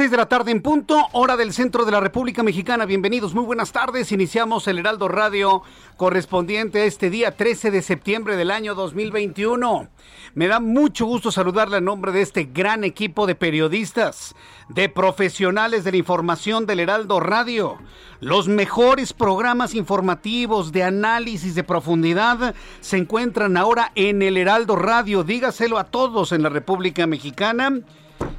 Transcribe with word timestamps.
6 0.00 0.10
de 0.10 0.16
la 0.16 0.30
tarde 0.30 0.50
en 0.50 0.62
punto, 0.62 1.08
hora 1.12 1.36
del 1.36 1.52
centro 1.52 1.84
de 1.84 1.92
la 1.92 2.00
República 2.00 2.42
Mexicana. 2.42 2.86
Bienvenidos, 2.86 3.34
muy 3.34 3.44
buenas 3.44 3.70
tardes. 3.70 4.12
Iniciamos 4.12 4.66
el 4.66 4.78
Heraldo 4.78 5.08
Radio 5.08 5.62
correspondiente 5.98 6.80
a 6.80 6.84
este 6.86 7.10
día 7.10 7.36
13 7.36 7.70
de 7.70 7.82
septiembre 7.82 8.36
del 8.36 8.50
año 8.50 8.74
2021. 8.74 9.90
Me 10.32 10.48
da 10.48 10.58
mucho 10.58 11.04
gusto 11.04 11.30
saludarle 11.30 11.76
a 11.76 11.80
nombre 11.82 12.12
de 12.12 12.22
este 12.22 12.44
gran 12.44 12.82
equipo 12.82 13.26
de 13.26 13.34
periodistas, 13.34 14.34
de 14.70 14.88
profesionales 14.88 15.84
de 15.84 15.90
la 15.90 15.98
información 15.98 16.64
del 16.64 16.80
Heraldo 16.80 17.20
Radio. 17.20 17.76
Los 18.20 18.48
mejores 18.48 19.12
programas 19.12 19.74
informativos 19.74 20.72
de 20.72 20.82
análisis 20.82 21.54
de 21.54 21.62
profundidad 21.62 22.54
se 22.80 22.96
encuentran 22.96 23.58
ahora 23.58 23.92
en 23.96 24.22
el 24.22 24.38
Heraldo 24.38 24.76
Radio. 24.76 25.24
Dígaselo 25.24 25.76
a 25.76 25.84
todos 25.84 26.32
en 26.32 26.42
la 26.42 26.48
República 26.48 27.06
Mexicana. 27.06 27.82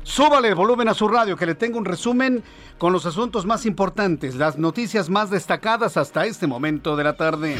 Súbale 0.03 0.47
el 0.47 0.55
volumen 0.55 0.87
a 0.87 0.93
su 0.93 1.07
radio, 1.07 1.37
que 1.37 1.45
le 1.45 1.55
tengo 1.55 1.77
un 1.77 1.85
resumen 1.85 2.43
con 2.77 2.91
los 2.91 3.05
asuntos 3.05 3.45
más 3.45 3.65
importantes, 3.65 4.35
las 4.35 4.57
noticias 4.57 5.09
más 5.09 5.29
destacadas 5.29 5.95
hasta 5.95 6.25
este 6.25 6.47
momento 6.47 6.95
de 6.95 7.03
la 7.03 7.15
tarde. 7.15 7.57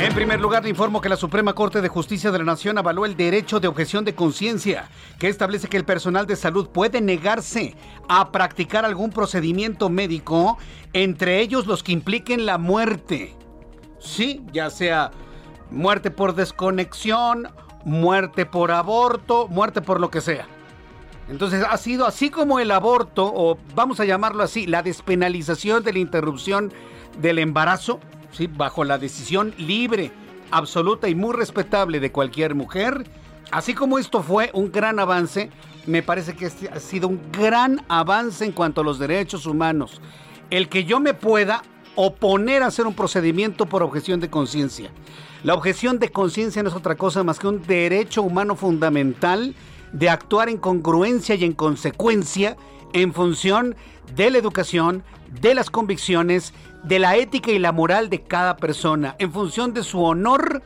En 0.00 0.14
primer 0.14 0.40
lugar, 0.40 0.62
le 0.62 0.70
informo 0.70 1.00
que 1.00 1.10
la 1.10 1.16
Suprema 1.16 1.52
Corte 1.52 1.82
de 1.82 1.88
Justicia 1.88 2.30
de 2.30 2.38
la 2.38 2.44
Nación 2.44 2.78
avaló 2.78 3.04
el 3.04 3.16
derecho 3.16 3.60
de 3.60 3.68
objeción 3.68 4.04
de 4.04 4.14
conciencia, 4.14 4.88
que 5.18 5.28
establece 5.28 5.68
que 5.68 5.76
el 5.76 5.84
personal 5.84 6.26
de 6.26 6.36
salud 6.36 6.68
puede 6.70 7.00
negarse 7.00 7.76
a 8.08 8.32
practicar 8.32 8.84
algún 8.86 9.10
procedimiento 9.10 9.90
médico, 9.90 10.56
entre 10.94 11.40
ellos 11.40 11.66
los 11.66 11.82
que 11.82 11.92
impliquen 11.92 12.46
la 12.46 12.56
muerte. 12.56 13.36
Sí, 13.98 14.42
ya 14.52 14.70
sea 14.70 15.10
muerte 15.70 16.10
por 16.10 16.34
desconexión, 16.34 17.48
muerte 17.84 18.46
por 18.46 18.70
aborto, 18.70 19.48
muerte 19.48 19.82
por 19.82 20.00
lo 20.00 20.10
que 20.10 20.22
sea. 20.22 20.46
Entonces 21.28 21.64
ha 21.68 21.76
sido 21.76 22.06
así 22.06 22.30
como 22.30 22.58
el 22.58 22.70
aborto, 22.70 23.30
o 23.32 23.58
vamos 23.74 24.00
a 24.00 24.04
llamarlo 24.04 24.42
así, 24.42 24.66
la 24.66 24.82
despenalización 24.82 25.84
de 25.84 25.92
la 25.92 25.98
interrupción 25.98 26.72
del 27.20 27.38
embarazo, 27.38 28.00
¿sí? 28.32 28.46
bajo 28.46 28.84
la 28.84 28.98
decisión 28.98 29.54
libre, 29.58 30.10
absoluta 30.50 31.08
y 31.08 31.14
muy 31.14 31.34
respetable 31.34 32.00
de 32.00 32.12
cualquier 32.12 32.54
mujer. 32.54 33.04
Así 33.50 33.74
como 33.74 33.98
esto 33.98 34.22
fue 34.22 34.50
un 34.54 34.72
gran 34.72 34.98
avance, 34.98 35.50
me 35.86 36.02
parece 36.02 36.34
que 36.34 36.46
este 36.46 36.68
ha 36.68 36.80
sido 36.80 37.08
un 37.08 37.20
gran 37.32 37.84
avance 37.88 38.44
en 38.44 38.52
cuanto 38.52 38.80
a 38.80 38.84
los 38.84 38.98
derechos 38.98 39.46
humanos. 39.46 40.00
El 40.50 40.68
que 40.68 40.84
yo 40.84 40.98
me 40.98 41.12
pueda 41.12 41.62
oponer 41.94 42.62
a 42.62 42.66
hacer 42.66 42.86
un 42.86 42.94
procedimiento 42.94 43.66
por 43.66 43.82
objeción 43.82 44.20
de 44.20 44.30
conciencia. 44.30 44.90
La 45.42 45.54
objeción 45.54 45.98
de 45.98 46.10
conciencia 46.10 46.62
no 46.62 46.68
es 46.68 46.74
otra 46.74 46.96
cosa 46.96 47.22
más 47.22 47.38
que 47.38 47.48
un 47.48 47.62
derecho 47.62 48.22
humano 48.22 48.54
fundamental 48.54 49.54
de 49.92 50.10
actuar 50.10 50.48
en 50.48 50.58
congruencia 50.58 51.34
y 51.34 51.44
en 51.44 51.52
consecuencia 51.52 52.56
en 52.92 53.12
función 53.12 53.76
de 54.14 54.30
la 54.30 54.38
educación, 54.38 55.02
de 55.40 55.54
las 55.54 55.70
convicciones, 55.70 56.54
de 56.82 56.98
la 56.98 57.16
ética 57.16 57.50
y 57.50 57.58
la 57.58 57.72
moral 57.72 58.08
de 58.08 58.22
cada 58.22 58.56
persona, 58.56 59.16
en 59.18 59.32
función 59.32 59.74
de 59.74 59.82
su 59.82 60.02
honor 60.02 60.62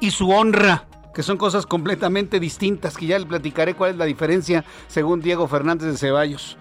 y 0.00 0.12
su 0.12 0.30
honra, 0.30 0.86
que 1.14 1.22
son 1.22 1.36
cosas 1.36 1.66
completamente 1.66 2.38
distintas, 2.38 2.96
que 2.96 3.06
ya 3.06 3.18
les 3.18 3.26
platicaré 3.26 3.74
cuál 3.74 3.92
es 3.92 3.96
la 3.96 4.04
diferencia 4.04 4.64
según 4.86 5.20
Diego 5.20 5.48
Fernández 5.48 5.90
de 5.90 5.98
Ceballos. 5.98 6.56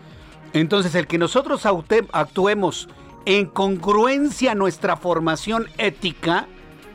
Entonces, 0.53 0.95
el 0.95 1.05
que 1.07 1.17
nosotros 1.17 1.65
actuemos 2.11 2.89
en 3.25 3.45
congruencia 3.45 4.53
a 4.53 4.55
nuestra 4.55 4.95
formación 4.95 5.67
ética, 5.77 6.47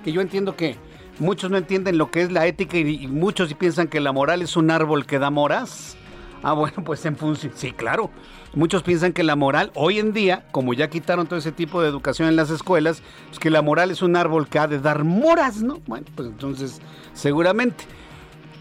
que 0.03 0.11
yo 0.11 0.21
entiendo 0.21 0.57
que 0.57 0.77
muchos 1.23 1.51
no 1.51 1.57
entienden 1.57 1.97
lo 1.97 2.11
que 2.11 2.23
es 2.23 2.33
la 2.33 2.47
ética 2.47 2.77
y, 2.77 3.07
muchos 3.07 3.55
piensan 3.55 3.89
que 3.89 4.01
la 4.01 4.13
moral 4.13 4.43
es 4.43 4.57
un 4.57 4.71
árbol 4.71 5.07
que 5.07 5.19
da 5.19 5.31
moras. 5.31 5.97
Ah, 6.43 6.53
bueno, 6.53 6.77
pues 6.85 7.05
en 7.07 7.17
función, 7.17 7.53
sí, 7.55 7.73
claro. 7.73 8.11
Muchos 8.55 8.83
piensan 8.83 9.15
que 9.15 9.23
la 9.23 9.37
moral, 9.37 9.71
hoy 9.75 9.99
en 9.99 10.13
día, 10.13 10.45
como 10.51 10.75
ya 10.75 10.91
quitaron 10.91 11.27
todo 11.27 11.39
ese 11.39 11.53
tipo 11.53 11.81
de 11.81 11.89
educación 11.89 12.29
en 12.29 12.37
las 12.37 12.51
escuelas, 12.51 13.03
pues 13.29 13.39
que 13.39 13.49
la 13.49 13.63
moral 13.63 13.91
es 13.91 14.03
un 14.03 14.15
árbol 14.15 14.49
que 14.49 14.59
ha 14.59 14.67
de 14.67 14.79
dar 14.79 15.05
moras, 15.05 15.63
¿no? 15.63 15.81
Bueno, 15.87 16.07
pues 16.15 16.29
entonces, 16.29 16.83
seguramente. 17.15 17.85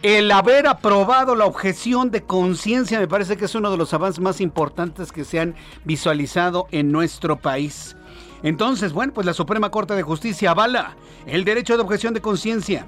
El 0.02 0.32
haber 0.32 0.66
aprobado 0.66 1.36
la 1.36 1.46
objeción 1.46 2.10
de 2.10 2.24
conciencia 2.24 3.00
me 3.00 3.08
parece 3.08 3.38
que 3.38 3.46
es 3.46 3.54
uno 3.54 3.70
de 3.70 3.78
los 3.78 3.94
avances 3.94 4.20
más 4.20 4.42
importantes 4.42 5.12
que 5.12 5.26
se 5.26 5.40
han 5.40 5.56
visualizado 5.84 6.68
en 6.72 6.92
nuestro 6.92 7.38
país. 7.38 7.96
Entonces, 8.44 8.94
bueno, 8.94 9.14
pues 9.14 9.26
la 9.26 9.34
Suprema 9.34 9.70
Corte 9.70 9.96
de 9.96 10.04
Justicia 10.04 10.52
avala 10.52 10.96
el 11.26 11.46
derecho 11.46 11.76
de 11.76 11.84
objeción 11.84 12.14
de 12.14 12.22
conciencia. 12.22 12.88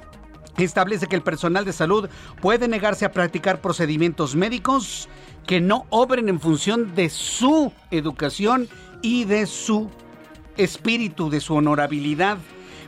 Establece 0.57 1.07
que 1.07 1.15
el 1.15 1.21
personal 1.21 1.65
de 1.65 1.73
salud 1.73 2.09
puede 2.41 2.67
negarse 2.67 3.05
a 3.05 3.11
practicar 3.11 3.61
procedimientos 3.61 4.35
médicos 4.35 5.09
que 5.47 5.59
no 5.59 5.85
obren 5.89 6.29
en 6.29 6.39
función 6.39 6.95
de 6.95 7.09
su 7.09 7.71
educación 7.91 8.67
y 9.01 9.25
de 9.25 9.45
su 9.45 9.89
espíritu, 10.57 11.29
de 11.29 11.41
su 11.41 11.55
honorabilidad. 11.55 12.37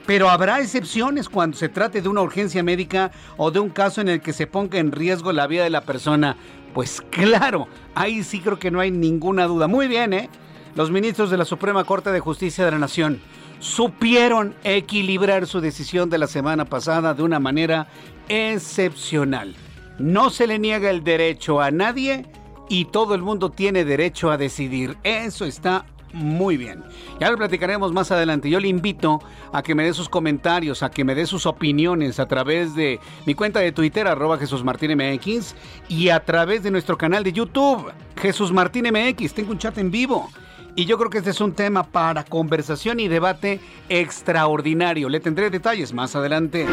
Pero 0.05 0.29
habrá 0.29 0.59
excepciones 0.59 1.27
cuando 1.27 1.57
se 1.57 1.69
trate 1.69 2.01
de 2.01 2.09
una 2.09 2.21
urgencia 2.21 2.61
médica 2.61 3.11
o 3.37 3.49
de 3.49 3.59
un 3.59 3.69
caso 3.69 4.01
en 4.01 4.09
el 4.09 4.21
que 4.21 4.33
se 4.33 4.45
ponga 4.45 4.77
en 4.77 4.91
riesgo 4.91 5.31
la 5.31 5.47
vida 5.47 5.63
de 5.63 5.71
la 5.71 5.81
persona. 5.81 6.37
Pues 6.75 7.01
claro, 7.09 7.67
ahí 7.95 8.23
sí 8.23 8.39
creo 8.39 8.59
que 8.59 8.69
no 8.69 8.79
hay 8.79 8.91
ninguna 8.91 9.45
duda. 9.45 9.67
Muy 9.67 9.87
bien, 9.87 10.13
¿eh? 10.13 10.29
Los 10.75 10.91
ministros 10.91 11.30
de 11.30 11.38
la 11.38 11.45
Suprema 11.45 11.86
Corte 11.86 12.12
de 12.12 12.19
Justicia 12.19 12.66
de 12.66 12.72
la 12.72 12.77
Nación 12.77 13.22
supieron 13.60 14.56
equilibrar 14.66 15.48
su 15.48 15.62
decisión 15.62 16.10
de 16.10 16.18
la 16.18 16.27
semana 16.27 16.66
pasada 16.66 17.13
de 17.13 17.24
una 17.24 17.39
manera 17.39 17.88
excepcional. 18.27 19.56
No 20.00 20.30
se 20.30 20.48
le 20.48 20.60
niega 20.60 20.89
el 20.89 21.06
derecho 21.06 21.62
a 21.62 21.72
nadie 21.72 22.25
y 22.68 22.86
todo 22.86 23.16
el 23.16 23.22
mundo 23.22 23.51
tiene 23.51 23.86
derecho 23.86 24.30
a 24.30 24.38
decidir. 24.38 24.98
Eso 25.04 25.45
está 25.45 25.86
muy 26.12 26.57
bien. 26.57 26.83
Ya 27.21 27.31
lo 27.31 27.38
platicaremos 27.38 27.94
más 27.94 28.12
adelante. 28.12 28.50
Yo 28.50 28.60
le 28.60 28.68
invito 28.68 29.21
a 29.54 29.63
que 29.63 29.75
me 29.75 29.86
dé 29.86 29.94
sus 29.94 30.10
comentarios, 30.10 30.83
a 30.83 30.92
que 30.92 31.06
me 31.06 31.16
dé 31.16 31.25
sus 31.25 31.45
opiniones 31.45 32.19
a 32.19 32.28
través 32.28 32.75
de 32.75 33.00
mi 33.25 33.33
cuenta 33.33 33.62
de 33.62 33.71
Twitter, 33.71 34.10
arroba 34.10 34.38
Jesús 34.38 34.62
Martín 34.66 34.92
MX, 34.98 35.56
y 35.88 36.10
a 36.10 36.25
través 36.25 36.63
de 36.63 36.71
nuestro 36.71 36.98
canal 36.98 37.24
de 37.24 37.31
YouTube, 37.31 37.94
Jesús 38.18 38.51
Martín 38.51 38.88
MX. 38.92 39.33
Tengo 39.33 39.51
un 39.51 39.57
chat 39.57 39.78
en 39.78 39.89
vivo 39.89 40.30
Y 40.77 40.83
yo 40.86 40.98
creo 40.98 41.10
que 41.10 41.19
este 41.19 41.30
es 41.30 41.39
un 41.39 41.54
tema 41.54 41.83
para 41.83 42.25
conversación 42.25 43.00
y 43.00 43.07
debate 43.07 43.62
extraordinario. 43.88 45.07
Le 45.07 45.22
tendré 45.22 45.50
detalles 45.50 45.94
más 45.94 46.18
adelante. 46.18 46.68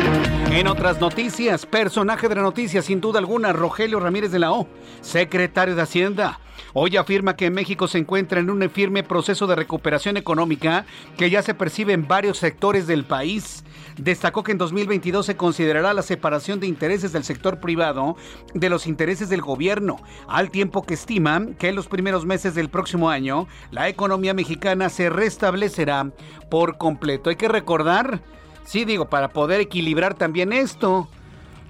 En 0.50 0.66
otras 0.66 1.00
noticias, 1.00 1.66
personaje 1.66 2.28
de 2.28 2.34
la 2.34 2.42
noticia, 2.42 2.82
sin 2.82 3.00
duda 3.00 3.20
alguna, 3.20 3.52
Rogelio 3.52 4.00
Ramírez 4.00 4.32
de 4.32 4.40
la 4.40 4.50
O, 4.50 4.66
secretario 5.02 5.76
de 5.76 5.82
Hacienda. 5.82 6.40
Hoy 6.74 6.96
afirma 6.96 7.36
que 7.36 7.50
México 7.50 7.86
se 7.86 7.98
encuentra 7.98 8.40
en 8.40 8.50
un 8.50 8.68
firme 8.70 9.04
proceso 9.04 9.46
de 9.46 9.54
recuperación 9.54 10.16
económica 10.16 10.84
que 11.16 11.30
ya 11.30 11.42
se 11.42 11.54
percibe 11.54 11.92
en 11.92 12.08
varios 12.08 12.38
sectores 12.38 12.88
del 12.88 13.04
país. 13.04 13.62
Destacó 13.98 14.42
que 14.42 14.52
en 14.52 14.58
2022 14.58 15.26
se 15.26 15.36
considerará 15.36 15.92
la 15.92 16.02
separación 16.02 16.60
de 16.60 16.66
intereses 16.66 17.12
del 17.12 17.24
sector 17.24 17.60
privado 17.60 18.16
de 18.54 18.70
los 18.70 18.86
intereses 18.86 19.28
del 19.28 19.42
gobierno, 19.42 19.96
al 20.28 20.50
tiempo 20.50 20.82
que 20.82 20.94
estima 20.94 21.46
que 21.58 21.68
en 21.68 21.76
los 21.76 21.88
primeros 21.88 22.24
meses 22.24 22.54
del 22.54 22.70
próximo 22.70 23.10
año 23.10 23.46
la 23.70 23.88
economía 23.88 24.34
mexicana 24.34 24.88
se 24.88 25.10
restablecerá 25.10 26.10
por 26.50 26.78
completo. 26.78 27.30
Hay 27.30 27.36
que 27.36 27.48
recordar, 27.48 28.22
sí 28.64 28.84
digo, 28.84 29.08
para 29.08 29.28
poder 29.28 29.60
equilibrar 29.60 30.14
también 30.14 30.52
esto. 30.52 31.08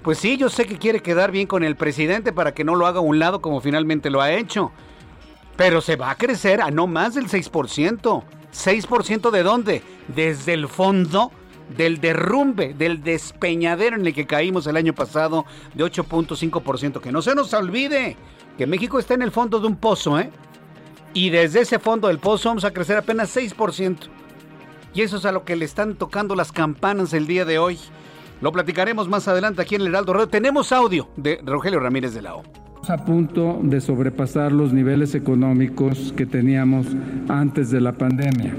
Pues 0.03 0.19
sí, 0.19 0.37
yo 0.37 0.49
sé 0.49 0.67
que 0.67 0.79
quiere 0.79 1.01
quedar 1.01 1.31
bien 1.31 1.47
con 1.47 1.65
el 1.65 1.77
presidente 1.77 2.33
para 2.33 2.55
que 2.55 2.65
no 2.65 2.75
lo 2.75 2.87
haga 2.87 2.99
a 2.99 3.03
un 3.03 3.19
lado 3.19 3.41
como 3.41 3.61
finalmente 3.61 4.11
lo 4.11 4.21
ha 4.21 4.33
hecho. 4.33 4.73
Pero 5.57 5.81
se 5.81 5.97
va 5.97 6.11
a 6.11 6.17
crecer 6.17 6.61
a 6.61 6.71
no 6.71 6.87
más 6.87 7.15
del 7.15 7.29
6%. 7.29 8.25
¿6% 8.53 9.31
de 9.31 9.43
dónde? 9.43 9.83
Desde 10.09 10.55
el 10.55 10.69
fondo 10.69 11.31
del 11.77 12.01
derrumbe, 12.01 12.75
del 12.75 13.03
despeñadero 13.03 13.97
en 13.97 14.07
el 14.07 14.15
que 14.15 14.27
caímos 14.27 14.67
el 14.67 14.77
año 14.77 14.95
pasado 14.95 15.45
de 15.75 15.85
8.5%. 15.85 17.01
Que 17.01 17.13
no 17.13 17.23
se 17.23 17.35
nos 17.35 17.53
olvide 17.55 18.17
que 18.57 18.67
México 18.67 18.99
está 18.99 19.15
en 19.15 19.23
el 19.23 19.31
fondo 19.31 19.61
de 19.61 19.67
un 19.67 19.77
pozo, 19.77 20.19
¿eh? 20.19 20.31
Y 21.15 21.31
desde 21.31 21.61
ese 21.61 21.79
fondo 21.79 22.09
del 22.09 22.19
pozo 22.19 22.49
vamos 22.49 22.65
a 22.65 22.73
crecer 22.73 22.97
apenas 22.97 23.37
6%. 23.37 23.97
Y 24.95 25.03
eso 25.03 25.17
es 25.17 25.25
a 25.25 25.33
lo 25.33 25.45
que 25.45 25.57
le 25.57 25.65
están 25.65 25.97
tocando 25.97 26.35
las 26.35 26.53
campanas 26.53 27.13
el 27.13 27.27
día 27.27 27.45
de 27.45 27.59
hoy. 27.59 27.79
Lo 28.41 28.53
platicaremos 28.53 29.09
más 29.09 29.29
adelante 29.29 29.63
aquí 29.63 29.75
en 29.75 29.83
el 29.83 29.89
Heraldo 29.89 30.13
Radio. 30.13 30.29
Tenemos 30.29 30.73
audio 30.73 31.09
de 31.17 31.41
Rogelio 31.45 31.81
Ramírez 31.81 32.13
de 32.15 32.23
la 32.23 32.35
O. 32.35 32.72
A 32.89 33.05
punto 33.05 33.61
de 33.63 33.81
sobrepasar 33.81 34.51
los 34.51 34.73
niveles 34.73 35.15
económicos 35.15 36.13
que 36.17 36.27
teníamos 36.27 36.89
antes 37.29 37.71
de 37.71 37.81
la 37.81 37.93
pandemia. 37.93 38.57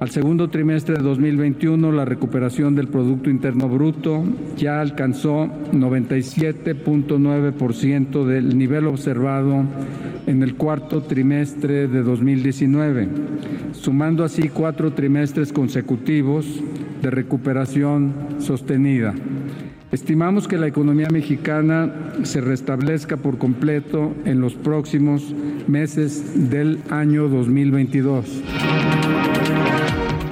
Al 0.00 0.10
segundo 0.10 0.48
trimestre 0.48 0.96
de 0.96 1.02
2021, 1.02 1.90
la 1.90 2.04
recuperación 2.04 2.76
del 2.76 2.88
Producto 2.88 3.30
Interno 3.30 3.66
Bruto 3.68 4.22
ya 4.56 4.82
alcanzó 4.82 5.48
97.9% 5.72 8.26
del 8.26 8.58
nivel 8.58 8.86
observado 8.86 9.64
en 10.26 10.42
el 10.42 10.54
cuarto 10.54 11.00
trimestre 11.02 11.88
de 11.88 12.02
2019, 12.02 13.08
sumando 13.72 14.24
así 14.24 14.50
cuatro 14.50 14.92
trimestres 14.92 15.54
consecutivos 15.54 16.44
de 17.00 17.10
recuperación 17.10 18.12
sostenida. 18.38 19.14
Estimamos 19.90 20.46
que 20.46 20.58
la 20.58 20.66
economía 20.66 21.08
mexicana 21.10 22.12
se 22.22 22.42
restablezca 22.42 23.16
por 23.16 23.38
completo 23.38 24.12
en 24.26 24.38
los 24.38 24.52
próximos 24.54 25.22
meses 25.66 26.50
del 26.50 26.82
año 26.90 27.26
2022. 27.28 28.26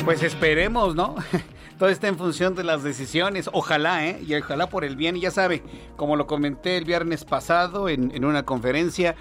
Pues 0.04 0.22
esperemos, 0.22 0.94
¿no? 0.94 1.14
Todo 1.78 1.88
está 1.88 2.06
en 2.08 2.18
función 2.18 2.54
de 2.54 2.64
las 2.64 2.82
decisiones. 2.82 3.48
Ojalá, 3.50 4.06
¿eh? 4.06 4.22
Y 4.26 4.34
ojalá 4.34 4.68
por 4.68 4.84
el 4.84 4.94
bien. 4.94 5.16
Y 5.16 5.20
ya 5.20 5.30
sabe, 5.30 5.62
como 5.96 6.16
lo 6.16 6.26
comenté 6.26 6.76
el 6.76 6.84
viernes 6.84 7.24
pasado 7.24 7.88
en, 7.88 8.24
una 8.26 8.44
conferencia, 8.44 9.14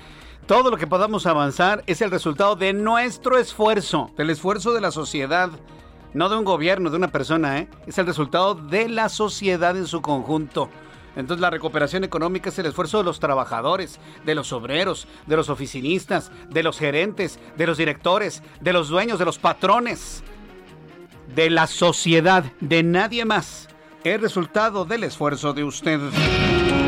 todo 0.47 0.69
lo 0.69 0.75
que 0.75 0.85
podamos 0.85 1.25
avanzar 1.27 1.81
es 1.87 2.01
el 2.01 2.11
resultado 2.11 2.57
de 2.57 2.73
nuestro 2.73 3.37
esfuerzo, 3.37 4.11
del 4.17 4.31
esfuerzo 4.31 4.73
de 4.73 4.81
la 4.81 4.91
sociedad, 4.91 5.49
no 6.15 6.29
de 6.29 6.37
un 6.37 6.45
gobierno, 6.45 6.89
de 6.89 6.97
una 6.97 7.09
persona, 7.09 7.59
¿eh? 7.59 7.67
Es 7.85 7.97
el 7.99 8.07
resultado 8.07 8.55
de 8.55 8.89
la 8.89 9.09
sociedad 9.09 9.77
en 9.77 9.85
su 9.85 10.01
conjunto. 10.01 10.69
Entonces 11.15 11.41
la 11.41 11.49
recuperación 11.49 12.03
económica 12.03 12.49
es 12.49 12.57
el 12.57 12.65
esfuerzo 12.65 12.97
de 12.97 13.03
los 13.03 13.19
trabajadores, 13.19 13.99
de 14.25 14.33
los 14.33 14.51
obreros, 14.51 15.07
de 15.27 15.35
los 15.35 15.49
oficinistas, 15.49 16.31
de 16.49 16.63
los 16.63 16.79
gerentes, 16.79 17.39
de 17.55 17.67
los 17.67 17.77
directores, 17.77 18.41
de 18.59 18.73
los 18.73 18.89
dueños, 18.89 19.19
de 19.19 19.25
los 19.25 19.37
patrones 19.37 20.23
de 21.35 21.49
la 21.49 21.67
sociedad, 21.67 22.45
de 22.61 22.83
nadie 22.83 23.25
más. 23.25 23.67
El 24.03 24.21
resultado 24.21 24.85
del 24.85 25.03
esfuerzo 25.03 25.53
de 25.53 25.63
usted. 25.63 25.99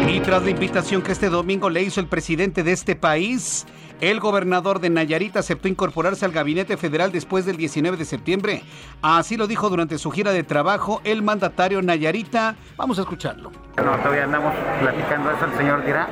Y 0.08 0.20
tras 0.22 0.44
la 0.44 0.52
invitación 0.52 1.02
que 1.02 1.12
este 1.12 1.30
domingo 1.30 1.70
le 1.70 1.84
hizo 1.84 2.00
el 2.00 2.08
presidente 2.08 2.64
de 2.64 2.72
este 2.72 2.96
país, 2.96 3.66
el 4.02 4.20
gobernador 4.20 4.80
de 4.80 4.90
Nayarit 4.90 5.38
aceptó 5.38 5.68
incorporarse 5.68 6.26
al 6.26 6.32
gabinete 6.32 6.78
federal 6.78 7.12
después 7.12 7.46
del 7.46 7.58
19 7.58 7.98
de 7.98 8.06
septiembre. 8.06 8.64
Así 9.02 9.38
lo 9.38 9.48
dijo 9.48 9.70
durante 9.70 9.98
su 9.98 10.12
gira 10.12 10.32
de 10.32 10.44
trabajo 10.44 11.02
el 11.04 11.24
mandatario 11.24 11.82
Nayarita. 11.82 12.56
Vamos 12.78 13.00
a 13.00 13.02
escucharlo. 13.02 13.52
No, 13.78 13.96
todavía 13.98 14.24
andamos 14.24 14.54
platicando 14.80 15.32
eso, 15.32 15.46
el 15.46 15.58
señor 15.58 15.86
dirá. 15.86 16.08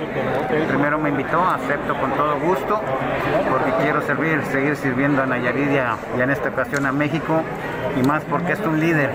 Primero 0.68 1.00
me 1.00 1.10
invitó, 1.10 1.42
acepto 1.42 2.00
con 2.00 2.12
todo 2.14 2.40
gusto, 2.40 2.82
porque 3.50 3.72
quiero 3.82 4.02
servir, 4.06 4.42
seguir 4.52 4.76
sirviendo 4.76 5.24
a 5.24 5.26
Nayarit 5.26 5.70
y, 5.72 6.22
en 6.22 6.30
esta 6.30 6.50
ocasión 6.50 6.86
a 6.86 6.92
México, 6.92 7.42
y 8.00 8.06
más 8.06 8.24
porque 8.26 8.54
es 8.54 8.60
un 8.60 8.80
líder, 8.80 9.12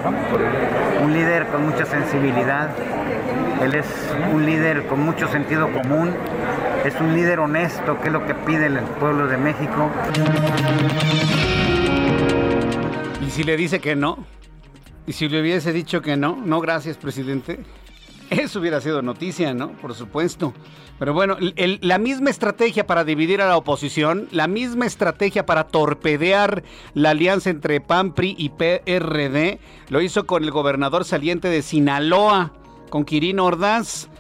un 1.03 1.13
líder 1.13 1.47
con 1.47 1.65
mucha 1.65 1.87
sensibilidad, 1.87 2.71
él 3.63 3.75
es 3.75 3.87
un 4.33 4.45
líder 4.45 4.87
con 4.87 5.01
mucho 5.01 5.29
sentido 5.29 5.71
común, 5.71 6.15
es 6.85 6.95
un 7.01 7.15
líder 7.15 7.41
honesto, 7.41 8.01
que 8.01 8.09
es 8.09 8.13
lo 8.13 8.27
que 8.27 8.35
pide 8.35 8.67
el 8.67 8.79
pueblo 8.99 9.27
de 9.27 9.37
México. 9.37 9.91
¿Y 13.27 13.31
si 13.31 13.45
le 13.45 13.57
dice 13.57 13.81
que 13.81 13.97
no? 13.97 14.25
¿Y 15.07 15.13
si 15.13 15.29
le 15.29 15.41
hubiese 15.41 15.73
dicho 15.73 16.01
que 16.03 16.17
no? 16.17 16.37
No, 16.45 16.61
gracias, 16.61 16.97
presidente. 16.97 17.61
Eso 18.31 18.61
hubiera 18.61 18.81
sido 18.81 19.03
noticia, 19.03 19.53
¿no? 19.55 19.73
Por 19.73 19.95
supuesto. 19.95 20.55
Pero 20.99 21.15
bueno, 21.15 21.37
la 21.81 21.99
misma 21.99 22.31
estrategia 22.31 22.87
para 22.87 23.05
dividir 23.05 23.41
a 23.43 23.49
la 23.49 23.57
oposición, 23.57 24.29
la 24.31 24.47
misma 24.47 24.87
estrategia 24.87 25.47
para 25.47 25.65
torpedear 25.65 26.63
la 26.95 27.11
alianza 27.11 27.51
entre 27.51 27.81
PAN, 27.81 28.13
PRI 28.15 28.37
y 28.39 28.51
PRD, 28.51 29.59
lo 29.89 30.01
hizo 30.01 30.27
con 30.27 30.45
el 30.45 30.51
gobernador 30.51 31.05
saliente 31.05 31.49
de 31.49 31.63
Sinaloa, 31.63 32.53
con 32.91 33.05
Quirino 33.05 33.47
Ordaz. 33.47 34.11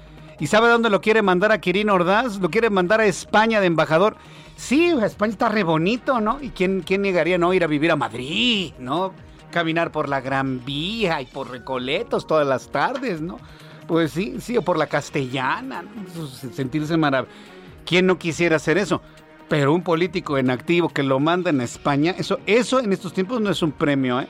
¿Y 0.41 0.47
sabe 0.47 0.69
dónde 0.69 0.89
lo 0.89 1.03
quiere 1.03 1.21
mandar 1.21 1.53
a 1.53 1.61
Quirino 1.61 1.95
Ordaz? 1.95 2.39
Lo 2.41 2.51
quiere 2.51 2.71
mandar 2.71 3.01
a 3.01 3.05
España 3.05 3.61
de 3.61 3.67
embajador. 3.67 4.17
Sí, 4.57 4.89
España 5.03 5.33
está 5.33 5.51
re 5.51 5.63
bonito, 5.63 6.19
¿no? 6.21 6.39
¿Y 6.41 6.49
quién, 6.49 6.81
quién 6.81 7.03
negaría 7.03 7.37
no 7.37 7.53
ir 7.53 7.63
a 7.63 7.67
vivir 7.67 7.91
a 7.91 7.97
Madrid, 7.97 8.73
¿no? 8.79 9.13
Caminar 9.51 9.93
por 9.93 10.09
la 10.09 10.23
Gran 10.23 10.65
Vía 10.65 11.21
y 11.21 11.27
por 11.27 11.51
Recoletos 11.51 12.27
todas 12.27 12.47
las 12.47 12.71
tardes, 12.71 13.21
¿no? 13.21 13.39
Pues 13.87 14.13
sí, 14.13 14.37
sí, 14.41 14.57
o 14.57 14.63
por 14.63 14.79
la 14.79 14.87
Castellana, 14.87 15.83
¿no? 15.83 16.27
sentirse 16.27 16.97
maravilloso. 16.97 17.37
¿Quién 17.85 18.07
no 18.07 18.19
quisiera 18.19 18.57
hacer 18.57 18.79
eso? 18.79 19.03
Pero 19.49 19.75
un 19.75 19.83
político 19.83 20.39
en 20.39 20.49
activo 20.49 20.89
que 20.89 21.03
lo 21.03 21.21
manda 21.21 21.51
en 21.51 21.61
España, 21.61 22.15
eso, 22.17 22.39
eso 22.47 22.81
en 22.81 22.93
estos 22.93 23.13
tiempos 23.13 23.41
no 23.41 23.51
es 23.51 23.63
un 23.63 23.73
premio, 23.73 24.21
¿eh? 24.21 24.29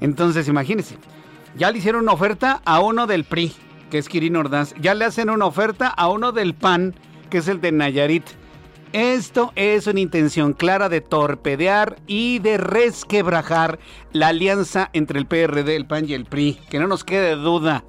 Entonces, 0.00 0.46
imagínense, 0.46 0.96
ya 1.56 1.70
le 1.70 1.78
hicieron 1.78 2.02
una 2.02 2.12
oferta 2.12 2.62
a 2.64 2.80
uno 2.80 3.06
del 3.06 3.24
PRI, 3.24 3.52
que 3.90 3.98
es 3.98 4.08
Kirin 4.08 4.36
Ordaz. 4.36 4.74
Ya 4.80 4.94
le 4.94 5.04
hacen 5.04 5.30
una 5.30 5.46
oferta 5.46 5.88
a 5.88 6.08
uno 6.08 6.32
del 6.32 6.54
PAN, 6.54 6.94
que 7.30 7.38
es 7.38 7.48
el 7.48 7.60
de 7.60 7.72
Nayarit. 7.72 8.24
Esto 8.92 9.52
es 9.56 9.86
una 9.86 10.00
intención 10.00 10.52
clara 10.52 10.88
de 10.88 11.00
torpedear 11.00 11.96
y 12.06 12.38
de 12.38 12.56
resquebrajar 12.56 13.78
la 14.12 14.28
alianza 14.28 14.90
entre 14.92 15.18
el 15.18 15.26
PRD, 15.26 15.76
el 15.76 15.86
PAN 15.86 16.08
y 16.08 16.14
el 16.14 16.24
PRI. 16.24 16.58
Que 16.70 16.78
no 16.78 16.86
nos 16.86 17.04
quede 17.04 17.36
duda. 17.36 17.84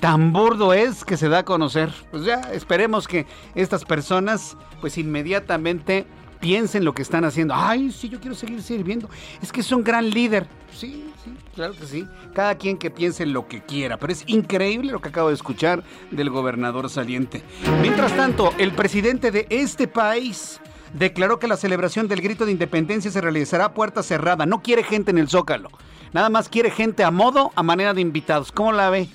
Tan 0.00 0.32
burdo 0.32 0.72
es 0.72 1.04
que 1.04 1.16
se 1.16 1.28
da 1.28 1.38
a 1.38 1.44
conocer. 1.44 1.90
Pues 2.10 2.24
ya 2.24 2.40
esperemos 2.52 3.06
que 3.06 3.26
estas 3.54 3.84
personas 3.84 4.56
pues 4.80 4.98
inmediatamente 4.98 6.06
piensen 6.40 6.84
lo 6.84 6.92
que 6.92 7.02
están 7.02 7.24
haciendo. 7.24 7.54
Ay, 7.56 7.90
sí, 7.90 8.08
yo 8.08 8.20
quiero 8.20 8.34
seguir 8.34 8.60
sirviendo. 8.60 9.08
Es 9.40 9.50
que 9.50 9.60
es 9.60 9.72
un 9.72 9.82
gran 9.82 10.10
líder. 10.10 10.46
Sí, 10.72 11.10
claro 11.54 11.74
que 11.74 11.86
sí. 11.86 12.06
Cada 12.34 12.56
quien 12.56 12.76
que 12.76 12.90
piense 12.90 13.26
lo 13.26 13.48
que 13.48 13.62
quiera. 13.62 13.96
Pero 13.96 14.12
es 14.12 14.24
increíble 14.26 14.92
lo 14.92 15.00
que 15.00 15.08
acabo 15.08 15.28
de 15.28 15.34
escuchar 15.34 15.82
del 16.10 16.30
gobernador 16.30 16.90
saliente. 16.90 17.42
Mientras 17.80 18.16
tanto, 18.16 18.52
el 18.58 18.72
presidente 18.72 19.30
de 19.30 19.46
este 19.50 19.88
país 19.88 20.60
declaró 20.92 21.38
que 21.38 21.48
la 21.48 21.56
celebración 21.56 22.08
del 22.08 22.20
grito 22.20 22.46
de 22.46 22.52
independencia 22.52 23.10
se 23.10 23.20
realizará 23.20 23.66
a 23.66 23.74
puerta 23.74 24.02
cerrada. 24.02 24.46
No 24.46 24.62
quiere 24.62 24.84
gente 24.84 25.10
en 25.10 25.18
el 25.18 25.28
zócalo. 25.28 25.70
Nada 26.12 26.28
más 26.30 26.48
quiere 26.48 26.70
gente 26.70 27.02
a 27.04 27.10
modo, 27.10 27.52
a 27.56 27.62
manera 27.62 27.94
de 27.94 28.00
invitados. 28.00 28.52
¿Cómo 28.52 28.72
la 28.72 28.90
ve? 28.90 29.08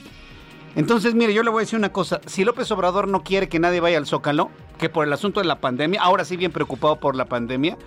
Entonces, 0.75 1.15
mire, 1.15 1.33
yo 1.33 1.43
le 1.43 1.49
voy 1.49 1.61
a 1.61 1.63
decir 1.65 1.79
una 1.79 1.91
cosa. 1.91 2.21
Si 2.25 2.43
López 2.43 2.69
Obrador 2.71 3.07
no 3.07 3.23
quiere 3.23 3.49
que 3.49 3.59
nadie 3.59 3.79
vaya 3.79 3.97
al 3.97 4.05
Zócalo, 4.05 4.51
que 4.77 4.89
por 4.89 5.05
el 5.05 5.13
asunto 5.13 5.39
de 5.39 5.45
la 5.45 5.59
pandemia, 5.59 6.01
ahora 6.01 6.25
sí 6.25 6.37
bien 6.37 6.51
preocupado 6.51 6.99
por 6.99 7.15
la 7.15 7.25
pandemia, 7.25 7.77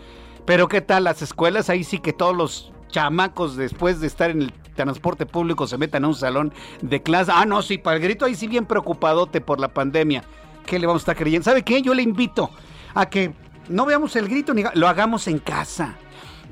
pero 0.44 0.68
¿qué 0.68 0.80
tal 0.80 1.04
las 1.04 1.22
escuelas? 1.22 1.70
Ahí 1.70 1.84
sí 1.84 1.98
que 1.98 2.12
todos 2.12 2.36
los 2.36 2.72
chamacos 2.92 3.56
después 3.56 3.98
de 4.00 4.06
estar 4.06 4.30
en 4.30 4.42
el 4.42 4.52
transporte 4.76 5.26
público 5.26 5.66
se 5.66 5.76
metan 5.78 6.04
a 6.04 6.08
un 6.08 6.14
salón 6.14 6.52
de 6.80 7.02
clase. 7.02 7.32
Ah, 7.34 7.44
no, 7.44 7.62
sí, 7.62 7.78
para 7.78 7.96
el 7.96 8.02
grito 8.02 8.24
ahí 8.24 8.36
sí 8.36 8.46
bien 8.46 8.66
preocupadote 8.66 9.40
por 9.40 9.58
la 9.58 9.68
pandemia. 9.68 10.22
¿Qué 10.64 10.78
le 10.78 10.86
vamos 10.86 11.00
a 11.00 11.04
estar 11.04 11.16
creyendo? 11.16 11.44
¿Sabe 11.44 11.62
qué? 11.62 11.82
Yo 11.82 11.92
le 11.92 12.02
invito 12.02 12.50
a 12.94 13.06
que 13.06 13.34
no 13.68 13.84
veamos 13.86 14.14
el 14.14 14.28
grito, 14.28 14.54
ni 14.54 14.62
lo 14.74 14.88
hagamos 14.88 15.26
en 15.26 15.40
casa. 15.40 15.96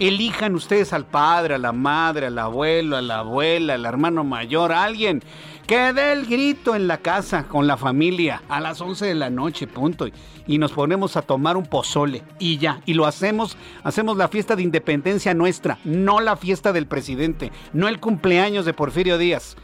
Elijan 0.00 0.54
ustedes 0.54 0.94
al 0.94 1.04
padre, 1.04 1.56
a 1.56 1.58
la 1.58 1.72
madre, 1.72 2.28
al 2.28 2.38
abuelo, 2.38 2.96
a 2.96 3.02
la 3.02 3.18
abuela, 3.18 3.74
al 3.74 3.84
hermano 3.84 4.24
mayor, 4.24 4.72
a 4.72 4.84
alguien 4.84 5.22
que 5.66 5.92
dé 5.92 6.12
el 6.14 6.24
grito 6.24 6.74
en 6.74 6.88
la 6.88 6.96
casa 6.96 7.44
con 7.46 7.66
la 7.66 7.76
familia 7.76 8.42
a 8.48 8.60
las 8.60 8.80
11 8.80 9.04
de 9.04 9.14
la 9.14 9.28
noche, 9.28 9.66
punto. 9.66 10.06
Y 10.46 10.56
nos 10.56 10.72
ponemos 10.72 11.18
a 11.18 11.22
tomar 11.22 11.58
un 11.58 11.66
pozole 11.66 12.22
y 12.38 12.56
ya. 12.56 12.80
Y 12.86 12.94
lo 12.94 13.04
hacemos, 13.04 13.58
hacemos 13.84 14.16
la 14.16 14.28
fiesta 14.28 14.56
de 14.56 14.62
independencia 14.62 15.34
nuestra, 15.34 15.78
no 15.84 16.20
la 16.20 16.34
fiesta 16.34 16.72
del 16.72 16.86
presidente, 16.86 17.52
no 17.74 17.86
el 17.86 18.00
cumpleaños 18.00 18.64
de 18.64 18.72
Porfirio 18.72 19.18
Díaz. 19.18 19.58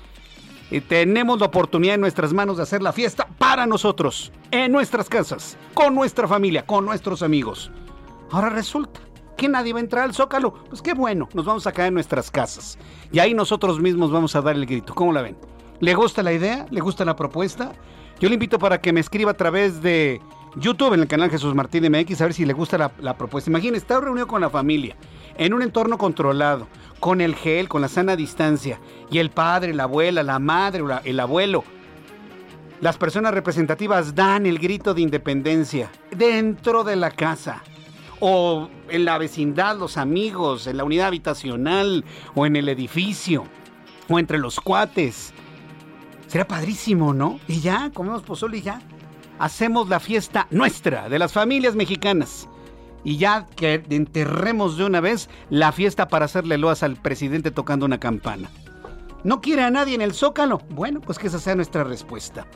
Y 0.70 0.82
tenemos 0.82 1.40
la 1.40 1.46
oportunidad 1.46 1.94
en 1.94 2.02
nuestras 2.02 2.34
manos 2.34 2.58
de 2.58 2.64
hacer 2.64 2.82
la 2.82 2.92
fiesta 2.92 3.26
para 3.38 3.64
nosotros, 3.64 4.32
en 4.50 4.70
nuestras 4.70 5.08
casas, 5.08 5.56
con 5.72 5.94
nuestra 5.94 6.28
familia, 6.28 6.66
con 6.66 6.84
nuestros 6.84 7.22
amigos. 7.22 7.70
Ahora 8.30 8.50
resulta 8.50 9.05
que 9.36 9.48
nadie 9.48 9.72
va 9.72 9.78
a 9.78 9.82
entrar 9.82 10.04
al 10.04 10.14
Zócalo. 10.14 10.54
Pues 10.68 10.82
qué 10.82 10.94
bueno, 10.94 11.28
nos 11.34 11.44
vamos 11.44 11.66
a 11.66 11.72
quedar 11.72 11.88
en 11.88 11.94
nuestras 11.94 12.30
casas. 12.30 12.78
Y 13.12 13.18
ahí 13.18 13.34
nosotros 13.34 13.80
mismos 13.80 14.10
vamos 14.10 14.34
a 14.34 14.40
dar 14.40 14.56
el 14.56 14.66
grito. 14.66 14.94
¿Cómo 14.94 15.12
la 15.12 15.22
ven? 15.22 15.36
¿Le 15.80 15.94
gusta 15.94 16.22
la 16.22 16.32
idea? 16.32 16.66
¿Le 16.70 16.80
gusta 16.80 17.04
la 17.04 17.16
propuesta? 17.16 17.72
Yo 18.18 18.28
le 18.28 18.34
invito 18.34 18.58
para 18.58 18.80
que 18.80 18.92
me 18.92 19.00
escriba 19.00 19.32
a 19.32 19.36
través 19.36 19.82
de 19.82 20.20
YouTube 20.56 20.94
en 20.94 21.00
el 21.00 21.06
canal 21.06 21.30
Jesús 21.30 21.54
Martín 21.54 21.84
MX 21.90 22.20
a 22.20 22.24
ver 22.24 22.34
si 22.34 22.46
le 22.46 22.54
gusta 22.54 22.78
la, 22.78 23.18
propuesta. 23.18 23.50
Imagínese, 23.50 23.82
está 23.82 24.00
reunido 24.00 24.26
con 24.26 24.40
la 24.40 24.48
familia, 24.48 24.96
en 25.36 25.52
un 25.52 25.60
entorno 25.60 25.98
controlado, 25.98 26.66
con 26.98 27.20
el 27.20 27.34
gel, 27.34 27.68
con 27.68 27.82
la 27.82 27.88
sana 27.88 28.16
distancia, 28.16 28.80
y 29.10 29.18
el 29.18 29.28
padre, 29.28 29.74
la 29.74 29.82
abuela, 29.82 30.22
la 30.22 30.38
madre, 30.38 30.82
el 31.04 31.20
abuelo. 31.20 31.62
Las 32.80 32.96
personas 32.96 33.34
representativas 33.34 34.14
dan 34.14 34.46
el 34.46 34.58
grito 34.58 34.94
de 34.94 35.02
independencia 35.02 35.90
dentro 36.10 36.84
de 36.84 36.96
la 36.96 37.10
casa 37.10 37.62
o 38.20 38.68
en 38.88 39.04
la 39.04 39.18
vecindad, 39.18 39.76
los 39.76 39.96
amigos, 39.96 40.66
en 40.66 40.76
la 40.76 40.85
unidad 40.85 41.08
habitacional 41.08 42.04
o 42.35 42.46
en 42.46 42.56
el 42.56 42.68
edificio 42.68 43.44
o 44.08 44.18
entre 44.18 44.38
los 44.38 44.61
cuates. 44.61 45.32
Será 46.26 46.46
padrísimo, 46.46 47.12
¿no? 47.12 47.38
Y 47.46 47.61
ya, 47.61 47.90
comemos 47.92 48.23
pozole 48.23 48.58
y 48.58 48.62
ya. 48.62 48.80
Hacemos 49.38 49.88
la 49.88 50.00
fiesta 50.00 50.46
nuestra, 50.50 51.08
de 51.08 51.18
las 51.18 51.32
familias 51.32 51.75
mexicanas. 51.75 52.49
Y 53.04 53.18
ya 53.18 53.46
que 53.54 53.85
enterremos 53.90 54.76
de 54.76 54.85
una 54.85 55.00
vez 55.00 55.28
la 55.50 55.70
fiesta 55.70 56.08
para 56.08 56.25
hacerle 56.25 56.58
loas 56.58 56.82
al 56.82 56.96
presidente 56.96 57.52
tocando 57.52 57.87
una 57.87 58.00
campana. 58.00 58.50
¿No 59.23 59.40
quiere 59.40 59.62
a 59.62 59.70
nadie 59.70 59.94
en 59.94 60.02
el 60.02 60.14
zócalo? 60.14 60.58
Bueno, 60.70 61.00
pues 61.00 61.18
que 61.18 61.28
esa 61.28 61.38
sea 61.38 61.54
nuestra 61.54 61.85
respuesta. 61.85 62.46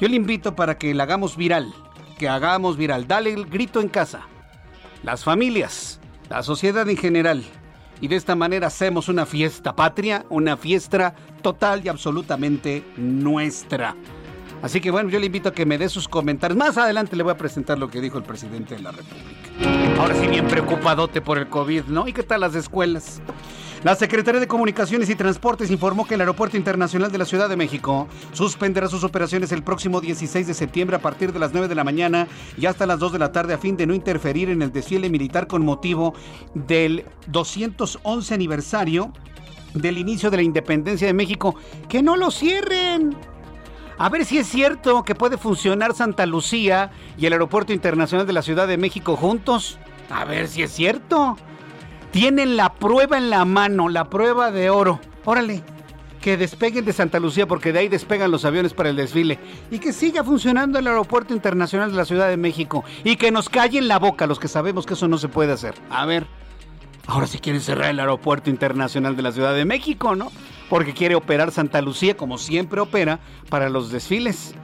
Yo 0.00 0.08
le 0.08 0.16
invito 0.16 0.56
para 0.56 0.78
que 0.78 0.94
la 0.94 1.02
hagamos 1.02 1.36
viral. 1.36 1.72
Que 2.18 2.28
hagamos 2.28 2.76
viral. 2.76 3.06
Dale 3.06 3.32
el 3.32 3.46
grito 3.46 3.80
en 3.80 3.88
casa 3.88 4.26
las 5.02 5.24
familias, 5.24 6.00
la 6.28 6.42
sociedad 6.42 6.88
en 6.88 6.96
general. 6.96 7.44
Y 8.00 8.08
de 8.08 8.16
esta 8.16 8.34
manera 8.34 8.66
hacemos 8.66 9.08
una 9.08 9.26
fiesta 9.26 9.76
patria, 9.76 10.24
una 10.28 10.56
fiesta 10.56 11.14
total 11.40 11.84
y 11.84 11.88
absolutamente 11.88 12.84
nuestra. 12.96 13.94
Así 14.60 14.80
que 14.80 14.90
bueno, 14.90 15.08
yo 15.08 15.18
le 15.18 15.26
invito 15.26 15.48
a 15.48 15.52
que 15.52 15.66
me 15.66 15.78
dé 15.78 15.88
sus 15.88 16.08
comentarios. 16.08 16.56
Más 16.56 16.78
adelante 16.78 17.16
le 17.16 17.22
voy 17.22 17.32
a 17.32 17.36
presentar 17.36 17.78
lo 17.78 17.88
que 17.88 18.00
dijo 18.00 18.18
el 18.18 18.24
presidente 18.24 18.76
de 18.76 18.82
la 18.82 18.92
República. 18.92 20.00
Ahora 20.00 20.14
sí, 20.14 20.26
bien 20.26 20.46
preocupadote 20.46 21.20
por 21.20 21.38
el 21.38 21.48
COVID, 21.48 21.84
¿no? 21.84 22.08
¿Y 22.08 22.12
qué 22.12 22.22
tal 22.22 22.40
las 22.40 22.54
escuelas? 22.54 23.20
La 23.84 23.96
Secretaría 23.96 24.40
de 24.40 24.46
Comunicaciones 24.46 25.10
y 25.10 25.16
Transportes 25.16 25.68
informó 25.68 26.06
que 26.06 26.14
el 26.14 26.20
Aeropuerto 26.20 26.56
Internacional 26.56 27.10
de 27.10 27.18
la 27.18 27.24
Ciudad 27.24 27.48
de 27.48 27.56
México 27.56 28.06
suspenderá 28.30 28.86
sus 28.86 29.02
operaciones 29.02 29.50
el 29.50 29.64
próximo 29.64 30.00
16 30.00 30.46
de 30.46 30.54
septiembre 30.54 30.94
a 30.94 31.00
partir 31.00 31.32
de 31.32 31.40
las 31.40 31.52
9 31.52 31.66
de 31.66 31.74
la 31.74 31.82
mañana 31.82 32.28
y 32.56 32.66
hasta 32.66 32.86
las 32.86 33.00
2 33.00 33.14
de 33.14 33.18
la 33.18 33.32
tarde 33.32 33.54
a 33.54 33.58
fin 33.58 33.76
de 33.76 33.88
no 33.88 33.92
interferir 33.92 34.50
en 34.50 34.62
el 34.62 34.70
desfile 34.70 35.10
militar 35.10 35.48
con 35.48 35.64
motivo 35.64 36.14
del 36.54 37.06
211 37.26 38.32
aniversario 38.32 39.12
del 39.74 39.98
inicio 39.98 40.30
de 40.30 40.36
la 40.36 40.42
independencia 40.44 41.08
de 41.08 41.14
México. 41.14 41.56
¡Que 41.88 42.04
no 42.04 42.16
lo 42.16 42.30
cierren! 42.30 43.16
A 43.98 44.08
ver 44.08 44.24
si 44.24 44.38
es 44.38 44.46
cierto 44.46 45.02
que 45.02 45.16
puede 45.16 45.38
funcionar 45.38 45.92
Santa 45.92 46.24
Lucía 46.24 46.92
y 47.18 47.26
el 47.26 47.32
Aeropuerto 47.32 47.72
Internacional 47.72 48.28
de 48.28 48.32
la 48.32 48.42
Ciudad 48.42 48.68
de 48.68 48.78
México 48.78 49.16
juntos. 49.16 49.76
A 50.08 50.24
ver 50.24 50.46
si 50.46 50.62
es 50.62 50.70
cierto 50.70 51.36
tienen 52.12 52.56
la 52.56 52.74
prueba 52.74 53.18
en 53.18 53.30
la 53.30 53.44
mano, 53.44 53.88
la 53.88 54.08
prueba 54.08 54.52
de 54.52 54.70
oro. 54.70 55.00
Órale, 55.24 55.62
que 56.20 56.36
despeguen 56.36 56.84
de 56.84 56.92
Santa 56.92 57.18
Lucía 57.18 57.48
porque 57.48 57.72
de 57.72 57.80
ahí 57.80 57.88
despegan 57.88 58.30
los 58.30 58.44
aviones 58.44 58.74
para 58.74 58.90
el 58.90 58.96
desfile 58.96 59.38
y 59.70 59.78
que 59.78 59.92
siga 59.92 60.22
funcionando 60.22 60.78
el 60.78 60.86
aeropuerto 60.86 61.34
internacional 61.34 61.90
de 61.90 61.96
la 61.96 62.04
Ciudad 62.04 62.28
de 62.28 62.36
México 62.36 62.84
y 63.02 63.16
que 63.16 63.32
nos 63.32 63.48
callen 63.48 63.88
la 63.88 63.98
boca 63.98 64.26
los 64.26 64.38
que 64.38 64.46
sabemos 64.46 64.86
que 64.86 64.94
eso 64.94 65.08
no 65.08 65.18
se 65.18 65.28
puede 65.28 65.52
hacer. 65.52 65.74
A 65.90 66.06
ver, 66.06 66.26
ahora 67.06 67.26
si 67.26 67.38
quieren 67.38 67.62
cerrar 67.62 67.90
el 67.90 67.98
aeropuerto 67.98 68.50
internacional 68.50 69.16
de 69.16 69.22
la 69.22 69.32
Ciudad 69.32 69.54
de 69.54 69.64
México, 69.64 70.14
¿no? 70.14 70.30
Porque 70.68 70.92
quiere 70.92 71.14
operar 71.14 71.50
Santa 71.50 71.80
Lucía 71.80 72.16
como 72.16 72.36
siempre 72.38 72.80
opera 72.80 73.20
para 73.48 73.68
los 73.68 73.90
desfiles. 73.90 74.54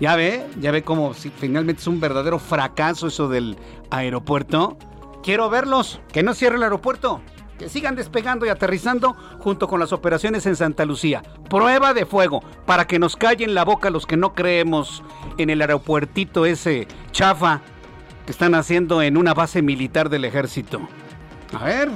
Ya 0.00 0.16
ve, 0.16 0.46
ya 0.60 0.70
ve 0.70 0.82
cómo 0.82 1.14
finalmente 1.14 1.82
es 1.82 1.86
un 1.86 2.00
verdadero 2.00 2.38
fracaso 2.38 3.08
eso 3.08 3.28
del 3.28 3.56
aeropuerto. 3.90 4.78
Quiero 5.22 5.48
verlos, 5.48 6.00
que 6.12 6.24
no 6.24 6.34
cierre 6.34 6.56
el 6.56 6.64
aeropuerto, 6.64 7.20
que 7.56 7.68
sigan 7.68 7.94
despegando 7.94 8.44
y 8.44 8.48
aterrizando 8.48 9.14
junto 9.38 9.68
con 9.68 9.78
las 9.78 9.92
operaciones 9.92 10.46
en 10.46 10.56
Santa 10.56 10.84
Lucía. 10.84 11.22
Prueba 11.48 11.94
de 11.94 12.06
fuego 12.06 12.42
para 12.66 12.88
que 12.88 12.98
nos 12.98 13.14
callen 13.14 13.54
la 13.54 13.64
boca 13.64 13.90
los 13.90 14.04
que 14.04 14.16
no 14.16 14.34
creemos 14.34 15.04
en 15.38 15.48
el 15.48 15.60
aeropuertito 15.60 16.44
ese 16.44 16.88
chafa 17.12 17.60
que 18.26 18.32
están 18.32 18.56
haciendo 18.56 19.00
en 19.00 19.16
una 19.16 19.32
base 19.32 19.62
militar 19.62 20.08
del 20.08 20.24
ejército. 20.24 20.80
A 21.56 21.64
ver, 21.64 21.88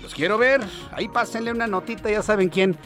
los 0.00 0.14
quiero 0.14 0.38
ver. 0.38 0.60
Ahí 0.92 1.08
pásenle 1.08 1.50
una 1.50 1.66
notita, 1.66 2.08
ya 2.10 2.22
saben 2.22 2.48
quién, 2.48 2.76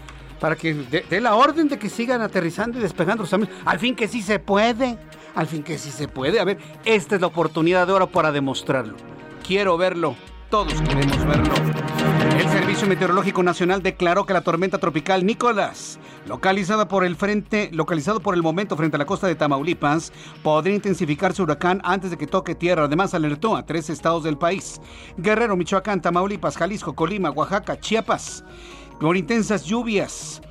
para 0.41 0.57
que 0.57 0.73
dé 0.73 1.21
la 1.21 1.35
orden 1.35 1.69
de 1.69 1.79
que 1.79 1.91
sigan 1.91 2.23
aterrizando 2.23 2.79
y 2.79 2.83
despegando. 2.83 3.27
Al 3.67 3.79
fin 3.79 3.95
que 3.95 4.09
sí 4.09 4.23
se 4.23 4.39
puede. 4.39 4.97
Al 5.35 5.47
fin 5.47 5.63
que 5.63 5.77
sí 5.77 5.91
se 5.91 6.09
puede. 6.09 6.41
A 6.41 6.45
ver, 6.45 6.57
esta 6.87 7.15
es 7.15 7.21
la 7.21 7.27
oportunidad 7.27 7.87
de 7.87 7.93
oro 7.93 8.07
para 8.07 8.33
demostrarlo. 8.33 9.12
Quiero 9.47 9.77
verlo. 9.77 10.15
Todos 10.51 10.81
queremos 10.83 11.27
verlo. 11.27 11.55
El 12.39 12.49
Servicio 12.49 12.87
Meteorológico 12.87 13.43
Nacional 13.43 13.83
declaró 13.83 14.25
que 14.25 14.33
la 14.33 14.43
tormenta 14.43 14.79
tropical 14.79 15.25
Nicolás, 15.25 15.99
localizada 16.27 16.89
por 16.89 17.05
el 17.05 17.17
frente, 17.17 17.71
localizado 17.73 18.21
por 18.21 18.35
el 18.35 18.43
momento 18.43 18.77
frente 18.77 18.97
a 18.97 18.99
la 18.99 19.07
costa 19.07 19.27
de 19.27 19.35
Tamaulipas, 19.35 20.13
podría 20.43 20.75
intensificar 20.75 21.35
su 21.35 21.43
huracán 21.43 21.81
antes 21.85 22.11
de 22.11 22.19
que 22.19 22.27
toque 22.27 22.55
tierra. 22.55 22.85
Además, 22.85 23.15
alertó 23.15 23.57
a 23.57 23.67
tres 23.67 23.91
estados 23.91 24.25
del 24.25 24.39
país: 24.39 24.81
Guerrero, 25.17 25.57
Michoacán, 25.57 26.03
Tamaulipas, 26.03 26.57
Jalisco, 26.57 26.95
Colima, 26.95 27.31
Oaxaca, 27.31 27.81
Chiapas, 27.81 28.45
por 29.01 29.17
intensas 29.17 29.65
lluvias 29.65 30.43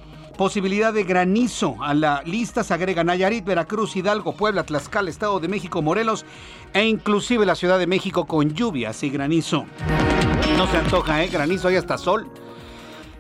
Posibilidad 0.41 0.91
de 0.91 1.03
granizo. 1.03 1.75
A 1.83 1.93
la 1.93 2.24
lista 2.25 2.63
se 2.63 2.74
agrega 2.74 3.03
Nayarit, 3.03 3.45
Veracruz, 3.45 3.95
Hidalgo, 3.95 4.33
Puebla, 4.33 4.63
Tlaxcala, 4.63 5.12
Estado 5.12 5.39
de 5.39 5.48
México, 5.48 5.83
Morelos 5.83 6.25
e 6.74 6.83
inclusive 6.83 7.45
la 7.45 7.53
Ciudad 7.53 7.77
de 7.77 7.86
México 7.86 8.25
con 8.25 8.50
lluvias 8.50 9.03
y 9.03 9.12
granizo. 9.12 9.65
No 10.57 10.65
se 10.65 10.77
antoja, 10.77 11.24
¿eh? 11.24 11.27
Granizo, 11.27 11.67
hay 11.67 11.75
hasta 11.75 12.00
sol. 12.00 12.27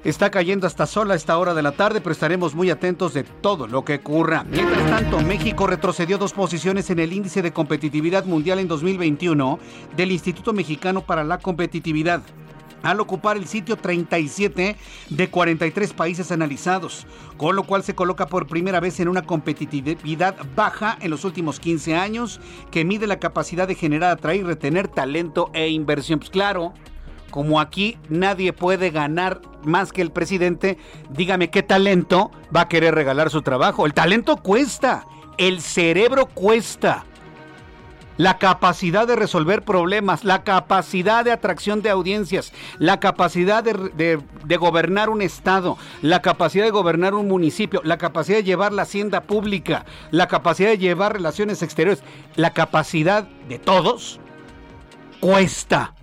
Está 0.03 0.31
cayendo 0.31 0.65
hasta 0.65 0.87
sol 0.87 1.11
a 1.11 1.15
esta 1.15 1.37
hora 1.37 1.53
de 1.53 1.61
la 1.61 1.73
tarde, 1.73 2.01
pero 2.01 2.13
estaremos 2.13 2.55
muy 2.55 2.71
atentos 2.71 3.13
de 3.13 3.23
todo 3.23 3.67
lo 3.67 3.85
que 3.85 3.97
ocurra. 3.97 4.43
Mientras 4.49 4.83
tanto, 4.89 5.19
México 5.19 5.67
retrocedió 5.67 6.17
dos 6.17 6.33
posiciones 6.33 6.89
en 6.89 6.97
el 6.97 7.13
índice 7.13 7.43
de 7.43 7.53
competitividad 7.53 8.25
mundial 8.25 8.57
en 8.57 8.67
2021 8.67 9.59
del 9.95 10.11
Instituto 10.11 10.53
Mexicano 10.53 11.01
para 11.01 11.23
la 11.23 11.37
Competitividad 11.37 12.23
al 12.83 12.99
ocupar 12.99 13.37
el 13.37 13.47
sitio 13.47 13.77
37 13.77 14.75
de 15.09 15.29
43 15.29 15.93
países 15.93 16.31
analizados, 16.31 17.05
con 17.37 17.55
lo 17.55 17.63
cual 17.63 17.83
se 17.83 17.95
coloca 17.95 18.27
por 18.27 18.47
primera 18.47 18.79
vez 18.79 18.99
en 18.99 19.07
una 19.07 19.23
competitividad 19.23 20.35
baja 20.55 20.97
en 21.01 21.11
los 21.11 21.25
últimos 21.25 21.59
15 21.59 21.95
años, 21.95 22.39
que 22.71 22.85
mide 22.85 23.07
la 23.07 23.19
capacidad 23.19 23.67
de 23.67 23.75
generar, 23.75 24.11
atraer, 24.11 24.45
retener 24.45 24.87
talento 24.87 25.49
e 25.53 25.69
inversión. 25.69 26.19
Pues 26.19 26.31
claro, 26.31 26.73
como 27.29 27.59
aquí 27.59 27.97
nadie 28.09 28.53
puede 28.53 28.89
ganar 28.89 29.41
más 29.63 29.91
que 29.91 30.01
el 30.01 30.11
presidente, 30.11 30.77
dígame 31.09 31.49
qué 31.49 31.63
talento 31.63 32.31
va 32.55 32.61
a 32.61 32.67
querer 32.67 32.93
regalar 32.93 33.29
su 33.29 33.41
trabajo. 33.41 33.85
El 33.85 33.93
talento 33.93 34.37
cuesta, 34.37 35.05
el 35.37 35.61
cerebro 35.61 36.27
cuesta 36.27 37.05
la 38.21 38.37
capacidad 38.37 39.07
de 39.07 39.15
resolver 39.15 39.63
problemas, 39.63 40.23
la 40.23 40.43
capacidad 40.43 41.25
de 41.25 41.31
atracción 41.31 41.81
de 41.81 41.89
audiencias, 41.89 42.53
la 42.77 42.99
capacidad 42.99 43.63
de, 43.63 44.57
gobernar 44.57 45.09
un 45.09 45.23
estado, 45.23 45.75
la 46.03 46.21
capacidad 46.21 46.65
de 46.65 46.69
gobernar 46.69 47.15
un 47.15 47.27
municipio, 47.27 47.81
la 47.83 47.97
capacidad 47.97 48.37
de 48.37 48.43
llevar 48.43 48.73
la 48.73 48.83
hacienda 48.83 49.21
pública, 49.21 49.85
la 50.11 50.27
capacidad 50.27 50.69
de 50.69 50.77
llevar 50.77 51.13
relaciones 51.13 51.63
exteriores, 51.63 52.03
la 52.35 52.53
capacidad 52.53 53.23
de 53.49 53.57
todos, 53.57 54.19
cuesta, 55.19 55.95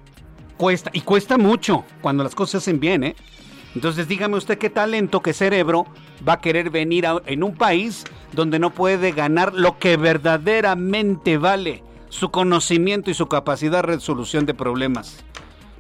cuesta, 0.56 0.90
y 0.92 1.02
cuesta 1.02 1.38
mucho 1.38 1.84
cuando 2.00 2.25
las 2.25 2.34
cosas 2.34 2.50
se 2.50 2.70
hacen 2.70 2.80
bien, 2.80 3.04
¿eh? 3.04 3.16
Entonces 3.76 4.08
dígame 4.08 4.37
usted 4.37 4.58
qué 4.58 4.70
talento, 4.70 5.22
qué 5.22 5.32
cerebro 5.32 5.87
va 6.28 6.32
a 6.32 6.40
querer 6.40 6.70
venir 6.70 7.06
en 7.26 7.44
un 7.44 7.54
país 7.54 8.02
donde 8.32 8.58
no 8.58 8.70
puede 8.70 9.12
ganar 9.12 9.54
lo 9.54 9.78
que 9.78 9.96
verdaderamente 9.96 11.38
vale 11.38 11.84
su 12.08 12.30
conocimiento 12.30 13.10
y 13.10 13.14
su 13.14 13.28
capacidad 13.28 13.78
de 13.78 13.82
resolución 13.82 14.46
de 14.46 14.54
problemas. 14.54 15.24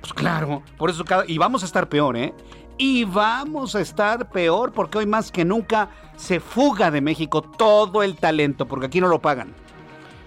Pues 0.00 0.12
claro, 0.12 0.62
por 0.76 0.90
eso 0.90 1.04
cada... 1.04 1.24
Y 1.26 1.38
vamos 1.38 1.62
a 1.62 1.66
estar 1.66 1.88
peor, 1.88 2.16
¿eh? 2.16 2.34
Y 2.76 3.04
vamos 3.04 3.74
a 3.74 3.80
estar 3.80 4.30
peor 4.30 4.72
porque 4.72 4.98
hoy 4.98 5.06
más 5.06 5.32
que 5.32 5.44
nunca 5.44 5.90
se 6.16 6.38
fuga 6.40 6.90
de 6.90 7.00
México 7.00 7.42
todo 7.42 8.02
el 8.02 8.16
talento, 8.16 8.66
porque 8.66 8.86
aquí 8.86 9.00
no 9.00 9.08
lo 9.08 9.20
pagan. 9.20 9.54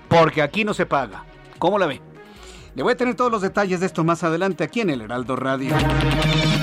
Porque 0.10 0.42
aquí 0.42 0.66
no 0.66 0.74
se 0.74 0.86
paga. 0.86 1.24
¿Cómo 1.60 1.80
la 1.80 1.86
ve? 1.86 2.02
Le 2.74 2.84
voy 2.84 2.94
a 2.94 2.98
tener 2.98 3.16
todos 3.16 3.30
los 3.30 3.42
detalles 3.42 3.82
de 3.82 3.86
esto 3.86 4.06
más 4.06 4.24
adelante 4.24 4.64
aquí 4.64 4.80
en 4.80 4.90
el 4.90 5.02
Heraldo 5.02 5.36
Radio. 5.36 5.76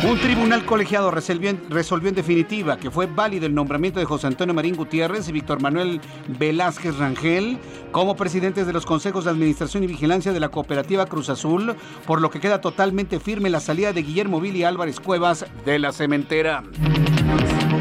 Un 0.09 0.19
tribunal 0.19 0.65
colegiado 0.65 1.11
resolvió 1.11 1.51
en, 1.51 2.15
definitiva 2.15 2.79
que 2.79 2.91
fue 2.91 3.07
válido 3.07 3.45
el 3.45 3.55
nombramiento 3.55 4.01
de 4.01 4.07
José 4.07 4.27
Antonio 4.27 4.55
Marín 4.55 4.75
Gutiérrez 4.75 5.29
y 5.29 5.33
Víctor 5.33 5.61
Manuel 5.61 6.01
Velázquez 6.39 6.97
Rangel 6.97 7.59
como 7.93 8.17
presidentes 8.17 8.67
de 8.67 8.73
los 8.73 8.87
consejos 8.87 9.25
de 9.25 9.31
administración 9.33 9.85
y 9.85 9.87
vigilancia 9.87 10.33
de 10.33 10.41
la 10.41 10.49
cooperativa 10.49 11.05
Cruz 11.05 11.29
Azul, 11.29 11.77
por 12.07 12.23
lo 12.23 12.31
que 12.31 12.41
queda 12.41 12.63
totalmente 12.63 13.21
firme 13.21 13.51
la 13.51 13.61
salida 13.61 13.93
de 13.93 14.03
Guillermo 14.03 14.41
Vili 14.41 14.65
Álvarez 14.65 15.01
Cuevas 15.01 15.45
de 15.67 15.79
la 15.79 15.93
cementera. 15.93 16.63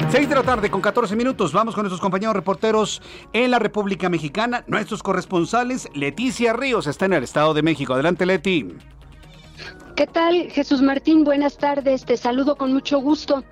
6 0.10 0.30
de 0.30 0.36
la 0.36 0.44
tarde 0.44 0.72
con 0.72 0.80
14 0.80 1.18
minutos. 1.18 1.52
Vamos 1.52 1.76
con 1.76 1.84
nuestros 1.84 2.00
compañeros 2.00 2.34
reporteros 2.34 3.02
en 3.34 3.52
la 3.52 3.60
República 3.60 4.10
Mexicana. 4.10 4.64
Nuestros 4.66 5.04
corresponsales, 5.04 5.90
Leticia 5.94 6.54
Ríos, 6.54 6.88
está 6.88 7.06
en 7.06 7.14
el 7.14 7.24
Estado 7.24 7.54
de 7.54 7.62
México. 7.62 7.94
Adelante, 7.94 8.26
Leti. 8.26 8.74
¿Qué 9.98 10.06
tal, 10.06 10.52
Jesús 10.52 10.84
Martín? 10.84 11.24
Buenas 11.24 11.58
tardes, 11.58 12.06
te 12.06 12.18
saludo 12.18 12.56
con 12.56 12.72
mucho 12.72 13.00
gusto. 13.00 13.44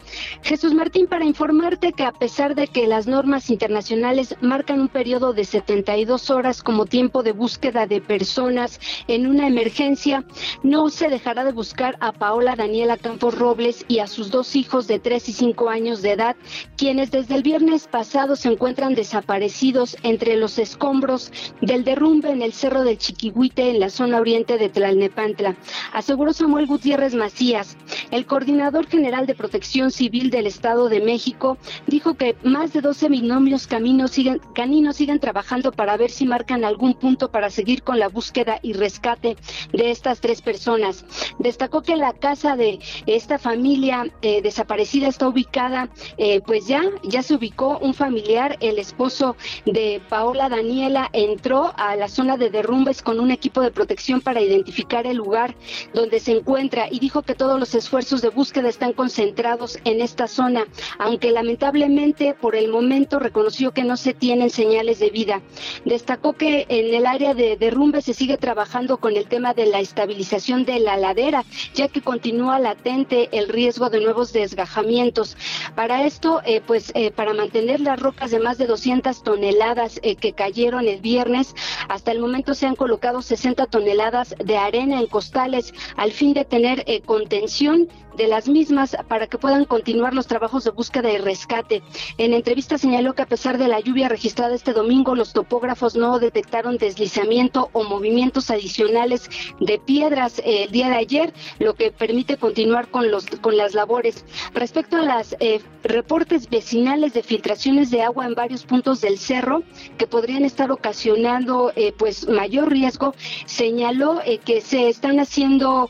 Jesús 0.44 0.76
Martín, 0.76 1.08
para 1.08 1.26
informarte 1.26 1.92
que 1.92 2.04
a 2.04 2.12
pesar 2.12 2.54
de 2.54 2.68
que 2.68 2.86
las 2.86 3.08
normas 3.08 3.50
internacionales 3.50 4.36
marcan 4.42 4.80
un 4.80 4.88
periodo 4.88 5.34
de 5.34 5.44
72 5.44 6.30
horas 6.30 6.62
como 6.62 6.86
tiempo 6.86 7.24
de 7.24 7.32
búsqueda 7.32 7.88
de 7.88 8.00
personas 8.00 8.80
en 9.08 9.26
una 9.26 9.48
emergencia, 9.48 10.24
no 10.62 10.90
se 10.90 11.10
dejará 11.10 11.46
de 11.46 11.52
buscar 11.52 11.98
a 12.00 12.12
Paola 12.12 12.56
Daniela 12.56 12.98
Campos 12.98 13.36
Robles 13.36 13.84
y 13.88 13.98
a 13.98 14.06
sus 14.06 14.30
dos 14.30 14.56
hijos 14.56 14.86
de 14.86 15.00
3 15.00 15.30
y 15.30 15.34
5 15.34 15.70
años 15.72 16.04
de 16.04 16.12
edad, 16.12 16.36
quienes 16.78 17.10
desde 17.10 17.34
el 17.34 17.42
viernes 17.42 17.88
pasado 17.88 18.36
se 18.36 18.50
encuentran 18.50 18.94
desaparecidos 18.94 19.98
entre 20.04 20.36
los 20.36 20.60
escombros 20.60 21.32
del 21.62 21.84
derrumbe 21.84 22.30
en 22.30 22.44
el 22.44 22.54
Cerro 22.54 22.84
del 22.84 23.00
Chiquihuite 23.00 23.72
en 23.72 23.80
la 23.80 23.90
zona 23.90 24.20
oriente 24.20 24.60
de 24.60 24.70
Tlalnepantla. 24.70 25.56
Aseguró 25.92 26.35
Samuel 26.36 26.68
Gutiérrez 26.68 27.16
Macías, 27.16 27.78
el 28.12 28.26
coordinador 28.26 28.88
general 28.88 29.26
de 29.26 29.36
Protección 29.36 29.90
Civil 29.90 30.30
del 30.30 30.48
Estado 30.48 30.90
de 30.90 31.00
México, 31.00 31.58
dijo 31.88 32.16
que 32.16 32.36
más 32.44 32.74
de 32.74 32.82
12 32.82 33.08
binomios 33.08 33.68
caminos 33.68 34.12
siguen, 34.12 34.42
caninos 34.54 34.98
siguen 34.98 35.22
trabajando 35.22 35.72
para 35.72 35.96
ver 35.96 36.12
si 36.12 36.26
marcan 36.26 36.66
algún 36.66 36.94
punto 36.94 37.32
para 37.32 37.50
seguir 37.50 37.84
con 37.84 38.00
la 38.00 38.10
búsqueda 38.10 38.60
y 38.62 38.74
rescate 38.74 39.38
de 39.72 39.92
estas 39.92 40.20
tres 40.20 40.42
personas. 40.42 41.06
Destacó 41.40 41.82
que 41.82 41.96
la 41.96 42.12
casa 42.12 42.58
de 42.58 42.80
esta 43.06 43.40
familia 43.40 44.06
eh, 44.22 44.42
desaparecida 44.42 45.08
está 45.08 45.30
ubicada, 45.30 45.90
eh, 46.18 46.42
pues 46.46 46.68
ya, 46.68 46.82
ya 47.04 47.24
se 47.24 47.36
ubicó 47.36 47.78
un 47.80 47.94
familiar, 47.94 48.58
el 48.60 48.78
esposo 48.78 49.38
de 49.66 50.02
Paola 50.10 50.50
Daniela, 50.50 51.10
entró 51.14 51.72
a 51.78 51.96
la 51.96 52.10
zona 52.10 52.36
de 52.36 52.50
derrumbes 52.50 53.02
con 53.02 53.22
un 53.22 53.32
equipo 53.32 53.62
de 53.62 53.72
protección 53.72 54.20
para 54.20 54.42
identificar 54.42 55.08
el 55.08 55.16
lugar 55.16 55.56
donde 55.94 56.20
se 56.26 56.32
encuentra 56.32 56.88
y 56.90 56.98
dijo 56.98 57.22
que 57.22 57.36
todos 57.36 57.60
los 57.60 57.76
esfuerzos 57.76 58.24
de 58.24 58.30
búsqueda 58.30 58.68
están 58.68 58.94
concentrados 58.94 59.78
en 59.86 60.02
esta 60.02 60.28
zona, 60.28 60.66
aunque 60.98 61.30
lamentablemente 61.30 62.34
por 62.34 62.56
el 62.56 62.70
momento 62.70 63.20
reconoció 63.20 63.74
que 63.74 63.84
no 63.84 63.96
se 63.96 64.16
tienen 64.16 64.50
señales 64.50 64.98
de 64.98 65.12
vida. 65.12 65.44
Destacó 65.86 66.34
que 66.34 66.66
en 66.68 66.96
el 66.96 67.06
área 67.06 67.36
de 67.36 67.58
derrumbe 67.58 68.02
se 68.02 68.16
sigue 68.16 68.38
trabajando 68.38 68.98
con 68.98 69.16
el 69.16 69.28
tema 69.28 69.54
de 69.54 69.68
la 69.68 69.80
estabilización 69.82 70.66
de 70.66 70.80
la 70.80 70.98
ladera, 70.98 71.46
ya 71.76 71.90
que 71.90 72.02
continúa 72.02 72.58
latente 72.58 73.30
el 73.32 73.48
riesgo 73.48 73.92
de 73.92 74.02
nuevos 74.02 74.34
desgajamientos. 74.34 75.38
Para 75.76 76.08
esto, 76.08 76.42
eh, 76.44 76.60
pues 76.66 76.92
eh, 76.96 77.12
para 77.12 77.36
mantener 77.36 77.82
las 77.82 78.00
rocas 78.00 78.32
de 78.32 78.40
más 78.40 78.58
de 78.58 78.66
200 78.66 79.22
toneladas 79.22 80.00
eh, 80.02 80.16
que 80.16 80.34
cayeron 80.34 80.88
el 80.88 81.02
viernes, 81.02 81.54
hasta 81.88 82.12
el 82.12 82.20
momento 82.20 82.56
se 82.56 82.66
han 82.66 82.76
colocado 82.76 83.22
60 83.22 83.68
toneladas 83.68 84.34
de 84.44 84.58
arena 84.58 85.00
en 85.00 85.06
costales 85.06 85.72
al 86.06 86.12
fin 86.12 86.34
de 86.34 86.46
tener 86.46 86.84
eh, 86.86 87.02
contención 87.02 87.90
de 88.16 88.28
las 88.28 88.48
mismas 88.48 88.96
para 89.08 89.28
que 89.28 89.38
puedan 89.38 89.66
continuar 89.66 90.14
los 90.14 90.28
trabajos 90.28 90.64
de 90.64 90.72
búsqueda 90.72 91.12
y 91.12 91.18
rescate. 91.18 91.84
En 92.18 92.34
entrevista 92.34 92.78
señaló 92.78 93.14
que 93.14 93.22
a 93.22 93.28
pesar 93.28 93.58
de 93.58 93.68
la 93.68 93.80
lluvia 93.80 94.10
registrada 94.10 94.56
este 94.56 94.74
domingo, 94.74 95.16
los 95.16 95.34
topógrafos 95.34 95.96
no 95.96 96.20
detectaron 96.20 96.78
deslizamiento 96.78 97.70
o 97.74 97.84
movimientos 97.84 98.50
adicionales 98.50 99.30
de 99.60 99.80
piedras 99.80 100.40
eh, 100.40 100.64
el 100.64 100.72
día 100.72 100.90
de 100.90 100.96
ayer, 100.96 101.34
lo 101.60 101.74
que 101.76 101.92
permite 101.92 102.38
continuar 102.38 102.90
con 102.90 103.12
los 103.12 103.26
con 103.42 103.58
las 103.58 103.74
labores. 103.74 104.26
Respecto 104.54 104.98
a 104.98 105.18
los 105.18 105.36
eh, 105.40 105.62
reportes 105.84 106.50
vecinales 106.50 107.14
de 107.14 107.24
filtraciones 107.24 107.92
de 107.92 108.02
agua 108.02 108.26
en 108.26 108.36
varios 108.36 108.66
puntos 108.66 109.02
del 109.02 109.18
cerro 109.18 109.64
que 109.98 110.08
podrían 110.08 110.46
estar 110.46 110.72
ocasionando 110.72 111.72
eh, 111.76 111.94
pues 111.98 112.28
mayor 112.28 112.70
riesgo, 112.70 113.14
señaló 113.46 114.22
que 114.46 114.62
se 114.62 114.90
están 114.90 115.20
haciendo 115.20 115.90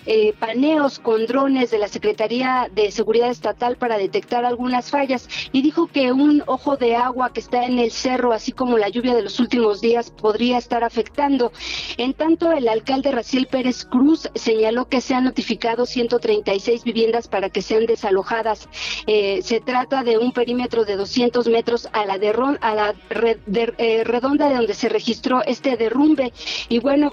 eh, 0.05 0.33
paneos 0.39 0.97
con 0.97 1.27
drones 1.27 1.69
de 1.69 1.77
la 1.77 1.87
Secretaría 1.87 2.69
de 2.73 2.91
Seguridad 2.91 3.29
Estatal 3.29 3.77
para 3.77 3.97
detectar 3.97 4.45
algunas 4.45 4.89
fallas 4.89 5.27
y 5.51 5.61
dijo 5.61 5.87
que 5.87 6.11
un 6.11 6.43
ojo 6.47 6.75
de 6.75 6.95
agua 6.95 7.31
que 7.33 7.39
está 7.39 7.65
en 7.65 7.77
el 7.77 7.91
cerro, 7.91 8.33
así 8.33 8.51
como 8.51 8.77
la 8.77 8.89
lluvia 8.89 9.13
de 9.13 9.21
los 9.21 9.39
últimos 9.39 9.79
días, 9.79 10.09
podría 10.09 10.57
estar 10.57 10.83
afectando. 10.83 11.51
En 11.97 12.13
tanto, 12.13 12.51
el 12.51 12.67
alcalde 12.67 13.11
Raciel 13.11 13.47
Pérez 13.47 13.85
Cruz 13.85 14.29
señaló 14.33 14.87
que 14.87 15.01
se 15.01 15.13
han 15.13 15.25
notificado 15.25 15.85
136 15.85 16.83
viviendas 16.83 17.27
para 17.27 17.49
que 17.49 17.61
sean 17.61 17.85
desalojadas. 17.85 18.69
Eh, 19.05 19.41
se 19.43 19.59
trata 19.59 20.03
de 20.03 20.17
un 20.17 20.31
perímetro 20.31 20.83
de 20.83 20.95
200 20.95 21.47
metros 21.47 21.87
a 21.93 22.05
la, 22.05 22.13
a 22.61 22.75
la 22.75 22.95
eh, 23.11 24.03
redonda 24.03 24.49
de 24.49 24.55
donde 24.55 24.73
se 24.73 24.89
registró 24.89 25.43
este 25.45 25.77
derrumbe. 25.77 26.33
Y 26.69 26.79
bueno, 26.79 27.11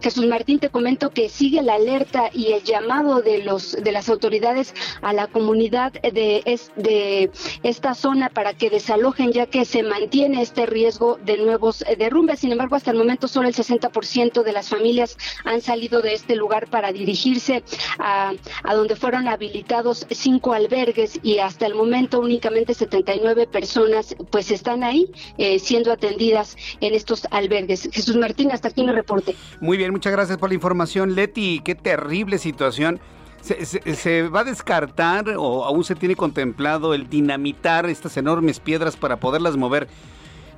Jesús 0.00 0.26
Martín, 0.26 0.58
te 0.58 0.70
comento 0.70 1.10
que 1.10 1.28
sigue 1.36 1.62
la 1.62 1.74
alerta 1.74 2.30
y 2.32 2.52
el 2.52 2.62
llamado 2.62 3.20
de 3.20 3.44
los 3.44 3.72
de 3.72 3.92
las 3.92 4.08
autoridades 4.08 4.74
a 5.02 5.12
la 5.12 5.26
comunidad 5.26 5.92
de, 5.92 6.42
de 6.76 7.30
esta 7.62 7.94
zona 7.94 8.30
para 8.30 8.54
que 8.54 8.70
desalojen 8.70 9.32
ya 9.32 9.46
que 9.46 9.64
se 9.64 9.82
mantiene 9.82 10.40
este 10.40 10.64
riesgo 10.66 11.18
de 11.24 11.36
nuevos 11.36 11.82
eh, 11.82 11.96
derrumbes. 11.96 12.40
Sin 12.40 12.52
embargo, 12.52 12.76
hasta 12.76 12.90
el 12.90 12.96
momento 12.96 13.28
solo 13.28 13.48
el 13.48 13.54
60% 13.54 14.42
de 14.42 14.52
las 14.52 14.68
familias 14.68 15.16
han 15.44 15.60
salido 15.60 16.00
de 16.00 16.14
este 16.14 16.36
lugar 16.36 16.68
para 16.68 16.92
dirigirse 16.92 17.62
a, 17.98 18.32
a 18.64 18.74
donde 18.74 18.96
fueron 18.96 19.28
habilitados 19.28 20.06
cinco 20.10 20.54
albergues 20.54 21.20
y 21.22 21.38
hasta 21.38 21.66
el 21.66 21.74
momento 21.74 22.20
únicamente 22.20 22.72
79 22.74 23.46
personas 23.46 24.16
pues 24.30 24.50
están 24.50 24.84
ahí 24.84 25.10
eh, 25.38 25.58
siendo 25.58 25.92
atendidas 25.92 26.56
en 26.80 26.94
estos 26.94 27.26
albergues. 27.30 27.88
Jesús 27.92 28.16
Martín, 28.16 28.50
hasta 28.52 28.68
aquí 28.68 28.82
mi 28.82 28.92
reporte. 28.92 29.34
Muy 29.60 29.76
bien, 29.76 29.92
muchas 29.92 30.12
gracias 30.12 30.38
por 30.38 30.48
la 30.48 30.54
información. 30.54 31.14
Leti, 31.26 31.60
qué 31.64 31.74
terrible 31.74 32.38
situación. 32.38 33.00
¿Se, 33.40 33.64
se, 33.64 33.94
se 33.94 34.28
va 34.28 34.40
a 34.40 34.44
descartar 34.44 35.28
o 35.36 35.64
aún 35.64 35.84
se 35.84 35.94
tiene 35.94 36.14
contemplado 36.14 36.94
el 36.94 37.08
dinamitar 37.08 37.86
estas 37.86 38.16
enormes 38.16 38.60
piedras 38.60 38.96
para 38.96 39.18
poderlas 39.18 39.56
mover? 39.56 39.88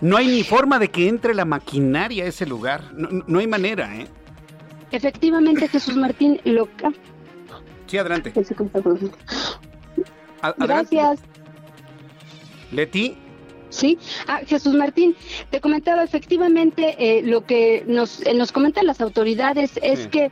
No 0.00 0.16
hay 0.16 0.26
ni 0.26 0.44
forma 0.44 0.78
de 0.78 0.88
que 0.88 1.09
entre 1.09 1.35
la 1.35 1.44
maquinaria 1.44 2.24
a 2.24 2.26
ese 2.28 2.46
lugar. 2.46 2.92
No, 2.94 3.24
no 3.26 3.38
hay 3.38 3.46
manera, 3.46 3.96
¿eh? 3.96 4.07
Efectivamente, 4.90 5.68
Jesús 5.68 5.96
Martín, 5.96 6.40
lo... 6.44 6.68
Sí, 7.87 7.98
adelante. 7.98 8.33
adelante. 10.42 10.66
Gracias. 10.66 11.20
Leti. 12.72 13.16
Sí, 13.70 13.98
ah, 14.26 14.40
Jesús 14.46 14.74
Martín, 14.74 15.14
te 15.50 15.61
comentaba 15.61 16.02
efectivamente 16.02 16.96
eh, 16.98 17.22
lo 17.22 17.44
que 17.44 17.85
nos, 17.87 18.24
eh, 18.26 18.33
nos 18.35 18.50
comentan 18.50 18.87
las 18.87 19.00
autoridades 19.02 19.78
es 19.83 20.04
sí. 20.04 20.09
que 20.09 20.31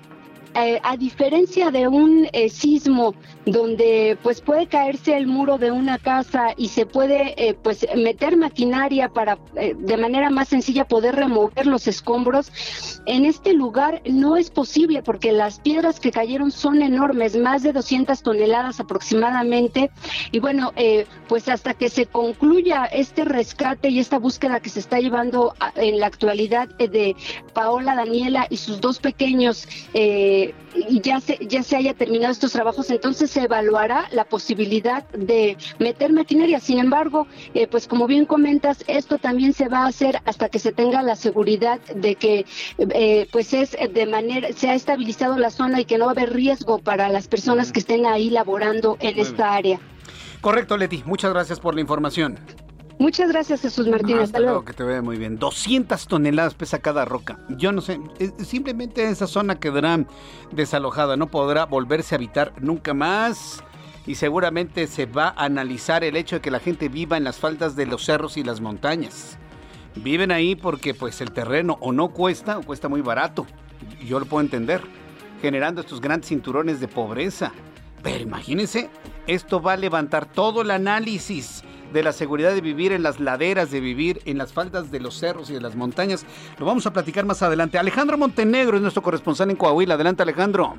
eh, 0.59 0.81
a 0.83 0.97
diferencia 0.97 1.71
de 1.71 1.87
un 1.87 2.29
eh, 2.33 2.49
sismo 2.49 3.15
donde 3.45 4.17
pues 4.23 4.41
puede 4.41 4.67
caerse 4.67 5.17
el 5.17 5.27
muro 5.27 5.59
de 5.59 5.71
una 5.71 5.99
casa 5.99 6.55
y 6.57 6.69
se 6.69 6.87
puede 6.87 7.35
eh, 7.37 7.55
pues 7.55 7.87
meter 7.95 8.37
maquinaria 8.37 9.09
para 9.09 9.39
de 9.55 9.97
manera 9.97 10.31
más 10.31 10.49
sencilla 10.49 10.87
poder 10.87 11.15
remover 11.15 11.67
los 11.67 11.87
escombros, 11.87 12.51
en 13.07 13.25
este 13.25 13.53
lugar 13.53 14.03
no 14.07 14.37
es 14.37 14.51
posible 14.51 15.03
porque 15.03 15.33
las 15.33 15.61
piedras 15.61 16.01
que 16.01 16.11
cayeron 16.11 16.51
son 16.51 16.83
enormes, 16.83 17.37
más 17.37 17.63
de 17.63 17.73
200 17.73 18.23
toneladas 18.23 18.81
aproximadamente. 18.81 19.91
Y 20.33 20.41
bueno, 20.41 20.73
pues 21.29 21.49
hasta 21.49 21.75
que 21.75 21.89
se 21.89 22.07
concluya 22.07 22.85
este 22.87 23.25
rescate 23.25 23.89
y 23.91 24.01
esta 24.01 24.19
búsqueda 24.19 24.61
que 24.61 24.71
se 24.71 24.81
está 24.81 24.99
llevando 24.99 25.55
en 25.77 26.01
la 26.01 26.07
actualidad 26.07 26.69
de 26.69 27.15
Paola 27.53 27.95
Daniela 27.95 28.47
y 28.51 28.57
sus 28.57 28.81
dos 28.81 28.99
pequeños 28.99 29.69
eh, 29.95 30.46
ya 31.03 31.21
se, 31.21 31.39
ya 31.47 31.63
se 31.63 31.77
haya 31.77 31.95
terminado 31.95 32.33
estos 32.33 32.53
trabajos, 32.53 32.91
entonces 32.91 33.31
se 33.31 33.43
evaluará 33.43 34.09
la 34.13 34.25
posibilidad 34.25 35.09
de 35.11 35.57
meter 35.79 36.13
maquinaria. 36.13 36.61
Sin 36.61 36.79
embargo, 36.79 37.27
eh, 37.55 37.67
pues 37.67 37.87
como 37.87 38.07
bien 38.07 38.27
comentas, 38.27 38.85
esto 38.87 39.19
también 39.19 39.53
se 39.53 39.69
va 39.69 39.85
a 39.85 39.89
hacer 39.89 40.21
hasta 40.25 40.49
que 40.49 40.59
se 40.59 40.73
tenga 40.73 41.03
la 41.03 41.17
seguridad 41.17 41.81
de 41.95 42.15
que 42.15 42.45
eh, 42.79 43.29
pues 43.33 43.53
es 43.55 43.77
de 43.93 44.07
manera, 44.07 44.53
se 44.53 44.69
ha 44.69 44.75
estabilizado 44.75 45.37
la 45.39 45.51
zona 45.51 45.81
y 45.81 45.85
que 45.85 45.99
no 45.99 46.07
va 46.07 46.13
a 46.13 46.15
haber 46.15 46.33
riesgo 46.33 46.79
para 46.79 47.09
las 47.09 47.29
personas 47.29 47.73
que 47.73 47.81
estén 47.81 48.07
ahí 48.07 48.31
laborando 48.31 48.97
en 49.01 49.19
esta 49.19 49.55
área. 49.55 49.81
Correcto, 50.41 50.77
Leti. 50.77 51.03
Muchas 51.07 51.33
gracias 51.33 51.61
por 51.61 51.75
la 51.75 51.81
información. 51.81 52.39
Muchas 52.99 53.31
gracias, 53.31 53.61
Jesús 53.61 53.87
Martín. 53.89 54.19
Hasta, 54.19 54.41
luego. 54.41 54.65
Que 54.65 54.73
te 54.73 54.83
vea 54.83 55.03
muy 55.03 55.19
bien. 55.19 55.39
200 55.39 56.07
toneladas 56.07 56.55
pesa 56.55 56.79
cada 56.79 57.05
roca. 57.05 57.39
Yo 57.51 57.71
no 57.71 57.83
sé. 57.83 58.01
Simplemente 58.43 59.07
esa 59.09 59.27
zona 59.27 59.61
quedará 59.61 60.05
desalojada. 60.53 61.17
No 61.17 61.27
podrá 61.27 61.67
volverse 61.67 62.15
a 62.15 62.17
habitar 62.17 62.55
nunca 62.61 62.95
más. 62.95 63.63
Y 64.07 64.15
seguramente 64.15 64.87
se 64.87 65.05
va 65.05 65.29
a 65.29 65.45
analizar 65.45 66.05
el 66.05 66.17
hecho 66.17 66.37
de 66.37 66.41
que 66.41 66.51
la 66.51 66.61
gente 66.61 66.89
viva 66.89 67.17
en 67.17 67.25
las 67.25 67.39
faldas 67.39 67.77
de 67.77 67.87
los 67.87 68.05
cerros 68.05 68.37
y 68.37 68.45
las 68.45 68.61
montañas. 68.61 69.37
Viven 69.97 70.31
ahí 70.31 70.55
porque 70.55 70.95
pues 70.95 71.21
el 71.21 71.33
terreno 71.33 71.77
o 71.81 71.93
no 71.93 72.09
cuesta 72.09 72.59
o 72.59 72.63
cuesta 72.63 72.89
muy 72.89 73.03
barato. 73.03 73.47
Yo 74.07 74.19
lo 74.21 74.27
puedo 74.27 74.43
entender. 74.43 74.81
Generando 75.43 75.83
estos 75.83 76.01
grandes 76.01 76.29
cinturones 76.31 76.81
de 76.81 76.89
pobreza. 76.89 77.53
Pero 78.03 78.23
imagínense, 78.23 78.89
esto 79.27 79.61
va 79.61 79.75
a 79.75 79.77
levantar 79.77 80.25
todo 80.25 80.63
el 80.63 80.71
análisis 80.71 81.63
de 81.93 82.03
la 82.03 82.13
seguridad 82.13 82.55
de 82.55 82.61
vivir 82.61 82.93
en 82.93 83.03
las 83.03 83.21
laderas, 83.21 83.71
de 83.71 83.81
vivir 83.81 84.21
en 84.25 84.39
las 84.39 84.53
faldas 84.53 84.91
de 84.91 85.01
los 85.01 85.19
cerros 85.19 85.51
y 85.51 85.55
de 85.55 85.61
las 85.61 85.77
montañas. 85.77 86.25
Lo 86.59 86.67
vamos 86.67 86.87
a 86.87 86.93
platicar 86.93 87.25
más 87.25 87.43
adelante. 87.43 87.79
Alejandro 87.79 88.19
Montenegro 88.19 88.77
es 88.77 88.83
nuestro 88.83 89.03
corresponsal 89.03 89.51
en 89.51 89.57
Coahuila. 89.57 89.95
Adelante, 89.95 90.23
Alejandro. 90.23 90.77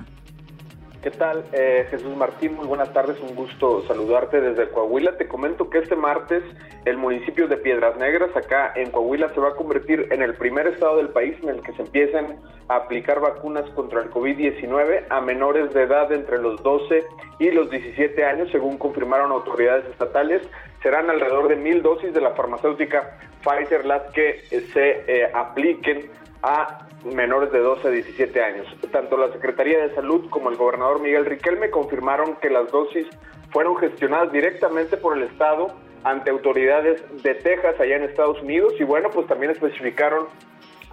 ¿Qué 1.07 1.11
tal, 1.11 1.45
eh, 1.53 1.87
Jesús 1.89 2.17
Martín? 2.17 2.55
Muy 2.55 2.67
buenas 2.67 2.91
tardes, 2.91 3.17
un 3.21 3.33
gusto 3.33 3.81
saludarte 3.87 4.41
desde 4.41 4.67
Coahuila. 4.67 5.15
Te 5.15 5.25
comento 5.25 5.69
que 5.69 5.77
este 5.77 5.95
martes 5.95 6.43
el 6.83 6.97
municipio 6.97 7.47
de 7.47 7.55
Piedras 7.55 7.95
Negras, 7.95 8.35
acá 8.35 8.73
en 8.75 8.91
Coahuila, 8.91 9.29
se 9.29 9.39
va 9.39 9.51
a 9.51 9.55
convertir 9.55 10.09
en 10.11 10.21
el 10.21 10.33
primer 10.33 10.67
estado 10.67 10.97
del 10.97 11.07
país 11.07 11.37
en 11.41 11.47
el 11.47 11.61
que 11.61 11.71
se 11.71 11.83
empiecen 11.83 12.35
a 12.67 12.75
aplicar 12.75 13.21
vacunas 13.21 13.63
contra 13.69 14.01
el 14.01 14.11
COVID-19 14.11 15.05
a 15.09 15.21
menores 15.21 15.73
de 15.73 15.83
edad 15.83 16.11
entre 16.11 16.39
los 16.39 16.61
12 16.61 17.05
y 17.39 17.51
los 17.51 17.69
17 17.69 18.25
años, 18.25 18.49
según 18.51 18.77
confirmaron 18.77 19.31
autoridades 19.31 19.85
estatales. 19.85 20.41
Serán 20.83 21.09
alrededor 21.09 21.47
de 21.47 21.55
mil 21.55 21.83
dosis 21.83 22.13
de 22.13 22.19
la 22.19 22.31
farmacéutica 22.31 23.17
Pfizer 23.45 23.85
las 23.85 24.11
que 24.11 24.41
se 24.73 25.05
eh, 25.07 25.31
apliquen 25.33 26.11
a 26.43 26.87
menores 27.03 27.51
de 27.51 27.59
12 27.59 27.87
a 27.87 27.91
17 27.91 28.43
años. 28.43 28.67
Tanto 28.91 29.17
la 29.17 29.31
Secretaría 29.31 29.79
de 29.79 29.95
Salud 29.95 30.29
como 30.29 30.49
el 30.49 30.57
gobernador 30.57 31.01
Miguel 31.01 31.25
Riquelme 31.25 31.69
confirmaron 31.69 32.35
que 32.35 32.49
las 32.49 32.71
dosis 32.71 33.07
fueron 33.51 33.77
gestionadas 33.77 34.31
directamente 34.31 34.97
por 34.97 35.17
el 35.17 35.23
Estado 35.23 35.67
ante 36.03 36.31
autoridades 36.31 37.01
de 37.23 37.35
Texas 37.35 37.79
allá 37.79 37.95
en 37.95 38.03
Estados 38.03 38.41
Unidos 38.41 38.73
y 38.79 38.83
bueno, 38.83 39.09
pues 39.09 39.27
también 39.27 39.51
especificaron 39.51 40.27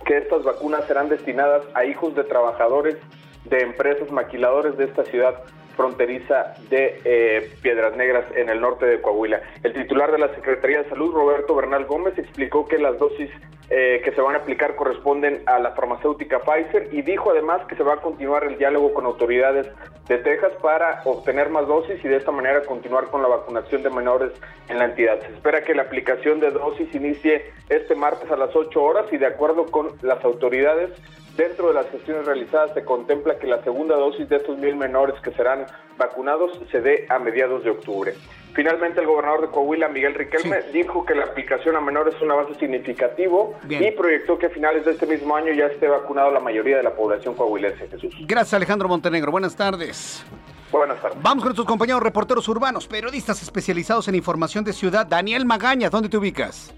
que 0.04 0.18
estas 0.18 0.42
vacunas 0.42 0.86
serán 0.86 1.08
destinadas 1.08 1.64
a 1.74 1.84
hijos 1.84 2.14
de 2.14 2.24
trabajadores 2.24 2.96
de 3.44 3.60
empresas 3.60 4.10
maquiladores 4.10 4.76
de 4.76 4.84
esta 4.84 5.04
ciudad 5.04 5.42
fronteriza 5.76 6.54
de 6.70 7.00
eh, 7.04 7.50
Piedras 7.62 7.96
Negras 7.96 8.24
en 8.34 8.48
el 8.48 8.60
norte 8.60 8.86
de 8.86 9.00
Coahuila. 9.00 9.42
El 9.62 9.72
titular 9.72 10.12
de 10.12 10.18
la 10.18 10.34
Secretaría 10.34 10.82
de 10.82 10.88
Salud, 10.88 11.12
Roberto 11.12 11.54
Bernal 11.54 11.84
Gómez, 11.84 12.16
explicó 12.16 12.66
que 12.66 12.78
las 12.78 12.98
dosis 12.98 13.30
eh, 13.70 14.02
que 14.04 14.12
se 14.12 14.20
van 14.20 14.34
a 14.34 14.38
aplicar 14.38 14.76
corresponden 14.76 15.42
a 15.46 15.58
la 15.58 15.72
farmacéutica 15.72 16.40
Pfizer 16.40 16.88
y 16.92 17.02
dijo 17.02 17.30
además 17.30 17.62
que 17.66 17.76
se 17.76 17.82
va 17.82 17.94
a 17.94 18.00
continuar 18.00 18.44
el 18.44 18.58
diálogo 18.58 18.92
con 18.92 19.06
autoridades 19.06 19.66
de 20.06 20.18
Texas 20.18 20.52
para 20.60 21.00
obtener 21.04 21.48
más 21.48 21.66
dosis 21.66 22.04
y 22.04 22.08
de 22.08 22.16
esta 22.16 22.30
manera 22.30 22.62
continuar 22.62 23.06
con 23.06 23.22
la 23.22 23.28
vacunación 23.28 23.82
de 23.82 23.90
menores 23.90 24.32
en 24.68 24.78
la 24.78 24.84
entidad. 24.84 25.18
Se 25.20 25.32
espera 25.32 25.62
que 25.62 25.74
la 25.74 25.82
aplicación 25.82 26.40
de 26.40 26.50
dosis 26.50 26.94
inicie 26.94 27.52
este 27.70 27.94
martes 27.94 28.30
a 28.30 28.36
las 28.36 28.54
8 28.54 28.82
horas 28.82 29.06
y 29.12 29.16
de 29.16 29.26
acuerdo 29.26 29.66
con 29.66 29.92
las 30.02 30.22
autoridades 30.24 30.90
Dentro 31.36 31.66
de 31.66 31.74
las 31.74 31.90
gestiones 31.90 32.26
realizadas 32.26 32.72
se 32.74 32.84
contempla 32.84 33.38
que 33.40 33.48
la 33.48 33.60
segunda 33.64 33.96
dosis 33.96 34.28
de 34.28 34.36
estos 34.36 34.56
mil 34.56 34.76
menores 34.76 35.20
que 35.20 35.32
serán 35.32 35.66
vacunados 35.98 36.60
se 36.70 36.80
dé 36.80 37.06
a 37.08 37.18
mediados 37.18 37.64
de 37.64 37.70
octubre. 37.70 38.14
Finalmente, 38.54 39.00
el 39.00 39.06
gobernador 39.06 39.42
de 39.42 39.48
Coahuila, 39.48 39.88
Miguel 39.88 40.14
Riquelme, 40.14 40.62
dijo 40.72 41.04
que 41.04 41.14
la 41.14 41.24
aplicación 41.24 41.74
a 41.74 41.80
menores 41.80 42.14
es 42.14 42.22
un 42.22 42.30
avance 42.30 42.54
significativo 42.54 43.58
y 43.68 43.90
proyectó 43.90 44.38
que 44.38 44.46
a 44.46 44.50
finales 44.50 44.84
de 44.84 44.92
este 44.92 45.06
mismo 45.06 45.34
año 45.34 45.52
ya 45.52 45.66
esté 45.66 45.88
vacunado 45.88 46.30
la 46.30 46.38
mayoría 46.38 46.76
de 46.76 46.84
la 46.84 46.94
población 46.94 47.34
coahuilense. 47.34 47.88
Jesús. 47.88 48.14
Gracias, 48.20 48.54
Alejandro 48.54 48.88
Montenegro. 48.88 49.32
Buenas 49.32 49.56
tardes. 49.56 50.24
Buenas 50.70 51.00
tardes. 51.02 51.18
Vamos 51.20 51.42
con 51.42 51.48
nuestros 51.48 51.66
compañeros 51.66 52.02
reporteros 52.02 52.48
urbanos, 52.48 52.86
periodistas 52.86 53.42
especializados 53.42 54.06
en 54.06 54.14
información 54.14 54.62
de 54.62 54.72
ciudad. 54.72 55.04
Daniel 55.04 55.44
Magaña, 55.44 55.90
¿dónde 55.90 56.08
te 56.08 56.16
ubicas? 56.16 56.72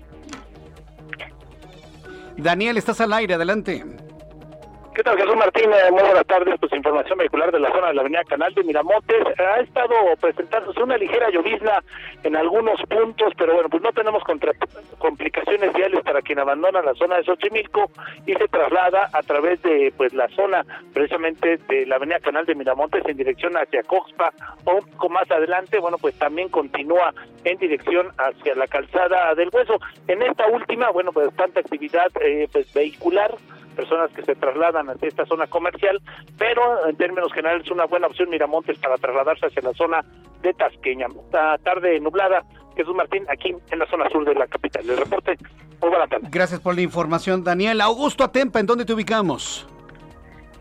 Daniel, 2.38 2.76
estás 2.76 3.00
al 3.00 3.12
aire, 3.12 3.34
adelante. 3.34 3.84
¿Qué 4.96 5.02
tal, 5.02 5.18
Jesús 5.18 5.36
Martínez? 5.36 5.90
Muy 5.90 6.00
buenas 6.00 6.26
tardes. 6.26 6.58
Pues 6.58 6.72
información 6.72 7.18
vehicular 7.18 7.52
de 7.52 7.60
la 7.60 7.70
zona 7.70 7.88
de 7.88 7.94
la 7.96 8.00
avenida 8.00 8.24
Canal 8.24 8.54
de 8.54 8.64
Miramontes. 8.64 9.26
Ha 9.38 9.60
estado 9.60 9.94
presentándose 10.18 10.82
una 10.82 10.96
ligera 10.96 11.28
llovizna 11.28 11.84
en 12.22 12.34
algunos 12.34 12.80
puntos, 12.88 13.34
pero 13.36 13.52
bueno, 13.52 13.68
pues 13.68 13.82
no 13.82 13.92
tenemos 13.92 14.22
complicaciones 14.96 15.74
viales 15.74 16.02
para 16.02 16.22
quien 16.22 16.38
abandona 16.38 16.80
la 16.80 16.94
zona 16.94 17.16
de 17.18 17.24
Xochimilco 17.24 17.90
y 18.24 18.32
se 18.36 18.48
traslada 18.48 19.10
a 19.12 19.22
través 19.22 19.60
de 19.60 19.92
pues 19.98 20.14
la 20.14 20.28
zona 20.28 20.64
precisamente 20.94 21.58
de 21.68 21.84
la 21.84 21.96
avenida 21.96 22.20
Canal 22.20 22.46
de 22.46 22.54
Miramontes 22.54 23.02
en 23.04 23.18
dirección 23.18 23.54
hacia 23.54 23.82
Coxpa 23.82 24.32
o 24.64 24.76
un 24.76 24.86
poco 24.92 25.10
más 25.10 25.30
adelante, 25.30 25.78
bueno, 25.78 25.98
pues 25.98 26.18
también 26.18 26.48
continúa 26.48 27.12
en 27.44 27.58
dirección 27.58 28.12
hacia 28.16 28.54
la 28.54 28.66
calzada 28.66 29.34
del 29.34 29.50
Hueso. 29.52 29.78
En 30.08 30.22
esta 30.22 30.46
última, 30.46 30.88
bueno, 30.88 31.12
pues 31.12 31.36
tanta 31.36 31.60
actividad 31.60 32.10
eh, 32.22 32.48
pues 32.50 32.72
vehicular 32.72 33.34
personas 33.76 34.10
que 34.12 34.22
se 34.22 34.34
trasladan 34.34 34.88
hacia 34.88 35.08
esta 35.08 35.26
zona 35.26 35.46
comercial, 35.46 36.00
pero 36.38 36.88
en 36.88 36.96
términos 36.96 37.32
generales 37.32 37.64
es 37.66 37.70
una 37.70 37.84
buena 37.84 38.08
opción 38.08 38.30
Miramontes 38.30 38.78
para 38.78 38.96
trasladarse 38.96 39.46
hacia 39.46 39.62
la 39.62 39.72
zona 39.74 40.04
de 40.42 40.52
Tasqueña. 40.54 41.06
Esta 41.26 41.58
tarde 41.58 42.00
nublada, 42.00 42.42
Jesús 42.76 42.94
Martín, 42.94 43.24
aquí 43.28 43.54
en 43.70 43.78
la 43.78 43.86
zona 43.86 44.08
sur 44.10 44.24
de 44.24 44.34
la 44.34 44.46
capital. 44.46 44.88
El 44.88 44.96
reporte, 44.96 45.36
muy 45.80 45.90
buena 45.90 46.06
tarde. 46.08 46.26
Gracias 46.30 46.60
por 46.60 46.74
la 46.74 46.80
información, 46.80 47.44
Daniel. 47.44 47.80
Augusto 47.80 48.24
Atempa, 48.24 48.58
¿en 48.58 48.66
dónde 48.66 48.84
te 48.84 48.92
ubicamos? 48.94 49.68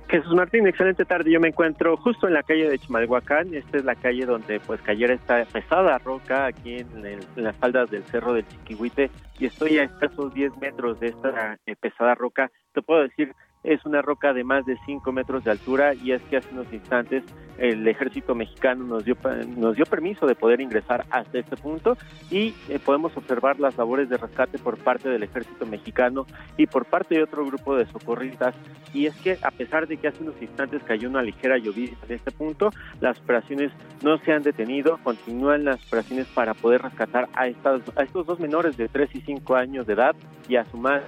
Jesús 0.08 0.36
Martín, 0.36 0.68
excelente 0.68 1.04
tarde. 1.04 1.32
Yo 1.32 1.40
me 1.40 1.48
encuentro 1.48 1.98
justo 1.98 2.28
en 2.28 2.36
la 2.36 2.44
calle 2.44 2.70
de 2.70 2.78
Chimalhuacán. 2.78 3.54
Esta 3.54 3.78
es 3.78 3.86
la 3.86 3.96
calle 3.96 4.26
donde 4.26 4.60
pues 4.60 4.80
cayera 4.82 5.16
esta 5.16 5.46
pesada 5.46 5.98
roca 5.98 6.46
aquí 6.46 6.78
en, 6.78 7.20
las 7.36 7.56
faldas 7.56 7.90
del 7.90 8.04
cerro 8.04 8.34
del 8.34 8.48
Chiquihuite 8.48 9.10
y 9.40 9.48
estoy 9.48 9.80
a 9.80 9.84
escasos 9.84 10.34
10 10.34 10.58
metros 10.58 11.00
de 11.00 11.08
esta 11.08 11.58
eh, 11.66 11.76
pesada 11.76 12.14
roca. 12.14 12.52
Te 12.74 12.84
puedo 12.84 13.02
decir 13.02 13.34
es 13.66 13.86
una 13.86 14.02
roca 14.02 14.34
de 14.34 14.44
más 14.44 14.66
de 14.66 14.78
5 14.86 15.12
metros 15.12 15.44
de 15.44 15.52
altura 15.52 15.94
y 15.94 16.12
es 16.12 16.22
que 16.24 16.38
hace 16.38 16.50
unos 16.52 16.72
instantes 16.72 17.24
el 17.58 17.88
ejército 17.88 18.36
mexicano 18.36 18.84
nos 18.84 19.06
dio 19.06 19.16
nos 19.58 19.76
dio 19.76 19.86
permiso 19.86 20.28
de 20.28 20.36
poder 20.36 20.60
ingresar 20.60 21.06
hasta 21.10 21.40
este 21.40 21.56
punto 21.56 21.98
y 22.30 22.54
eh, 22.70 22.80
podemos 22.84 23.16
observar 23.16 23.60
las 23.60 23.78
labores 23.78 24.10
de 24.10 24.18
rescate 24.18 24.58
por 24.58 24.78
parte 24.78 25.10
del 25.10 25.24
ejército 25.24 25.66
mexicano 25.66 26.26
y 26.58 26.68
por 26.68 26.86
parte 26.86 27.16
de 27.16 27.24
otro 27.24 27.46
grupo 27.46 27.76
de 27.76 27.86
socorristas. 27.88 28.56
Y 28.94 29.06
es 29.06 29.16
que 29.16 29.38
a 29.42 29.52
pesar 29.52 29.88
de 29.88 29.98
que 29.98 30.08
hace 30.08 30.24
unos 30.24 30.42
instantes 30.42 30.84
cayó 30.84 31.10
una 31.10 31.22
ligera 31.22 31.58
lluvia 31.58 31.90
en 32.08 32.16
este 32.16 32.32
punto 32.32 32.72
las 33.00 33.20
operaciones 33.20 33.72
no 34.04 34.18
se 34.20 34.34
han 34.34 34.44
detenido. 34.44 35.00
Continúan 35.04 35.66
las 35.66 35.86
operaciones 35.88 36.28
para 36.28 36.54
poder 36.54 36.82
rescatar 36.82 37.30
a 37.34 37.48
estas 37.48 37.82
a 37.96 38.04
estos 38.04 38.26
dos 38.26 38.40
menores 38.40 38.78
de 38.78 38.88
3 38.88 39.16
y 39.16 39.22
5 39.22 39.56
años 39.56 39.88
de 39.88 39.94
edad 39.94 40.16
y 40.48 40.58
a 40.58 40.66
su 40.66 40.78
madre 40.78 41.04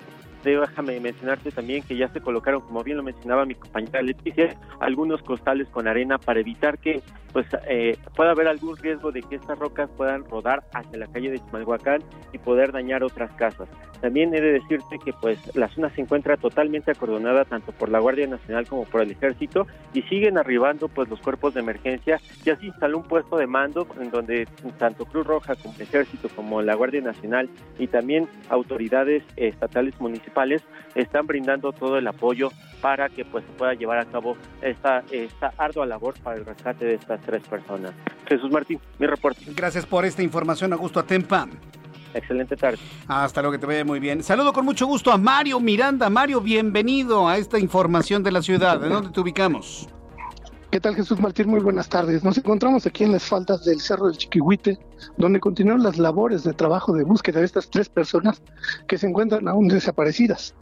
déjame 0.52 1.00
mencionarte 1.00 1.52
también 1.52 1.84
que 1.84 1.98
ya 1.98 2.10
se 2.10 2.22
colocaron, 2.22 2.62
como 2.62 2.84
bien 2.84 2.98
lo 2.98 3.04
mencionaba 3.04 3.46
mi 3.46 3.56
compañera 3.56 4.02
Leticia, 4.02 4.56
algunos 4.80 5.22
costales 5.22 5.68
con 5.70 5.88
arena 5.88 6.18
para 6.18 6.40
evitar 6.40 6.78
que 6.78 7.02
pues 7.34 7.46
eh, 7.68 7.98
pueda 8.16 8.32
haber 8.32 8.48
algún 8.48 8.78
riesgo 8.78 9.12
de 9.12 9.22
que 9.22 9.36
estas 9.36 9.60
rocas 9.60 9.90
puedan 9.96 10.26
rodar 10.26 10.64
hacia 10.74 10.98
la 10.98 11.08
calle 11.08 11.32
de 11.32 11.40
Chimalhuacán 11.40 12.02
y 12.34 12.38
poder 12.38 12.72
dañar 12.72 13.04
otras 13.04 13.32
casas. 13.34 13.68
También 14.02 14.34
he 14.34 14.42
de 14.42 14.54
decirte 14.54 15.00
que 15.04 15.12
pues 15.14 15.40
la 15.56 15.68
zona 15.70 15.90
se 15.90 16.02
encuentra 16.02 16.38
totalmente 16.38 16.92
acordonada 16.92 17.46
tanto 17.46 17.72
por 17.72 17.90
la 17.90 18.00
Guardia 18.00 18.28
Nacional 18.28 18.68
como 18.68 18.86
por 18.86 19.02
el 19.02 19.12
Ejército 19.12 19.66
y 19.94 20.04
siguen 20.04 20.38
arribando 20.38 20.88
pues 20.88 21.10
los 21.10 21.20
cuerpos 21.20 21.54
de 21.54 21.62
emergencia. 21.62 22.20
Ya 22.44 22.56
se 22.58 22.68
instaló 22.68 23.00
un 23.00 23.04
puesto 23.04 23.38
de 23.38 23.48
mando 23.48 23.88
en 24.00 24.12
donde 24.12 24.48
tanto 24.78 25.06
Cruz 25.06 25.26
Roja 25.26 25.56
como 25.56 25.74
el 25.76 25.82
Ejército 25.82 26.30
como 26.30 26.62
la 26.62 26.76
Guardia 26.76 27.02
Nacional 27.02 27.50
y 27.80 27.88
también 27.88 28.28
autoridades 28.50 29.24
estatales 29.36 30.00
municipales 30.00 30.37
están 30.96 31.28
brindando 31.28 31.72
todo 31.72 31.98
el 31.98 32.08
apoyo 32.08 32.50
para 32.82 33.10
que 33.10 33.26
pues 33.26 33.44
se 33.46 33.52
pueda 33.54 33.74
llevar 33.74 34.00
a 34.00 34.06
cabo 34.06 34.38
esta, 34.62 35.04
esta 35.12 35.52
ardua 35.58 35.86
labor 35.86 36.14
para 36.22 36.38
el 36.38 36.46
rescate 36.46 36.86
de 36.86 36.96
estas 36.96 37.22
tres 37.22 37.44
personas. 37.48 37.94
Jesús 38.28 38.52
Martín, 38.52 38.80
mi 39.00 39.08
reporte. 39.08 39.42
Gracias 39.56 39.86
por 39.86 40.06
esta 40.06 40.22
información, 40.22 40.74
Augusto 40.74 41.00
Atempa. 41.00 41.48
Excelente 42.14 42.56
tarde. 42.56 42.80
Hasta 43.08 43.42
luego, 43.42 43.54
que 43.54 43.60
te 43.60 43.66
vaya 43.66 43.86
muy 43.86 44.00
bien. 44.00 44.24
Saludo 44.24 44.54
con 44.54 44.66
mucho 44.66 44.88
gusto 44.88 45.12
a 45.12 45.18
Mario 45.18 45.60
Miranda. 45.60 46.10
Mario, 46.10 46.42
bienvenido 46.42 47.28
a 47.28 47.38
esta 47.38 47.60
información 47.60 48.24
de 48.24 48.32
la 48.32 48.42
ciudad. 48.42 48.80
¿De 48.80 48.90
dónde 48.90 49.12
te 49.12 49.20
ubicamos? 49.20 49.90
¿Qué 50.70 50.82
tal 50.82 50.96
Jesús 50.96 51.22
Martín? 51.22 51.50
Muy 51.50 51.62
buenas 51.62 51.88
tardes. 51.88 52.26
Nos 52.26 52.38
encontramos 52.38 52.86
aquí 52.86 53.06
en 53.06 53.14
las 53.14 53.24
faldas 53.24 53.64
del 53.64 53.80
Cerro 53.80 54.08
del 54.08 54.18
Chiquihuite, 54.18 54.78
donde 55.16 55.40
continúan 55.40 55.82
las 55.82 55.98
labores 55.98 56.44
de 56.44 56.54
trabajo 56.54 56.92
de 56.92 57.06
búsqueda 57.06 57.40
de 57.40 57.46
estas 57.46 57.70
tres 57.70 57.88
personas 57.88 58.42
que 58.86 58.98
se 58.98 59.08
encuentran 59.08 59.48
aún 59.48 59.70
desaparecidas. 59.70 60.54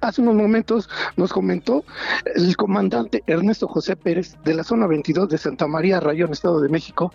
Hace 0.00 0.20
unos 0.20 0.34
momentos 0.34 0.90
nos 1.16 1.32
comentó 1.32 1.84
el 2.34 2.56
comandante 2.56 3.22
Ernesto 3.28 3.68
José 3.68 3.94
Pérez 3.94 4.36
de 4.44 4.54
la 4.54 4.64
zona 4.64 4.88
22 4.88 5.28
de 5.28 5.38
Santa 5.38 5.68
María, 5.68 6.00
Rayón, 6.00 6.32
Estado 6.32 6.60
de 6.60 6.68
México, 6.68 7.12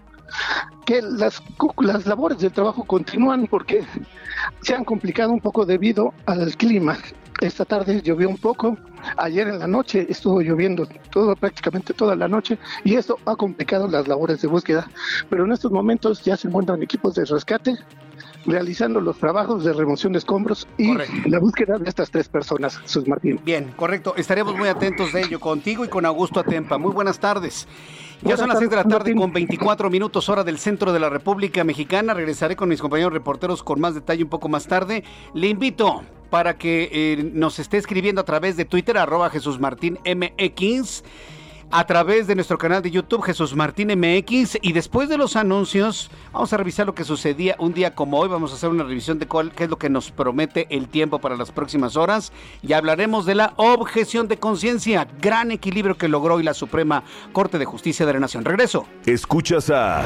que 0.85 1.01
las, 1.01 1.43
las 1.79 2.05
labores 2.05 2.39
de 2.39 2.49
trabajo 2.49 2.85
continúan 2.85 3.45
porque 3.47 3.83
se 4.61 4.73
han 4.73 4.85
complicado 4.85 5.33
un 5.33 5.41
poco 5.41 5.65
debido 5.65 6.13
al 6.25 6.55
clima. 6.55 6.97
Esta 7.41 7.65
tarde 7.65 8.01
llovió 8.03 8.29
un 8.29 8.37
poco, 8.37 8.77
ayer 9.17 9.47
en 9.47 9.57
la 9.57 9.65
noche 9.65 10.05
estuvo 10.07 10.41
lloviendo 10.41 10.87
todo, 11.09 11.35
prácticamente 11.35 11.91
toda 11.91 12.15
la 12.15 12.27
noche 12.27 12.59
y 12.83 12.95
eso 12.95 13.17
ha 13.25 13.35
complicado 13.35 13.87
las 13.87 14.07
labores 14.07 14.41
de 14.43 14.47
búsqueda. 14.47 14.87
Pero 15.27 15.45
en 15.45 15.51
estos 15.51 15.71
momentos 15.71 16.23
ya 16.23 16.37
se 16.37 16.47
encuentran 16.47 16.83
equipos 16.83 17.15
de 17.15 17.25
rescate 17.25 17.75
realizando 18.45 19.01
los 19.01 19.17
trabajos 19.17 19.63
de 19.63 19.73
remoción 19.73 20.13
de 20.13 20.19
escombros 20.19 20.67
y 20.77 20.93
la 21.27 21.39
búsqueda 21.39 21.77
de 21.77 21.89
estas 21.89 22.11
tres 22.11 22.27
personas, 22.27 22.77
Jesús 22.77 23.07
Martín. 23.07 23.39
Bien, 23.43 23.73
correcto. 23.75 24.13
Estaremos 24.15 24.55
muy 24.55 24.67
atentos 24.67 25.11
de 25.13 25.21
ello 25.21 25.39
contigo 25.39 25.85
y 25.85 25.87
con 25.87 26.05
Augusto 26.05 26.39
Atempa. 26.39 26.77
Muy 26.77 26.91
buenas 26.91 27.19
tardes. 27.19 27.67
Ya 28.23 28.37
son 28.37 28.49
las 28.49 28.59
6 28.59 28.69
de 28.69 28.75
la 28.75 28.83
tarde 28.83 29.15
con 29.15 29.33
24 29.33 29.89
minutos 29.89 30.29
hora 30.29 30.43
del 30.43 30.59
centro 30.59 30.93
de 30.93 30.99
la 30.99 31.09
República 31.09 31.63
Mexicana. 31.63 32.13
Regresaré 32.13 32.55
con 32.55 32.69
mis 32.69 32.81
compañeros 32.81 33.13
reporteros 33.13 33.63
con 33.63 33.79
más 33.79 33.95
detalle 33.95 34.23
un 34.23 34.29
poco 34.29 34.47
más 34.47 34.67
tarde. 34.67 35.03
Le 35.33 35.47
invito 35.47 36.03
para 36.31 36.57
que 36.57 36.89
eh, 36.91 37.29
nos 37.33 37.59
esté 37.59 37.77
escribiendo 37.77 38.21
a 38.21 38.25
través 38.25 38.57
de 38.57 38.65
Twitter, 38.65 38.97
arroba 38.97 39.29
Jesús 39.29 39.59
Martín 39.59 39.99
MX 40.03 41.03
a 41.71 41.85
través 41.85 42.27
de 42.27 42.35
nuestro 42.35 42.57
canal 42.57 42.81
de 42.81 42.91
YouTube 42.91 43.23
Jesús 43.23 43.55
Martín 43.55 43.87
MX 43.87 44.57
y 44.61 44.73
después 44.73 45.07
de 45.09 45.17
los 45.17 45.35
anuncios 45.35 46.11
vamos 46.33 46.51
a 46.51 46.57
revisar 46.57 46.85
lo 46.85 46.93
que 46.93 47.03
sucedía 47.03 47.55
un 47.59 47.73
día 47.73 47.95
como 47.95 48.19
hoy, 48.19 48.27
vamos 48.27 48.51
a 48.51 48.55
hacer 48.55 48.69
una 48.69 48.83
revisión 48.83 49.19
de 49.19 49.27
qué 49.55 49.63
es 49.63 49.69
lo 49.69 49.77
que 49.77 49.89
nos 49.89 50.11
promete 50.11 50.67
el 50.69 50.89
tiempo 50.89 51.19
para 51.19 51.37
las 51.37 51.51
próximas 51.51 51.95
horas 51.95 52.33
y 52.61 52.73
hablaremos 52.73 53.25
de 53.25 53.35
la 53.35 53.53
objeción 53.55 54.27
de 54.27 54.37
conciencia, 54.37 55.07
gran 55.21 55.51
equilibrio 55.51 55.97
que 55.97 56.07
logró 56.07 56.35
hoy 56.35 56.43
la 56.43 56.53
Suprema 56.53 57.03
Corte 57.31 57.57
de 57.57 57.65
Justicia 57.65 58.05
de 58.05 58.13
la 58.13 58.19
Nación. 58.19 58.43
Regreso. 58.43 58.85
Escuchas 59.05 59.69
a 59.69 60.05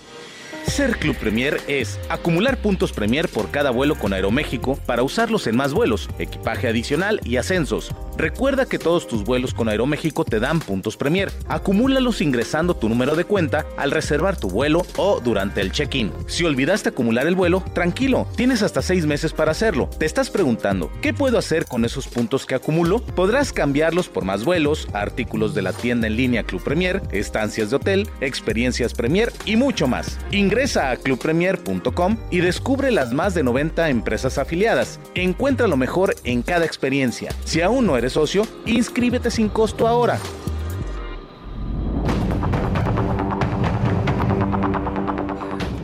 Ser 0.65 0.97
Club 0.97 1.15
Premier 1.17 1.59
es 1.67 1.99
acumular 2.09 2.57
puntos 2.57 2.93
Premier 2.93 3.27
por 3.27 3.51
cada 3.51 3.71
vuelo 3.71 3.95
con 3.95 4.13
Aeroméxico 4.13 4.77
para 4.85 5.03
usarlos 5.03 5.47
en 5.47 5.55
más 5.55 5.73
vuelos, 5.73 6.09
equipaje 6.17 6.67
adicional 6.67 7.19
y 7.23 7.37
ascensos. 7.37 7.91
Recuerda 8.17 8.65
que 8.65 8.77
todos 8.77 9.07
tus 9.07 9.23
vuelos 9.23 9.53
con 9.53 9.67
Aeroméxico 9.67 10.23
te 10.23 10.39
dan 10.39 10.59
puntos 10.59 10.95
Premier. 10.95 11.31
Acumúlalos 11.47 12.21
ingresando 12.21 12.75
tu 12.75 12.87
número 12.87 13.15
de 13.15 13.25
cuenta 13.25 13.65
al 13.77 13.91
reservar 13.91 14.37
tu 14.37 14.49
vuelo 14.49 14.85
o 14.97 15.19
durante 15.19 15.61
el 15.61 15.71
check-in. 15.71 16.11
Si 16.27 16.45
olvidaste 16.45 16.89
acumular 16.89 17.25
el 17.25 17.35
vuelo, 17.35 17.63
tranquilo, 17.73 18.27
tienes 18.35 18.61
hasta 18.61 18.81
seis 18.81 19.05
meses 19.05 19.33
para 19.33 19.51
hacerlo. 19.51 19.89
Te 19.97 20.05
estás 20.05 20.29
preguntando, 20.29 20.91
¿qué 21.01 21.13
puedo 21.13 21.37
hacer 21.37 21.65
con 21.65 21.83
esos 21.83 22.07
puntos 22.07 22.45
que 22.45 22.55
acumulo? 22.55 22.99
Podrás 22.99 23.51
cambiarlos 23.51 24.07
por 24.07 24.23
más 24.23 24.45
vuelos, 24.45 24.87
artículos 24.93 25.55
de 25.55 25.63
la 25.63 25.73
tienda 25.73 26.07
en 26.07 26.15
línea 26.15 26.43
Club 26.43 26.63
Premier, 26.63 27.01
estancias 27.11 27.71
de 27.71 27.77
hotel, 27.77 28.09
experiencias 28.21 28.93
Premier 28.93 29.33
y 29.45 29.55
mucho 29.55 29.87
más. 29.87 30.19
Ingresa 30.51 30.91
a 30.91 30.97
clubpremier.com 30.97 32.17
y 32.29 32.41
descubre 32.41 32.91
las 32.91 33.13
más 33.13 33.33
de 33.33 33.41
90 33.41 33.87
empresas 33.87 34.37
afiliadas. 34.37 34.99
Encuentra 35.15 35.65
lo 35.65 35.77
mejor 35.77 36.13
en 36.25 36.41
cada 36.41 36.65
experiencia. 36.65 37.33
Si 37.45 37.61
aún 37.61 37.85
no 37.85 37.97
eres 37.97 38.11
socio, 38.11 38.45
inscríbete 38.65 39.31
sin 39.31 39.47
costo 39.47 39.87
ahora. 39.87 40.19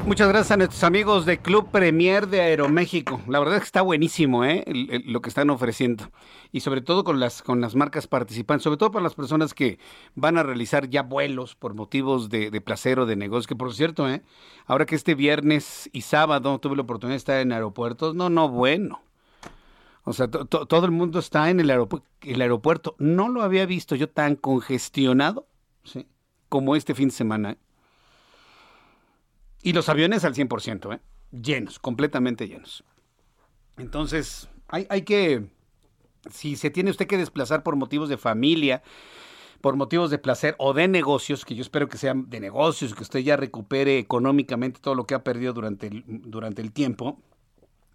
Muchas 0.07 0.29
gracias 0.29 0.51
a 0.51 0.57
nuestros 0.57 0.85
amigos 0.85 1.25
de 1.25 1.37
Club 1.39 1.69
Premier 1.69 2.29
de 2.29 2.39
Aeroméxico. 2.39 3.19
La 3.27 3.39
verdad 3.39 3.55
es 3.55 3.63
que 3.63 3.65
está 3.65 3.81
buenísimo 3.81 4.45
¿eh? 4.45 4.63
lo 5.05 5.21
que 5.21 5.27
están 5.27 5.49
ofreciendo. 5.49 6.09
Y 6.53 6.61
sobre 6.61 6.79
todo 6.79 7.03
con 7.03 7.19
las, 7.19 7.43
con 7.43 7.59
las 7.59 7.75
marcas 7.75 8.07
participantes, 8.07 8.63
sobre 8.63 8.77
todo 8.77 8.89
para 8.89 9.03
las 9.03 9.15
personas 9.15 9.53
que 9.53 9.79
van 10.15 10.37
a 10.37 10.43
realizar 10.43 10.89
ya 10.89 11.03
vuelos 11.03 11.55
por 11.55 11.73
motivos 11.73 12.29
de, 12.29 12.61
placer 12.61 12.99
o 12.99 13.05
de 13.05 13.17
negocio. 13.17 13.49
Que 13.49 13.57
por 13.57 13.73
cierto, 13.73 14.09
¿eh? 14.09 14.23
ahora 14.65 14.85
que 14.85 14.95
este 14.95 15.13
viernes 15.13 15.89
y 15.91 16.03
sábado 16.03 16.57
tuve 16.59 16.77
la 16.77 16.83
oportunidad 16.83 17.15
de 17.15 17.17
estar 17.17 17.41
en 17.41 17.51
aeropuertos, 17.51 18.15
no, 18.15 18.29
no, 18.29 18.47
bueno. 18.47 19.01
O 20.05 20.13
sea, 20.13 20.29
todo 20.29 20.85
el 20.85 20.91
mundo 20.91 21.19
está 21.19 21.49
en 21.49 21.59
el, 21.59 21.69
el, 21.69 22.41
aeropuerto. 22.41 22.95
No 22.97 23.27
lo 23.27 23.41
había 23.43 23.65
visto 23.65 23.93
yo 23.97 24.07
tan 24.07 24.37
congestionado 24.37 25.47
como 26.47 26.77
este 26.77 26.95
fin 26.95 27.09
de 27.09 27.13
semana. 27.13 27.51
¿eh? 27.51 27.57
Y 29.67 29.73
los 29.73 29.89
aviones 29.89 30.23
al 30.23 30.33
100%, 30.33 30.95
¿eh? 30.95 31.01
llenos, 31.29 31.77
completamente 31.77 32.47
llenos. 32.47 32.85
Entonces, 33.75 34.47
hay, 34.69 34.87
hay 34.89 35.01
que, 35.01 35.49
si 36.31 36.55
se 36.55 36.69
tiene 36.69 36.89
usted 36.89 37.05
que 37.05 37.17
desplazar 37.17 37.63
por 37.63 37.75
motivos 37.75 38.07
de 38.07 38.15
familia, 38.15 38.81
por 39.59 39.75
motivos 39.75 40.09
de 40.09 40.19
placer 40.19 40.55
o 40.57 40.73
de 40.73 40.87
negocios, 40.87 41.43
que 41.43 41.53
yo 41.53 41.63
espero 41.63 41.89
que 41.89 41.97
sean 41.97 42.29
de 42.29 42.39
negocios, 42.39 42.95
que 42.95 43.03
usted 43.03 43.19
ya 43.19 43.35
recupere 43.35 43.99
económicamente 43.99 44.79
todo 44.79 44.95
lo 44.95 45.05
que 45.05 45.15
ha 45.15 45.25
perdido 45.25 45.51
durante 45.51 45.87
el, 45.87 46.05
durante 46.07 46.61
el 46.61 46.71
tiempo, 46.71 47.19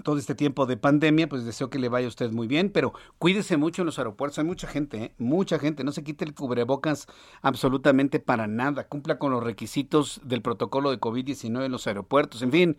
todo 0.03 0.19
este 0.19 0.35
tiempo 0.35 0.67
de 0.67 0.77
pandemia, 0.77 1.29
pues 1.29 1.45
deseo 1.45 1.71
que 1.71 1.79
le 1.79 1.89
vaya 1.89 2.07
a 2.07 2.09
usted 2.09 2.31
muy 2.31 2.47
bien, 2.47 2.71
pero 2.71 2.93
cuídese 3.19 3.57
mucho 3.57 3.83
en 3.83 3.87
los 3.87 3.99
aeropuertos, 3.99 4.39
hay 4.39 4.45
mucha 4.45 4.67
gente, 4.67 5.05
¿eh? 5.05 5.15
mucha 5.19 5.59
gente, 5.59 5.85
no 5.85 5.93
se 5.93 6.05
quite 6.05 6.25
el 6.25 6.35
cubrebocas 6.35 7.07
absolutamente 7.41 8.21
para 8.21 8.47
nada, 8.47 8.89
cumpla 8.89 9.19
con 9.19 9.33
los 9.33 9.43
requisitos 9.43 10.21
del 10.25 10.43
protocolo 10.43 10.91
de 10.91 11.01
COVID-19 11.01 11.65
en 11.65 11.73
los 11.73 11.87
aeropuertos, 11.87 12.43
en 12.43 12.53
fin, 12.53 12.79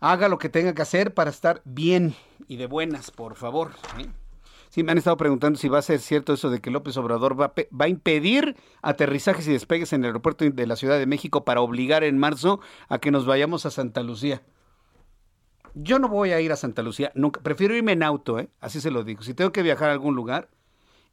haga 0.00 0.28
lo 0.28 0.38
que 0.38 0.48
tenga 0.48 0.74
que 0.74 0.82
hacer 0.82 1.14
para 1.14 1.30
estar 1.30 1.62
bien 1.64 2.14
y 2.46 2.56
de 2.56 2.66
buenas, 2.66 3.10
por 3.10 3.34
favor. 3.34 3.72
Sí, 4.70 4.82
me 4.82 4.92
han 4.92 4.98
estado 4.98 5.16
preguntando 5.16 5.58
si 5.58 5.68
va 5.68 5.78
a 5.78 5.82
ser 5.82 5.98
cierto 5.98 6.34
eso 6.34 6.50
de 6.50 6.60
que 6.60 6.70
López 6.70 6.96
Obrador 6.98 7.40
va, 7.40 7.52
a 7.78 7.88
impedir 7.88 8.54
aterrizajes 8.82 9.48
y 9.48 9.52
despegues 9.52 9.92
en 9.92 10.02
el 10.02 10.08
aeropuerto 10.08 10.44
de 10.44 10.66
la 10.66 10.76
Ciudad 10.76 10.98
de 10.98 11.06
México 11.06 11.44
para 11.44 11.62
obligar 11.62 12.04
en 12.04 12.18
marzo 12.18 12.60
a 12.88 12.98
que 12.98 13.10
nos 13.10 13.24
vayamos 13.24 13.64
a 13.64 13.70
Santa 13.70 14.02
Lucía. 14.02 14.42
Yo 15.80 16.00
no 16.00 16.08
voy 16.08 16.32
a 16.32 16.40
ir 16.40 16.50
a 16.50 16.56
Santa 16.56 16.82
Lucía, 16.82 17.12
nunca. 17.14 17.40
Prefiero 17.40 17.76
irme 17.76 17.92
en 17.92 18.02
auto, 18.02 18.40
¿eh? 18.40 18.48
Así 18.60 18.80
se 18.80 18.90
lo 18.90 19.04
digo. 19.04 19.22
Si 19.22 19.32
tengo 19.32 19.52
que 19.52 19.62
viajar 19.62 19.90
a 19.90 19.92
algún 19.92 20.16
lugar 20.16 20.48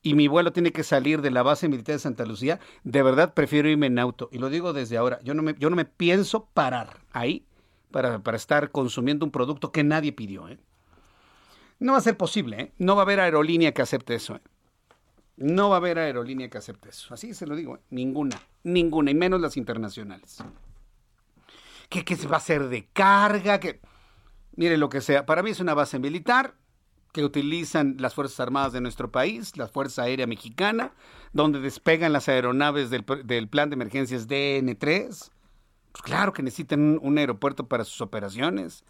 y 0.01 0.15
mi 0.15 0.27
vuelo 0.27 0.53
tiene 0.53 0.71
que 0.71 0.83
salir 0.83 1.21
de 1.21 1.29
la 1.29 1.43
base 1.43 1.69
militar 1.69 1.93
de 1.93 1.99
Santa 1.99 2.25
Lucía, 2.25 2.59
de 2.83 3.03
verdad 3.03 3.35
prefiero 3.35 3.69
irme 3.69 3.87
en 3.87 3.99
auto. 3.99 4.27
Y 4.31 4.39
lo 4.39 4.49
digo 4.49 4.73
desde 4.73 4.97
ahora. 4.97 5.19
Yo 5.23 5.35
no 5.35 5.43
me, 5.43 5.53
yo 5.59 5.69
no 5.69 5.75
me 5.75 5.85
pienso 5.85 6.45
parar 6.45 6.97
ahí 7.11 7.45
para, 7.91 8.19
para 8.23 8.37
estar 8.37 8.71
consumiendo 8.71 9.23
un 9.23 9.31
producto 9.31 9.71
que 9.71 9.83
nadie 9.83 10.13
pidió, 10.13 10.49
¿eh? 10.49 10.57
No 11.77 11.91
va 11.91 11.99
a 11.99 12.01
ser 12.01 12.17
posible, 12.17 12.59
¿eh? 12.59 12.71
No 12.79 12.95
va 12.95 13.03
a 13.03 13.05
haber 13.05 13.19
aerolínea 13.19 13.71
que 13.71 13.83
acepte 13.83 14.15
eso, 14.15 14.35
¿eh? 14.35 14.41
No 15.37 15.69
va 15.69 15.75
a 15.75 15.77
haber 15.77 15.99
aerolínea 15.99 16.49
que 16.49 16.57
acepte 16.57 16.89
eso. 16.89 17.13
Así 17.13 17.33
se 17.35 17.45
lo 17.45 17.55
digo, 17.55 17.75
¿eh? 17.75 17.79
ninguna, 17.91 18.41
ninguna, 18.63 19.11
y 19.11 19.15
menos 19.15 19.41
las 19.41 19.57
internacionales. 19.57 20.43
¿Qué, 21.89 22.15
se 22.15 22.27
va 22.27 22.35
a 22.35 22.37
hacer 22.37 22.67
de 22.67 22.87
carga? 22.87 23.59
¿Qué? 23.59 23.79
Mire 24.55 24.77
lo 24.77 24.89
que 24.89 25.01
sea, 25.01 25.25
para 25.25 25.43
mí 25.43 25.51
es 25.51 25.59
una 25.59 25.73
base 25.73 25.99
militar 25.99 26.55
que 27.15 27.23
utilizan 27.23 27.95
las 27.99 28.13
Fuerzas 28.13 28.41
Armadas 28.41 28.73
de 28.73 28.81
nuestro 28.81 29.09
país, 29.09 29.55
la 29.55 29.69
Fuerza 29.69 30.03
Aérea 30.03 30.27
Mexicana, 30.27 30.91
donde 31.31 31.61
despegan 31.61 32.11
las 32.11 32.27
aeronaves 32.27 32.89
del, 32.89 33.05
plan 33.47 33.69
de 33.69 33.75
emergencias 33.75 34.27
DN3. 34.27 35.07
Pues 35.07 36.03
claro 36.03 36.33
que 36.33 36.43
necesitan 36.43 36.99
un, 37.01 37.17
aeropuerto 37.17 37.67
para 37.69 37.85
sus 37.85 38.01
operaciones, 38.01 38.83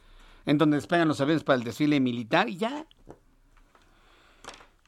en 0.47 0.57
donde 0.57 0.77
despegan 0.77 1.07
los 1.07 1.21
aviones 1.21 1.43
para 1.43 1.59
el 1.59 1.63
desfile 1.63 1.99
militar 1.99 2.49
y 2.49 2.57
ya. 2.57 2.87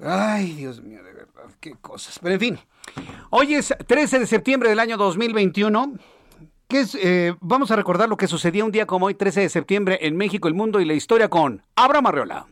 Ay, 0.04 0.54
Dios 0.54 0.82
mío, 0.82 1.04
de 1.04 1.14
verdad, 1.14 1.52
qué 1.60 1.76
cosas. 1.80 2.18
Pero 2.18 2.34
en 2.34 2.40
fin, 2.40 2.60
hoy 3.30 3.54
es 3.54 3.72
13 3.86 4.18
de 4.18 4.26
septiembre 4.26 4.70
del 4.70 4.80
año 4.80 4.98
2021. 4.98 5.94
¿Qué 6.70 6.82
es, 6.82 6.96
eh, 6.96 7.34
vamos 7.40 7.72
a 7.72 7.78
recordar 7.78 8.10
lo 8.10 8.18
que 8.18 8.28
sucedía 8.28 8.66
un 8.66 8.74
día 8.74 8.86
como 8.86 9.06
hoy, 9.06 9.14
13 9.14 9.40
de 9.40 9.50
septiembre, 9.50 10.00
en 10.02 10.18
México, 10.18 10.50
el 10.50 10.54
mundo 10.54 10.82
y 10.82 10.86
la 10.86 10.96
historia 10.96 11.30
con 11.30 11.64
Abraham 11.78 12.08
Arreola. 12.08 12.48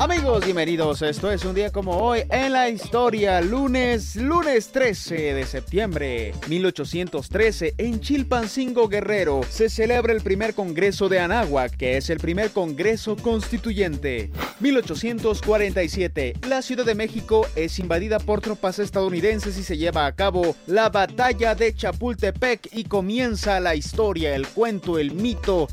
Amigos, 0.00 0.44
bienvenidos. 0.44 1.02
Esto 1.02 1.28
es 1.28 1.44
un 1.44 1.56
día 1.56 1.72
como 1.72 1.96
hoy 1.96 2.22
en 2.30 2.52
la 2.52 2.68
historia. 2.68 3.40
Lunes, 3.40 4.14
lunes 4.14 4.68
13 4.68 5.34
de 5.34 5.44
septiembre 5.44 6.34
1813 6.46 7.74
en 7.78 8.00
Chilpancingo 8.00 8.88
Guerrero 8.88 9.40
se 9.50 9.68
celebra 9.68 10.12
el 10.12 10.20
primer 10.20 10.54
Congreso 10.54 11.08
de 11.08 11.18
Anáhuac, 11.18 11.76
que 11.76 11.96
es 11.96 12.10
el 12.10 12.18
primer 12.18 12.52
Congreso 12.52 13.16
Constituyente. 13.16 14.30
1847 14.60 16.34
la 16.48 16.62
Ciudad 16.62 16.84
de 16.84 16.94
México 16.94 17.44
es 17.56 17.80
invadida 17.80 18.20
por 18.20 18.40
tropas 18.40 18.78
estadounidenses 18.78 19.58
y 19.58 19.64
se 19.64 19.78
lleva 19.78 20.06
a 20.06 20.14
cabo 20.14 20.54
la 20.68 20.90
batalla 20.90 21.56
de 21.56 21.74
Chapultepec 21.74 22.68
y 22.72 22.84
comienza 22.84 23.58
la 23.58 23.74
historia, 23.74 24.36
el 24.36 24.46
cuento, 24.46 24.96
el 24.96 25.10
mito 25.12 25.66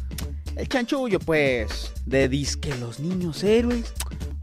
el 0.56 0.70
chanchullo, 0.70 1.20
pues, 1.20 1.92
de 2.06 2.30
disque 2.30 2.74
los 2.76 3.00
niños 3.00 3.44
héroes. 3.44 3.94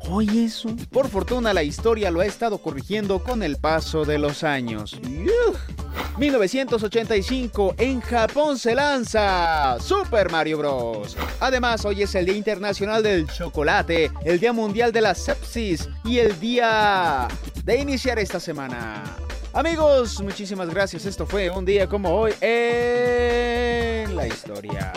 Oye 0.08 0.44
eso. 0.44 0.68
Por 0.90 1.08
fortuna 1.08 1.54
la 1.54 1.62
historia 1.62 2.10
lo 2.10 2.20
ha 2.20 2.26
estado 2.26 2.58
corrigiendo 2.58 3.22
con 3.22 3.42
el 3.42 3.56
paso 3.56 4.04
de 4.04 4.18
los 4.18 4.42
años. 4.42 4.98
1985 6.18 7.74
en 7.78 8.00
Japón 8.00 8.58
se 8.58 8.74
lanza 8.74 9.76
Super 9.80 10.30
Mario 10.30 10.58
Bros. 10.58 11.16
Además 11.40 11.84
hoy 11.84 12.02
es 12.02 12.14
el 12.14 12.26
Día 12.26 12.36
Internacional 12.36 13.02
del 13.02 13.26
Chocolate, 13.28 14.10
el 14.24 14.40
Día 14.40 14.52
Mundial 14.52 14.92
de 14.92 15.00
la 15.00 15.14
Sepsis 15.14 15.88
y 16.04 16.18
el 16.18 16.38
día 16.40 17.28
de 17.64 17.78
iniciar 17.78 18.18
esta 18.18 18.40
semana. 18.40 19.04
Amigos, 19.52 20.20
muchísimas 20.22 20.68
gracias. 20.68 21.06
Esto 21.06 21.26
fue 21.26 21.50
un 21.50 21.64
día 21.64 21.86
como 21.88 22.10
hoy 22.10 22.32
en 22.40 24.16
la 24.16 24.26
historia. 24.26 24.92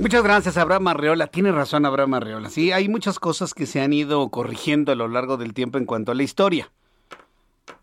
Muchas 0.00 0.22
gracias, 0.22 0.56
Abraham 0.56 0.88
Arreola. 0.88 1.26
Tiene 1.26 1.52
razón, 1.52 1.84
Abraham 1.84 2.14
Arreola. 2.14 2.48
Sí, 2.48 2.72
hay 2.72 2.88
muchas 2.88 3.18
cosas 3.18 3.52
que 3.52 3.66
se 3.66 3.82
han 3.82 3.92
ido 3.92 4.30
corrigiendo 4.30 4.92
a 4.92 4.94
lo 4.94 5.08
largo 5.08 5.36
del 5.36 5.52
tiempo 5.52 5.76
en 5.76 5.84
cuanto 5.84 6.10
a 6.10 6.14
la 6.14 6.22
historia. 6.22 6.72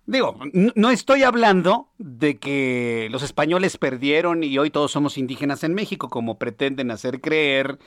Digo, 0.07 0.39
no 0.51 0.89
estoy 0.89 1.21
hablando 1.21 1.89
de 1.99 2.39
que 2.39 3.07
los 3.11 3.21
españoles 3.21 3.77
perdieron 3.77 4.43
y 4.43 4.57
hoy 4.57 4.71
todos 4.71 4.91
somos 4.91 5.19
indígenas 5.19 5.63
en 5.63 5.75
México, 5.75 6.09
como 6.09 6.39
pretenden 6.39 6.89
hacer 6.89 7.21
creer 7.21 7.77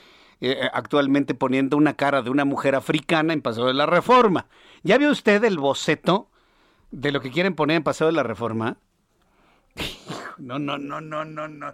eh, 0.40 0.68
actualmente 0.72 1.34
poniendo 1.34 1.76
una 1.76 1.94
cara 1.94 2.22
de 2.22 2.30
una 2.30 2.44
mujer 2.44 2.76
africana 2.76 3.32
en 3.32 3.42
Paseo 3.42 3.66
de 3.66 3.74
la 3.74 3.86
Reforma. 3.86 4.46
¿Ya 4.84 4.96
vio 4.96 5.10
usted 5.10 5.42
el 5.42 5.58
boceto 5.58 6.28
de 6.92 7.10
lo 7.10 7.20
que 7.20 7.32
quieren 7.32 7.56
poner 7.56 7.78
en 7.78 7.82
Paseo 7.82 8.06
de 8.06 8.12
la 8.12 8.22
Reforma? 8.22 8.76
No, 10.38 10.58
no, 10.58 10.78
no, 10.78 11.00
no, 11.00 11.24
no, 11.24 11.48
no. 11.48 11.72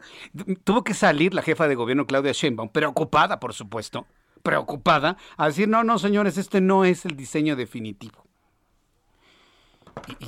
Tuvo 0.65 0.85
que 0.85 0.95
salir 0.95 1.35
la 1.35 1.43
jefa 1.43 1.69
de 1.69 1.75
gobierno 1.75 2.07
Claudia 2.07 2.33
Sheinbaum, 2.33 2.69
preocupada, 2.69 3.41
por 3.41 3.55
supuesto, 3.55 4.07
preocupada, 4.43 5.17
a 5.37 5.47
decir, 5.47 5.69
no, 5.69 5.85
no, 5.85 5.99
señores, 5.99 6.39
este 6.39 6.61
no 6.61 6.85
es 6.85 7.05
el 7.05 7.17
diseño 7.17 7.57
definitivo. 7.57 8.25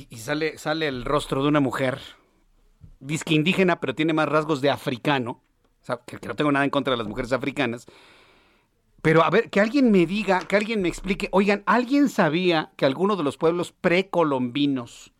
Y, 0.09 0.17
sale, 0.17 0.57
sale 0.57 0.87
el 0.87 1.05
rostro 1.05 1.43
de 1.43 1.49
una 1.49 1.59
mujer, 1.59 1.99
disque 2.99 3.35
indígena, 3.35 3.79
pero 3.79 3.95
tiene 3.95 4.13
más 4.13 4.27
rasgos 4.27 4.61
de 4.61 4.71
africano, 4.71 5.41
que, 6.05 6.17
que 6.17 6.27
no 6.27 6.35
tengo 6.35 6.51
nada 6.51 6.65
en 6.65 6.71
contra 6.71 6.91
de 6.91 6.97
las 6.97 7.07
mujeres 7.07 7.31
africanas, 7.31 7.87
pero 9.01 9.23
a 9.23 9.29
ver, 9.29 9.49
que 9.49 9.61
alguien 9.61 9.91
me 9.91 10.05
diga, 10.05 10.39
que 10.41 10.55
alguien 10.55 10.81
me 10.81 10.89
explique, 10.89 11.29
oigan, 11.31 11.63
¿alguien 11.65 12.09
sabía 12.09 12.71
que 12.75 12.85
algunos 12.85 13.17
de 13.17 13.23
los 13.23 13.37
pueblos 13.37 13.71
precolombinos 13.71 15.13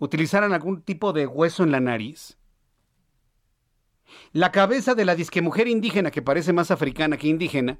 utilizaran 0.00 0.52
algún 0.52 0.82
tipo 0.82 1.12
de 1.12 1.28
hueso 1.28 1.62
en 1.62 1.70
la 1.70 1.78
nariz. 1.78 2.36
La 4.32 4.50
cabeza 4.50 4.96
de 4.96 5.04
la 5.04 5.14
disque 5.14 5.40
mujer 5.40 5.68
indígena, 5.68 6.10
que 6.10 6.22
parece 6.22 6.52
más 6.52 6.72
africana 6.72 7.16
que 7.16 7.28
indígena, 7.28 7.78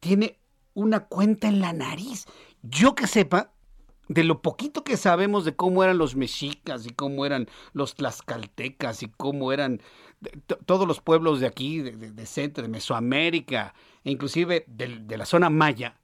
tiene 0.00 0.40
una 0.74 1.06
cuenta 1.06 1.46
en 1.46 1.60
la 1.60 1.72
nariz. 1.72 2.26
Yo 2.62 2.96
que 2.96 3.06
sepa, 3.06 3.52
de 4.08 4.24
lo 4.24 4.42
poquito 4.42 4.82
que 4.82 4.96
sabemos 4.96 5.44
de 5.44 5.54
cómo 5.54 5.84
eran 5.84 5.98
los 5.98 6.16
mexicas 6.16 6.86
y 6.86 6.90
cómo 6.90 7.24
eran 7.24 7.48
los 7.72 7.94
tlaxcaltecas 7.94 9.02
y 9.02 9.08
cómo 9.08 9.52
eran 9.52 9.80
todos 10.66 10.86
los 10.86 11.00
pueblos 11.00 11.40
de 11.40 11.46
aquí, 11.46 11.80
de, 11.80 11.92
de, 11.92 12.26
Centro, 12.26 12.62
de 12.62 12.68
Mesoamérica, 12.68 13.74
e 14.04 14.10
inclusive 14.10 14.64
de, 14.66 15.16
la 15.16 15.26
zona 15.26 15.50
maya, 15.50 15.98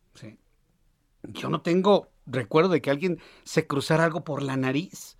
yo 1.22 1.50
no 1.50 1.61
tengo 1.62 2.08
recuerdo 2.26 2.70
de 2.70 2.80
que 2.80 2.90
alguien 2.90 3.20
se 3.44 3.66
cruzara 3.66 4.04
algo 4.04 4.24
por 4.24 4.42
la 4.42 4.56
nariz. 4.56 5.17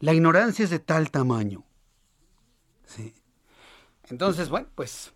La 0.00 0.14
ignorancia 0.14 0.64
es 0.64 0.70
de 0.70 0.78
tal 0.78 1.10
tamaño. 1.10 1.62
Sí. 2.86 3.14
Entonces, 4.08 4.48
bueno, 4.48 4.66
pues 4.74 5.12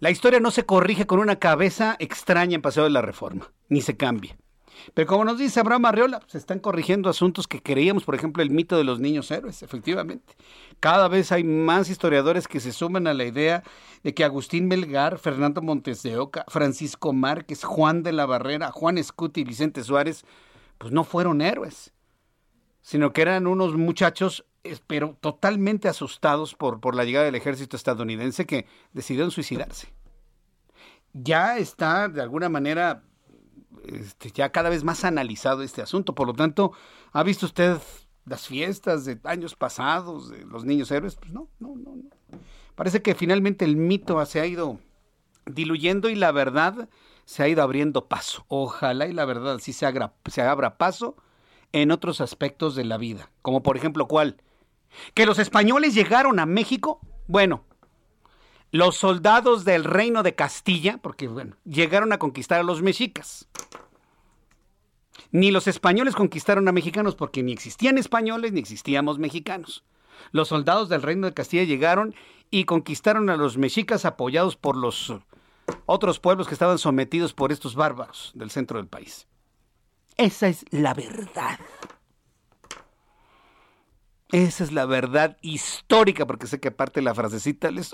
la 0.00 0.10
historia 0.10 0.40
no 0.40 0.50
se 0.50 0.66
corrige 0.66 1.06
con 1.06 1.20
una 1.20 1.36
cabeza 1.36 1.96
extraña 2.00 2.56
en 2.56 2.62
Paseo 2.62 2.84
de 2.84 2.90
la 2.90 3.02
Reforma, 3.02 3.52
ni 3.68 3.80
se 3.80 3.96
cambia. 3.96 4.36
Pero 4.94 5.06
como 5.06 5.24
nos 5.24 5.38
dice 5.38 5.60
Abraham 5.60 5.86
Arriola, 5.86 6.20
se 6.26 6.38
están 6.38 6.58
corrigiendo 6.58 7.08
asuntos 7.08 7.46
que 7.46 7.62
creíamos, 7.62 8.04
por 8.04 8.16
ejemplo, 8.16 8.42
el 8.42 8.50
mito 8.50 8.76
de 8.76 8.84
los 8.84 8.98
niños 8.98 9.30
héroes, 9.30 9.62
efectivamente. 9.62 10.34
Cada 10.80 11.06
vez 11.06 11.30
hay 11.30 11.44
más 11.44 11.88
historiadores 11.88 12.48
que 12.48 12.60
se 12.60 12.72
suman 12.72 13.06
a 13.06 13.14
la 13.14 13.24
idea 13.24 13.62
de 14.02 14.12
que 14.12 14.24
Agustín 14.24 14.66
Melgar, 14.66 15.18
Fernando 15.18 15.62
Montes 15.62 16.02
de 16.02 16.18
Oca, 16.18 16.44
Francisco 16.48 17.12
Márquez, 17.12 17.64
Juan 17.64 18.02
de 18.02 18.12
la 18.12 18.26
Barrera, 18.26 18.72
Juan 18.72 18.98
Escuti 18.98 19.42
y 19.42 19.44
Vicente 19.44 19.84
Suárez, 19.84 20.24
pues 20.78 20.92
no 20.92 21.04
fueron 21.04 21.40
héroes 21.40 21.92
sino 22.86 23.12
que 23.12 23.22
eran 23.22 23.48
unos 23.48 23.74
muchachos, 23.74 24.46
pero 24.86 25.16
totalmente 25.20 25.88
asustados 25.88 26.54
por, 26.54 26.78
por 26.78 26.94
la 26.94 27.02
llegada 27.02 27.24
del 27.24 27.34
ejército 27.34 27.76
estadounidense 27.76 28.46
que 28.46 28.68
decidieron 28.92 29.32
suicidarse. 29.32 29.88
Ya 31.12 31.58
está, 31.58 32.08
de 32.08 32.22
alguna 32.22 32.48
manera, 32.48 33.02
este, 33.86 34.30
ya 34.30 34.52
cada 34.52 34.68
vez 34.68 34.84
más 34.84 35.04
analizado 35.04 35.64
este 35.64 35.82
asunto. 35.82 36.14
Por 36.14 36.28
lo 36.28 36.34
tanto, 36.34 36.74
¿ha 37.10 37.24
visto 37.24 37.46
usted 37.46 37.76
las 38.24 38.46
fiestas 38.46 39.04
de 39.04 39.18
años 39.24 39.56
pasados 39.56 40.30
de 40.30 40.44
los 40.44 40.64
niños 40.64 40.88
héroes? 40.92 41.16
Pues 41.16 41.32
no, 41.32 41.48
no, 41.58 41.74
no. 41.74 41.96
no. 41.96 42.38
Parece 42.76 43.02
que 43.02 43.16
finalmente 43.16 43.64
el 43.64 43.74
mito 43.74 44.24
se 44.26 44.38
ha 44.38 44.46
ido 44.46 44.78
diluyendo 45.44 46.08
y 46.08 46.14
la 46.14 46.30
verdad 46.30 46.88
se 47.24 47.42
ha 47.42 47.48
ido 47.48 47.64
abriendo 47.64 48.06
paso. 48.06 48.44
Ojalá 48.46 49.08
y 49.08 49.12
la 49.12 49.24
verdad 49.24 49.58
sí 49.58 49.72
se, 49.72 49.92
se 50.30 50.42
abra 50.42 50.78
paso 50.78 51.16
en 51.72 51.90
otros 51.90 52.20
aspectos 52.20 52.74
de 52.74 52.84
la 52.84 52.96
vida, 52.96 53.30
como 53.42 53.62
por 53.62 53.76
ejemplo 53.76 54.06
cuál? 54.06 54.42
Que 55.14 55.26
los 55.26 55.38
españoles 55.38 55.94
llegaron 55.94 56.38
a 56.38 56.46
México, 56.46 57.00
bueno, 57.26 57.64
los 58.70 58.96
soldados 58.96 59.64
del 59.64 59.84
reino 59.84 60.22
de 60.22 60.34
Castilla, 60.34 60.98
porque 60.98 61.28
bueno, 61.28 61.56
llegaron 61.64 62.12
a 62.12 62.18
conquistar 62.18 62.60
a 62.60 62.64
los 62.64 62.82
mexicas. 62.82 63.48
Ni 65.30 65.50
los 65.50 65.66
españoles 65.66 66.14
conquistaron 66.14 66.68
a 66.68 66.72
mexicanos 66.72 67.14
porque 67.14 67.42
ni 67.42 67.52
existían 67.52 67.98
españoles 67.98 68.52
ni 68.52 68.60
existíamos 68.60 69.18
mexicanos. 69.18 69.84
Los 70.32 70.48
soldados 70.48 70.88
del 70.88 71.02
reino 71.02 71.26
de 71.26 71.34
Castilla 71.34 71.64
llegaron 71.64 72.14
y 72.50 72.64
conquistaron 72.64 73.28
a 73.30 73.36
los 73.36 73.58
mexicas 73.58 74.04
apoyados 74.04 74.56
por 74.56 74.76
los 74.76 75.14
otros 75.84 76.20
pueblos 76.20 76.48
que 76.48 76.54
estaban 76.54 76.78
sometidos 76.78 77.34
por 77.34 77.52
estos 77.52 77.74
bárbaros 77.74 78.32
del 78.34 78.50
centro 78.50 78.78
del 78.78 78.88
país. 78.88 79.26
Esa 80.16 80.48
es 80.48 80.64
la 80.70 80.94
verdad. 80.94 81.58
Esa 84.32 84.64
es 84.64 84.72
la 84.72 84.86
verdad 84.86 85.36
histórica, 85.42 86.26
porque 86.26 86.46
sé 86.46 86.58
que 86.58 86.68
aparte 86.68 87.02
la 87.02 87.14
frasecita 87.14 87.70
les, 87.70 87.92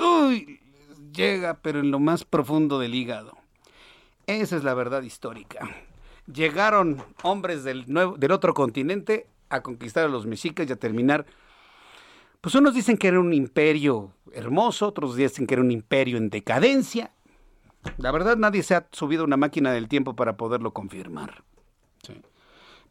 llega, 1.13 1.55
pero 1.61 1.81
en 1.81 1.91
lo 1.91 1.99
más 1.99 2.25
profundo 2.25 2.79
del 2.79 2.95
hígado. 2.95 3.37
Esa 4.27 4.57
es 4.57 4.65
la 4.65 4.75
verdad 4.75 5.03
histórica. 5.03 5.69
Llegaron 6.33 7.03
hombres 7.23 7.65
del, 7.65 7.85
nuevo, 7.93 8.17
del 8.17 8.31
otro 8.31 8.55
continente 8.55 9.27
a 9.51 9.63
conquistar 9.63 10.05
a 10.05 10.09
los 10.09 10.25
mexicas 10.25 10.69
y 10.69 10.73
a 10.73 10.77
terminar. 10.77 11.27
Pues 12.41 12.55
unos 12.55 12.75
dicen 12.75 12.97
que 12.97 13.09
era 13.09 13.21
un 13.21 13.33
imperio 13.33 14.13
hermoso, 14.33 14.89
otros 14.89 15.17
dicen 15.17 15.47
que 15.47 15.55
era 15.55 15.63
un 15.63 15.71
imperio 15.71 16.17
en 16.19 16.31
decadencia. 16.31 17.11
La 17.99 18.13
verdad, 18.13 18.37
nadie 18.37 18.63
se 18.63 18.77
ha 18.77 18.87
subido 18.93 19.23
a 19.23 19.27
una 19.27 19.37
máquina 19.37 19.73
del 19.73 19.89
tiempo 19.89 20.15
para 20.15 20.37
poderlo 20.37 20.73
confirmar. 20.73 21.43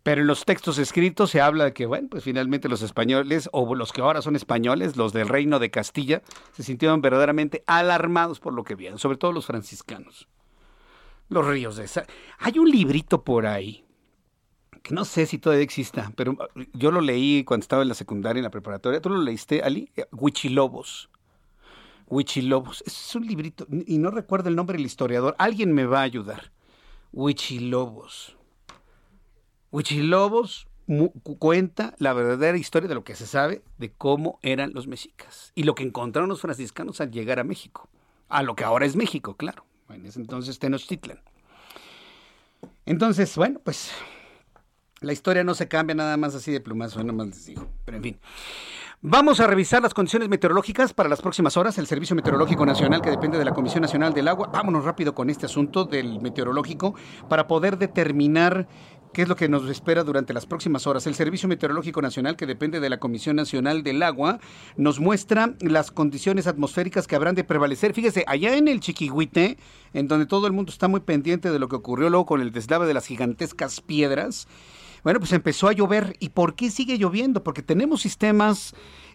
Pero 0.04 0.22
en 0.22 0.28
los 0.28 0.46
textos 0.46 0.80
escritos 0.80 1.30
se 1.30 1.42
habla 1.42 1.66
de 1.66 1.74
que, 1.74 1.86
bueno, 1.86 2.08
pues 2.10 2.24
finalmente 2.24 2.68
los 2.68 2.82
españoles, 2.82 3.50
o 3.54 3.76
los 3.76 3.94
que 3.94 4.02
ahora 4.02 4.22
son 4.22 4.36
españoles, 4.36 4.98
los 4.98 5.14
del 5.14 5.28
reino 5.28 5.60
de 5.60 5.70
Castilla, 5.70 6.24
se 6.54 6.64
sintieron 6.64 7.02
verdaderamente 7.02 7.64
alarmados 7.68 8.40
por 8.40 8.54
lo 8.54 8.64
que 8.64 8.76
vieron, 8.76 8.98
sobre 8.98 9.18
todo 9.18 9.32
los 9.32 9.46
franciscanos. 9.46 10.28
Los 11.30 11.46
ríos 11.46 11.76
de 11.76 11.86
esa. 11.86 12.06
Hay 12.40 12.58
un 12.58 12.70
librito 12.70 13.24
por 13.24 13.46
ahí, 13.46 13.86
que 14.82 14.96
no 14.96 15.06
sé 15.06 15.28
si 15.28 15.38
todavía 15.38 15.64
exista, 15.64 16.12
pero 16.16 16.36
yo 16.74 16.92
lo 16.92 17.02
leí 17.02 17.44
cuando 17.44 17.64
estaba 17.64 17.84
en 17.84 17.90
la 17.90 17.94
secundaria, 17.94 18.40
en 18.40 18.44
la 18.44 18.50
preparatoria. 18.50 19.02
¿Tú 19.02 19.10
lo 19.10 19.22
leíste, 19.22 19.62
Ali? 19.62 19.92
Huichilobos. 20.12 21.10
Huichilobos. 22.08 22.84
Es 22.88 23.16
un 23.16 23.28
librito, 23.28 23.68
y 23.86 24.00
no 24.00 24.10
recuerdo 24.10 24.50
el 24.50 24.56
nombre 24.56 24.78
del 24.78 24.86
historiador. 24.88 25.36
Alguien 25.38 25.74
me 25.74 25.86
va 25.86 26.00
a 26.00 26.04
ayudar. 26.04 26.52
Huichilobos. 27.14 28.36
Huichilobos 29.72 30.68
cuenta 31.40 31.96
la 31.98 32.14
verdadera 32.14 32.58
historia 32.58 32.90
de 32.90 32.96
lo 32.96 33.04
que 33.04 33.16
se 33.16 33.26
sabe 33.26 33.62
de 33.78 33.92
cómo 33.92 34.40
eran 34.42 34.74
los 34.74 34.88
mexicas 34.88 35.52
y 35.56 35.64
lo 35.64 35.76
que 35.76 35.84
encontraron 35.84 36.30
los 36.30 36.42
franciscanos 36.42 37.00
al 37.02 37.12
llegar 37.12 37.40
a 37.40 37.44
México. 37.44 37.90
A 38.28 38.44
lo 38.44 38.56
que 38.56 38.64
ahora 38.64 38.86
es 38.86 38.96
México, 38.96 39.36
claro. 39.36 39.66
En 39.90 40.06
ese 40.06 40.20
entonces 40.20 40.60
Tenochtitlan. 40.60 41.20
Entonces, 42.86 43.36
bueno, 43.36 43.60
pues 43.64 43.92
la 45.00 45.14
historia 45.14 45.44
no 45.44 45.54
se 45.56 45.68
cambia 45.68 45.96
nada 45.96 46.18
más 46.18 46.36
así 46.36 46.52
de 46.52 46.62
plumazo, 46.62 47.00
nada 47.00 47.14
más 47.14 47.28
les 47.28 47.46
digo. 47.46 47.68
Pero 47.86 47.98
en 47.98 48.04
fin. 48.04 48.20
Vamos 49.04 49.40
a 49.40 49.48
revisar 49.48 49.82
las 49.82 49.96
condiciones 49.96 50.30
meteorológicas 50.30 50.94
para 50.94 51.10
las 51.10 51.24
próximas 51.24 51.58
horas. 51.58 51.76
El 51.80 51.88
Servicio 51.88 52.16
Meteorológico 52.16 52.68
Nacional, 52.68 53.02
que 53.02 53.10
depende 53.10 53.40
de 53.40 53.46
la 53.46 53.52
Comisión 53.52 53.82
Nacional 53.82 54.14
del 54.14 54.28
Agua. 54.28 54.52
Vámonos 54.54 54.86
rápido 54.86 55.16
con 55.16 55.32
este 55.32 55.48
asunto 55.48 55.86
del 55.86 56.22
meteorológico 56.22 56.94
para 57.28 57.48
poder 57.48 57.80
determinar 57.80 58.68
qué 59.14 59.24
es 59.24 59.28
lo 59.28 59.36
que 59.36 59.50
nos 59.50 59.70
espera 59.70 60.04
durante 60.04 60.34
las 60.34 60.46
próximas 60.46 60.88
horas. 60.88 61.06
El 61.08 61.16
Servicio 61.16 61.50
Meteorológico 61.50 62.02
Nacional, 62.02 62.36
que 62.36 62.46
depende 62.46 62.80
de 62.80 62.90
la 62.90 63.00
Comisión 63.00 63.36
Nacional 63.36 63.84
del 63.84 64.02
Agua, 64.04 64.40
nos 64.78 65.00
muestra 65.00 65.56
las 65.60 65.92
condiciones 65.92 66.48
atmosféricas 66.48 67.08
que 67.08 67.16
habrán 67.16 67.36
de 67.36 67.44
prevalecer. 67.44 67.94
Fíjese, 67.94 68.24
allá 68.28 68.56
en 68.56 68.68
el 68.68 68.80
Chiquihuite, 68.80 69.58
en 69.94 70.08
donde 70.08 70.26
todo 70.26 70.48
el 70.48 70.54
mundo 70.54 70.72
está 70.72 70.88
muy 70.88 71.02
pendiente 71.02 71.52
de 71.52 71.60
lo 71.60 71.68
que 71.68 71.76
ocurrió 71.76 72.10
luego 72.10 72.26
con 72.26 72.42
el 72.42 72.52
deslave 72.52 72.88
de 72.88 72.94
las 72.94 73.06
gigantescas 73.06 73.82
piedras, 73.82 74.48
bueno, 75.04 75.20
pues 75.20 75.34
empezó 75.34 75.68
a 75.68 75.74
llover. 75.74 76.16
¿Y 76.20 76.30
por 76.30 76.56
qué 76.56 76.70
sigue 76.70 76.98
lloviendo? 76.98 77.44
Porque 77.44 77.64
tenemos 77.64 78.02
sistemas 78.02 78.74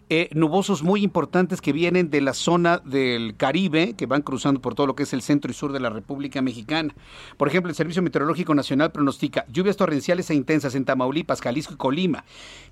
eh, 0.09 0.29
nubosos 0.33 0.83
muy 0.83 1.03
importantes 1.03 1.59
que 1.59 1.73
vienen 1.73 2.09
de 2.09 2.21
la 2.21 2.33
zona 2.33 2.77
del 2.77 3.35
Caribe, 3.35 3.93
que 3.93 4.05
van 4.05 4.21
cruzando 4.21 4.61
por 4.61 4.73
todo 4.73 4.87
lo 4.87 4.95
que 4.95 5.03
es 5.03 5.13
el 5.13 5.21
centro 5.21 5.51
y 5.51 5.53
sur 5.53 5.73
de 5.73 5.79
la 5.79 5.89
República 5.89 6.41
Mexicana. 6.41 6.95
Por 7.35 7.47
ejemplo, 7.47 7.69
el 7.69 7.75
Servicio 7.75 8.01
Meteorológico 8.01 8.55
Nacional 8.55 8.91
pronostica 8.91 9.45
lluvias 9.51 9.75
torrenciales 9.75 10.29
e 10.29 10.35
intensas 10.35 10.75
en 10.75 10.85
Tamaulipas, 10.85 11.41
Jalisco 11.41 11.73
y 11.73 11.77
Colima, 11.77 12.23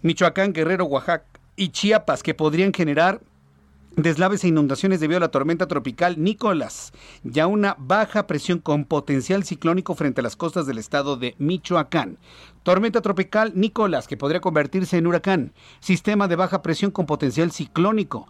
Michoacán, 0.01 0.53
Guerrero, 0.53 0.86
Oaxaca 0.86 1.25
y 1.57 1.69
Chiapas, 1.69 2.23
que 2.23 2.33
podrían 2.33 2.73
generar 2.73 3.21
Deslaves 3.98 4.43
e 4.43 4.50
inundaciones 4.50 5.00
debido 5.00 5.20
a 5.20 5.22
la 5.22 5.32
tormenta 5.32 5.68
tropical 5.68 6.22
Nicolás, 6.22 6.91
ya 7.24 7.48
una 7.48 7.78
baja 7.80 8.28
presión 8.28 8.60
con 8.60 8.84
potencial 8.84 9.46
ciclónico 9.46 9.96
frente 9.96 10.20
a 10.20 10.24
las 10.24 10.36
costas 10.36 10.68
del 10.68 10.80
estado 10.80 11.16
de 11.16 11.34
Michoacán. 11.38 12.18
Tormenta 12.64 13.00
tropical 13.00 13.54
Nicolás, 13.56 14.08
que 14.08 14.18
podría 14.18 14.41
convertirse 14.41 14.98
en 14.98 15.08
huracán. 15.08 15.54
Sistema 15.80 16.28
de 16.28 16.36
baja 16.36 16.62
presión 16.62 16.91
con 16.91 17.06
potencial 17.06 17.52
ciclónico. 17.52 18.28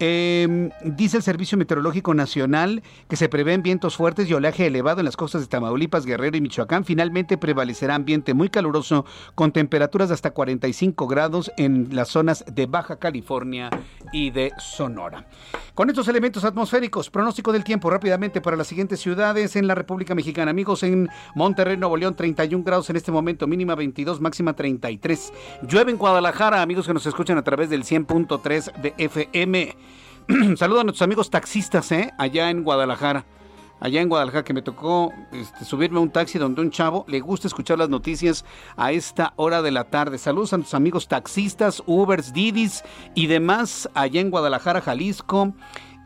Eh, 0.00 0.70
dice 0.84 1.16
el 1.16 1.22
Servicio 1.22 1.58
Meteorológico 1.58 2.14
Nacional 2.14 2.82
que 3.08 3.16
se 3.16 3.28
prevén 3.28 3.62
vientos 3.62 3.96
fuertes 3.96 4.28
y 4.30 4.34
oleaje 4.34 4.66
elevado 4.66 5.00
en 5.00 5.06
las 5.06 5.16
costas 5.16 5.40
de 5.40 5.48
Tamaulipas, 5.48 6.06
Guerrero 6.06 6.36
y 6.36 6.40
Michoacán. 6.40 6.84
Finalmente 6.84 7.36
prevalecerá 7.38 7.94
ambiente 7.94 8.34
muy 8.34 8.48
caluroso 8.48 9.04
con 9.34 9.52
temperaturas 9.52 10.08
de 10.08 10.14
hasta 10.14 10.30
45 10.30 11.06
grados 11.06 11.50
en 11.56 11.88
las 11.94 12.08
zonas 12.08 12.44
de 12.50 12.66
Baja 12.66 12.96
California 12.96 13.70
y 14.12 14.30
de 14.30 14.52
Sonora. 14.58 15.26
Con 15.74 15.90
estos 15.90 16.08
elementos 16.08 16.44
atmosféricos, 16.44 17.10
pronóstico 17.10 17.52
del 17.52 17.62
tiempo 17.62 17.88
rápidamente 17.88 18.40
para 18.40 18.56
las 18.56 18.66
siguientes 18.66 19.00
ciudades 19.00 19.54
en 19.54 19.66
la 19.66 19.74
República 19.74 20.14
Mexicana. 20.14 20.50
Amigos, 20.50 20.82
en 20.82 21.08
Monterrey, 21.34 21.76
Nuevo 21.76 21.96
León, 21.96 22.16
31 22.16 22.64
grados 22.64 22.90
en 22.90 22.96
este 22.96 23.12
momento, 23.12 23.46
mínima 23.46 23.74
22, 23.74 24.20
máxima 24.20 24.54
33. 24.54 25.32
Llueve 25.68 25.92
en 25.92 25.98
Guadalajara, 25.98 26.62
amigos 26.62 26.86
que 26.86 26.94
nos 26.94 27.06
escuchan 27.06 27.38
a 27.38 27.44
través 27.44 27.70
del 27.70 27.84
100.3 27.84 28.72
de 28.80 28.94
FM. 28.98 29.76
Saludos 30.56 30.82
a 30.82 30.84
nuestros 30.84 31.02
amigos 31.02 31.30
taxistas, 31.30 31.90
¿eh? 31.90 32.12
Allá 32.18 32.50
en 32.50 32.62
Guadalajara. 32.62 33.24
Allá 33.80 34.02
en 34.02 34.10
Guadalajara, 34.10 34.44
que 34.44 34.52
me 34.52 34.60
tocó 34.60 35.10
este, 35.32 35.64
subirme 35.64 35.98
a 35.98 36.02
un 36.02 36.10
taxi 36.10 36.38
donde 36.38 36.60
un 36.60 36.70
chavo 36.70 37.06
le 37.08 37.20
gusta 37.20 37.46
escuchar 37.46 37.78
las 37.78 37.88
noticias 37.88 38.44
a 38.76 38.92
esta 38.92 39.32
hora 39.36 39.62
de 39.62 39.70
la 39.70 39.84
tarde. 39.84 40.18
Saludos 40.18 40.52
a 40.52 40.58
nuestros 40.58 40.74
amigos 40.74 41.08
taxistas, 41.08 41.82
Ubers, 41.86 42.34
Didis 42.34 42.84
y 43.14 43.26
demás 43.26 43.88
allá 43.94 44.20
en 44.20 44.30
Guadalajara, 44.30 44.82
Jalisco, 44.82 45.54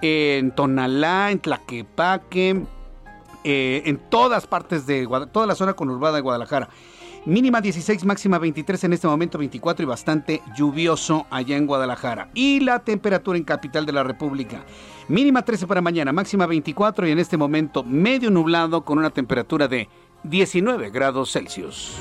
en 0.02 0.54
Tonalá, 0.54 1.32
en 1.32 1.40
Tlaquepaque, 1.40 2.64
eh, 3.42 3.82
en 3.86 3.98
todas 4.08 4.46
partes 4.46 4.86
de 4.86 5.08
toda 5.32 5.46
la 5.48 5.56
zona 5.56 5.74
conurbada 5.74 6.16
de 6.16 6.20
Guadalajara. 6.20 6.68
Mínima 7.24 7.60
16, 7.60 8.04
máxima 8.04 8.38
23, 8.38 8.82
en 8.82 8.92
este 8.94 9.06
momento 9.06 9.38
24 9.38 9.84
y 9.84 9.86
bastante 9.86 10.42
lluvioso 10.56 11.24
allá 11.30 11.56
en 11.56 11.66
Guadalajara. 11.66 12.30
Y 12.34 12.58
la 12.58 12.80
temperatura 12.80 13.38
en 13.38 13.44
capital 13.44 13.86
de 13.86 13.92
la 13.92 14.02
República. 14.02 14.64
Mínima 15.06 15.42
13 15.42 15.68
para 15.68 15.80
mañana, 15.80 16.12
máxima 16.12 16.46
24 16.46 17.06
y 17.06 17.12
en 17.12 17.20
este 17.20 17.36
momento 17.36 17.84
medio 17.84 18.28
nublado 18.28 18.84
con 18.84 18.98
una 18.98 19.10
temperatura 19.10 19.68
de 19.68 19.88
19 20.24 20.90
grados 20.90 21.30
Celsius. 21.30 21.98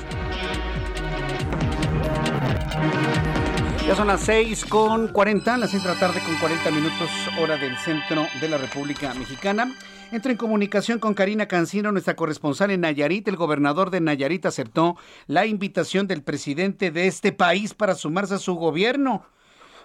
Ya 3.86 3.94
son 3.94 4.08
las 4.08 4.22
6 4.22 4.64
con 4.64 5.08
40, 5.08 5.56
las 5.56 5.70
6 5.70 5.84
de 5.84 5.88
la 5.88 6.00
tarde 6.00 6.20
con 6.24 6.34
40 6.36 6.70
minutos, 6.72 7.10
hora 7.40 7.56
del 7.56 7.76
centro 7.76 8.26
de 8.40 8.48
la 8.48 8.58
República 8.58 9.14
Mexicana. 9.14 9.72
Entra 10.12 10.30
en 10.30 10.36
comunicación 10.36 10.98
con 10.98 11.14
Karina 11.14 11.48
Cancino, 11.48 11.90
nuestra 11.90 12.14
corresponsal 12.14 12.70
en 12.70 12.82
Nayarit. 12.82 13.26
El 13.28 13.36
gobernador 13.36 13.88
de 13.88 14.02
Nayarit 14.02 14.44
aceptó 14.44 14.96
la 15.26 15.46
invitación 15.46 16.06
del 16.06 16.22
presidente 16.22 16.90
de 16.90 17.06
este 17.06 17.32
país 17.32 17.72
para 17.72 17.94
sumarse 17.94 18.34
a 18.34 18.36
su 18.36 18.54
gobierno. 18.54 19.24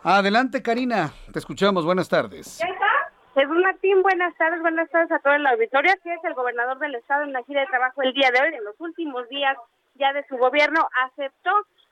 Adelante, 0.04 0.62
Karina. 0.62 1.12
Te 1.32 1.40
escuchamos. 1.40 1.86
Buenas 1.86 2.10
tardes. 2.10 2.60
Jesús 3.36 3.58
Martín, 3.64 4.02
buenas 4.02 4.36
tardes, 4.36 4.60
buenas 4.60 4.90
tardes 4.90 5.14
a 5.14 5.20
toda 5.20 5.38
la 5.40 5.52
auditoría. 5.52 5.94
Así 5.94 6.10
es, 6.10 6.22
el 6.26 6.34
gobernador 6.34 6.78
del 6.80 6.96
estado 6.96 7.24
en 7.24 7.32
la 7.32 7.42
gira 7.44 7.62
de 7.62 7.68
trabajo 7.68 8.02
el 8.02 8.14
día 8.14 8.30
de 8.30 8.42
hoy, 8.42 8.54
en 8.54 8.66
los 8.66 8.76
últimos 8.82 9.30
días 9.30 9.56
ya 9.96 10.12
de 10.12 10.26
su 10.28 10.36
gobierno, 10.36 10.90
aceptó 11.06 11.52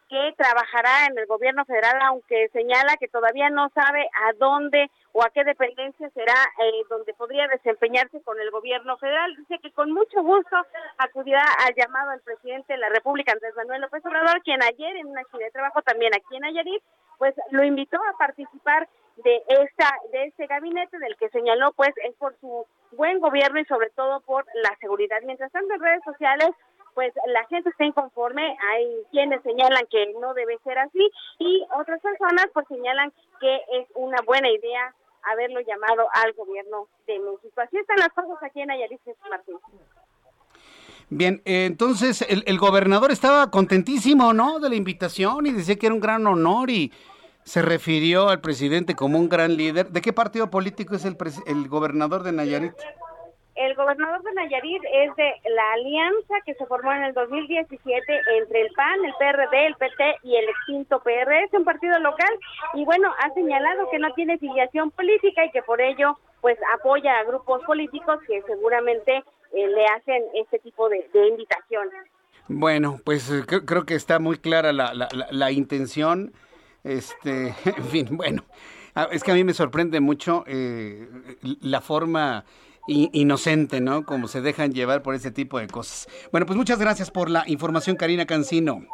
que 0.09 0.33
trabajará 0.37 1.07
en 1.09 1.17
el 1.17 1.25
gobierno 1.25 1.65
federal, 1.65 1.99
aunque 2.03 2.49
señala 2.49 2.97
que 2.97 3.07
todavía 3.07 3.49
no 3.49 3.69
sabe 3.69 4.07
a 4.27 4.33
dónde 4.33 4.89
o 5.13 5.23
a 5.23 5.29
qué 5.29 5.43
dependencia 5.43 6.09
será 6.11 6.33
eh, 6.33 6.83
donde 6.89 7.13
podría 7.13 7.47
desempeñarse 7.47 8.21
con 8.21 8.39
el 8.39 8.51
gobierno 8.51 8.97
federal. 8.97 9.35
Dice 9.35 9.59
que 9.59 9.71
con 9.71 9.91
mucho 9.91 10.21
gusto 10.21 10.57
acudirá 10.97 11.43
al 11.65 11.73
llamado 11.75 12.11
del 12.11 12.21
presidente 12.21 12.73
de 12.73 12.79
la 12.79 12.89
República, 12.89 13.31
Andrés 13.31 13.55
Manuel 13.55 13.81
López 13.81 14.05
Obrador, 14.05 14.41
quien 14.43 14.61
ayer 14.61 14.95
en 14.97 15.07
una 15.07 15.23
gira 15.31 15.45
de 15.45 15.51
trabajo 15.51 15.81
también 15.81 16.13
aquí 16.13 16.35
en 16.35 16.41
Nayarit, 16.41 16.83
pues 17.17 17.33
lo 17.51 17.63
invitó 17.63 17.97
a 17.97 18.17
participar 18.17 18.87
de 19.17 19.41
esta 19.47 19.89
de 20.11 20.25
este 20.25 20.45
gabinete 20.45 20.99
del 20.99 21.15
que 21.15 21.29
señaló 21.29 21.71
pues 21.71 21.91
es 22.03 22.13
por 22.15 22.37
su 22.41 22.67
buen 22.91 23.19
gobierno 23.19 23.59
y 23.59 23.65
sobre 23.65 23.89
todo 23.91 24.19
por 24.21 24.45
la 24.55 24.75
seguridad. 24.81 25.21
Mientras 25.23 25.51
tanto 25.51 25.73
en 25.73 25.79
redes 25.79 26.03
sociales 26.03 26.49
pues 26.95 27.13
la 27.27 27.45
gente 27.47 27.69
está 27.69 27.85
inconforme, 27.85 28.57
hay 28.71 29.03
quienes 29.11 29.43
señalan 29.43 29.85
que 29.91 30.13
no 30.19 30.33
debe 30.33 30.57
ser 30.63 30.79
así 30.79 31.11
y 31.37 31.63
otras 31.77 32.01
personas 32.01 32.47
pues 32.53 32.65
señalan 32.67 33.11
que 33.39 33.55
es 33.73 33.87
una 33.93 34.21
buena 34.25 34.49
idea 34.49 34.95
haberlo 35.31 35.59
llamado 35.59 36.07
al 36.13 36.33
gobierno 36.33 36.87
de 37.05 37.19
México. 37.19 37.61
Así 37.61 37.77
están 37.77 37.97
las 37.97 38.09
cosas 38.09 38.41
aquí 38.41 38.61
en 38.61 38.67
Nayarit, 38.67 39.01
Martín. 39.29 39.57
Bien, 41.09 41.41
eh, 41.45 41.65
entonces 41.65 42.23
el, 42.23 42.43
el, 42.47 42.57
gobernador 42.57 43.11
estaba 43.11 43.51
contentísimo, 43.51 44.33
¿no? 44.33 44.59
De 44.59 44.69
la 44.69 44.75
invitación 44.75 45.45
y 45.45 45.51
decía 45.51 45.75
que 45.75 45.87
era 45.87 45.93
un 45.93 46.01
gran 46.01 46.25
honor 46.25 46.69
y 46.69 46.91
se 47.43 47.61
refirió 47.61 48.29
al 48.29 48.41
presidente 48.41 48.95
como 48.95 49.19
un 49.19 49.29
gran 49.29 49.55
líder. 49.55 49.89
¿De 49.89 50.01
qué 50.01 50.13
partido 50.13 50.49
político 50.49 50.95
es 50.95 51.05
el, 51.05 51.15
el 51.45 51.67
gobernador 51.67 52.23
de 52.23 52.31
Nayarit? 52.31 52.73
El 53.55 53.73
gobernador 53.75 54.21
de 54.21 54.33
Nayarit 54.33 54.83
es 54.83 55.15
de 55.15 55.33
la 55.49 55.71
alianza 55.73 56.35
que 56.45 56.55
se 56.55 56.65
formó 56.65 56.91
en 56.91 57.03
el 57.03 57.13
2017 57.13 58.21
entre 58.37 58.61
el 58.61 58.71
PAN, 58.73 59.05
el 59.05 59.13
PRD, 59.17 59.67
el 59.67 59.75
PT 59.75 60.15
y 60.23 60.35
el 60.35 60.49
extinto 60.49 60.99
PRS, 60.99 61.53
un 61.53 61.63
partido 61.63 61.97
local, 61.99 62.37
y 62.73 62.83
bueno, 62.83 63.09
ha 63.17 63.33
señalado 63.33 63.89
que 63.89 63.99
no 63.99 64.13
tiene 64.13 64.37
filiación 64.39 64.91
política 64.91 65.45
y 65.45 65.51
que 65.51 65.61
por 65.61 65.79
ello 65.79 66.17
pues 66.41 66.59
apoya 66.77 67.17
a 67.17 67.23
grupos 67.23 67.63
políticos 67.63 68.19
que 68.27 68.41
seguramente 68.41 69.23
eh, 69.53 69.67
le 69.67 69.85
hacen 69.85 70.23
este 70.33 70.59
tipo 70.59 70.89
de, 70.89 71.09
invitaciones. 71.13 72.03
Bueno, 72.49 72.99
pues 73.05 73.31
eh, 73.31 73.43
creo, 73.47 73.85
que 73.85 73.95
está 73.95 74.19
muy 74.19 74.37
clara 74.37 74.73
la, 74.73 74.93
la, 74.93 75.07
la, 75.31 75.51
intención. 75.51 76.33
Este, 76.83 77.55
en 77.65 77.85
fin, 77.85 78.07
bueno, 78.11 78.43
ah, 78.95 79.07
es 79.11 79.23
que 79.23 79.31
a 79.31 79.33
mí 79.33 79.45
me 79.45 79.53
sorprende 79.53 80.01
mucho 80.01 80.43
eh, 80.45 81.07
la 81.61 81.79
forma 81.79 82.43
inocente, 82.87 83.81
¿no? 83.81 84.05
Como 84.05 84.27
se 84.27 84.41
dejan 84.41 84.73
llevar 84.73 85.01
por 85.01 85.15
ese 85.15 85.31
tipo 85.31 85.59
de 85.59 85.67
cosas. 85.67 86.07
Bueno, 86.31 86.45
pues 86.45 86.57
muchas 86.57 86.79
gracias 86.79 87.11
por 87.11 87.29
la 87.29 87.43
información, 87.47 87.95
Karina 87.95 88.25
Cancino. 88.25 88.85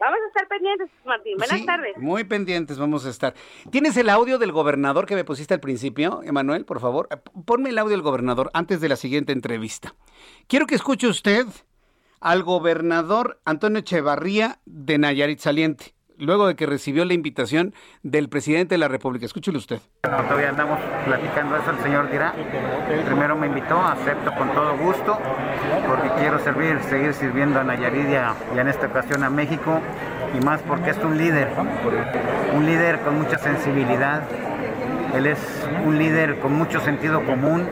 Vamos 0.00 0.18
a 0.24 0.28
estar 0.28 0.48
pendientes, 0.48 0.88
Martín. 1.04 1.36
Buenas 1.36 1.66
tardes. 1.66 1.96
Muy 1.98 2.24
pendientes 2.24 2.78
vamos 2.78 3.04
a 3.04 3.10
estar. 3.10 3.34
¿Tienes 3.70 3.98
el 3.98 4.08
audio 4.08 4.38
del 4.38 4.50
gobernador 4.50 5.04
que 5.04 5.14
me 5.14 5.24
pusiste 5.24 5.52
al 5.52 5.60
principio, 5.60 6.22
Emanuel, 6.24 6.64
por 6.64 6.80
favor? 6.80 7.06
Eh, 7.10 7.16
ponme 7.44 7.68
el 7.68 7.78
audio 7.78 7.90
del 7.90 8.02
gobernador 8.02 8.50
antes 8.54 8.80
de 8.80 8.88
la 8.88 8.96
siguiente 8.96 9.32
entrevista. 9.32 9.94
Quiero 10.46 10.66
que 10.66 10.74
escuche 10.74 11.06
usted 11.06 11.46
al 12.18 12.42
gobernador 12.42 13.40
Antonio 13.44 13.80
Echevarría 13.80 14.60
de 14.64 14.96
Nayarit 14.96 15.40
Saliente. 15.40 15.94
Luego 16.20 16.46
de 16.46 16.54
que 16.54 16.66
recibió 16.66 17.04
la 17.04 17.14
invitación 17.14 17.74
del 18.02 18.28
presidente 18.28 18.74
de 18.74 18.78
la 18.78 18.88
República. 18.88 19.26
Escúchele 19.26 19.58
usted. 19.58 19.80
Bueno, 20.02 20.22
todavía 20.24 20.50
andamos 20.50 20.78
platicando 21.04 21.56
eso, 21.56 21.70
el 21.70 21.78
señor 21.80 22.10
dirá. 22.10 22.34
Primero 23.06 23.36
me 23.36 23.46
invitó, 23.46 23.80
acepto 23.80 24.32
con 24.34 24.52
todo 24.52 24.76
gusto, 24.76 25.18
porque 25.86 26.10
quiero 26.18 26.38
servir, 26.38 26.78
seguir 26.88 27.14
sirviendo 27.14 27.60
a 27.60 27.64
Nayarit 27.64 28.06
y, 28.08 28.58
en 28.58 28.68
esta 28.68 28.86
ocasión 28.86 29.24
a 29.24 29.30
México, 29.30 29.80
y 30.38 30.44
más 30.44 30.62
porque 30.62 30.90
es 30.90 30.98
un 30.98 31.16
líder, 31.16 31.48
un 32.54 32.66
líder 32.66 33.00
con 33.00 33.18
mucha 33.18 33.38
sensibilidad, 33.38 34.22
él 35.14 35.26
es 35.26 35.38
un 35.84 35.98
líder 35.98 36.38
con 36.38 36.52
mucho 36.52 36.80
sentido 36.80 37.24
común, 37.24 37.68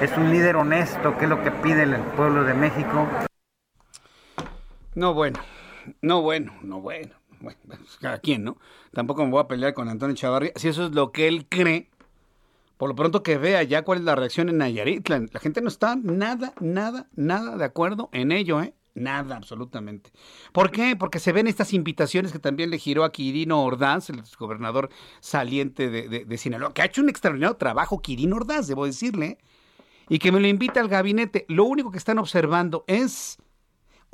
es 0.00 0.16
un 0.16 0.30
líder 0.30 0.56
honesto, 0.56 1.16
que 1.16 1.24
es 1.24 1.30
lo 1.30 1.42
que 1.42 1.50
pide 1.50 1.84
el 1.84 1.96
pueblo 2.16 2.44
de 2.44 2.54
México. 2.54 3.06
No, 4.94 5.14
bueno, 5.14 5.38
no, 6.02 6.22
bueno, 6.22 6.52
no, 6.62 6.80
bueno. 6.80 7.10
Bueno, 7.44 7.58
pues, 7.66 7.98
cada 8.00 8.18
quien, 8.18 8.44
¿no? 8.44 8.58
Tampoco 8.92 9.24
me 9.24 9.30
voy 9.30 9.40
a 9.40 9.48
pelear 9.48 9.74
con 9.74 9.88
Antonio 9.88 10.16
Chavarria. 10.16 10.52
Si 10.56 10.68
eso 10.68 10.86
es 10.86 10.92
lo 10.92 11.12
que 11.12 11.28
él 11.28 11.46
cree, 11.48 11.90
por 12.76 12.88
lo 12.88 12.96
pronto 12.96 13.22
que 13.22 13.38
vea 13.38 13.62
ya 13.62 13.82
cuál 13.82 13.98
es 13.98 14.04
la 14.04 14.16
reacción 14.16 14.48
en 14.48 14.58
Nayarit. 14.58 15.08
La, 15.08 15.40
gente 15.40 15.60
no 15.60 15.68
está 15.68 15.96
nada, 15.96 16.54
nada, 16.60 17.06
nada 17.14 17.56
de 17.56 17.64
acuerdo 17.64 18.08
en 18.12 18.32
ello, 18.32 18.62
¿eh? 18.62 18.74
Nada, 18.96 19.36
absolutamente. 19.36 20.10
¿Por 20.52 20.70
qué? 20.70 20.94
Porque 20.94 21.18
se 21.18 21.32
ven 21.32 21.48
estas 21.48 21.72
invitaciones 21.72 22.30
que 22.30 22.38
también 22.38 22.70
le 22.70 22.78
giró 22.78 23.02
a 23.02 23.10
Quirino 23.10 23.64
Ordaz, 23.64 24.08
el 24.08 24.22
gobernador 24.38 24.88
saliente 25.20 25.90
de, 25.90 26.24
de 26.24 26.38
Sinaloa, 26.38 26.72
que 26.72 26.82
ha 26.82 26.84
hecho 26.84 27.02
un 27.02 27.08
extraordinario 27.08 27.56
trabajo, 27.56 28.00
Quirino 28.00 28.36
Ordaz, 28.36 28.68
debo 28.68 28.86
decirle, 28.86 29.38
y 30.08 30.20
que 30.20 30.30
me 30.30 30.38
lo 30.38 30.46
invita 30.46 30.80
al 30.80 30.88
gabinete. 30.88 31.44
Lo 31.48 31.64
único 31.64 31.90
que 31.90 31.98
están 31.98 32.18
observando 32.18 32.84
es 32.86 33.38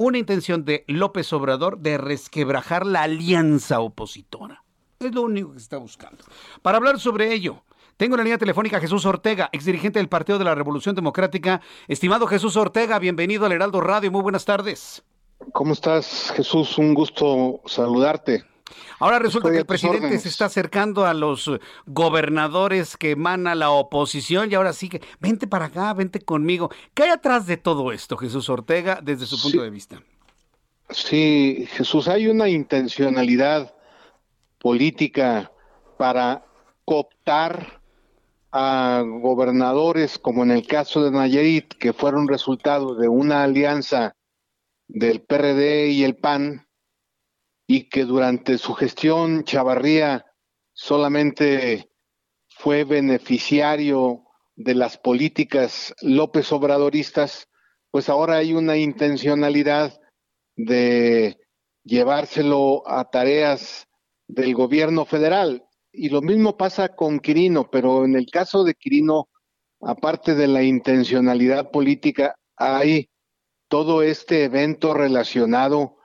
una 0.02 0.16
intención 0.16 0.64
de 0.64 0.82
López 0.86 1.30
Obrador 1.34 1.78
de 1.80 1.98
resquebrajar 1.98 2.86
la 2.86 3.02
alianza 3.02 3.80
opositora. 3.80 4.64
Es 4.98 5.14
lo 5.14 5.20
único 5.20 5.52
que 5.52 5.58
se 5.58 5.64
está 5.64 5.76
buscando. 5.76 6.24
Para 6.62 6.78
hablar 6.78 6.98
sobre 6.98 7.34
ello, 7.34 7.64
tengo 7.98 8.14
en 8.14 8.20
la 8.20 8.24
línea 8.24 8.38
telefónica 8.38 8.78
a 8.78 8.80
Jesús 8.80 9.04
Ortega, 9.04 9.50
exdirigente 9.52 9.98
del 9.98 10.08
Partido 10.08 10.38
de 10.38 10.46
la 10.46 10.54
Revolución 10.54 10.94
Democrática. 10.94 11.60
Estimado 11.86 12.26
Jesús 12.26 12.56
Ortega, 12.56 12.98
bienvenido 12.98 13.44
al 13.44 13.52
Heraldo 13.52 13.82
Radio. 13.82 14.10
Muy 14.10 14.22
buenas 14.22 14.46
tardes. 14.46 15.04
¿Cómo 15.52 15.74
estás, 15.74 16.32
Jesús? 16.34 16.78
Un 16.78 16.94
gusto 16.94 17.60
saludarte. 17.66 18.42
Ahora 18.98 19.18
resulta 19.18 19.50
que 19.50 19.58
el 19.58 19.66
presidente 19.66 20.18
se 20.18 20.28
está 20.28 20.46
acercando 20.46 21.06
a 21.06 21.14
los 21.14 21.50
gobernadores 21.86 22.96
que 22.96 23.12
emana 23.12 23.54
la 23.54 23.70
oposición 23.70 24.50
y 24.50 24.54
ahora 24.54 24.72
sí 24.72 24.88
que 24.88 25.00
vente 25.20 25.46
para 25.46 25.66
acá, 25.66 25.92
vente 25.94 26.20
conmigo. 26.20 26.70
¿Qué 26.94 27.04
hay 27.04 27.10
atrás 27.10 27.46
de 27.46 27.56
todo 27.56 27.92
esto, 27.92 28.16
Jesús 28.16 28.48
Ortega, 28.48 29.00
desde 29.02 29.26
su 29.26 29.40
punto 29.40 29.62
de 29.62 29.70
vista? 29.70 30.02
Sí, 30.90 31.68
Jesús, 31.72 32.08
hay 32.08 32.26
una 32.26 32.48
intencionalidad 32.48 33.74
política 34.58 35.52
para 35.96 36.44
cooptar 36.84 37.80
a 38.52 39.04
gobernadores, 39.06 40.18
como 40.18 40.42
en 40.42 40.50
el 40.50 40.66
caso 40.66 41.04
de 41.04 41.12
Nayarit, 41.12 41.74
que 41.74 41.92
fueron 41.92 42.26
resultado 42.26 42.94
de 42.96 43.08
una 43.08 43.44
alianza 43.44 44.16
del 44.88 45.20
PRD 45.22 45.90
y 45.90 46.02
el 46.02 46.16
PAN, 46.16 46.66
y 47.72 47.88
que 47.88 48.04
durante 48.04 48.58
su 48.58 48.74
gestión 48.74 49.44
Chavarría 49.44 50.26
solamente 50.72 51.88
fue 52.48 52.82
beneficiario 52.82 54.24
de 54.56 54.74
las 54.74 54.98
políticas 54.98 55.94
López 56.02 56.50
Obradoristas, 56.50 57.46
pues 57.92 58.08
ahora 58.08 58.38
hay 58.38 58.54
una 58.54 58.76
intencionalidad 58.76 60.00
de 60.56 61.38
llevárselo 61.84 62.82
a 62.88 63.08
tareas 63.08 63.86
del 64.26 64.52
gobierno 64.52 65.04
federal. 65.04 65.64
Y 65.92 66.08
lo 66.08 66.22
mismo 66.22 66.56
pasa 66.56 66.96
con 66.96 67.20
Quirino, 67.20 67.70
pero 67.70 68.04
en 68.04 68.16
el 68.16 68.26
caso 68.26 68.64
de 68.64 68.74
Quirino, 68.74 69.28
aparte 69.80 70.34
de 70.34 70.48
la 70.48 70.64
intencionalidad 70.64 71.70
política, 71.70 72.34
hay 72.56 73.10
todo 73.68 74.02
este 74.02 74.42
evento 74.42 74.92
relacionado 74.92 75.99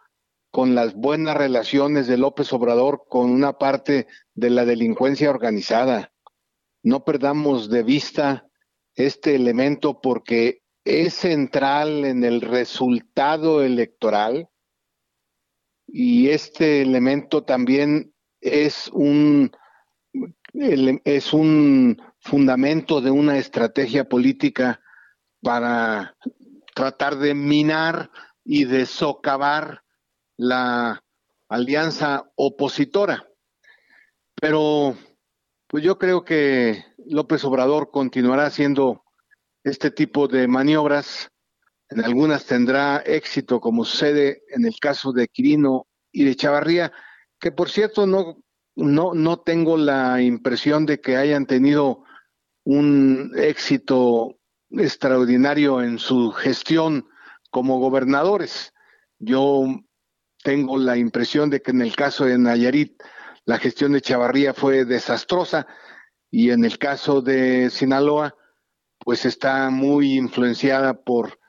con 0.56 0.74
las 0.74 0.96
buenas 0.96 1.36
relaciones 1.36 2.08
de 2.08 2.16
López 2.18 2.54
Obrador 2.54 3.08
con 3.10 3.30
una 3.30 3.58
parte 3.58 4.08
de 4.36 4.50
la 4.50 4.64
delincuencia 4.64 5.30
organizada. 5.30 6.14
No 6.82 7.04
perdamos 7.04 7.70
de 7.70 7.84
vista 7.84 8.48
este 8.94 9.36
elemento 9.36 10.00
porque 10.00 10.62
es 10.86 11.14
central 11.14 12.06
en 12.06 12.24
el 12.24 12.40
resultado 12.40 13.64
electoral 13.64 14.48
y 15.88 16.30
este 16.30 16.82
elemento 16.82 17.44
también 17.44 18.14
es 18.40 18.90
un 18.94 19.52
es 20.54 21.34
un 21.34 22.02
fundamento 22.20 23.02
de 23.02 23.12
una 23.12 23.38
estrategia 23.40 24.08
política 24.08 24.80
para 25.42 26.16
tratar 26.74 27.18
de 27.18 27.34
minar 27.34 28.10
y 28.46 28.64
de 28.64 28.86
socavar 28.86 29.82
la 30.38 31.04
alianza 31.50 32.30
opositora. 32.36 33.28
Pero 34.36 34.96
pues 35.68 35.84
yo 35.84 35.98
creo 35.98 36.24
que 36.24 36.86
López 37.06 37.44
Obrador 37.44 37.92
continuará 37.92 38.46
haciendo 38.46 39.04
este 39.64 39.92
tipo 39.92 40.28
de 40.28 40.48
maniobras. 40.48 41.32
En 41.90 42.04
algunas 42.04 42.46
tendrá 42.46 42.98
éxito, 43.06 43.60
como 43.60 43.86
sucede 43.86 44.44
en 44.50 44.66
el 44.66 44.80
caso 44.80 45.12
de 45.12 45.28
Quirino 45.28 45.88
y 46.12 46.24
de 46.24 46.36
Chavarría, 46.36 46.92
que 47.40 47.52
por 47.52 47.70
cierto 47.70 48.08
no, 48.08 48.38
no, 48.76 49.14
no 49.14 49.40
tengo 49.42 49.78
la 49.78 50.22
impresión 50.22 50.86
de 50.86 51.00
que 51.00 51.18
hayan 51.18 51.46
tenido 51.46 52.04
un 52.64 53.32
éxito 53.36 54.38
extraordinario 54.72 55.82
en 55.82 56.00
su 56.00 56.32
gestión 56.32 57.08
como 57.52 57.80
gobernadores. 57.80 58.74
Yo 59.20 59.66
tengo 60.46 60.78
la 60.78 60.96
impresión 60.96 61.50
de 61.50 61.64
que 61.64 61.72
en 61.72 61.82
el 61.82 61.96
caso 61.96 62.26
de 62.26 62.38
Nayarit 62.38 63.02
la 63.46 63.58
gestión 63.58 63.94
de 63.94 64.02
Chavarría 64.02 64.54
fue 64.54 64.86
desastrosa 64.86 65.66
y 66.30 66.52
en 66.52 66.64
el 66.64 66.78
caso 66.78 67.24
de 67.24 67.72
Sinaloa 67.72 68.36
pues 69.00 69.26
está 69.26 69.72
muy 69.72 70.14
influenciada 70.14 71.02
por 71.02 71.40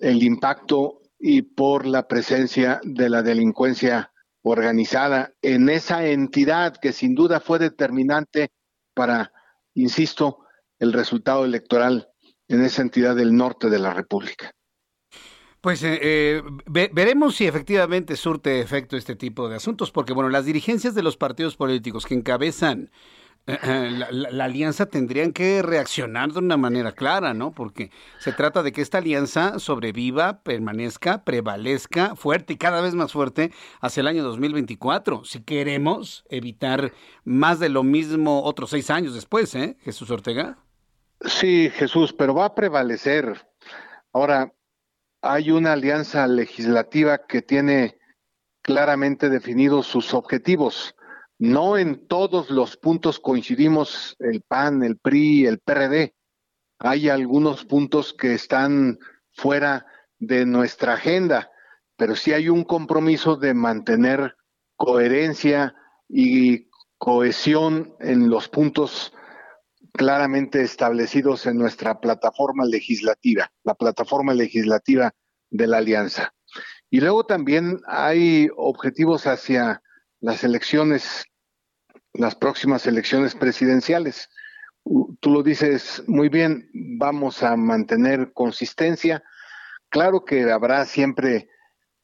el 0.00 0.22
impacto 0.22 1.02
y 1.18 1.42
por 1.42 1.84
la 1.84 2.08
presencia 2.08 2.80
de 2.82 3.10
la 3.10 3.22
delincuencia 3.22 4.10
organizada 4.42 5.34
en 5.42 5.68
esa 5.68 6.06
entidad 6.06 6.78
que 6.78 6.94
sin 6.94 7.14
duda 7.14 7.40
fue 7.40 7.58
determinante 7.58 8.52
para, 8.94 9.32
insisto, 9.74 10.46
el 10.78 10.94
resultado 10.94 11.44
electoral 11.44 12.08
en 12.48 12.64
esa 12.64 12.80
entidad 12.80 13.16
del 13.16 13.36
norte 13.36 13.68
de 13.68 13.78
la 13.78 13.92
República. 13.92 14.54
Pues 15.64 15.82
eh, 15.82 15.98
eh 16.02 16.42
veremos 16.68 17.36
si 17.36 17.46
efectivamente 17.46 18.16
surte 18.16 18.60
efecto 18.60 18.98
este 18.98 19.16
tipo 19.16 19.48
de 19.48 19.56
asuntos, 19.56 19.90
porque 19.90 20.12
bueno, 20.12 20.28
las 20.28 20.44
dirigencias 20.44 20.94
de 20.94 21.02
los 21.02 21.16
partidos 21.16 21.56
políticos 21.56 22.04
que 22.04 22.12
encabezan 22.12 22.90
eh, 23.46 23.58
eh, 23.62 23.90
la, 24.10 24.44
alianza 24.44 24.84
tendrían 24.84 25.32
que 25.32 25.62
reaccionar 25.62 26.32
de 26.32 26.40
una 26.40 26.58
manera 26.58 26.92
clara, 26.92 27.32
¿no? 27.32 27.52
Porque 27.52 27.90
se 28.18 28.32
trata 28.32 28.62
de 28.62 28.72
que 28.72 28.82
esta 28.82 28.98
alianza 28.98 29.58
sobreviva, 29.58 30.42
permanezca, 30.42 31.24
prevalezca 31.24 32.14
fuerte 32.14 32.52
y 32.52 32.56
cada 32.58 32.82
vez 32.82 32.94
más 32.94 33.12
fuerte 33.12 33.50
hacia 33.80 34.02
el 34.02 34.08
año 34.08 34.22
2024, 34.22 35.24
si 35.24 35.44
queremos 35.44 36.26
evitar 36.28 36.92
más 37.24 37.58
de 37.58 37.70
lo 37.70 37.84
mismo 37.84 38.42
otros 38.42 38.68
seis 38.68 38.90
años 38.90 39.14
después, 39.14 39.54
¿eh? 39.54 39.78
Jesús 39.80 40.10
Ortega. 40.10 40.58
Sí, 41.22 41.70
Jesús, 41.70 42.12
pero 42.12 42.34
va 42.34 42.44
a 42.44 42.54
prevalecer. 42.54 43.46
Ahora, 44.12 44.52
hay 45.24 45.50
una 45.50 45.72
alianza 45.72 46.26
legislativa 46.26 47.26
que 47.26 47.40
tiene 47.40 47.96
claramente 48.60 49.30
definidos 49.30 49.86
sus 49.86 50.12
objetivos. 50.12 50.94
No 51.38 51.78
en 51.78 52.06
todos 52.06 52.50
los 52.50 52.76
puntos 52.76 53.20
coincidimos 53.20 54.16
el 54.18 54.42
PAN, 54.42 54.82
el 54.82 54.98
PRI, 54.98 55.46
el 55.46 55.60
PRD. 55.60 56.14
Hay 56.78 57.08
algunos 57.08 57.64
puntos 57.64 58.12
que 58.12 58.34
están 58.34 58.98
fuera 59.32 59.86
de 60.18 60.44
nuestra 60.44 60.94
agenda, 60.94 61.50
pero 61.96 62.16
sí 62.16 62.34
hay 62.34 62.50
un 62.50 62.62
compromiso 62.62 63.36
de 63.36 63.54
mantener 63.54 64.36
coherencia 64.76 65.74
y 66.06 66.68
cohesión 66.98 67.94
en 67.98 68.28
los 68.28 68.50
puntos 68.50 69.14
claramente 69.94 70.60
establecidos 70.62 71.46
en 71.46 71.56
nuestra 71.56 72.00
plataforma 72.00 72.64
legislativa, 72.64 73.50
la 73.62 73.74
plataforma 73.74 74.34
legislativa 74.34 75.14
de 75.50 75.66
la 75.68 75.78
alianza. 75.78 76.34
Y 76.90 77.00
luego 77.00 77.24
también 77.24 77.80
hay 77.86 78.48
objetivos 78.56 79.26
hacia 79.26 79.82
las 80.20 80.42
elecciones, 80.42 81.24
las 82.12 82.34
próximas 82.34 82.86
elecciones 82.86 83.36
presidenciales. 83.36 84.28
Tú 85.20 85.30
lo 85.30 85.42
dices 85.42 86.02
muy 86.08 86.28
bien, 86.28 86.68
vamos 86.98 87.42
a 87.44 87.56
mantener 87.56 88.32
consistencia. 88.32 89.22
Claro 89.90 90.24
que 90.24 90.50
habrá 90.50 90.84
siempre 90.86 91.48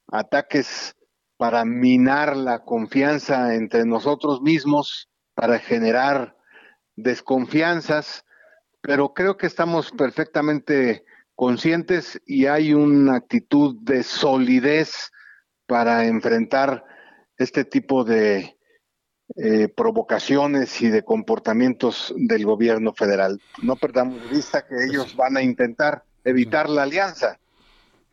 ataques 0.06 0.94
para 1.36 1.64
minar 1.64 2.36
la 2.36 2.64
confianza 2.64 3.54
entre 3.54 3.84
nosotros 3.84 4.42
mismos, 4.42 5.08
para 5.34 5.58
generar 5.58 6.36
desconfianzas, 7.02 8.24
pero 8.80 9.12
creo 9.14 9.36
que 9.36 9.46
estamos 9.46 9.92
perfectamente 9.92 11.04
conscientes 11.34 12.20
y 12.26 12.46
hay 12.46 12.74
una 12.74 13.16
actitud 13.16 13.76
de 13.80 14.02
solidez 14.02 15.10
para 15.66 16.06
enfrentar 16.06 16.84
este 17.38 17.64
tipo 17.64 18.04
de 18.04 18.58
eh, 19.36 19.68
provocaciones 19.68 20.82
y 20.82 20.90
de 20.90 21.02
comportamientos 21.02 22.12
del 22.16 22.44
gobierno 22.44 22.92
federal. 22.92 23.40
No 23.62 23.76
perdamos 23.76 24.22
de 24.22 24.28
vista 24.28 24.66
que 24.66 24.74
ellos 24.84 25.16
van 25.16 25.36
a 25.38 25.42
intentar 25.42 26.04
evitar 26.24 26.68
la 26.68 26.82
alianza. 26.82 27.39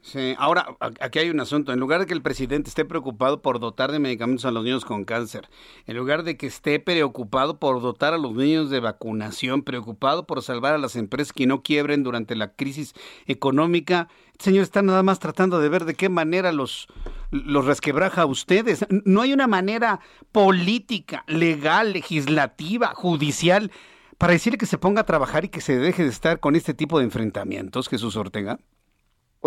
Sí, 0.08 0.36
ahora 0.38 0.78
aquí 1.02 1.20
hay 1.20 1.30
un 1.30 1.42
asunto. 1.42 1.74
En 1.74 1.82
lugar 1.82 2.00
de 2.00 2.06
que 2.06 2.14
el 2.14 2.22
presidente 2.22 2.70
esté 2.70 2.86
preocupado 2.86 3.42
por 3.42 3.60
dotar 3.60 3.92
de 3.92 4.00
medicamentos 4.00 4.46
a 4.46 4.52
los 4.52 4.64
niños 4.64 4.86
con 4.86 5.04
cáncer, 5.04 5.50
en 5.86 5.98
lugar 5.98 6.24
de 6.24 6.38
que 6.38 6.48
esté 6.48 6.80
preocupado 6.80 7.60
por 7.60 7.82
dotar 7.82 8.14
a 8.14 8.18
los 8.18 8.34
niños 8.34 8.70
de 8.70 8.80
vacunación, 8.80 9.64
preocupado 9.64 10.26
por 10.26 10.42
salvar 10.42 10.74
a 10.74 10.78
las 10.78 10.96
empresas 10.96 11.34
que 11.34 11.46
no 11.46 11.62
quiebren 11.62 12.04
durante 12.04 12.38
la 12.38 12.54
crisis 12.54 12.94
económica, 13.26 14.08
el 14.32 14.40
señor 14.40 14.64
está 14.64 14.82
nada 14.82 15.04
más 15.04 15.20
tratando 15.20 15.60
de 15.60 15.68
ver 15.68 15.84
de 15.84 15.96
qué 15.96 16.08
manera 16.08 16.54
los, 16.54 16.88
los 17.32 17.66
resquebraja 17.66 18.22
a 18.22 18.28
ustedes. 18.28 18.86
No 18.90 19.24
hay 19.24 19.34
una 19.34 19.48
manera 19.48 20.00
política, 20.32 21.26
legal, 21.28 21.92
legislativa, 21.92 22.94
judicial 22.96 23.74
para 24.18 24.32
decirle 24.32 24.58
que 24.58 24.68
se 24.68 24.78
ponga 24.78 25.02
a 25.02 25.06
trabajar 25.06 25.44
y 25.44 25.50
que 25.50 25.60
se 25.60 25.78
deje 25.78 26.04
de 26.04 26.10
estar 26.10 26.40
con 26.40 26.56
este 26.56 26.74
tipo 26.74 26.98
de 26.98 27.04
enfrentamientos, 27.04 27.90
Jesús 27.90 28.16
Ortega. 28.16 28.58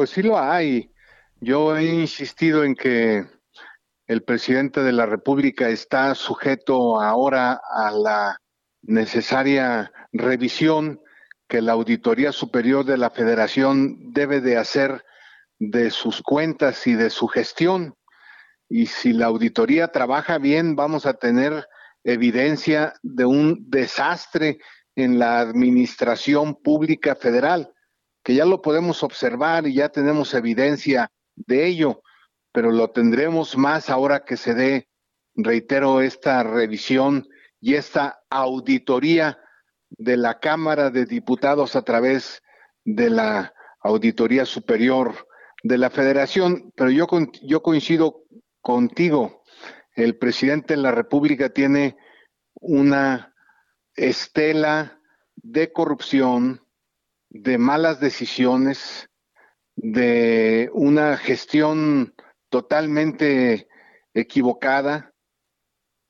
Pues 0.00 0.08
sí 0.08 0.22
lo 0.22 0.40
hay. 0.40 0.90
Yo 1.42 1.76
he 1.76 1.84
insistido 1.84 2.64
en 2.64 2.74
que 2.74 3.26
el 4.06 4.22
presidente 4.22 4.82
de 4.82 4.92
la 4.92 5.04
República 5.04 5.68
está 5.68 6.14
sujeto 6.14 6.98
ahora 7.02 7.60
a 7.70 7.90
la 7.90 8.38
necesaria 8.80 9.92
revisión 10.10 11.02
que 11.46 11.60
la 11.60 11.72
Auditoría 11.72 12.32
Superior 12.32 12.86
de 12.86 12.96
la 12.96 13.10
Federación 13.10 14.14
debe 14.14 14.40
de 14.40 14.56
hacer 14.56 15.04
de 15.58 15.90
sus 15.90 16.22
cuentas 16.22 16.86
y 16.86 16.94
de 16.94 17.10
su 17.10 17.28
gestión. 17.28 17.94
Y 18.70 18.86
si 18.86 19.12
la 19.12 19.26
auditoría 19.26 19.88
trabaja 19.88 20.38
bien, 20.38 20.76
vamos 20.76 21.04
a 21.04 21.12
tener 21.12 21.68
evidencia 22.04 22.94
de 23.02 23.26
un 23.26 23.68
desastre 23.68 24.60
en 24.96 25.18
la 25.18 25.40
administración 25.40 26.54
pública 26.54 27.14
federal 27.16 27.74
ya 28.34 28.44
lo 28.44 28.62
podemos 28.62 29.02
observar 29.02 29.66
y 29.66 29.74
ya 29.74 29.88
tenemos 29.88 30.34
evidencia 30.34 31.10
de 31.36 31.66
ello, 31.66 32.02
pero 32.52 32.70
lo 32.70 32.90
tendremos 32.90 33.56
más 33.56 33.90
ahora 33.90 34.24
que 34.24 34.36
se 34.36 34.54
dé, 34.54 34.88
reitero, 35.34 36.00
esta 36.00 36.42
revisión 36.42 37.28
y 37.60 37.74
esta 37.74 38.20
auditoría 38.30 39.38
de 39.90 40.16
la 40.16 40.38
Cámara 40.38 40.90
de 40.90 41.06
Diputados 41.06 41.76
a 41.76 41.82
través 41.82 42.42
de 42.84 43.10
la 43.10 43.52
Auditoría 43.80 44.44
Superior 44.44 45.26
de 45.62 45.78
la 45.78 45.90
Federación. 45.90 46.72
Pero 46.76 46.90
yo, 46.90 47.06
yo 47.42 47.62
coincido 47.62 48.24
contigo, 48.60 49.42
el 49.94 50.16
presidente 50.16 50.74
de 50.74 50.82
la 50.82 50.92
República 50.92 51.50
tiene 51.50 51.96
una 52.54 53.34
estela 53.94 55.00
de 55.36 55.72
corrupción, 55.72 56.66
de 57.30 57.58
malas 57.58 58.00
decisiones, 58.00 59.08
de 59.76 60.68
una 60.74 61.16
gestión 61.16 62.14
totalmente 62.50 63.68
equivocada, 64.12 65.14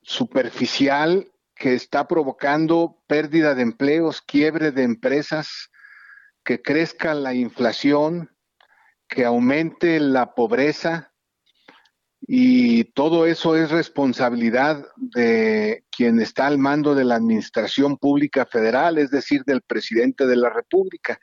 superficial, 0.01 1.31
que 1.55 1.75
está 1.75 2.07
provocando 2.07 3.03
pérdida 3.05 3.53
de 3.53 3.61
empleos, 3.61 4.21
quiebre 4.23 4.71
de 4.71 4.81
empresas, 4.81 5.69
que 6.43 6.59
crezca 6.61 7.13
la 7.13 7.35
inflación, 7.35 8.35
que 9.07 9.25
aumente 9.25 9.99
la 9.99 10.33
pobreza, 10.33 11.10
y 12.27 12.83
todo 12.85 13.25
eso 13.25 13.55
es 13.55 13.71
responsabilidad 13.71 14.85
de 14.95 15.83
quien 15.89 16.21
está 16.21 16.47
al 16.47 16.59
mando 16.59 16.93
de 16.93 17.03
la 17.03 17.15
Administración 17.15 17.97
Pública 17.97 18.45
Federal, 18.45 18.99
es 18.99 19.09
decir, 19.09 19.43
del 19.43 19.61
presidente 19.61 20.27
de 20.27 20.35
la 20.35 20.49
República. 20.49 21.19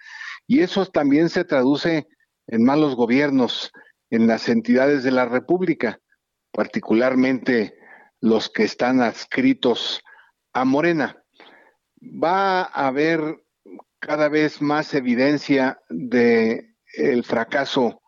Y 0.46 0.60
eso 0.60 0.86
también 0.86 1.28
se 1.28 1.44
traduce 1.44 2.08
en 2.48 2.64
malos 2.64 2.96
gobiernos 2.96 3.70
en 4.10 4.26
las 4.26 4.48
entidades 4.48 5.04
de 5.04 5.12
la 5.12 5.26
República, 5.26 6.00
particularmente 6.50 7.78
los 8.20 8.50
que 8.50 8.64
están 8.64 9.00
adscritos 9.00 10.02
a 10.52 10.64
Morena. 10.64 11.22
Va 12.02 12.62
a 12.62 12.88
haber 12.88 13.44
cada 14.00 14.28
vez 14.28 14.60
más 14.60 14.94
evidencia 14.94 15.80
de 15.88 16.74
el 16.94 17.22
fracaso 17.22 18.02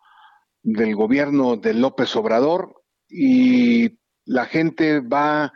del 0.61 0.95
gobierno 0.95 1.55
de 1.55 1.73
López 1.73 2.15
Obrador 2.15 2.80
y 3.11 3.97
la 4.25 4.45
gente 4.45 5.01
va 5.01 5.53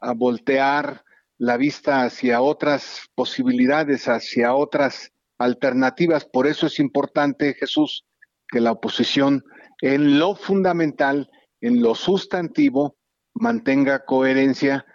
a 0.00 0.12
voltear 0.12 1.04
la 1.38 1.56
vista 1.56 2.02
hacia 2.02 2.40
otras 2.40 3.08
posibilidades, 3.14 4.08
hacia 4.08 4.54
otras 4.54 5.12
alternativas. 5.38 6.24
Por 6.24 6.46
eso 6.46 6.66
es 6.66 6.78
importante, 6.80 7.54
Jesús, 7.54 8.04
que 8.48 8.60
la 8.60 8.72
oposición 8.72 9.44
en 9.80 10.18
lo 10.18 10.34
fundamental, 10.34 11.30
en 11.60 11.82
lo 11.82 11.94
sustantivo, 11.94 12.96
mantenga 13.34 14.04
coherencia, 14.04 14.86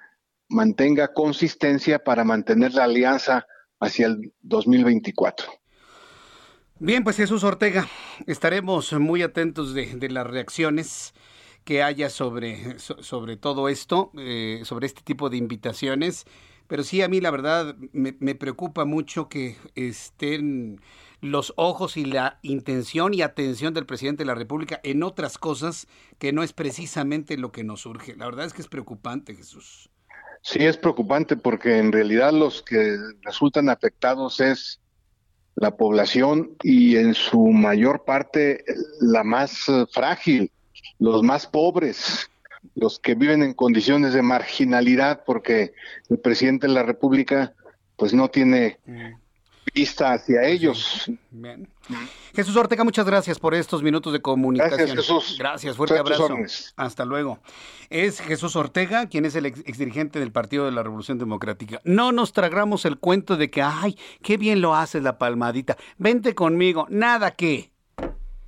mantenga 0.50 1.14
consistencia 1.14 2.04
para 2.04 2.24
mantener 2.24 2.74
la 2.74 2.86
alianza 2.86 3.46
hacia 3.80 4.08
el 4.08 4.34
2024. 4.42 5.48
Bien, 6.80 7.04
pues 7.04 7.18
Jesús 7.18 7.44
Ortega, 7.44 7.88
estaremos 8.26 8.92
muy 8.94 9.22
atentos 9.22 9.76
de, 9.76 9.96
de 9.96 10.10
las 10.10 10.26
reacciones 10.26 11.14
que 11.64 11.84
haya 11.84 12.10
sobre, 12.10 12.80
sobre 12.80 13.38
todo 13.38 13.70
esto, 13.70 14.12
eh, 14.18 14.62
sobre 14.64 14.88
este 14.88 15.02
tipo 15.02 15.30
de 15.30 15.38
invitaciones. 15.38 16.26
Pero 16.68 16.84
sí, 16.84 17.02
a 17.02 17.08
mí 17.08 17.20
la 17.20 17.32
verdad 17.32 17.76
me, 17.92 18.16
me, 18.20 18.34
preocupa 18.34 18.86
mucho 18.86 19.28
que 19.28 19.58
estén 19.76 20.80
los 21.20 21.54
ojos 21.58 21.98
y 21.98 22.06
la 22.06 22.40
intención 22.42 23.14
y 23.14 23.22
atención 23.22 23.74
del 23.74 23.86
presidente 23.86 24.24
de 24.24 24.28
la 24.28 24.36
República 24.36 24.80
en 24.84 25.04
otras 25.04 25.38
cosas 25.38 25.88
que 26.18 26.32
no 26.32 26.44
es 26.44 26.54
precisamente 26.54 27.38
lo 27.38 27.52
que 27.52 27.64
nos 27.64 27.82
surge. 27.82 28.16
La 28.16 28.26
verdad 28.26 28.46
es 28.46 28.54
que 28.54 28.62
es 28.62 28.68
preocupante, 28.68 29.36
Jesús. 29.36 29.90
Sí, 30.42 30.60
es 30.66 30.78
preocupante 30.78 31.38
porque 31.38 31.78
en 31.78 31.92
realidad 31.92 32.34
los 32.34 32.64
que 32.64 32.98
resultan 33.22 33.70
afectados 33.70 34.40
es 34.40 34.80
la 35.56 35.76
población 35.76 36.56
y 36.64 36.96
en 36.96 37.14
su 37.14 37.48
mayor 37.48 38.04
parte 38.06 38.64
la 39.00 39.24
más 39.24 39.66
frágil 39.92 40.52
los 41.02 41.24
más 41.24 41.48
pobres, 41.48 42.30
los 42.76 43.00
que 43.00 43.16
viven 43.16 43.42
en 43.42 43.54
condiciones 43.54 44.14
de 44.14 44.22
marginalidad, 44.22 45.24
porque 45.26 45.74
el 46.10 46.20
presidente 46.20 46.68
de 46.68 46.74
la 46.74 46.84
República 46.84 47.56
pues 47.96 48.14
no 48.14 48.30
tiene 48.30 48.80
vista 49.74 50.14
hacia 50.14 50.44
ellos. 50.44 51.10
Jesús 52.36 52.56
Ortega, 52.56 52.84
muchas 52.84 53.08
gracias 53.08 53.40
por 53.40 53.56
estos 53.56 53.82
minutos 53.82 54.14
de 54.14 54.22
comunicación. 54.22 54.78
Gracias, 54.78 54.98
Jesús. 55.00 55.38
Gracias, 55.40 55.76
fuerte 55.76 55.98
abrazo. 55.98 56.30
Hasta 56.76 57.04
luego. 57.04 57.40
Es 57.90 58.22
Jesús 58.22 58.56
Ortega, 58.56 59.08
quien 59.08 59.26
es 59.26 59.34
el 59.34 59.48
ex, 59.48 59.78
dirigente 59.80 60.20
del 60.20 60.32
Partido 60.32 60.66
de 60.66 60.72
la 60.72 60.84
Revolución 60.84 61.18
Democrática. 61.18 61.82
No 61.84 62.12
nos 62.12 62.32
tragamos 62.32 62.86
el 62.86 63.00
cuento 63.00 63.38
de 63.38 63.50
que, 63.50 63.64
ay, 63.64 63.98
qué 64.22 64.38
bien 64.38 64.62
lo 64.62 64.76
hace 64.76 65.02
la 65.02 65.18
palmadita. 65.18 65.78
Vente 65.98 66.36
conmigo. 66.36 66.86
Nada 66.92 67.32
que. 67.32 67.72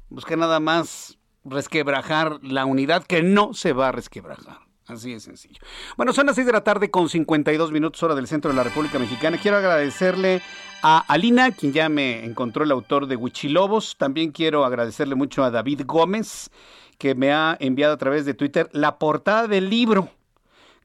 Busca 0.10 0.36
nada 0.36 0.60
más 0.60 1.18
resquebrajar 1.46 2.40
la 2.42 2.66
unidad 2.66 3.04
que 3.04 3.22
no 3.22 3.54
se 3.54 3.74
va 3.74 3.90
a 3.90 3.92
resquebrajar. 3.92 4.60
Así 4.88 5.14
de 5.14 5.20
sencillo. 5.22 5.62
Bueno, 5.96 6.12
son 6.12 6.26
las 6.26 6.36
6 6.36 6.46
de 6.46 6.54
la 6.54 6.64
tarde 6.64 6.92
con 6.92 7.08
52 7.08 7.72
minutos 7.72 8.04
hora 8.04 8.16
del 8.16 8.28
centro 8.28 8.52
de 8.52 8.58
la 8.58 8.64
República 8.64 9.00
Mexicana. 9.00 9.38
Quiero 9.42 9.58
agradecerle 9.58 10.42
a 10.82 11.00
Alina, 11.08 11.52
quien 11.52 11.72
ya 11.72 11.88
me 11.88 12.26
encontró 12.26 12.66
el 12.66 12.72
autor 12.72 13.08
de 13.08 13.16
Huichilobos. 13.16 13.96
También 13.98 14.32
quiero 14.32 14.66
agradecerle 14.66 15.16
mucho 15.16 15.44
a 15.44 15.52
David 15.52 15.84
Gómez, 15.86 16.52
que 16.98 17.16
me 17.16 17.32
ha 17.32 17.56
enviado 17.62 17.94
a 17.94 17.98
través 17.98 18.26
de 18.26 18.34
Twitter 18.34 18.70
la 18.74 19.00
portada 19.00 19.48
del 19.48 19.70
libro. 19.70 20.10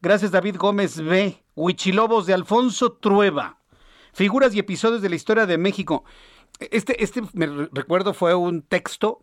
Gracias 0.00 0.30
David 0.30 0.56
Gómez 0.58 1.00
B. 1.00 1.42
Huichilobos 1.56 2.26
de 2.26 2.34
Alfonso 2.34 2.92
Trueba. 2.92 3.58
Figuras 4.12 4.54
y 4.54 4.60
episodios 4.60 5.02
de 5.02 5.08
la 5.08 5.16
historia 5.16 5.44
de 5.44 5.58
México. 5.58 6.04
Este, 6.60 7.02
este 7.02 7.22
me 7.32 7.68
recuerdo 7.72 8.14
fue 8.14 8.34
un 8.36 8.62
texto 8.62 9.20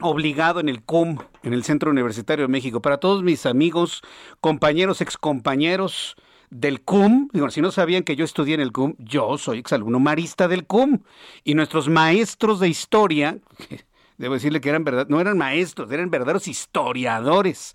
obligado 0.00 0.60
en 0.60 0.68
el 0.68 0.82
CUM, 0.82 1.18
en 1.42 1.52
el 1.52 1.64
Centro 1.64 1.90
Universitario 1.90 2.46
de 2.46 2.52
México. 2.52 2.80
Para 2.80 2.98
todos 2.98 3.22
mis 3.22 3.46
amigos, 3.46 4.02
compañeros, 4.40 5.00
excompañeros 5.00 6.16
del 6.50 6.82
CUM, 6.82 7.28
digo, 7.32 7.50
si 7.50 7.60
no 7.60 7.70
sabían 7.70 8.04
que 8.04 8.16
yo 8.16 8.24
estudié 8.24 8.54
en 8.54 8.60
el 8.60 8.72
CUM, 8.72 8.94
yo 8.98 9.38
soy 9.38 9.58
exalumno 9.58 10.00
marista 10.00 10.48
del 10.48 10.66
CUM. 10.66 11.00
Y 11.44 11.54
nuestros 11.54 11.88
maestros 11.88 12.60
de 12.60 12.68
historia, 12.68 13.38
debo 14.18 14.34
decirle 14.34 14.60
que 14.60 14.68
eran 14.68 14.84
verdad, 14.84 15.06
no 15.08 15.20
eran 15.20 15.38
maestros, 15.38 15.90
eran 15.90 16.10
verdaderos 16.10 16.48
historiadores. 16.48 17.74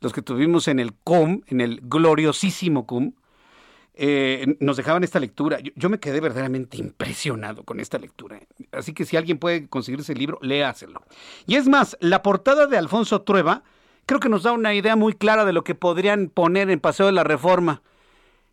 los 0.00 0.12
que 0.12 0.22
tuvimos 0.22 0.68
en 0.68 0.78
el 0.78 0.92
CUM, 0.92 1.42
en 1.46 1.60
el 1.60 1.80
gloriosísimo 1.82 2.86
CUM, 2.86 3.12
eh, 3.98 4.56
nos 4.60 4.76
dejaban 4.76 5.04
esta 5.04 5.20
lectura. 5.20 5.58
Yo, 5.74 5.90
me 5.90 5.98
quedé 5.98 6.20
verdaderamente 6.20 6.78
impresionado 6.78 7.64
con 7.64 7.80
esta 7.80 7.98
lectura. 7.98 8.40
Así 8.72 8.92
que 8.92 9.04
si 9.04 9.16
alguien 9.16 9.38
puede 9.38 9.68
conseguir 9.68 10.00
ese 10.00 10.14
libro, 10.14 10.38
léaselo. 10.40 11.02
Y 11.46 11.56
es 11.56 11.68
más, 11.68 11.96
la 12.00 12.22
portada 12.22 12.66
de 12.66 12.78
Alfonso 12.78 13.22
Trueba 13.22 13.64
creo 14.06 14.20
que 14.20 14.28
nos 14.28 14.44
da 14.44 14.52
una 14.52 14.72
idea 14.74 14.96
muy 14.96 15.12
clara 15.14 15.44
de 15.44 15.52
lo 15.52 15.64
que 15.64 15.74
podrían 15.74 16.28
poner 16.28 16.70
en 16.70 16.80
Paseo 16.80 17.06
de 17.06 17.12
la 17.12 17.24
Reforma. 17.24 17.82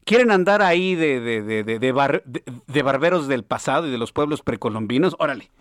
¿Quieren 0.04 0.32
andar 0.32 0.62
ahí 0.62 0.96
de, 0.96 1.20
de, 1.20 1.41
de, 1.41 1.80
de 1.80 2.82
barberos 2.84 3.28
del 3.28 3.43
pasado 3.43 3.88
y 3.88 3.91
de 3.91 3.98
los 3.98 4.12
pueblos 4.12 4.41
precolombinos? 4.41 5.16
Órale. 5.20 5.52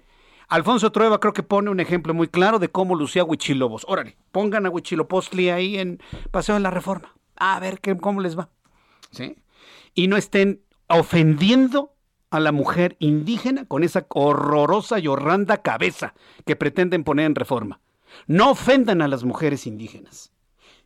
Alfonso 0.49 0.93
Trueba 0.93 1.21
creo 1.21 1.33
que 1.33 1.43
pone 1.43 1.71
un 1.71 1.81
ejemplo 1.81 2.15
muy 2.15 2.29
claro 2.29 2.59
de 2.59 2.69
cómo 2.69 2.95
lucía 2.95 3.25
Huichilobos. 3.25 3.85
Órale, 3.89 4.17
pongan 4.33 4.67
a 4.67 4.71
Huichilopostli 4.71 5.51
ahí 5.51 5.79
en 5.79 6.01
Paseo 6.31 6.55
de 6.55 6.61
la 6.61 6.71
Reforma. 6.71 7.15
A 7.37 7.59
ver 7.61 7.81
qué, 7.81 7.97
cómo 7.97 8.21
les 8.21 8.39
va. 8.39 8.51
¿Sí? 9.11 9.37
Y 9.95 10.09
no 10.09 10.17
estén 10.17 10.63
ofendiendo 10.89 11.95
a 12.31 12.41
la 12.41 12.53
mujer 12.53 12.97
indígena 12.99 13.65
con 13.67 13.85
esa 13.85 14.07
horrorosa 14.09 14.99
y 14.99 15.07
horrenda 15.07 15.63
cabeza 15.63 16.15
que 16.45 16.57
pretenden 16.57 17.05
poner 17.05 17.27
en 17.27 17.35
reforma. 17.35 17.81
No 18.27 18.51
ofendan 18.51 19.03
a 19.03 19.09
las 19.09 19.25
mujeres 19.25 19.67
indígenas. 19.67 20.33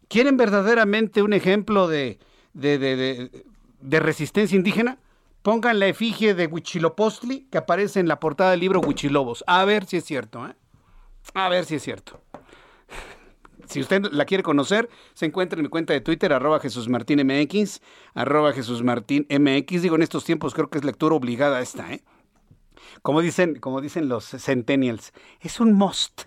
¿Quieren 0.08 0.36
verdaderamente 0.36 1.22
un 1.22 1.32
ejemplo 1.32 1.88
de, 1.88 2.18
de, 2.52 2.78
de, 2.78 3.44
de 3.80 4.00
resistencia 4.00 4.56
indígena? 4.56 4.98
Pongan 5.42 5.78
la 5.78 5.86
efigie 5.86 6.34
de 6.34 6.46
Huichilopostli 6.46 7.48
que 7.50 7.58
aparece 7.58 8.00
en 8.00 8.08
la 8.08 8.20
portada 8.20 8.50
del 8.52 8.60
libro 8.60 8.80
Huichilobos. 8.80 9.44
A 9.46 9.64
ver 9.64 9.86
si 9.86 9.98
es 9.98 10.04
cierto. 10.04 10.46
¿eh? 10.46 10.54
A 11.34 11.48
ver 11.48 11.64
si 11.64 11.76
es 11.76 11.82
cierto. 11.82 12.20
Si 13.68 13.80
usted 13.80 14.06
la 14.12 14.24
quiere 14.24 14.42
conocer, 14.42 14.88
se 15.12 15.26
encuentra 15.26 15.58
en 15.58 15.64
mi 15.64 15.68
cuenta 15.68 15.92
de 15.92 16.00
Twitter, 16.00 16.32
arroba 16.32 16.58
Jesús 16.58 16.88
Martín 16.88 17.20
MX, 17.26 17.80
arroba 18.14 18.52
Jesús 18.52 18.82
Martín 18.82 19.26
MX. 19.28 19.82
Digo, 19.82 19.96
en 19.96 20.02
estos 20.02 20.24
tiempos 20.24 20.54
creo 20.54 20.70
que 20.70 20.78
es 20.78 20.84
lectura 20.84 21.14
obligada 21.14 21.60
esta, 21.60 21.92
¿eh? 21.92 22.02
Como 23.02 23.20
dicen, 23.20 23.56
como 23.56 23.80
dicen 23.80 24.08
los 24.08 24.24
centennials, 24.24 25.12
es 25.40 25.60
un 25.60 25.74
must. 25.74 26.22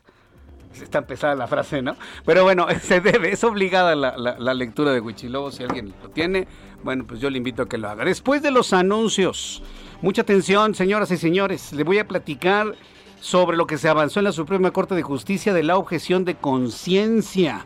Está 0.80 1.06
pesada 1.06 1.36
la 1.36 1.48
frase, 1.48 1.82
¿no? 1.82 1.98
Pero 2.26 2.44
bueno, 2.44 2.68
se 2.82 3.02
debe, 3.02 3.32
es 3.32 3.44
obligada 3.44 3.96
la, 3.96 4.54
lectura 4.54 4.94
de 4.94 5.02
Huichilobo. 5.02 5.52
Si 5.52 5.64
alguien 5.64 5.94
lo 6.02 6.10
tiene, 6.10 6.48
bueno, 6.84 7.06
pues 7.06 7.20
yo 7.20 7.30
le 7.30 7.38
invito 7.38 7.64
a 7.64 7.70
que 7.70 7.78
lo 7.78 7.90
haga. 7.90 8.06
Después 8.06 8.42
de 8.42 8.52
los 8.52 8.72
anuncios, 8.72 9.64
mucha 10.02 10.22
atención, 10.22 10.76
señoras 10.76 11.12
y 11.12 11.18
señores, 11.18 11.74
le 11.74 11.84
voy 11.84 11.98
a 11.98 12.08
platicar 12.08 12.76
sobre 13.22 13.56
lo 13.56 13.68
que 13.68 13.78
se 13.78 13.88
avanzó 13.88 14.20
en 14.20 14.26
la 14.26 14.32
Suprema 14.34 14.72
Corte 14.72 14.96
de 14.96 15.04
Justicia 15.04 15.54
de 15.54 15.64
la 15.64 15.78
objeción 15.78 16.26
de 16.26 16.36
conciencia. 16.36 17.66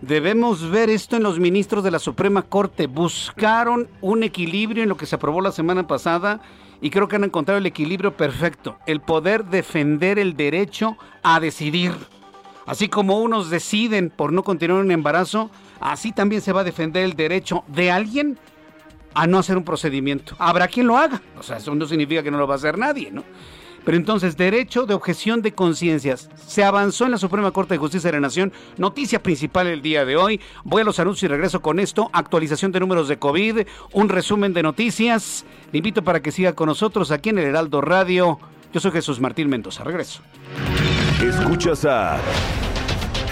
Debemos 0.00 0.70
ver 0.70 0.90
esto 0.90 1.16
en 1.16 1.24
los 1.24 1.40
ministros 1.40 1.82
de 1.82 1.90
la 1.90 1.98
Suprema 1.98 2.42
Corte. 2.42 2.86
Buscaron 2.86 3.88
un 4.00 4.22
equilibrio 4.22 4.84
en 4.84 4.88
lo 4.88 4.96
que 4.96 5.06
se 5.06 5.16
aprobó 5.16 5.40
la 5.40 5.50
semana 5.50 5.88
pasada 5.88 6.40
y 6.80 6.90
creo 6.90 7.08
que 7.08 7.16
han 7.16 7.24
encontrado 7.24 7.58
el 7.58 7.66
equilibrio 7.66 8.16
perfecto. 8.16 8.78
El 8.86 9.00
poder 9.00 9.44
defender 9.44 10.20
el 10.20 10.36
derecho 10.36 10.96
a 11.24 11.40
decidir. 11.40 11.92
Así 12.64 12.88
como 12.88 13.18
unos 13.18 13.50
deciden 13.50 14.08
por 14.08 14.32
no 14.32 14.44
continuar 14.44 14.80
un 14.80 14.92
embarazo, 14.92 15.50
así 15.80 16.12
también 16.12 16.42
se 16.42 16.52
va 16.52 16.60
a 16.60 16.64
defender 16.64 17.02
el 17.02 17.14
derecho 17.14 17.64
de 17.66 17.90
alguien 17.90 18.38
a 19.14 19.26
no 19.26 19.38
hacer 19.38 19.56
un 19.56 19.64
procedimiento. 19.64 20.36
Habrá 20.38 20.68
quien 20.68 20.86
lo 20.86 20.96
haga. 20.96 21.20
O 21.36 21.42
sea, 21.42 21.56
eso 21.56 21.74
no 21.74 21.86
significa 21.86 22.22
que 22.22 22.30
no 22.30 22.38
lo 22.38 22.46
va 22.46 22.54
a 22.54 22.58
hacer 22.58 22.78
nadie, 22.78 23.10
¿no? 23.10 23.24
Pero 23.84 23.96
entonces, 23.96 24.36
derecho 24.36 24.86
de 24.86 24.94
objeción 24.94 25.42
de 25.42 25.52
conciencias. 25.52 26.28
Se 26.46 26.64
avanzó 26.64 27.04
en 27.04 27.12
la 27.12 27.18
Suprema 27.18 27.50
Corte 27.50 27.74
de 27.74 27.78
Justicia 27.78 28.08
de 28.08 28.16
la 28.16 28.20
Nación. 28.20 28.52
Noticia 28.76 29.22
principal 29.22 29.66
el 29.66 29.82
día 29.82 30.04
de 30.04 30.16
hoy. 30.16 30.40
Voy 30.64 30.82
a 30.82 30.84
los 30.84 30.98
anuncios 30.98 31.24
y 31.24 31.28
regreso 31.28 31.62
con 31.62 31.78
esto. 31.78 32.10
Actualización 32.12 32.72
de 32.72 32.80
números 32.80 33.08
de 33.08 33.18
COVID. 33.18 33.60
Un 33.92 34.08
resumen 34.08 34.52
de 34.52 34.62
noticias. 34.62 35.44
Le 35.72 35.78
invito 35.78 36.02
para 36.02 36.20
que 36.20 36.32
siga 36.32 36.52
con 36.54 36.66
nosotros 36.66 37.10
aquí 37.10 37.30
en 37.30 37.38
el 37.38 37.44
Heraldo 37.44 37.80
Radio. 37.80 38.38
Yo 38.72 38.80
soy 38.80 38.90
Jesús 38.90 39.20
Martín 39.20 39.48
Mendoza. 39.48 39.84
Regreso. 39.84 40.20
Escuchas 41.22 41.84
a 41.84 42.18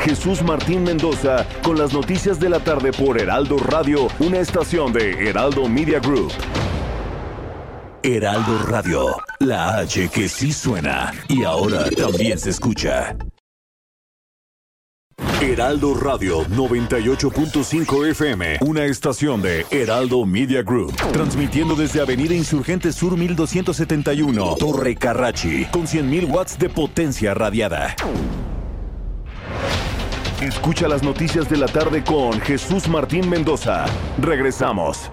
Jesús 0.06 0.42
Martín 0.42 0.84
Mendoza 0.84 1.46
con 1.62 1.78
las 1.78 1.92
noticias 1.92 2.38
de 2.38 2.48
la 2.48 2.60
tarde 2.60 2.92
por 2.92 3.20
Heraldo 3.20 3.58
Radio, 3.58 4.08
una 4.20 4.38
estación 4.38 4.92
de 4.92 5.28
Heraldo 5.28 5.68
Media 5.68 5.98
Group. 6.00 6.32
Heraldo 8.08 8.60
Radio, 8.68 9.16
la 9.40 9.78
H 9.78 10.08
que 10.10 10.28
sí 10.28 10.52
suena 10.52 11.12
y 11.26 11.42
ahora 11.42 11.90
también 11.90 12.38
se 12.38 12.50
escucha. 12.50 13.16
Heraldo 15.42 15.92
Radio 15.94 16.44
98.5 16.44 18.06
FM, 18.10 18.58
una 18.60 18.84
estación 18.84 19.42
de 19.42 19.66
Heraldo 19.72 20.24
Media 20.24 20.62
Group, 20.62 20.94
transmitiendo 21.12 21.74
desde 21.74 22.00
Avenida 22.00 22.32
Insurgente 22.32 22.92
Sur 22.92 23.16
1271, 23.16 24.54
Torre 24.54 24.94
Carrachi, 24.94 25.64
con 25.72 25.88
100.000 25.88 26.30
watts 26.30 26.56
de 26.60 26.68
potencia 26.68 27.34
radiada. 27.34 27.96
Escucha 30.40 30.86
las 30.86 31.02
noticias 31.02 31.50
de 31.50 31.56
la 31.56 31.66
tarde 31.66 32.04
con 32.04 32.40
Jesús 32.40 32.86
Martín 32.86 33.28
Mendoza. 33.28 33.86
Regresamos. 34.20 35.10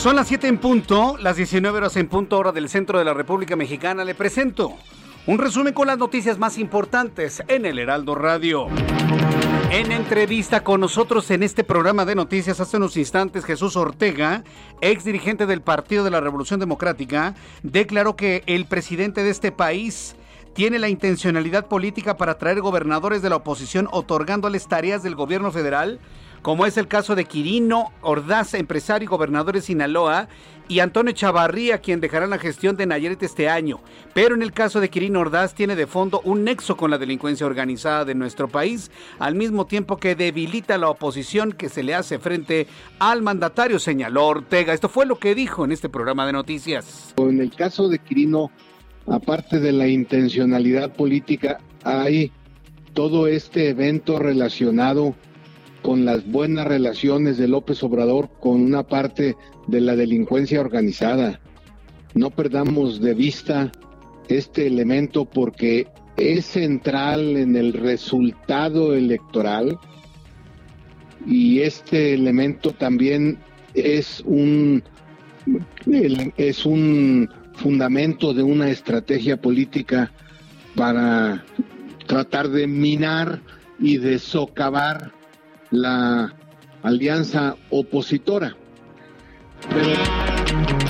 Son 0.00 0.16
las 0.16 0.28
7 0.28 0.48
en 0.48 0.56
punto, 0.56 1.18
las 1.18 1.36
19 1.36 1.76
horas 1.76 1.94
en 1.98 2.08
punto 2.08 2.38
hora 2.38 2.52
del 2.52 2.70
centro 2.70 2.98
de 2.98 3.04
la 3.04 3.12
República 3.12 3.54
Mexicana. 3.54 4.02
Le 4.02 4.14
presento 4.14 4.72
un 5.26 5.36
resumen 5.36 5.74
con 5.74 5.88
las 5.88 5.98
noticias 5.98 6.38
más 6.38 6.56
importantes 6.56 7.42
en 7.48 7.66
el 7.66 7.78
Heraldo 7.78 8.14
Radio. 8.14 8.68
En 9.70 9.92
entrevista 9.92 10.64
con 10.64 10.80
nosotros 10.80 11.30
en 11.30 11.42
este 11.42 11.64
programa 11.64 12.06
de 12.06 12.14
noticias 12.14 12.60
hace 12.60 12.78
unos 12.78 12.96
instantes, 12.96 13.44
Jesús 13.44 13.76
Ortega, 13.76 14.42
ex 14.80 15.04
dirigente 15.04 15.44
del 15.44 15.60
Partido 15.60 16.02
de 16.02 16.10
la 16.10 16.22
Revolución 16.22 16.60
Democrática, 16.60 17.34
declaró 17.62 18.16
que 18.16 18.42
el 18.46 18.64
presidente 18.64 19.22
de 19.22 19.28
este 19.28 19.52
país 19.52 20.16
tiene 20.54 20.78
la 20.78 20.88
intencionalidad 20.88 21.66
política 21.66 22.16
para 22.16 22.38
traer 22.38 22.62
gobernadores 22.62 23.20
de 23.20 23.28
la 23.28 23.36
oposición 23.36 23.86
otorgándoles 23.92 24.66
tareas 24.66 25.02
del 25.02 25.14
gobierno 25.14 25.52
federal 25.52 26.00
como 26.42 26.66
es 26.66 26.76
el 26.76 26.88
caso 26.88 27.14
de 27.14 27.24
Quirino 27.24 27.92
Ordaz, 28.00 28.54
empresario 28.54 29.04
y 29.04 29.08
gobernador 29.08 29.54
de 29.54 29.60
Sinaloa, 29.60 30.28
y 30.70 30.78
Antonio 30.78 31.12
Chavarría, 31.12 31.78
quien 31.78 32.00
dejará 32.00 32.28
la 32.28 32.38
gestión 32.38 32.76
de 32.76 32.86
Nayarit 32.86 33.20
este 33.24 33.48
año. 33.48 33.80
Pero 34.14 34.36
en 34.36 34.42
el 34.42 34.52
caso 34.52 34.78
de 34.78 34.88
Quirino 34.88 35.18
Ordaz 35.18 35.52
tiene 35.52 35.74
de 35.74 35.88
fondo 35.88 36.20
un 36.24 36.44
nexo 36.44 36.76
con 36.76 36.92
la 36.92 36.98
delincuencia 36.98 37.44
organizada 37.44 38.04
de 38.04 38.14
nuestro 38.14 38.46
país, 38.46 38.92
al 39.18 39.34
mismo 39.34 39.66
tiempo 39.66 39.96
que 39.96 40.14
debilita 40.14 40.78
la 40.78 40.88
oposición 40.88 41.52
que 41.52 41.68
se 41.68 41.82
le 41.82 41.96
hace 41.96 42.20
frente 42.20 42.68
al 43.00 43.20
mandatario, 43.20 43.80
señaló 43.80 44.28
Ortega. 44.28 44.72
Esto 44.72 44.88
fue 44.88 45.06
lo 45.06 45.18
que 45.18 45.34
dijo 45.34 45.64
en 45.64 45.72
este 45.72 45.88
programa 45.88 46.24
de 46.24 46.32
noticias. 46.32 47.14
En 47.16 47.40
el 47.40 47.50
caso 47.50 47.88
de 47.88 47.98
Quirino, 47.98 48.52
aparte 49.08 49.58
de 49.58 49.72
la 49.72 49.88
intencionalidad 49.88 50.94
política, 50.94 51.58
hay 51.82 52.30
todo 52.94 53.26
este 53.26 53.70
evento 53.70 54.20
relacionado 54.20 55.16
con 55.82 56.04
las 56.04 56.26
buenas 56.30 56.66
relaciones 56.66 57.38
de 57.38 57.48
López 57.48 57.82
Obrador 57.82 58.28
con 58.40 58.60
una 58.60 58.82
parte 58.82 59.36
de 59.66 59.80
la 59.80 59.96
delincuencia 59.96 60.60
organizada. 60.60 61.40
No 62.14 62.30
perdamos 62.30 63.00
de 63.00 63.14
vista 63.14 63.72
este 64.28 64.66
elemento 64.66 65.24
porque 65.24 65.88
es 66.16 66.44
central 66.46 67.36
en 67.36 67.56
el 67.56 67.72
resultado 67.72 68.94
electoral 68.94 69.78
y 71.26 71.60
este 71.60 72.14
elemento 72.14 72.72
también 72.72 73.38
es 73.74 74.22
un 74.26 74.82
es 76.36 76.66
un 76.66 77.28
fundamento 77.54 78.34
de 78.34 78.42
una 78.42 78.70
estrategia 78.70 79.40
política 79.40 80.12
para 80.74 81.44
tratar 82.06 82.48
de 82.48 82.66
minar 82.66 83.40
y 83.78 83.96
de 83.96 84.18
socavar 84.18 85.12
la 85.70 86.34
alianza 86.82 87.56
opositora. 87.70 88.56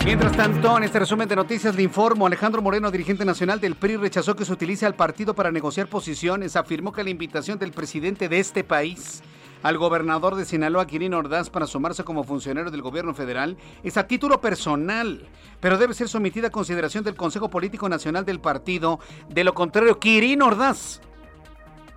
Mientras 0.04 0.36
tanto, 0.36 0.76
en 0.76 0.84
este 0.84 0.98
resumen 0.98 1.28
de 1.28 1.36
noticias 1.36 1.74
le 1.74 1.82
informo, 1.82 2.26
Alejandro 2.26 2.62
Moreno, 2.62 2.90
dirigente 2.90 3.24
nacional 3.24 3.60
del 3.60 3.76
PRI, 3.76 3.96
rechazó 3.96 4.34
que 4.34 4.44
se 4.44 4.52
utilice 4.52 4.86
al 4.86 4.94
partido 4.94 5.34
para 5.34 5.52
negociar 5.52 5.88
posiciones. 5.88 6.56
Afirmó 6.56 6.92
que 6.92 7.04
la 7.04 7.10
invitación 7.10 7.58
del 7.58 7.72
presidente 7.72 8.28
de 8.28 8.38
este 8.38 8.64
país 8.64 9.22
al 9.62 9.76
gobernador 9.76 10.36
de 10.36 10.46
Sinaloa, 10.46 10.86
Quirino 10.86 11.18
Ordaz, 11.18 11.50
para 11.50 11.66
sumarse 11.66 12.02
como 12.02 12.24
funcionario 12.24 12.70
del 12.70 12.80
gobierno 12.80 13.12
federal 13.12 13.58
es 13.82 13.98
a 13.98 14.06
título 14.06 14.40
personal, 14.40 15.28
pero 15.60 15.76
debe 15.76 15.92
ser 15.92 16.08
sometida 16.08 16.48
a 16.48 16.50
consideración 16.50 17.04
del 17.04 17.14
Consejo 17.14 17.50
Político 17.50 17.88
Nacional 17.88 18.24
del 18.24 18.40
partido. 18.40 19.00
De 19.28 19.44
lo 19.44 19.52
contrario, 19.52 19.98
Quirino 19.98 20.46
Ordaz 20.46 21.00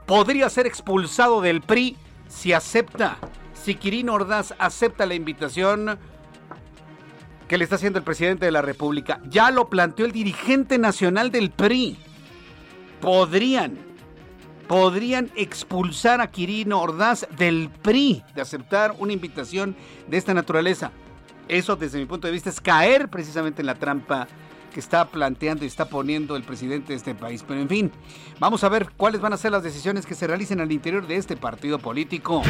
podría 0.05 0.49
ser 0.49 0.67
expulsado 0.67 1.39
del 1.39 1.61
PRI 1.61 1.95
si 2.33 2.51
acepta, 2.51 3.17
si 3.53 3.75
Quirino 3.75 4.13
Ordaz 4.13 4.53
acepta 4.57 5.05
la 5.05 5.13
invitación 5.13 5.99
que 7.47 7.57
le 7.57 7.63
está 7.63 7.75
haciendo 7.75 7.99
el 7.99 8.05
presidente 8.05 8.45
de 8.45 8.51
la 8.51 8.61
República. 8.61 9.21
Ya 9.29 9.51
lo 9.51 9.69
planteó 9.69 10.05
el 10.05 10.11
dirigente 10.11 10.77
nacional 10.77 11.31
del 11.31 11.51
PRI. 11.51 11.97
Podrían, 12.99 13.77
podrían 14.67 15.29
expulsar 15.35 16.21
a 16.21 16.31
Quirino 16.31 16.81
Ordaz 16.81 17.27
del 17.37 17.69
PRI 17.69 18.23
de 18.33 18.41
aceptar 18.41 18.95
una 18.97 19.13
invitación 19.13 19.75
de 20.07 20.17
esta 20.17 20.33
naturaleza. 20.33 20.91
Eso 21.47 21.75
desde 21.75 21.99
mi 21.99 22.05
punto 22.05 22.27
de 22.27 22.33
vista 22.33 22.49
es 22.49 22.59
caer 22.59 23.09
precisamente 23.09 23.61
en 23.61 23.67
la 23.67 23.75
trampa 23.75 24.27
que 24.73 24.81
está 24.81 25.05
planteando 25.05 25.63
y 25.63 25.67
está 25.67 25.85
poniendo 25.85 26.35
el 26.35 26.43
presidente 26.43 26.89
de 26.89 26.95
este 26.95 27.15
país. 27.15 27.43
Pero 27.47 27.61
en 27.61 27.69
fin, 27.69 27.91
vamos 28.39 28.63
a 28.63 28.69
ver 28.69 28.89
cuáles 28.97 29.21
van 29.21 29.33
a 29.33 29.37
ser 29.37 29.51
las 29.51 29.63
decisiones 29.63 30.05
que 30.05 30.13
se 30.15 30.27
realicen 30.27 30.59
al 30.59 30.71
interior 30.71 31.07
de 31.07 31.15
este 31.15 31.37
partido 31.37 31.79
político. 31.79 32.41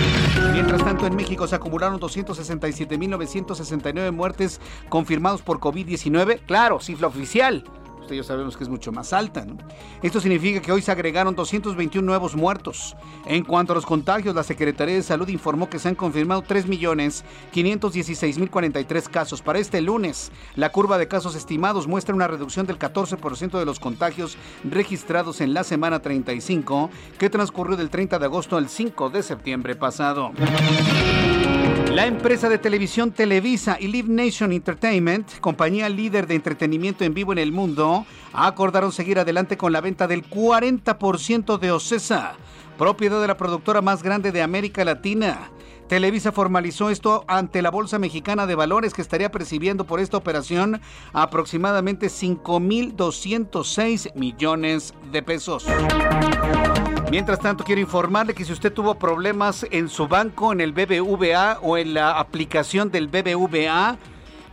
Mientras 0.54 0.84
tanto, 0.84 1.06
en 1.06 1.16
México 1.16 1.48
se 1.48 1.56
acumularon 1.56 2.00
267.969 2.00 4.12
muertes 4.12 4.60
confirmados 4.90 5.42
por 5.42 5.60
COVID-19. 5.60 6.42
Claro, 6.46 6.80
cifra 6.80 7.08
oficial 7.08 7.64
Usted 8.04 8.18
ya 8.18 8.24
sabemos 8.24 8.56
que 8.58 8.66
es 8.66 8.70
mucho 8.70 8.92
más 8.92 9.14
alta. 9.14 9.46
¿no? 9.46 9.56
Esto 10.02 10.20
significa 10.20 10.62
que 10.62 10.74
hoy 10.74 10.82
se 10.82 10.92
agregaron 10.92 11.36
221 11.36 12.06
nuevos 12.06 12.36
muertos. 12.36 12.98
En 13.26 13.46
cuanto 13.46 13.72
a 13.72 13.76
los 13.76 13.86
contagios, 13.86 14.36
la 14.36 14.44
Secretaría 14.44 14.96
de 14.96 15.04
Salud 15.04 15.30
informó 15.30 15.70
que 15.70 15.80
se 15.80 15.88
han 15.88 15.96
confirmado 15.96 16.44
3.516.043 16.44 19.10
casos. 19.10 19.42
Para 19.42 19.60
este 19.60 19.82
lunes, 19.82 20.34
la 20.56 20.74
curva 20.74 20.98
de 20.98 21.08
casos 21.08 21.36
estimados 21.36 21.88
muestra 21.88 22.14
una 22.14 22.28
reducción 22.28 22.66
del 22.66 22.78
14% 22.78 23.58
de 23.58 23.66
los 23.66 23.80
contagios 23.80 24.36
registrados 24.66 25.40
en 25.40 25.54
la 25.54 25.64
semana 25.64 26.02
35, 26.02 26.90
que 27.18 27.30
transcurrió 27.30 27.78
del 27.78 27.90
30 27.90 28.20
de 28.20 28.26
agosto 28.26 28.58
al 28.58 28.68
5 28.68 29.12
de 29.12 29.24
septiembre 29.24 29.76
pasado. 29.76 30.34
La 31.94 32.08
empresa 32.08 32.50
de 32.50 32.58
televisión 32.58 33.12
Televisa 33.12 33.78
y 33.80 33.88
Live 33.88 34.10
Nation 34.10 34.52
Entertainment, 34.52 35.40
compañía 35.40 35.88
líder 35.90 36.26
de 36.26 36.34
entretenimiento 36.34 37.04
en 37.04 37.14
vivo 37.14 37.34
en 37.34 37.38
el 37.38 37.52
mundo, 37.52 38.08
acordaron 38.34 38.92
seguir 38.92 39.20
adelante 39.20 39.58
con 39.58 39.72
la 39.72 39.80
venta 39.80 40.08
del 40.08 40.28
40% 40.28 41.60
de 41.60 41.72
Ocesa, 41.72 42.34
propiedad 42.80 43.22
de 43.22 43.28
la 43.28 43.38
productora 43.38 43.84
más 43.84 44.02
grande 44.02 44.32
de 44.32 44.42
América 44.42 44.84
Latina. 44.84 45.52
Televisa 45.88 46.32
formalizó 46.32 46.90
esto 46.90 47.26
ante 47.28 47.62
la 47.62 47.70
Bolsa 47.70 48.00
Mexicana 48.00 48.48
de 48.48 48.56
Valores 48.56 48.96
que 48.96 49.04
estaría 49.04 49.30
percibiendo 49.30 49.86
por 49.86 50.00
esta 50.00 50.18
operación 50.18 50.82
aproximadamente 51.14 52.08
5.206 52.08 54.16
millones 54.16 54.96
de 55.12 55.22
pesos. 55.22 55.68
Mientras 57.14 57.38
tanto, 57.38 57.64
quiero 57.64 57.80
informarle 57.80 58.34
que 58.34 58.44
si 58.44 58.52
usted 58.52 58.74
tuvo 58.74 58.96
problemas 58.96 59.68
en 59.70 59.88
su 59.88 60.08
banco, 60.08 60.52
en 60.52 60.60
el 60.62 60.72
BBVA 60.72 61.60
o 61.62 61.78
en 61.78 61.94
la 61.94 62.18
aplicación 62.18 62.90
del 62.90 63.08
BBVA, 63.08 64.00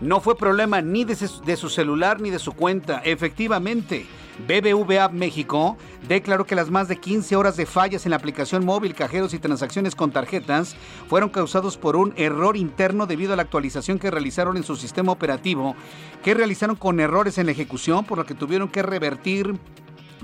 no 0.02 0.20
fue 0.20 0.36
problema 0.36 0.82
ni 0.82 1.04
de 1.04 1.16
su, 1.16 1.70
celular 1.70 2.20
ni 2.20 2.28
de 2.28 2.38
su 2.38 2.52
cuenta. 2.52 3.00
Efectivamente, 3.02 4.04
BBVA 4.46 5.08
México 5.08 5.78
declaró 6.06 6.44
que 6.44 6.54
las 6.54 6.70
más 6.70 6.86
de 6.86 6.98
15 6.98 7.34
horas 7.34 7.56
de 7.56 7.64
fallas 7.64 8.04
en 8.04 8.10
la 8.10 8.16
aplicación 8.16 8.66
móvil, 8.66 8.94
cajeros 8.94 9.32
y 9.32 9.38
transacciones 9.38 9.94
con 9.94 10.10
tarjetas 10.10 10.76
fueron 11.08 11.30
causados 11.30 11.78
por 11.78 11.96
un 11.96 12.12
error 12.18 12.58
interno 12.58 13.06
debido 13.06 13.32
a 13.32 13.36
la 13.36 13.42
actualización 13.42 13.98
que 13.98 14.10
realizaron 14.10 14.58
en 14.58 14.64
su 14.64 14.76
sistema 14.76 15.12
operativo, 15.12 15.76
que 16.22 16.34
realizaron 16.34 16.76
con 16.76 17.00
errores 17.00 17.38
en 17.38 17.46
la 17.46 17.52
ejecución, 17.52 18.04
por 18.04 18.18
lo 18.18 18.26
que 18.26 18.34
tuvieron 18.34 18.68
que 18.68 18.82
revertir 18.82 19.58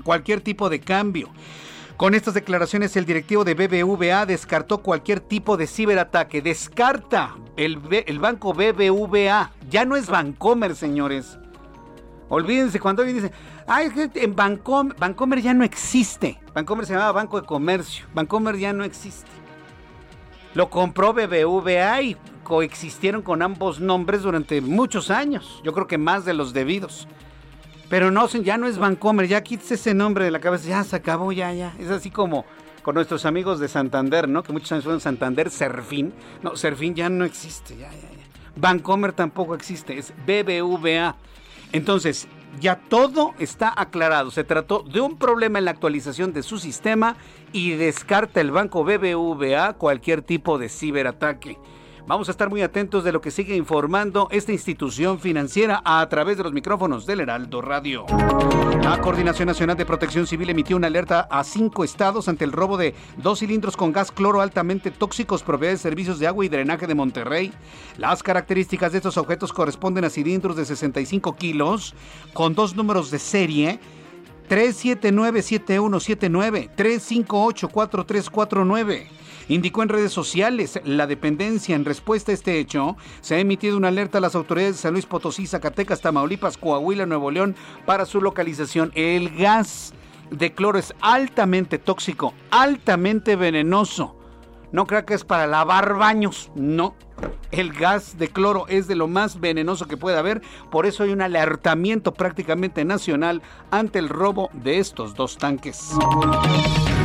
cualquier 0.03 0.41
tipo 0.41 0.69
de 0.69 0.81
cambio. 0.81 1.31
Con 1.97 2.13
estas 2.13 2.35
declaraciones, 2.35 2.95
el 2.95 3.05
directivo 3.05 3.43
de 3.43 3.55
BBVA 3.55 4.27
descartó 4.27 4.83
cualquier 4.83 5.19
tipo 5.19 5.57
de 5.57 5.65
ciberataque. 5.65 6.43
Descarta 6.43 7.35
el, 7.55 7.79
el 8.05 8.19
banco 8.19 8.53
BBVA. 8.53 9.51
Ya 9.67 9.83
no 9.83 9.95
es 9.95 10.07
Bancomer, 10.07 10.75
señores. 10.75 11.39
Olvídense 12.29 12.79
cuando 12.79 13.01
alguien 13.01 13.23
dice, 13.23 13.33
ay, 13.65 13.89
en 14.13 14.35
Bancomer, 14.35 14.95
Bancomer 14.95 15.41
ya 15.41 15.55
no 15.55 15.63
existe. 15.63 16.39
Bancomer 16.53 16.85
se 16.85 16.93
llamaba 16.93 17.13
Banco 17.13 17.41
de 17.41 17.47
Comercio. 17.47 18.05
Bancomer 18.13 18.57
ya 18.57 18.73
no 18.73 18.83
existe. 18.83 19.31
Lo 20.53 20.69
compró 20.69 21.13
BBVA 21.13 22.01
y 22.03 22.17
coexistieron 22.43 23.23
con 23.23 23.41
ambos 23.41 23.79
nombres 23.79 24.21
durante 24.21 24.61
muchos 24.61 25.09
años. 25.09 25.61
Yo 25.63 25.73
creo 25.73 25.87
que 25.87 25.97
más 25.97 26.25
de 26.25 26.35
los 26.35 26.53
debidos. 26.53 27.07
Pero 27.89 28.11
no, 28.11 28.27
ya 28.27 28.57
no 28.57 28.67
es 28.67 28.77
Vancomer, 28.77 29.27
ya 29.27 29.41
quítese 29.41 29.75
ese 29.75 29.93
nombre 29.93 30.25
de 30.25 30.31
la 30.31 30.39
cabeza, 30.39 30.67
ya 30.67 30.83
se 30.83 30.95
acabó, 30.95 31.31
ya, 31.31 31.53
ya. 31.53 31.73
Es 31.79 31.89
así 31.89 32.11
como 32.11 32.45
con 32.83 32.95
nuestros 32.95 33.25
amigos 33.25 33.59
de 33.59 33.67
Santander, 33.67 34.27
¿no? 34.27 34.43
Que 34.43 34.53
muchos 34.53 34.71
años 34.71 34.83
fueron 34.83 35.01
Santander, 35.01 35.49
Serfín. 35.49 36.13
No, 36.41 36.55
Serfín 36.55 36.95
ya 36.95 37.09
no 37.09 37.25
existe, 37.25 37.77
ya, 37.77 37.89
ya, 37.91 38.01
ya. 38.01 38.25
Vancomer 38.55 39.13
tampoco 39.13 39.55
existe, 39.55 39.97
es 39.97 40.13
BBVA. 40.25 41.15
Entonces, 41.71 42.27
ya 42.59 42.77
todo 42.77 43.33
está 43.39 43.73
aclarado. 43.75 44.31
Se 44.31 44.43
trató 44.43 44.83
de 44.83 44.99
un 45.01 45.17
problema 45.17 45.59
en 45.59 45.65
la 45.65 45.71
actualización 45.71 46.33
de 46.33 46.43
su 46.43 46.59
sistema 46.59 47.15
y 47.51 47.71
descarta 47.71 48.41
el 48.41 48.51
banco 48.51 48.83
BBVA 48.83 49.73
cualquier 49.73 50.21
tipo 50.21 50.57
de 50.57 50.69
ciberataque. 50.69 51.57
Vamos 52.07 52.29
a 52.29 52.31
estar 52.31 52.49
muy 52.49 52.61
atentos 52.61 53.03
de 53.03 53.11
lo 53.11 53.19
que 53.19 53.31
sigue 53.31 53.57
informando 53.57 54.29
esta 54.31 54.53
institución 54.53 55.19
financiera 55.19 55.81
a 55.83 56.07
través 56.07 56.37
de 56.37 56.43
los 56.43 56.53
micrófonos 56.53 57.05
del 57.05 57.19
Heraldo 57.19 57.61
Radio. 57.61 58.05
La 58.81 59.01
Coordinación 59.01 59.47
Nacional 59.47 59.75
de 59.75 59.85
Protección 59.85 60.25
Civil 60.25 60.49
emitió 60.49 60.77
una 60.77 60.87
alerta 60.87 61.27
a 61.29 61.43
cinco 61.43 61.83
estados 61.83 62.29
ante 62.29 62.45
el 62.45 62.53
robo 62.53 62.77
de 62.77 62.95
dos 63.17 63.39
cilindros 63.39 63.75
con 63.75 63.91
gas 63.91 64.13
cloro 64.13 64.39
altamente 64.39 64.89
tóxicos 64.89 65.43
proveedores 65.43 65.83
de 65.83 65.89
servicios 65.89 66.17
de 66.17 66.27
agua 66.27 66.45
y 66.45 66.49
drenaje 66.49 66.87
de 66.87 66.95
Monterrey. 66.95 67.51
Las 67.97 68.23
características 68.23 68.93
de 68.93 68.99
estos 68.99 69.17
objetos 69.17 69.51
corresponden 69.51 70.05
a 70.05 70.09
cilindros 70.09 70.55
de 70.55 70.63
65 70.63 71.35
kilos 71.35 71.93
con 72.33 72.55
dos 72.55 72.73
números 72.73 73.11
de 73.11 73.19
serie 73.19 73.81
379-7179, 74.47 76.69
358-4349 76.73 79.26
indicó 79.47 79.83
en 79.83 79.89
redes 79.89 80.11
sociales 80.11 80.79
la 80.83 81.07
dependencia 81.07 81.75
en 81.75 81.85
respuesta 81.85 82.31
a 82.31 82.35
este 82.35 82.59
hecho. 82.59 82.97
Se 83.21 83.35
ha 83.35 83.39
emitido 83.39 83.77
una 83.77 83.89
alerta 83.89 84.17
a 84.17 84.21
las 84.21 84.35
autoridades 84.35 84.75
de 84.75 84.81
San 84.81 84.93
Luis 84.93 85.05
Potosí, 85.05 85.47
Zacatecas, 85.47 86.01
Tamaulipas, 86.01 86.57
Coahuila, 86.57 87.05
Nuevo 87.05 87.31
León 87.31 87.55
para 87.85 88.05
su 88.05 88.21
localización. 88.21 88.91
El 88.95 89.29
gas 89.35 89.93
de 90.31 90.53
cloro 90.53 90.79
es 90.79 90.93
altamente 91.01 91.79
tóxico, 91.79 92.33
altamente 92.51 93.35
venenoso. 93.35 94.15
No 94.71 94.85
crea 94.85 95.05
que 95.05 95.13
es 95.13 95.23
para 95.23 95.47
lavar 95.47 95.95
baños, 95.95 96.51
no. 96.55 96.95
El 97.51 97.71
gas 97.71 98.17
de 98.17 98.27
cloro 98.27 98.65
es 98.67 98.87
de 98.87 98.95
lo 98.95 99.07
más 99.07 99.39
venenoso 99.39 99.87
que 99.87 99.97
puede 99.97 100.17
haber, 100.17 100.41
por 100.69 100.85
eso 100.85 101.03
hay 101.03 101.11
un 101.11 101.21
alertamiento 101.21 102.13
prácticamente 102.13 102.83
nacional 102.83 103.41
ante 103.71 103.99
el 103.99 104.09
robo 104.09 104.49
de 104.53 104.79
estos 104.79 105.15
dos 105.15 105.37
tanques. 105.37 105.93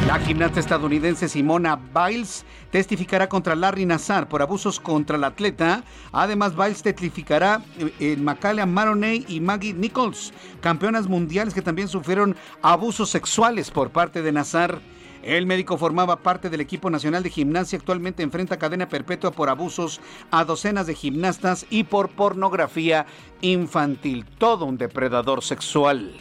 La 0.06 0.18
gimnasta 0.18 0.60
estadounidense 0.60 1.28
Simona 1.28 1.76
Biles 1.76 2.44
testificará 2.70 3.28
contra 3.28 3.54
Larry 3.54 3.86
Nassar 3.86 4.28
por 4.28 4.42
abusos 4.42 4.78
contra 4.78 5.16
el 5.16 5.24
atleta. 5.24 5.84
Además, 6.10 6.56
Biles 6.56 6.82
testificará 6.82 7.62
en 7.98 8.22
Macaulay 8.22 8.66
Maroney 8.66 9.24
y 9.28 9.40
Maggie 9.40 9.72
Nichols, 9.72 10.32
campeonas 10.60 11.06
mundiales 11.08 11.54
que 11.54 11.62
también 11.62 11.88
sufrieron 11.88 12.36
abusos 12.60 13.10
sexuales 13.10 13.70
por 13.70 13.90
parte 13.90 14.22
de 14.22 14.32
Nassar. 14.32 14.80
El 15.22 15.46
médico 15.46 15.78
formaba 15.78 16.16
parte 16.16 16.50
del 16.50 16.60
equipo 16.60 16.90
nacional 16.90 17.22
de 17.22 17.30
gimnasia. 17.30 17.78
Actualmente 17.78 18.24
enfrenta 18.24 18.58
cadena 18.58 18.88
perpetua 18.88 19.30
por 19.30 19.48
abusos 19.48 20.00
a 20.32 20.44
docenas 20.44 20.88
de 20.88 20.94
gimnastas 20.94 21.64
y 21.70 21.84
por 21.84 22.08
pornografía 22.10 23.06
infantil. 23.40 24.26
Todo 24.38 24.64
un 24.64 24.78
depredador 24.78 25.44
sexual. 25.44 26.12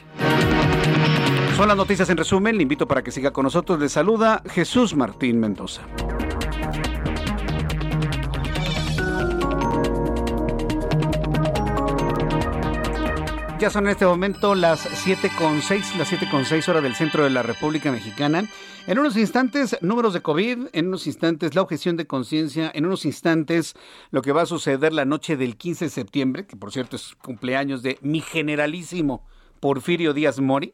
Son 1.55 1.67
las 1.67 1.77
noticias 1.77 2.09
en 2.09 2.17
resumen. 2.17 2.57
Le 2.57 2.63
invito 2.63 2.87
para 2.87 3.03
que 3.03 3.11
siga 3.11 3.31
con 3.31 3.43
nosotros. 3.43 3.79
Le 3.79 3.89
saluda 3.89 4.41
Jesús 4.49 4.95
Martín 4.95 5.39
Mendoza. 5.39 5.81
Ya 13.61 13.69
son 13.69 13.85
en 13.85 13.91
este 13.91 14.07
momento 14.07 14.55
las 14.55 14.89
7.6, 15.05 15.95
las 15.99 16.11
7.6 16.11 16.67
horas 16.67 16.81
del 16.81 16.95
centro 16.95 17.23
de 17.23 17.29
la 17.29 17.43
República 17.43 17.91
Mexicana. 17.91 18.49
En 18.87 18.97
unos 18.97 19.15
instantes, 19.17 19.77
números 19.81 20.15
de 20.15 20.21
COVID, 20.23 20.69
en 20.73 20.87
unos 20.87 21.05
instantes, 21.05 21.53
la 21.53 21.61
objeción 21.61 21.95
de 21.95 22.07
conciencia, 22.07 22.71
en 22.73 22.87
unos 22.87 23.05
instantes, 23.05 23.75
lo 24.09 24.23
que 24.23 24.31
va 24.31 24.41
a 24.41 24.47
suceder 24.47 24.93
la 24.93 25.05
noche 25.05 25.37
del 25.37 25.57
15 25.57 25.85
de 25.85 25.91
septiembre, 25.91 26.47
que 26.47 26.55
por 26.55 26.71
cierto 26.71 26.95
es 26.95 27.13
cumpleaños 27.21 27.83
de 27.83 27.99
mi 28.01 28.21
generalísimo 28.21 29.27
Porfirio 29.59 30.15
Díaz 30.15 30.39
Mori. 30.39 30.73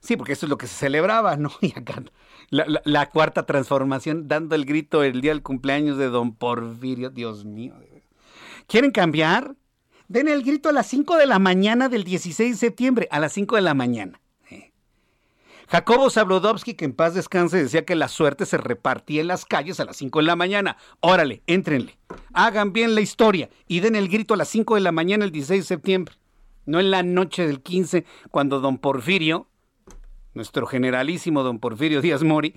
Sí, 0.00 0.16
porque 0.16 0.32
eso 0.34 0.46
es 0.46 0.50
lo 0.50 0.58
que 0.58 0.66
se 0.66 0.74
celebraba, 0.74 1.36
¿no? 1.36 1.50
Y 1.60 1.72
acá 1.76 2.02
la, 2.50 3.10
cuarta 3.10 3.44
transformación, 3.44 4.28
dando 4.28 4.54
el 4.54 4.64
grito 4.64 5.02
el 5.02 5.20
día 5.20 5.32
del 5.32 5.42
cumpleaños 5.42 5.98
de 5.98 6.08
don 6.08 6.34
Porfirio, 6.34 7.10
Dios 7.10 7.44
mío. 7.44 7.74
¿Quieren 8.68 8.90
cambiar? 8.90 9.56
Den 10.08 10.28
el 10.28 10.42
grito 10.44 10.68
a 10.68 10.72
las 10.72 10.86
5 10.86 11.16
de 11.16 11.26
la 11.26 11.38
mañana 11.38 11.88
del 11.88 12.04
16 12.04 12.52
de 12.52 12.56
septiembre, 12.56 13.08
a 13.10 13.18
las 13.18 13.32
5 13.32 13.56
de 13.56 13.62
la 13.62 13.74
mañana. 13.74 14.20
Jacobo 15.68 16.10
Zabludovsky, 16.10 16.74
que 16.74 16.84
en 16.84 16.92
paz 16.92 17.14
descanse, 17.14 17.60
decía 17.60 17.84
que 17.84 17.96
la 17.96 18.06
suerte 18.06 18.46
se 18.46 18.56
repartía 18.56 19.20
en 19.20 19.26
las 19.26 19.44
calles 19.44 19.80
a 19.80 19.84
las 19.84 19.96
5 19.96 20.20
de 20.20 20.24
la 20.24 20.36
mañana. 20.36 20.76
Órale, 21.00 21.42
éntrenle. 21.48 21.98
Hagan 22.32 22.72
bien 22.72 22.94
la 22.94 23.00
historia 23.00 23.50
y 23.66 23.80
den 23.80 23.96
el 23.96 24.08
grito 24.08 24.34
a 24.34 24.36
las 24.36 24.48
5 24.48 24.76
de 24.76 24.80
la 24.80 24.92
mañana 24.92 25.24
el 25.24 25.32
16 25.32 25.62
de 25.62 25.66
septiembre. 25.66 26.14
No 26.66 26.78
en 26.78 26.92
la 26.92 27.02
noche 27.02 27.46
del 27.46 27.62
15, 27.62 28.04
cuando 28.30 28.60
don 28.60 28.78
Porfirio, 28.78 29.48
nuestro 30.36 30.66
generalísimo 30.66 31.42
don 31.42 31.58
Porfirio 31.58 32.00
Díaz 32.00 32.22
Mori, 32.22 32.54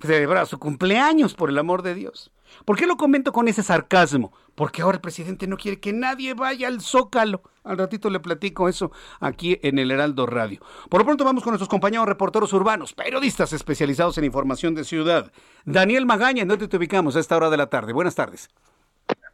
celebra 0.00 0.46
su 0.46 0.58
cumpleaños, 0.58 1.34
por 1.34 1.50
el 1.50 1.58
amor 1.58 1.82
de 1.82 1.94
Dios. 1.94 2.30
¿Por 2.64 2.76
qué 2.76 2.86
lo 2.86 2.96
comento 2.96 3.32
con 3.32 3.48
ese 3.48 3.62
sarcasmo? 3.62 4.32
Porque 4.54 4.82
ahora 4.82 4.96
el 4.96 5.00
presidente 5.00 5.46
no 5.46 5.56
quiere 5.56 5.80
que 5.80 5.92
nadie 5.92 6.34
vaya 6.34 6.68
al 6.68 6.80
Zócalo. 6.80 7.42
Al 7.64 7.78
ratito 7.78 8.10
le 8.10 8.20
platico 8.20 8.68
eso 8.68 8.92
aquí 9.20 9.58
en 9.62 9.78
el 9.78 9.90
Heraldo 9.90 10.26
Radio. 10.26 10.60
Por 10.90 11.00
lo 11.00 11.06
pronto 11.06 11.24
vamos 11.24 11.42
con 11.42 11.52
nuestros 11.52 11.68
compañeros 11.68 12.06
reporteros 12.06 12.52
urbanos, 12.52 12.92
periodistas 12.92 13.52
especializados 13.52 14.18
en 14.18 14.24
información 14.24 14.74
de 14.74 14.84
ciudad. 14.84 15.32
Daniel 15.64 16.04
Magaña, 16.04 16.42
¿en 16.42 16.48
dónde 16.48 16.68
te 16.68 16.76
ubicamos 16.76 17.16
a 17.16 17.20
esta 17.20 17.36
hora 17.36 17.50
de 17.50 17.56
la 17.56 17.68
tarde? 17.68 17.92
Buenas 17.92 18.14
tardes. 18.14 18.50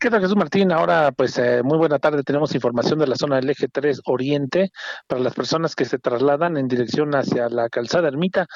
¿Qué 0.00 0.10
tal 0.10 0.20
Jesús 0.20 0.36
Martín? 0.36 0.70
Ahora 0.70 1.10
pues 1.10 1.36
eh, 1.38 1.60
muy 1.64 1.76
buena 1.76 1.98
tarde, 1.98 2.22
tenemos 2.22 2.54
información 2.54 3.00
de 3.00 3.08
la 3.08 3.16
zona 3.16 3.34
del 3.34 3.50
eje 3.50 3.66
3 3.66 4.02
Oriente 4.04 4.70
para 5.08 5.20
las 5.20 5.34
personas 5.34 5.74
que 5.74 5.84
se 5.86 5.98
trasladan 5.98 6.56
en 6.56 6.68
dirección 6.68 7.16
hacia 7.16 7.48
la 7.48 7.68
calzada 7.68 8.06
Ermita, 8.06 8.46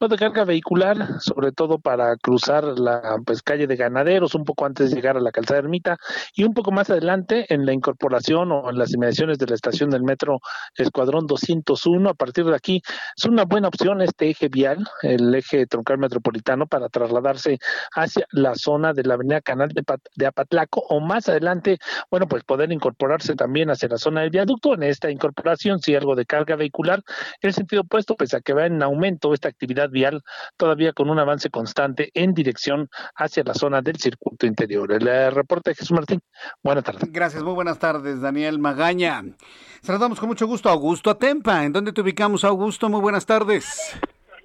no 0.00 0.08
de 0.08 0.16
carga 0.16 0.44
vehicular, 0.44 1.20
sobre 1.20 1.52
todo 1.52 1.78
para 1.78 2.16
cruzar 2.16 2.64
la 2.64 3.16
pues 3.24 3.44
calle 3.44 3.68
de 3.68 3.76
Ganaderos 3.76 4.34
un 4.34 4.44
poco 4.44 4.66
antes 4.66 4.90
de 4.90 4.96
llegar 4.96 5.16
a 5.16 5.20
la 5.20 5.30
calzada 5.30 5.60
Ermita 5.60 5.98
y 6.34 6.42
un 6.42 6.52
poco 6.52 6.72
más 6.72 6.90
adelante 6.90 7.46
en 7.48 7.64
la 7.64 7.72
incorporación 7.72 8.50
o 8.50 8.68
en 8.68 8.76
las 8.76 8.92
inmediaciones 8.92 9.38
de 9.38 9.46
la 9.46 9.54
estación 9.54 9.90
del 9.90 10.02
metro 10.02 10.40
Escuadrón 10.76 11.28
201, 11.28 12.10
a 12.10 12.14
partir 12.14 12.44
de 12.44 12.56
aquí 12.56 12.82
es 13.16 13.24
una 13.24 13.44
buena 13.44 13.68
opción 13.68 14.02
este 14.02 14.30
eje 14.30 14.48
vial, 14.48 14.84
el 15.02 15.32
eje 15.32 15.64
troncal 15.68 15.98
metropolitano 15.98 16.66
para 16.66 16.88
trasladarse 16.88 17.60
hacia 17.94 18.26
la 18.32 18.56
zona 18.56 18.92
de 18.92 19.04
la 19.04 19.14
avenida 19.14 19.40
Canal 19.40 19.68
de, 19.68 19.84
de 20.16 20.26
Apatlaco 20.26 20.87
o 20.88 21.00
más 21.00 21.28
adelante, 21.28 21.78
bueno, 22.10 22.26
pues 22.26 22.44
poder 22.44 22.72
incorporarse 22.72 23.34
también 23.34 23.70
hacia 23.70 23.88
la 23.88 23.98
zona 23.98 24.22
del 24.22 24.30
viaducto. 24.30 24.74
En 24.74 24.82
esta 24.82 25.10
incorporación, 25.10 25.80
si 25.80 25.94
algo 25.94 26.14
de 26.14 26.26
carga 26.26 26.56
vehicular, 26.56 27.02
en 27.40 27.48
el 27.48 27.54
sentido 27.54 27.82
opuesto, 27.82 28.16
pues 28.16 28.34
a 28.34 28.40
que 28.40 28.52
va 28.52 28.66
en 28.66 28.82
aumento 28.82 29.32
esta 29.32 29.48
actividad 29.48 29.90
vial, 29.90 30.22
todavía 30.56 30.92
con 30.92 31.10
un 31.10 31.18
avance 31.18 31.50
constante 31.50 32.10
en 32.14 32.34
dirección 32.34 32.88
hacia 33.14 33.44
la 33.44 33.54
zona 33.54 33.82
del 33.82 33.96
circuito 33.96 34.46
interior. 34.46 34.92
El 34.92 35.06
eh, 35.06 35.30
reporte 35.30 35.70
de 35.70 35.76
Jesús 35.76 35.92
Martín. 35.92 36.20
Buenas 36.62 36.84
tardes. 36.84 37.10
Gracias, 37.12 37.42
muy 37.42 37.54
buenas 37.54 37.78
tardes, 37.78 38.20
Daniel 38.20 38.58
Magaña. 38.58 39.22
Saludamos 39.82 40.18
con 40.18 40.28
mucho 40.28 40.46
gusto 40.46 40.68
a 40.68 40.72
Augusto 40.72 41.10
Atempa. 41.10 41.64
¿En 41.64 41.72
dónde 41.72 41.92
te 41.92 42.00
ubicamos, 42.00 42.44
Augusto? 42.44 42.88
Muy 42.88 43.00
buenas 43.00 43.26
tardes. 43.26 43.96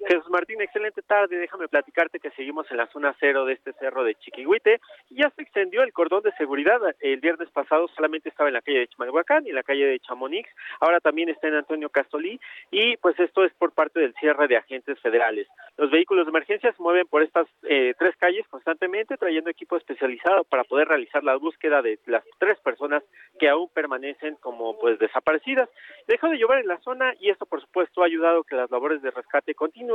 Jesús 0.06 0.28
Martín, 0.28 0.60
excelente 0.60 1.00
tarde. 1.00 1.38
Déjame 1.38 1.66
platicarte 1.66 2.20
que 2.20 2.30
seguimos 2.32 2.70
en 2.70 2.76
la 2.76 2.86
zona 2.88 3.16
cero 3.18 3.46
de 3.46 3.54
este 3.54 3.72
cerro 3.74 4.04
de 4.04 4.14
Chiquihuite 4.16 4.80
ya 5.10 5.30
se 5.30 5.42
extendió 5.42 5.82
el 5.82 5.92
cordón 5.92 6.22
de 6.22 6.32
seguridad. 6.32 6.78
El 7.00 7.20
viernes 7.20 7.48
pasado 7.50 7.88
solamente 7.88 8.28
estaba 8.28 8.50
en 8.50 8.54
la 8.54 8.60
calle 8.60 8.80
de 8.80 8.88
Chimalhuacán 8.88 9.46
y 9.46 9.50
en 9.50 9.54
la 9.54 9.62
calle 9.62 9.86
de 9.86 10.00
Chamonix. 10.00 10.48
Ahora 10.80 11.00
también 11.00 11.30
está 11.30 11.48
en 11.48 11.54
Antonio 11.54 11.88
Castolí 11.88 12.38
y 12.70 12.96
pues 12.98 13.18
esto 13.18 13.44
es 13.44 13.54
por 13.54 13.72
parte 13.72 14.00
del 14.00 14.14
cierre 14.14 14.46
de 14.46 14.58
agentes 14.58 15.00
federales. 15.00 15.48
Los 15.78 15.90
vehículos 15.90 16.26
de 16.26 16.30
emergencia 16.30 16.72
se 16.72 16.82
mueven 16.82 17.06
por 17.06 17.22
estas 17.22 17.46
eh, 17.62 17.94
tres 17.98 18.14
calles 18.16 18.46
constantemente 18.48 19.16
trayendo 19.16 19.50
equipo 19.50 19.76
especializado 19.76 20.44
para 20.44 20.64
poder 20.64 20.88
realizar 20.88 21.24
la 21.24 21.36
búsqueda 21.36 21.80
de 21.80 21.98
las 22.06 22.24
tres 22.38 22.58
personas 22.60 23.02
que 23.38 23.48
aún 23.48 23.70
permanecen 23.72 24.36
como 24.36 24.78
pues 24.78 24.98
desaparecidas. 24.98 25.70
Dejó 26.08 26.28
de 26.28 26.38
llover 26.38 26.60
en 26.60 26.68
la 26.68 26.78
zona 26.80 27.14
y 27.20 27.30
esto 27.30 27.46
por 27.46 27.60
supuesto 27.62 28.02
ha 28.02 28.06
ayudado 28.06 28.44
que 28.44 28.56
las 28.56 28.70
labores 28.70 29.00
de 29.00 29.10
rescate 29.10 29.54
continúen 29.54 29.93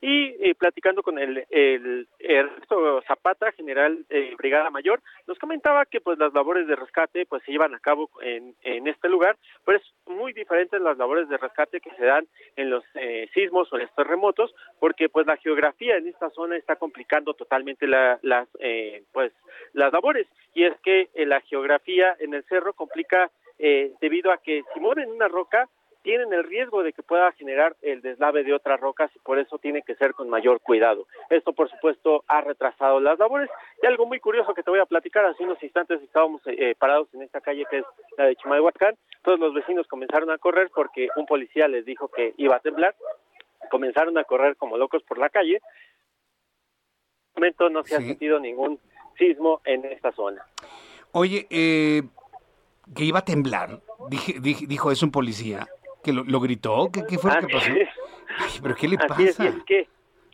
y 0.00 0.28
eh, 0.40 0.54
platicando 0.54 1.02
con 1.02 1.18
el, 1.18 1.46
el 1.50 2.08
Zapata, 3.06 3.52
general 3.52 4.04
eh, 4.08 4.34
Brigada 4.38 4.70
Mayor, 4.70 5.02
nos 5.26 5.38
comentaba 5.38 5.84
que 5.84 6.00
pues 6.00 6.18
las 6.18 6.32
labores 6.32 6.66
de 6.66 6.76
rescate 6.76 7.26
pues 7.26 7.42
se 7.44 7.52
llevan 7.52 7.74
a 7.74 7.80
cabo 7.80 8.08
en, 8.22 8.54
en 8.62 8.88
este 8.88 9.08
lugar, 9.08 9.36
pero 9.64 9.78
es 9.78 9.84
muy 10.06 10.32
diferente 10.32 10.78
las 10.78 10.96
labores 10.96 11.28
de 11.28 11.36
rescate 11.36 11.80
que 11.80 11.90
se 11.90 12.04
dan 12.04 12.26
en 12.56 12.70
los 12.70 12.84
eh, 12.94 13.28
sismos 13.34 13.70
o 13.72 13.76
en 13.76 13.82
los 13.82 13.94
terremotos, 13.94 14.54
porque 14.78 15.08
pues 15.08 15.26
la 15.26 15.36
geografía 15.36 15.96
en 15.96 16.08
esta 16.08 16.30
zona 16.30 16.56
está 16.56 16.76
complicando 16.76 17.34
totalmente 17.34 17.86
la, 17.86 18.18
las 18.22 18.48
pues 19.12 19.32
las 19.72 19.92
labores. 19.92 20.26
Y 20.54 20.64
es 20.64 20.78
que 20.80 21.08
la 21.14 21.40
geografía 21.42 22.16
en 22.18 22.34
el 22.34 22.44
cerro 22.44 22.72
complica 22.72 23.30
debido 24.00 24.32
a 24.32 24.38
que 24.38 24.62
si 24.72 24.80
mueven 24.80 25.10
una 25.10 25.28
roca 25.28 25.68
tienen 26.02 26.32
el 26.32 26.44
riesgo 26.44 26.82
de 26.82 26.92
que 26.92 27.02
pueda 27.02 27.32
generar 27.32 27.76
el 27.82 28.00
deslave 28.00 28.42
de 28.42 28.54
otras 28.54 28.80
rocas 28.80 29.10
y 29.14 29.18
por 29.18 29.38
eso 29.38 29.58
tiene 29.58 29.82
que 29.82 29.94
ser 29.96 30.14
con 30.14 30.30
mayor 30.30 30.60
cuidado. 30.60 31.06
Esto, 31.28 31.52
por 31.52 31.70
supuesto, 31.70 32.24
ha 32.26 32.40
retrasado 32.40 33.00
las 33.00 33.18
labores. 33.18 33.50
Y 33.82 33.86
algo 33.86 34.06
muy 34.06 34.18
curioso 34.20 34.54
que 34.54 34.62
te 34.62 34.70
voy 34.70 34.80
a 34.80 34.86
platicar, 34.86 35.24
hace 35.24 35.44
unos 35.44 35.62
instantes 35.62 36.00
estábamos 36.02 36.40
eh, 36.46 36.74
parados 36.78 37.08
en 37.12 37.22
esta 37.22 37.40
calle 37.40 37.64
que 37.70 37.78
es 37.78 37.84
la 38.16 38.24
de 38.24 38.36
Chimalhuacán, 38.36 38.96
todos 39.22 39.38
los 39.38 39.52
vecinos 39.52 39.86
comenzaron 39.86 40.30
a 40.30 40.38
correr 40.38 40.70
porque 40.74 41.08
un 41.16 41.26
policía 41.26 41.68
les 41.68 41.84
dijo 41.84 42.08
que 42.08 42.34
iba 42.38 42.56
a 42.56 42.60
temblar, 42.60 42.94
comenzaron 43.70 44.16
a 44.16 44.24
correr 44.24 44.56
como 44.56 44.78
locos 44.78 45.02
por 45.02 45.18
la 45.18 45.28
calle. 45.28 45.60
En 47.36 47.44
este 47.44 47.64
momento 47.64 47.70
no 47.70 47.84
se 47.84 47.96
ha 47.96 48.00
sentido 48.00 48.40
ningún 48.40 48.80
sismo 49.18 49.60
en 49.64 49.84
esta 49.84 50.12
zona. 50.12 50.44
Oye, 51.12 51.46
eh, 51.50 52.02
que 52.94 53.04
iba 53.04 53.18
a 53.18 53.24
temblar, 53.24 53.80
dijo 54.08 54.90
eso 54.90 55.06
un 55.06 55.12
policía 55.12 55.68
que 56.02 56.12
lo, 56.12 56.40
gritó? 56.40 56.90
¿Qué, 56.92 57.18
fue 57.18 57.34
lo 57.34 57.46
que 57.46 57.54
pasó? 57.54 57.72
¿Pero 58.62 58.74
qué 58.74 58.88
le 58.88 58.98
pasa? 58.98 59.22
Es, 59.22 59.64
que 59.64 59.88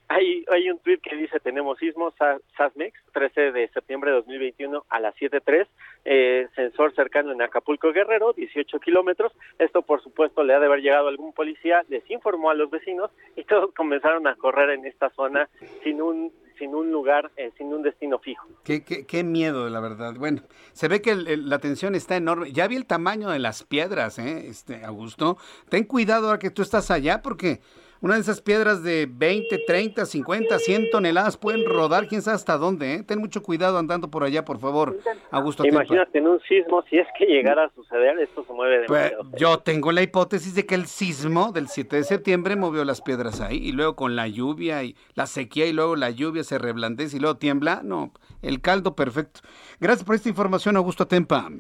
hay, 0.08 0.44
hay 0.50 0.70
un 0.70 0.78
tuit 0.78 1.00
que 1.00 1.16
dice, 1.16 1.40
tenemos 1.40 1.78
sismo 1.78 2.12
SASMEX, 2.56 2.98
13 3.12 3.52
de 3.52 3.68
septiembre 3.68 4.10
de 4.10 4.16
2021 4.18 4.84
a 4.88 5.00
las 5.00 5.14
7.3, 5.16 5.66
eh, 6.04 6.48
sensor 6.54 6.94
cercano 6.94 7.32
en 7.32 7.42
Acapulco 7.42 7.92
Guerrero, 7.92 8.32
18 8.32 8.78
kilómetros. 8.78 9.32
Esto, 9.58 9.82
por 9.82 10.02
supuesto, 10.02 10.44
le 10.44 10.54
ha 10.54 10.60
de 10.60 10.66
haber 10.66 10.80
llegado 10.80 11.08
algún 11.08 11.32
policía, 11.32 11.84
les 11.88 12.08
informó 12.10 12.50
a 12.50 12.54
los 12.54 12.70
vecinos 12.70 13.10
y 13.34 13.44
todos 13.44 13.72
comenzaron 13.76 14.26
a 14.26 14.36
correr 14.36 14.70
en 14.70 14.86
esta 14.86 15.10
zona 15.10 15.48
sin 15.82 16.00
un 16.00 16.32
sin 16.59 16.74
un 16.74 16.90
lugar, 16.90 17.30
eh, 17.36 17.52
sin 17.57 17.72
un 17.72 17.82
destino 17.82 18.18
fijo. 18.18 18.46
Qué, 18.64 18.82
qué, 18.82 19.07
qué, 19.07 19.24
miedo, 19.24 19.68
la 19.68 19.80
verdad. 19.80 20.14
Bueno, 20.14 20.42
se 20.72 20.88
ve 20.88 21.00
que 21.00 21.14
la 21.14 21.59
tensión 21.59 21.94
está 21.94 22.16
enorme. 22.16 22.52
Ya 22.52 22.66
vi 22.68 22.76
el 22.76 22.86
tamaño 22.86 23.30
de 23.30 23.38
las 23.38 23.62
piedras, 23.64 24.18
¿eh? 24.18 24.48
este, 24.48 24.84
Augusto. 24.84 25.36
Ten 25.68 25.84
cuidado 25.84 26.26
ahora 26.26 26.38
que 26.38 26.50
tú 26.50 26.62
estás 26.62 26.90
allá 26.90 27.22
porque 27.22 27.61
una 28.01 28.14
de 28.14 28.20
esas 28.20 28.40
piedras 28.40 28.82
de 28.82 29.09
20, 29.11 29.59
30, 29.66 30.07
50, 30.07 30.59
100 30.59 30.90
toneladas 30.90 31.36
pueden 31.36 31.64
rodar 31.66 32.09
quién 32.09 32.22
sabe 32.22 32.36
hasta 32.36 32.57
dónde. 32.59 32.94
¿eh? 32.94 33.03
Ten 33.03 33.18
mucho 33.18 33.42
cuidado 33.42 33.78
andando 33.78 34.11
por 34.11 34.24
allá, 34.24 34.44
por 34.44 34.59
favor, 34.59 34.99
Augusto. 35.30 35.64
Imagínate 35.66 36.18
en 36.18 36.28
un 36.28 36.40
sismo, 36.40 36.82
si 36.88 36.99
es 36.99 37.07
que 37.18 37.26
llegara 37.26 37.64
a 37.64 37.70
suceder, 37.74 38.18
esto 38.18 38.44
se 38.44 38.53
mueve 38.53 38.80
de 38.80 38.86
pues, 38.86 39.12
Yo 39.36 39.59
tengo 39.59 39.92
la 39.92 40.03
hipótesis 40.03 40.55
de 40.55 40.66
que 40.66 40.74
el 40.74 40.86
sismo 40.86 41.53
del 41.53 41.68
7 41.68 41.97
de 41.97 42.05
septiembre 42.05 42.57
movió 42.57 42.84
las 42.84 43.01
piedras 43.01 43.40
ahí 43.40 43.57
y 43.57 43.72
luego 43.72 43.97
con 43.97 44.16
la 44.16 44.28
lluvia 44.28 44.82
y 44.82 44.97
la 45.14 45.26
sequía 45.26 45.66
y 45.66 45.72
luego 45.72 45.97
la 45.97 46.11
lluvia 46.11 46.44
se 46.44 46.59
reblandece 46.59 47.16
y 47.16 47.20
luego 47.20 47.36
tiembla. 47.36 47.80
No, 47.82 48.12
el 48.42 48.61
caldo 48.61 48.94
perfecto. 48.94 49.40
Gracias 49.80 50.05
por 50.05 50.14
esta 50.14 50.28
información, 50.28 50.76
Augusto 50.76 51.07
Tempa. 51.07 51.51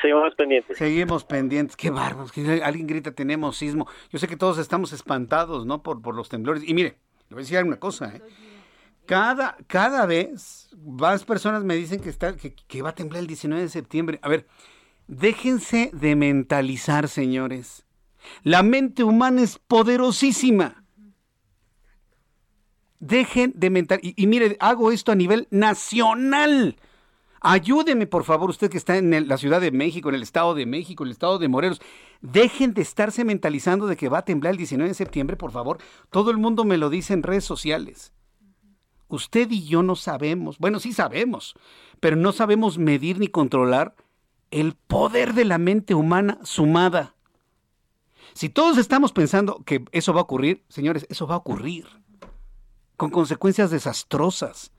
Seguimos 0.00 0.34
pendientes. 0.34 0.76
Seguimos 0.78 1.24
pendientes. 1.24 1.76
Qué 1.76 1.90
bárbaros. 1.90 2.32
Alguien 2.62 2.86
grita, 2.86 3.12
tenemos 3.12 3.56
sismo. 3.56 3.86
Yo 4.10 4.18
sé 4.18 4.28
que 4.28 4.36
todos 4.36 4.58
estamos 4.58 4.92
espantados, 4.92 5.66
¿no? 5.66 5.82
Por, 5.82 6.02
por 6.02 6.14
los 6.14 6.28
temblores. 6.28 6.62
Y 6.66 6.74
mire, 6.74 6.96
le 7.28 7.34
voy 7.34 7.38
a 7.38 7.44
decir 7.44 7.62
una 7.64 7.78
cosa, 7.78 8.14
¿eh? 8.14 8.22
Cada, 9.06 9.56
cada 9.68 10.04
vez 10.04 10.68
más 10.84 11.24
personas 11.24 11.62
me 11.62 11.76
dicen 11.76 12.00
que, 12.00 12.08
está, 12.10 12.34
que, 12.36 12.82
va 12.82 12.90
a 12.90 12.94
temblar 12.94 13.20
el 13.20 13.28
19 13.28 13.62
de 13.62 13.68
septiembre. 13.68 14.18
A 14.20 14.28
ver, 14.28 14.46
déjense 15.06 15.90
de 15.92 16.16
mentalizar, 16.16 17.08
señores. 17.08 17.86
La 18.42 18.64
mente 18.64 19.04
humana 19.04 19.42
es 19.42 19.58
poderosísima. 19.58 20.84
Dejen 22.98 23.52
de 23.54 23.70
mental. 23.70 24.00
Y, 24.02 24.20
y, 24.20 24.26
mire, 24.26 24.56
hago 24.58 24.90
esto 24.90 25.12
a 25.12 25.14
nivel 25.14 25.46
nacional. 25.50 26.76
Ayúdeme, 27.48 28.08
por 28.08 28.24
favor, 28.24 28.50
usted 28.50 28.68
que 28.68 28.76
está 28.76 28.96
en 28.96 29.28
la 29.28 29.36
Ciudad 29.36 29.60
de 29.60 29.70
México, 29.70 30.08
en 30.08 30.16
el 30.16 30.24
Estado 30.24 30.52
de 30.52 30.66
México, 30.66 31.04
en 31.04 31.06
el 31.06 31.12
Estado 31.12 31.38
de 31.38 31.46
Morelos. 31.46 31.80
Dejen 32.20 32.74
de 32.74 32.82
estarse 32.82 33.24
mentalizando 33.24 33.86
de 33.86 33.96
que 33.96 34.08
va 34.08 34.18
a 34.18 34.24
temblar 34.24 34.50
el 34.50 34.56
19 34.56 34.88
de 34.88 34.94
septiembre, 34.94 35.36
por 35.36 35.52
favor. 35.52 35.78
Todo 36.10 36.32
el 36.32 36.38
mundo 36.38 36.64
me 36.64 36.76
lo 36.76 36.90
dice 36.90 37.12
en 37.12 37.22
redes 37.22 37.44
sociales. 37.44 38.12
Usted 39.06 39.48
y 39.48 39.64
yo 39.64 39.84
no 39.84 39.94
sabemos, 39.94 40.58
bueno, 40.58 40.80
sí 40.80 40.92
sabemos, 40.92 41.54
pero 42.00 42.16
no 42.16 42.32
sabemos 42.32 42.78
medir 42.78 43.20
ni 43.20 43.28
controlar 43.28 43.94
el 44.50 44.74
poder 44.74 45.32
de 45.32 45.44
la 45.44 45.58
mente 45.58 45.94
humana 45.94 46.40
sumada. 46.42 47.14
Si 48.32 48.48
todos 48.48 48.76
estamos 48.76 49.12
pensando 49.12 49.62
que 49.64 49.84
eso 49.92 50.12
va 50.12 50.18
a 50.18 50.24
ocurrir, 50.24 50.64
señores, 50.68 51.06
eso 51.10 51.28
va 51.28 51.36
a 51.36 51.38
ocurrir, 51.38 51.86
con 52.96 53.10
consecuencias 53.10 53.70
desastrosas 53.70 54.72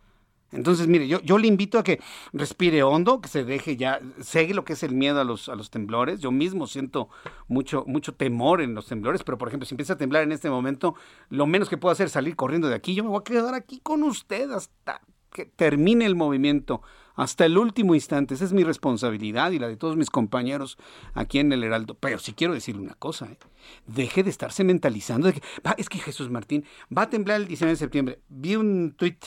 Entonces, 0.51 0.87
mire, 0.87 1.07
yo, 1.07 1.21
yo 1.21 1.37
le 1.37 1.47
invito 1.47 1.77
a 1.77 1.83
que 1.83 1.99
respire 2.31 2.81
hondo, 2.83 3.19
que 3.19 3.27
se 3.27 3.43
deje 3.43 3.75
ya, 3.75 3.99
segue 4.21 4.53
lo 4.53 4.63
que 4.63 4.73
es 4.73 4.83
el 4.83 4.93
miedo 4.93 5.19
a 5.19 5.23
los, 5.23 5.49
a 5.49 5.55
los 5.55 5.69
temblores. 5.69 6.19
Yo 6.19 6.31
mismo 6.31 6.67
siento 6.67 7.09
mucho, 7.47 7.83
mucho 7.85 8.13
temor 8.13 8.61
en 8.61 8.73
los 8.73 8.87
temblores, 8.87 9.23
pero 9.23 9.37
por 9.37 9.49
ejemplo, 9.49 9.65
si 9.65 9.73
empieza 9.73 9.93
a 9.93 9.97
temblar 9.97 10.23
en 10.23 10.31
este 10.31 10.49
momento, 10.49 10.95
lo 11.29 11.47
menos 11.47 11.69
que 11.69 11.77
puedo 11.77 11.91
hacer 11.91 12.07
es 12.07 12.13
salir 12.13 12.35
corriendo 12.35 12.69
de 12.69 12.75
aquí. 12.75 12.95
Yo 12.95 13.03
me 13.03 13.09
voy 13.09 13.19
a 13.19 13.23
quedar 13.23 13.53
aquí 13.53 13.79
con 13.81 14.03
usted 14.03 14.51
hasta 14.51 15.01
que 15.31 15.45
termine 15.45 16.05
el 16.05 16.15
movimiento, 16.15 16.81
hasta 17.15 17.45
el 17.45 17.57
último 17.57 17.93
instante. 17.93 18.33
Esa 18.33 18.45
es 18.45 18.53
mi 18.53 18.63
responsabilidad 18.63 19.51
y 19.51 19.59
la 19.59 19.67
de 19.67 19.75
todos 19.75 19.97
mis 19.97 20.09
compañeros 20.09 20.77
aquí 21.13 21.39
en 21.39 21.51
el 21.51 21.63
Heraldo. 21.63 21.95
Pero 21.95 22.19
sí 22.19 22.33
quiero 22.33 22.53
decirle 22.53 22.81
una 22.81 22.95
cosa, 22.95 23.25
¿eh? 23.25 23.37
deje 23.85 24.23
de 24.23 24.29
estarse 24.29 24.63
mentalizando 24.63 25.27
de 25.27 25.33
que, 25.33 25.41
es 25.77 25.89
que 25.89 25.99
Jesús 25.99 26.29
Martín 26.29 26.63
va 26.95 27.03
a 27.03 27.09
temblar 27.09 27.41
el 27.41 27.47
19 27.47 27.73
de 27.73 27.77
septiembre. 27.77 28.19
Vi 28.29 28.55
un 28.55 28.93
tuit 28.95 29.25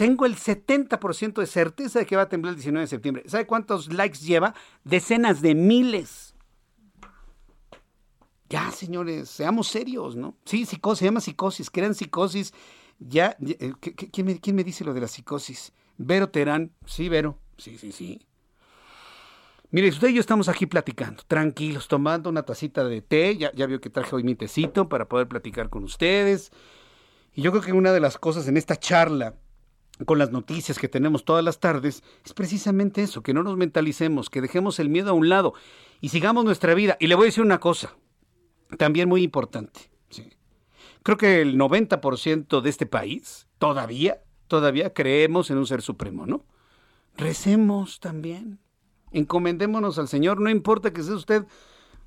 tengo 0.00 0.24
el 0.24 0.34
70% 0.34 1.42
de 1.42 1.46
certeza 1.46 1.98
de 1.98 2.06
que 2.06 2.16
va 2.16 2.22
a 2.22 2.28
temblar 2.30 2.52
el 2.52 2.56
19 2.56 2.84
de 2.84 2.86
septiembre. 2.86 3.22
¿Sabe 3.26 3.46
cuántos 3.46 3.92
likes 3.92 4.20
lleva? 4.20 4.54
Decenas 4.82 5.42
de 5.42 5.54
miles. 5.54 6.34
Ya, 8.48 8.70
señores, 8.70 9.28
seamos 9.28 9.68
serios, 9.68 10.16
¿no? 10.16 10.38
Sí, 10.46 10.64
psicosis, 10.64 11.00
se 11.00 11.04
llama 11.04 11.20
psicosis, 11.20 11.68
crean 11.68 11.94
psicosis. 11.94 12.54
Ya, 12.98 13.36
eh, 13.46 13.74
¿quién, 13.78 14.26
me, 14.26 14.40
¿quién, 14.40 14.56
me, 14.56 14.64
dice 14.64 14.86
lo 14.86 14.94
de 14.94 15.02
la 15.02 15.06
psicosis? 15.06 15.74
Vero 15.98 16.30
Terán, 16.30 16.72
sí, 16.86 17.10
Vero, 17.10 17.36
sí, 17.58 17.76
sí, 17.76 17.92
sí. 17.92 18.26
Mire, 19.70 19.90
usted 19.90 20.08
y 20.08 20.14
yo 20.14 20.20
estamos 20.20 20.48
aquí 20.48 20.64
platicando, 20.64 21.24
tranquilos, 21.26 21.88
tomando 21.88 22.30
una 22.30 22.42
tacita 22.42 22.84
de 22.84 23.02
té. 23.02 23.36
Ya, 23.36 23.52
ya 23.52 23.66
vio 23.66 23.82
que 23.82 23.90
traje 23.90 24.16
hoy 24.16 24.22
mi 24.22 24.34
tecito 24.34 24.88
para 24.88 25.10
poder 25.10 25.28
platicar 25.28 25.68
con 25.68 25.84
ustedes. 25.84 26.52
Y 27.34 27.42
yo 27.42 27.50
creo 27.50 27.62
que 27.62 27.74
una 27.74 27.92
de 27.92 28.00
las 28.00 28.16
cosas 28.16 28.48
en 28.48 28.56
esta 28.56 28.76
charla 28.76 29.34
con 30.06 30.18
las 30.18 30.30
noticias 30.30 30.78
que 30.78 30.88
tenemos 30.88 31.24
todas 31.24 31.44
las 31.44 31.60
tardes, 31.60 32.02
es 32.24 32.32
precisamente 32.32 33.02
eso, 33.02 33.22
que 33.22 33.34
no 33.34 33.42
nos 33.42 33.56
mentalicemos, 33.56 34.30
que 34.30 34.40
dejemos 34.40 34.78
el 34.78 34.88
miedo 34.88 35.10
a 35.10 35.14
un 35.14 35.28
lado 35.28 35.54
y 36.00 36.08
sigamos 36.08 36.44
nuestra 36.44 36.74
vida. 36.74 36.96
Y 37.00 37.06
le 37.06 37.14
voy 37.14 37.24
a 37.24 37.26
decir 37.26 37.44
una 37.44 37.60
cosa, 37.60 37.96
también 38.78 39.08
muy 39.08 39.22
importante. 39.22 39.90
Creo 41.02 41.16
que 41.16 41.40
el 41.40 41.58
90% 41.58 42.60
de 42.60 42.70
este 42.70 42.86
país 42.86 43.46
todavía, 43.58 44.22
todavía 44.48 44.92
creemos 44.92 45.50
en 45.50 45.58
un 45.58 45.66
ser 45.66 45.82
supremo, 45.82 46.26
¿no? 46.26 46.44
Recemos 47.16 48.00
también, 48.00 48.58
encomendémonos 49.10 49.98
al 49.98 50.08
Señor, 50.08 50.40
no 50.40 50.50
importa 50.50 50.92
que 50.92 51.02
sea 51.02 51.14
usted 51.14 51.46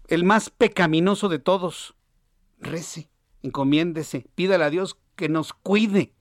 el 0.07 0.23
más 0.23 0.49
pecaminoso 0.49 1.27
de 1.29 1.39
todos, 1.39 1.95
rece, 2.59 3.09
encomiéndese, 3.41 4.27
pídale 4.35 4.63
a 4.63 4.69
Dios 4.69 4.97
que 5.15 5.29
nos 5.29 5.53
cuide 5.53 6.13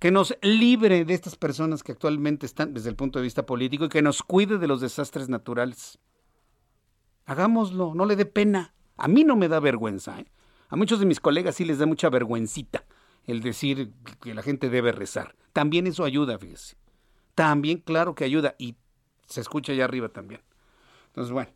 que 0.00 0.10
nos 0.10 0.36
libre 0.40 1.04
de 1.04 1.14
estas 1.14 1.36
personas 1.36 1.82
que 1.82 1.92
actualmente 1.92 2.46
están 2.46 2.72
desde 2.72 2.88
el 2.88 2.96
punto 2.96 3.18
de 3.18 3.24
vista 3.24 3.44
político 3.44 3.84
y 3.84 3.88
que 3.90 4.00
nos 4.02 4.22
cuide 4.22 4.56
de 4.56 4.66
los 4.66 4.80
desastres 4.80 5.28
naturales. 5.28 5.98
Hagámoslo, 7.26 7.94
no 7.94 8.06
le 8.06 8.16
dé 8.16 8.24
pena. 8.24 8.74
A 8.96 9.08
mí 9.08 9.24
no 9.24 9.36
me 9.36 9.48
da 9.48 9.60
vergüenza. 9.60 10.18
¿eh? 10.18 10.26
A 10.70 10.76
muchos 10.76 11.00
de 11.00 11.06
mis 11.06 11.20
colegas 11.20 11.56
sí 11.56 11.66
les 11.66 11.78
da 11.78 11.86
mucha 11.86 12.08
vergüencita 12.08 12.84
el 13.26 13.42
decir 13.42 13.92
que 14.22 14.34
la 14.34 14.42
gente 14.42 14.70
debe 14.70 14.90
rezar. 14.90 15.36
También 15.52 15.86
eso 15.86 16.04
ayuda, 16.04 16.38
fíjese. 16.38 16.76
También, 17.34 17.78
claro 17.78 18.14
que 18.14 18.24
ayuda. 18.24 18.54
Y 18.58 18.76
se 19.26 19.42
escucha 19.42 19.72
allá 19.72 19.84
arriba 19.84 20.08
también. 20.08 20.40
Entonces, 21.08 21.30
bueno, 21.30 21.50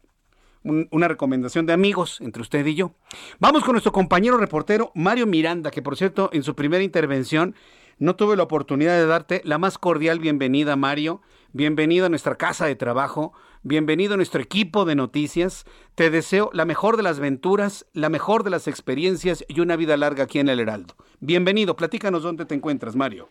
una 0.91 1.09
recomendación 1.09 1.65
de 1.65 1.73
amigos 1.73 2.21
entre 2.21 2.43
usted 2.43 2.67
y 2.67 2.75
yo. 2.75 2.93
Vamos 3.39 3.65
con 3.65 3.73
nuestro 3.73 3.93
compañero 3.93 4.37
reportero 4.37 4.93
Mario 4.95 5.27
Miranda, 5.27 5.71
que 5.71 5.81
por 5.81 5.97
cierto, 5.97 6.29
en 6.33 6.43
su 6.43 6.55
primera 6.55 6.83
intervención 6.85 7.55
no 7.99 8.17
tuve 8.17 8.37
la 8.37 8.43
oportunidad 8.43 8.97
de 8.97 9.07
darte 9.07 9.41
la 9.45 9.59
más 9.59 9.79
cordial 9.79 10.19
bienvenida, 10.19 10.77
Mario. 10.77 11.21
Bienvenido 11.53 12.07
a 12.07 12.09
nuestra 12.09 12.37
casa 12.37 12.67
de 12.67 12.77
trabajo. 12.77 13.33
Bienvenido 13.63 14.15
a 14.15 14.17
nuestro 14.17 14.41
equipo 14.41 14.85
de 14.85 14.95
noticias. 14.95 15.65
Te 15.95 16.11
deseo 16.11 16.51
la 16.53 16.65
mejor 16.65 16.97
de 16.97 17.03
las 17.03 17.21
venturas, 17.21 17.87
la 17.93 18.09
mejor 18.09 18.43
de 18.43 18.51
las 18.51 18.69
experiencias 18.69 19.45
y 19.49 19.61
una 19.61 19.77
vida 19.77 19.97
larga 19.97 20.25
aquí 20.25 20.39
en 20.39 20.49
el 20.49 20.61
Heraldo. 20.61 20.95
Bienvenido. 21.21 21.77
Platícanos 21.77 22.23
dónde 22.23 22.45
te 22.45 22.55
encuentras, 22.55 22.97
Mario. 22.97 23.29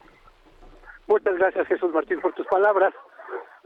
Muchas 1.07 1.35
gracias, 1.37 1.67
Jesús 1.67 1.93
Martín, 1.93 2.21
por 2.21 2.33
tus 2.33 2.47
palabras. 2.47 2.93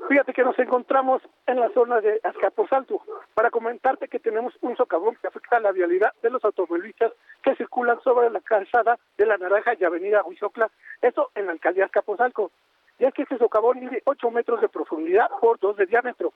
Fíjate 0.08 0.32
que 0.32 0.44
nos 0.44 0.58
encontramos 0.60 1.22
en 1.48 1.60
la 1.60 1.70
zona 1.70 2.00
de 2.00 2.22
Azcapotzalco 2.24 3.04
para 3.34 3.50
comentarte 3.50 4.08
que 4.08 4.20
tenemos 4.20 4.54
un 4.62 4.78
socavón 4.78 5.18
que 5.20 5.28
afecta 5.28 5.60
la 5.60 5.72
vialidad 5.72 6.14
de 6.22 6.30
los 6.30 6.44
automovilistas 6.46 7.12
que 7.42 7.56
circulan 7.56 8.00
sobre 8.02 8.30
la 8.30 8.40
calzada 8.40 8.98
de 9.18 9.26
la 9.26 9.38
Naranja 9.38 9.74
y 9.78 9.84
Avenida 9.84 10.24
Huizocla, 10.24 10.70
eso 11.02 11.32
en 11.36 11.48
la 11.48 11.52
alcaldía 11.54 11.86
Azcapotzalco. 11.86 12.52
Ya 13.00 13.12
que 13.12 13.24
este 13.24 13.38
socavón 13.38 13.80
mide 13.80 14.02
8 14.06 14.32
metros 14.32 14.62
de 14.62 14.70
profundidad 14.70 15.30
por 15.42 15.60
2 15.60 15.76
de 15.78 15.86
diámetro. 15.88 16.32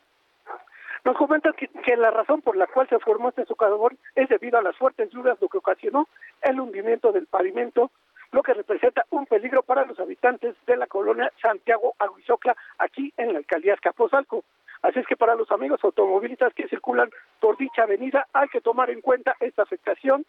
Nos 1.04 1.18
comentan 1.18 1.54
que, 1.54 1.68
que, 1.68 1.98
la 1.98 2.12
razón 2.12 2.42
por 2.42 2.56
la 2.56 2.68
cual 2.68 2.88
se 2.90 3.00
formó 3.00 3.30
este 3.30 3.46
socavón 3.46 3.98
es 4.16 4.30
debido 4.30 4.60
a 4.60 4.62
las 4.62 4.76
fuertes 4.76 5.10
lluvias, 5.12 5.42
lo 5.42 5.48
que 5.48 5.58
ocasionó 5.58 6.08
el 6.42 6.60
hundimiento 6.60 7.12
del 7.12 7.26
pavimento 7.26 7.90
lo 8.32 8.44
que 8.44 8.54
representa 8.54 9.06
un 9.10 9.26
peligro 9.26 9.64
para 9.64 9.86
los 9.86 10.00
habitantes 10.00 10.56
de 10.66 10.78
la 10.78 10.88
colonia 10.88 11.32
Santiago 11.42 11.96
Aguizocla, 12.00 12.56
aquí 12.78 13.14
en 13.18 13.34
la 13.34 13.40
alcaldía 13.40 13.74
Escapozalco. 13.74 14.44
Así 14.82 15.00
es 15.00 15.06
que 15.06 15.16
para 15.16 15.36
los 15.36 15.52
amigos 15.52 15.80
automovilistas 15.84 16.54
que 16.54 16.68
circulan 16.68 17.10
por 17.40 17.58
dicha 17.58 17.84
avenida 17.84 18.28
hay 18.34 18.48
que 18.48 18.62
tomar 18.62 18.90
en 18.90 19.02
cuenta 19.02 19.36
esta 19.40 19.64
afectación 19.64 20.26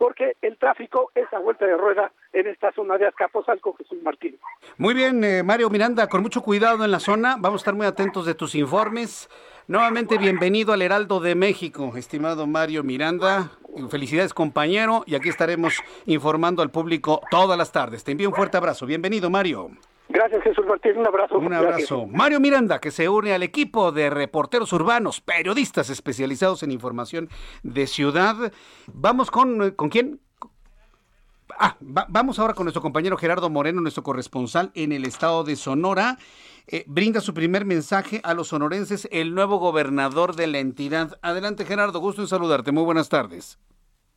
porque 0.00 0.34
el 0.40 0.56
tráfico 0.56 1.12
es 1.14 1.30
a 1.30 1.38
vuelta 1.38 1.66
de 1.66 1.76
rueda 1.76 2.10
en 2.32 2.46
esta 2.46 2.72
zona 2.72 2.96
de 2.96 3.06
Azcapotzalco, 3.06 3.74
Jesús 3.74 3.98
Martín. 4.02 4.38
Muy 4.78 4.94
bien, 4.94 5.22
eh, 5.22 5.42
Mario 5.42 5.68
Miranda, 5.68 6.08
con 6.08 6.22
mucho 6.22 6.40
cuidado 6.40 6.86
en 6.86 6.90
la 6.90 7.00
zona, 7.00 7.36
vamos 7.38 7.60
a 7.60 7.62
estar 7.62 7.74
muy 7.74 7.84
atentos 7.84 8.24
de 8.24 8.34
tus 8.34 8.54
informes. 8.54 9.28
Nuevamente 9.68 10.16
bienvenido 10.16 10.72
al 10.72 10.80
Heraldo 10.80 11.20
de 11.20 11.34
México, 11.34 11.92
estimado 11.98 12.46
Mario 12.46 12.82
Miranda. 12.82 13.50
Felicidades 13.90 14.32
compañero 14.32 15.04
y 15.06 15.16
aquí 15.16 15.28
estaremos 15.28 15.74
informando 16.06 16.62
al 16.62 16.70
público 16.70 17.20
todas 17.30 17.58
las 17.58 17.70
tardes. 17.70 18.02
Te 18.02 18.12
envío 18.12 18.30
un 18.30 18.34
fuerte 18.34 18.56
abrazo. 18.56 18.86
Bienvenido 18.86 19.28
Mario. 19.28 19.68
Gracias, 20.12 20.42
Jesús 20.42 20.66
Martín. 20.66 20.98
Un 20.98 21.06
abrazo. 21.06 21.38
Un 21.38 21.52
abrazo. 21.52 22.06
Mario 22.06 22.40
Miranda, 22.40 22.80
que 22.80 22.90
se 22.90 23.08
une 23.08 23.32
al 23.32 23.44
equipo 23.44 23.92
de 23.92 24.10
reporteros 24.10 24.72
urbanos, 24.72 25.20
periodistas 25.20 25.88
especializados 25.88 26.64
en 26.64 26.72
información 26.72 27.28
de 27.62 27.86
ciudad. 27.86 28.34
Vamos 28.92 29.30
con, 29.30 29.70
¿con 29.72 29.88
quién? 29.88 30.20
Ah, 31.58 31.76
vamos 31.80 32.38
ahora 32.38 32.54
con 32.54 32.64
nuestro 32.64 32.82
compañero 32.82 33.16
Gerardo 33.16 33.50
Moreno, 33.50 33.80
nuestro 33.80 34.02
corresponsal 34.02 34.72
en 34.74 34.92
el 34.92 35.04
estado 35.04 35.44
de 35.44 35.54
Sonora. 35.54 36.16
Eh, 36.66 36.84
brinda 36.86 37.20
su 37.20 37.32
primer 37.32 37.64
mensaje 37.64 38.20
a 38.24 38.34
los 38.34 38.48
sonorenses 38.48 39.08
el 39.12 39.34
nuevo 39.34 39.58
gobernador 39.58 40.34
de 40.34 40.48
la 40.48 40.58
entidad. 40.58 41.18
Adelante, 41.22 41.64
Gerardo, 41.64 42.00
gusto 42.00 42.22
en 42.22 42.28
saludarte. 42.28 42.72
Muy 42.72 42.84
buenas 42.84 43.08
tardes. 43.08 43.58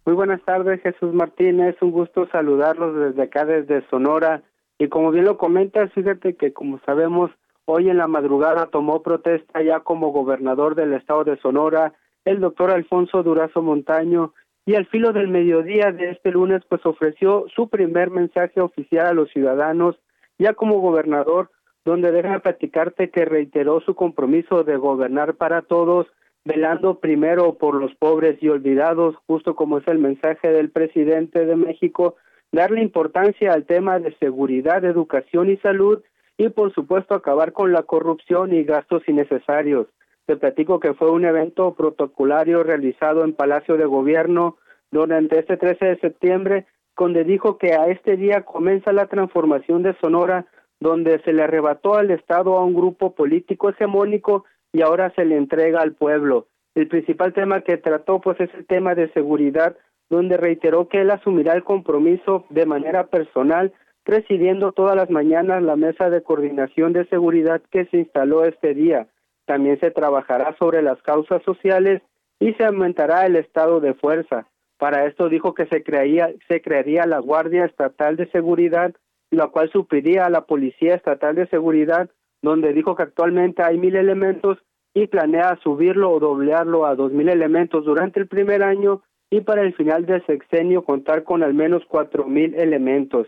Muy 0.05 0.15
buenas 0.15 0.41
tardes, 0.43 0.81
Jesús 0.81 1.13
Martínez. 1.13 1.75
Un 1.81 1.91
gusto 1.91 2.27
saludarlos 2.31 2.95
desde 2.95 3.21
acá, 3.21 3.45
desde 3.45 3.87
Sonora. 3.89 4.43
Y 4.77 4.89
como 4.89 5.11
bien 5.11 5.25
lo 5.25 5.37
comentas, 5.37 5.91
fíjate 5.93 6.35
que 6.35 6.53
como 6.53 6.79
sabemos, 6.85 7.31
hoy 7.65 7.89
en 7.89 7.97
la 7.97 8.07
madrugada 8.07 8.67
tomó 8.67 9.01
protesta 9.01 9.61
ya 9.61 9.79
como 9.81 10.11
gobernador 10.11 10.75
del 10.75 10.93
estado 10.93 11.23
de 11.23 11.37
Sonora 11.37 11.93
el 12.25 12.39
doctor 12.39 12.71
Alfonso 12.71 13.23
Durazo 13.23 13.61
Montaño 13.61 14.33
y 14.65 14.75
al 14.75 14.85
filo 14.85 15.11
del 15.11 15.27
mediodía 15.27 15.91
de 15.91 16.11
este 16.11 16.31
lunes 16.31 16.61
pues 16.69 16.85
ofreció 16.85 17.45
su 17.53 17.67
primer 17.67 18.11
mensaje 18.11 18.61
oficial 18.61 19.07
a 19.07 19.13
los 19.13 19.29
ciudadanos 19.29 19.97
ya 20.37 20.53
como 20.53 20.79
gobernador 20.79 21.51
donde 21.85 22.11
deja 22.11 22.39
platicarte 22.39 23.09
que 23.09 23.25
reiteró 23.25 23.81
su 23.81 23.93
compromiso 23.93 24.63
de 24.63 24.77
gobernar 24.77 25.35
para 25.35 25.63
todos 25.63 26.07
velando 26.45 26.99
primero 26.99 27.57
por 27.57 27.75
los 27.75 27.93
pobres 27.95 28.41
y 28.41 28.49
olvidados 28.49 29.15
justo 29.27 29.55
como 29.55 29.79
es 29.79 29.87
el 29.87 29.99
mensaje 29.99 30.49
del 30.49 30.69
presidente 30.69 31.45
de 31.45 31.55
México 31.55 32.15
darle 32.53 32.81
importancia 32.81 33.51
al 33.51 33.65
tema 33.65 33.99
de 33.99 34.15
seguridad, 34.17 34.85
educación 34.85 35.49
y 35.49 35.57
salud 35.57 36.01
y 36.37 36.49
por 36.49 36.73
supuesto 36.73 37.15
acabar 37.15 37.51
con 37.51 37.73
la 37.73 37.83
corrupción 37.83 38.53
y 38.53 38.63
gastos 38.63 39.03
innecesarios. 39.07 39.87
Te 40.25 40.37
platico 40.37 40.79
que 40.79 40.93
fue 40.93 41.11
un 41.11 41.25
evento 41.25 41.73
protocolario 41.73 42.63
realizado 42.63 43.25
en 43.25 43.33
Palacio 43.33 43.75
de 43.75 43.85
Gobierno 43.85 44.57
durante 44.91 45.39
este 45.39 45.57
13 45.57 45.85
de 45.85 45.99
septiembre, 45.99 46.67
donde 46.95 47.23
dijo 47.23 47.57
que 47.57 47.73
a 47.73 47.87
este 47.87 48.15
día 48.15 48.43
comienza 48.43 48.93
la 48.93 49.07
transformación 49.07 49.81
de 49.81 49.95
Sonora, 49.99 50.45
donde 50.79 51.19
se 51.23 51.33
le 51.33 51.43
arrebató 51.43 51.95
al 51.95 52.11
Estado 52.11 52.55
a 52.55 52.63
un 52.63 52.75
grupo 52.75 53.15
político 53.15 53.69
hegemónico 53.69 54.45
y 54.71 54.81
ahora 54.81 55.11
se 55.15 55.25
le 55.25 55.37
entrega 55.37 55.81
al 55.81 55.93
pueblo. 55.93 56.47
El 56.75 56.87
principal 56.87 57.33
tema 57.33 57.61
que 57.61 57.77
trató 57.77 58.21
pues 58.21 58.39
es 58.39 58.53
el 58.53 58.65
tema 58.67 58.93
de 58.93 59.11
seguridad 59.11 59.75
donde 60.13 60.37
reiteró 60.37 60.87
que 60.87 61.01
él 61.01 61.09
asumirá 61.09 61.53
el 61.53 61.63
compromiso 61.63 62.45
de 62.49 62.67
manera 62.67 63.07
personal, 63.07 63.73
presidiendo 64.03 64.71
todas 64.71 64.95
las 64.95 65.09
mañanas 65.09 65.63
la 65.63 65.75
mesa 65.75 66.11
de 66.11 66.21
coordinación 66.21 66.93
de 66.93 67.07
seguridad 67.07 67.63
que 67.71 67.85
se 67.85 67.97
instaló 67.97 68.45
este 68.45 68.75
día. 68.75 69.07
También 69.45 69.79
se 69.79 69.89
trabajará 69.89 70.55
sobre 70.59 70.83
las 70.83 71.01
causas 71.01 71.41
sociales 71.41 72.03
y 72.39 72.53
se 72.53 72.63
aumentará 72.63 73.25
el 73.25 73.37
estado 73.37 73.79
de 73.79 73.95
fuerza. 73.95 74.47
Para 74.77 75.07
esto 75.07 75.29
dijo 75.29 75.55
que 75.55 75.65
se, 75.65 75.81
crearía, 75.81 76.29
se 76.47 76.61
crearía 76.61 77.07
la 77.07 77.17
Guardia 77.17 77.65
Estatal 77.65 78.15
de 78.15 78.29
Seguridad 78.29 78.93
la 79.31 79.47
cual 79.47 79.71
supliría 79.71 80.27
a 80.27 80.29
la 80.29 80.41
Policía 80.41 80.93
Estatal 80.93 81.33
de 81.33 81.47
Seguridad, 81.47 82.07
donde 82.43 82.71
dijo 82.71 82.95
que 82.95 83.01
actualmente 83.01 83.63
hay 83.63 83.79
mil 83.79 83.95
elementos 83.95 84.59
y 84.93 85.07
planea 85.07 85.57
subirlo 85.63 86.11
o 86.11 86.19
doblearlo 86.19 86.85
a 86.85 86.93
dos 86.93 87.11
mil 87.11 87.29
elementos 87.29 87.83
durante 87.83 88.19
el 88.19 88.27
primer 88.27 88.61
año 88.61 89.01
y 89.33 89.41
para 89.41 89.63
el 89.63 89.73
final 89.73 90.05
del 90.05 90.23
sexenio 90.27 90.83
contar 90.83 91.23
con 91.23 91.41
al 91.41 91.55
menos 91.55 91.81
cuatro 91.87 92.25
mil 92.25 92.53
elementos. 92.53 93.25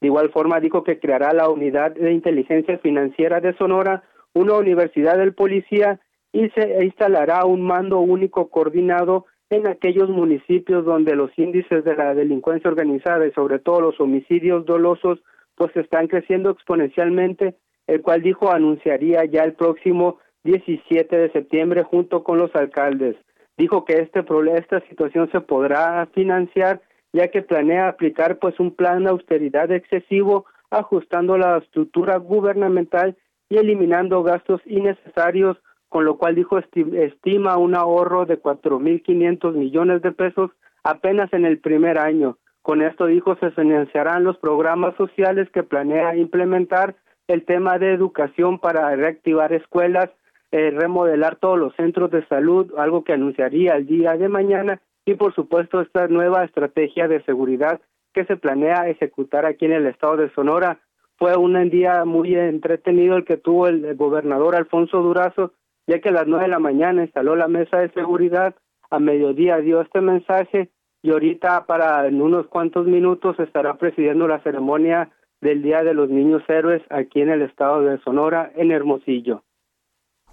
De 0.00 0.06
igual 0.06 0.30
forma 0.30 0.60
dijo 0.60 0.84
que 0.84 1.00
creará 1.00 1.32
la 1.32 1.48
unidad 1.48 1.96
de 1.96 2.12
inteligencia 2.12 2.78
financiera 2.78 3.40
de 3.40 3.56
Sonora, 3.56 4.04
una 4.34 4.54
universidad 4.54 5.18
del 5.18 5.34
policía 5.34 5.98
y 6.32 6.48
se 6.50 6.84
instalará 6.84 7.44
un 7.44 7.62
mando 7.62 7.98
único 7.98 8.50
coordinado 8.50 9.26
en 9.50 9.66
aquellos 9.66 10.08
municipios 10.08 10.84
donde 10.84 11.16
los 11.16 11.36
índices 11.36 11.82
de 11.82 11.96
la 11.96 12.14
delincuencia 12.14 12.70
organizada 12.70 13.26
y 13.26 13.32
sobre 13.32 13.58
todo 13.58 13.80
los 13.80 13.98
homicidios 13.98 14.64
dolosos 14.64 15.18
pues 15.56 15.76
están 15.76 16.06
creciendo 16.06 16.50
exponencialmente, 16.50 17.56
el 17.88 18.00
cual 18.00 18.22
dijo 18.22 18.52
anunciaría 18.52 19.24
ya 19.24 19.42
el 19.42 19.54
próximo 19.54 20.20
17 20.44 21.16
de 21.16 21.32
septiembre 21.32 21.82
junto 21.82 22.22
con 22.22 22.38
los 22.38 22.54
alcaldes. 22.54 23.16
Dijo 23.58 23.84
que 23.84 23.98
este 23.98 24.22
problema, 24.22 24.58
esta 24.58 24.80
situación 24.88 25.30
se 25.32 25.40
podrá 25.40 26.06
financiar 26.14 26.80
ya 27.12 27.28
que 27.28 27.42
planea 27.42 27.88
aplicar 27.88 28.38
pues 28.38 28.58
un 28.60 28.74
plan 28.74 29.04
de 29.04 29.10
austeridad 29.10 29.70
excesivo 29.72 30.46
ajustando 30.70 31.36
la 31.36 31.58
estructura 31.58 32.18
gubernamental 32.18 33.16
y 33.48 33.56
eliminando 33.56 34.22
gastos 34.22 34.60
innecesarios 34.66 35.56
con 35.88 36.04
lo 36.04 36.18
cual 36.18 36.34
dijo 36.34 36.58
estima 36.58 37.56
un 37.56 37.74
ahorro 37.74 38.26
de 38.26 38.40
4.500 38.40 39.54
millones 39.54 40.02
de 40.02 40.12
pesos 40.12 40.50
apenas 40.84 41.32
en 41.32 41.46
el 41.46 41.58
primer 41.58 41.98
año. 41.98 42.36
Con 42.62 42.82
esto 42.82 43.06
dijo 43.06 43.36
se 43.36 43.50
financiarán 43.52 44.24
los 44.24 44.36
programas 44.36 44.94
sociales 44.96 45.48
que 45.50 45.62
planea 45.62 46.14
implementar, 46.16 46.94
el 47.26 47.44
tema 47.44 47.78
de 47.78 47.92
educación 47.92 48.58
para 48.58 48.94
reactivar 48.96 49.52
escuelas, 49.52 50.10
eh, 50.50 50.70
remodelar 50.70 51.36
todos 51.36 51.58
los 51.58 51.74
centros 51.76 52.10
de 52.10 52.26
salud, 52.26 52.72
algo 52.76 53.04
que 53.04 53.12
anunciaría 53.12 53.76
el 53.76 53.86
día 53.86 54.16
de 54.16 54.28
mañana, 54.28 54.80
y 55.04 55.14
por 55.14 55.34
supuesto 55.34 55.80
esta 55.80 56.08
nueva 56.08 56.44
estrategia 56.44 57.08
de 57.08 57.22
seguridad 57.24 57.80
que 58.12 58.24
se 58.24 58.36
planea 58.36 58.88
ejecutar 58.88 59.46
aquí 59.46 59.64
en 59.64 59.72
el 59.72 59.86
estado 59.86 60.16
de 60.16 60.30
Sonora. 60.30 60.80
Fue 61.16 61.36
un 61.36 61.68
día 61.70 62.04
muy 62.04 62.34
entretenido 62.34 63.16
el 63.16 63.24
que 63.24 63.36
tuvo 63.36 63.68
el 63.68 63.96
gobernador 63.96 64.54
Alfonso 64.54 65.02
Durazo, 65.02 65.52
ya 65.86 66.00
que 66.00 66.10
a 66.10 66.12
las 66.12 66.26
nueve 66.26 66.44
de 66.44 66.50
la 66.50 66.58
mañana 66.58 67.02
instaló 67.02 67.36
la 67.36 67.48
mesa 67.48 67.78
de 67.78 67.90
seguridad, 67.90 68.54
a 68.90 68.98
mediodía 68.98 69.58
dio 69.58 69.80
este 69.80 70.00
mensaje 70.00 70.70
y 71.02 71.10
ahorita 71.10 71.66
para 71.66 72.06
en 72.06 72.20
unos 72.20 72.46
cuantos 72.46 72.86
minutos 72.86 73.38
estará 73.38 73.78
presidiendo 73.78 74.28
la 74.28 74.40
ceremonia 74.40 75.10
del 75.40 75.62
Día 75.62 75.82
de 75.84 75.94
los 75.94 76.08
Niños 76.08 76.42
Héroes 76.48 76.82
aquí 76.90 77.20
en 77.20 77.30
el 77.30 77.42
estado 77.42 77.82
de 77.82 77.98
Sonora, 77.98 78.50
en 78.56 78.72
Hermosillo. 78.72 79.42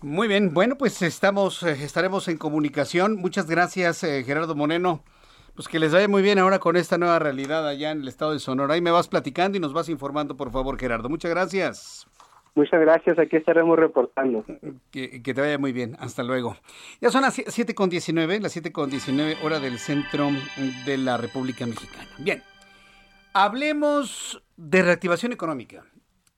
Muy 0.02 0.28
bien, 0.28 0.54
bueno, 0.54 0.78
pues 0.78 1.02
estamos, 1.02 1.64
eh, 1.64 1.72
estaremos 1.84 2.28
en 2.28 2.38
comunicación. 2.38 3.16
Muchas 3.16 3.50
gracias, 3.50 4.04
eh, 4.04 4.24
Gerardo 4.24 4.56
Moreno. 4.56 5.04
Pues 5.56 5.68
que 5.70 5.80
les 5.80 5.94
vaya 5.94 6.08
muy 6.08 6.22
bien 6.22 6.38
ahora 6.38 6.60
con 6.60 6.76
esta 6.76 6.98
nueva 6.98 7.18
realidad 7.18 7.66
allá 7.68 7.92
en 7.92 8.02
el 8.02 8.08
estado 8.08 8.34
de 8.34 8.40
Sonora. 8.40 8.74
Ahí 8.74 8.82
me 8.82 8.92
vas 8.92 9.08
platicando 9.08 9.58
y 9.58 9.62
nos 9.62 9.74
vas 9.74 9.88
informando, 9.88 10.36
por 10.36 10.52
favor, 10.52 10.78
Gerardo. 10.78 11.08
Muchas 11.08 11.32
gracias. 11.32 12.08
Muchas 12.56 12.80
gracias, 12.80 13.20
aquí 13.20 13.36
estaremos 13.36 13.78
reportando. 13.78 14.46
Que, 14.90 15.20
te 15.22 15.34
vaya 15.34 15.58
muy 15.58 15.74
bien, 15.74 15.98
hasta 16.00 16.24
luego. 16.24 16.56
Ya 17.02 17.10
son 17.10 17.24
las 17.24 17.38
7.19, 17.38 18.40
las 18.40 18.56
7.19 18.56 19.44
hora 19.44 19.60
del 19.60 19.78
centro 19.78 20.30
de 20.86 20.98
la 20.98 21.18
República 21.18 21.66
Mexicana. 21.66 22.08
Bien, 22.18 22.42
hablemos 23.34 24.42
de 24.56 24.84
reactivación 24.84 25.34
económica. 25.34 25.84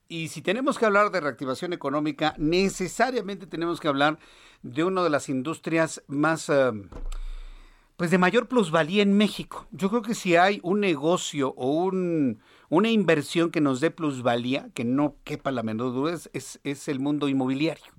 Y 0.10 0.30
si 0.30 0.42
tenemos 0.42 0.78
que 0.78 0.86
hablar 0.86 1.12
de 1.12 1.20
reactivación 1.20 1.74
económica, 1.74 2.34
necesariamente 2.38 3.48
tenemos 3.48 3.80
que 3.80 3.88
hablar 3.88 4.20
de 4.64 4.84
una 4.84 5.04
de 5.04 5.10
las 5.10 5.30
industrias 5.30 6.02
más, 6.08 6.50
eh, 6.50 6.72
pues 7.98 8.12
de 8.12 8.18
mayor 8.18 8.48
plusvalía 8.48 9.04
en 9.04 9.18
México. 9.18 9.68
Yo 9.72 9.90
creo 9.90 10.02
que 10.02 10.16
si 10.16 10.36
hay 10.36 10.60
un 10.64 10.80
negocio 10.80 11.54
o 11.58 11.72
un 11.72 12.40
una 12.70 12.90
inversión 12.90 13.52
que 13.52 13.62
nos 13.62 13.80
dé 13.80 13.92
plusvalía, 13.92 14.70
que 14.74 14.84
no 14.84 15.16
quepa 15.24 15.52
la 15.52 15.64
menor 15.64 15.94
duda, 15.94 16.18
es, 16.34 16.60
es 16.64 16.88
el 16.88 17.00
mundo 17.00 17.30
inmobiliario. 17.30 17.94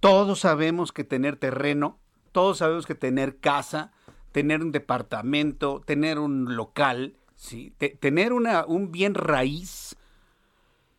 Todos 0.00 0.40
sabemos 0.40 0.92
que 0.92 1.04
tener 1.04 1.36
terreno, 1.36 1.98
todos 2.32 2.58
sabemos 2.58 2.86
que 2.86 2.94
tener 2.94 3.36
casa, 3.36 3.92
tener 4.32 4.62
un 4.62 4.72
departamento, 4.72 5.82
tener 5.84 6.18
un 6.18 6.56
local, 6.56 7.16
¿sí? 7.36 7.74
tener 8.00 8.32
una, 8.32 8.64
un 8.64 8.90
bien 8.90 9.14
raíz 9.14 9.96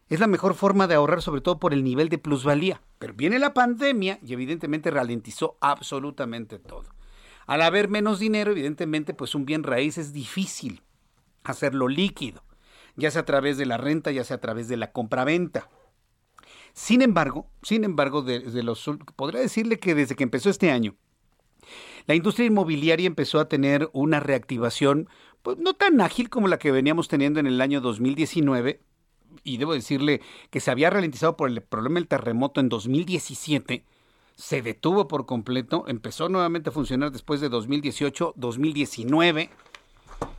es 0.10 0.20
la 0.20 0.28
mejor 0.28 0.54
forma 0.54 0.88
de 0.88 0.96
ahorrar, 0.96 1.22
sobre 1.22 1.42
todo 1.42 1.60
por 1.60 1.74
el 1.74 1.84
nivel 1.84 2.10
de 2.10 2.18
plusvalía. 2.18 2.82
Pero 3.00 3.14
viene 3.14 3.40
la 3.40 3.54
pandemia 3.54 4.20
y 4.26 4.34
evidentemente 4.34 4.92
ralentizó 4.92 5.58
absolutamente 5.62 6.60
todo. 6.60 6.86
Al 7.46 7.62
haber 7.62 7.90
menos 7.90 8.20
dinero, 8.20 8.52
evidentemente, 8.52 9.14
pues 9.14 9.36
un 9.36 9.46
bien 9.46 9.64
raíz 9.64 9.98
es 9.98 10.14
difícil 10.14 10.82
hacerlo 11.44 11.88
líquido 11.88 12.44
ya 12.96 13.12
sea 13.12 13.22
a 13.22 13.26
través 13.26 13.58
de 13.58 13.66
la 13.66 13.78
renta, 13.78 14.12
ya 14.12 14.24
sea 14.24 14.38
a 14.38 14.42
través 14.42 14.68
de 14.68 14.78
la 14.78 14.92
compraventa. 14.92 15.70
Sin 16.74 17.02
embargo, 17.02 17.48
sin 17.62 17.84
embargo, 17.84 18.22
de, 18.22 18.42
los, 18.64 18.90
podría 19.16 19.42
decirle 19.42 19.80
que 19.80 19.96
desde 19.96 20.16
que 20.16 20.24
empezó 20.24 20.50
este 20.50 20.72
año, 20.72 20.96
la 22.08 22.16
industria 22.16 22.48
inmobiliaria 22.48 23.08
empezó 23.08 23.40
a 23.40 23.48
tener 23.48 23.90
una 23.94 24.20
reactivación, 24.20 25.08
pues 25.42 25.58
no 25.58 25.74
tan 25.74 26.02
ágil 26.02 26.30
como 26.30 26.48
la 26.48 26.60
que 26.60 26.72
veníamos 26.72 27.08
teniendo 27.08 27.40
en 27.40 27.48
el 27.48 27.62
año 27.62 27.80
2019, 27.82 28.82
y 29.44 29.57
debo 29.57 29.74
decirle 29.74 30.22
que 30.49 30.60
se 30.60 30.72
había 30.72 30.90
ralentizado 30.90 31.38
por 31.38 31.49
el 31.49 31.61
problema 31.61 31.95
del 31.95 32.07
terremoto 32.07 32.60
en 32.60 32.70
2017, 32.70 33.84
se 34.36 34.61
detuvo 34.61 35.07
por 35.07 35.26
completo, 35.26 35.86
empezó 35.88 36.30
nuevamente 36.30 36.70
a 36.70 36.74
funcionar 36.74 37.11
después 37.11 37.41
de 37.41 37.49
2018, 37.49 38.34
2019 38.36 39.49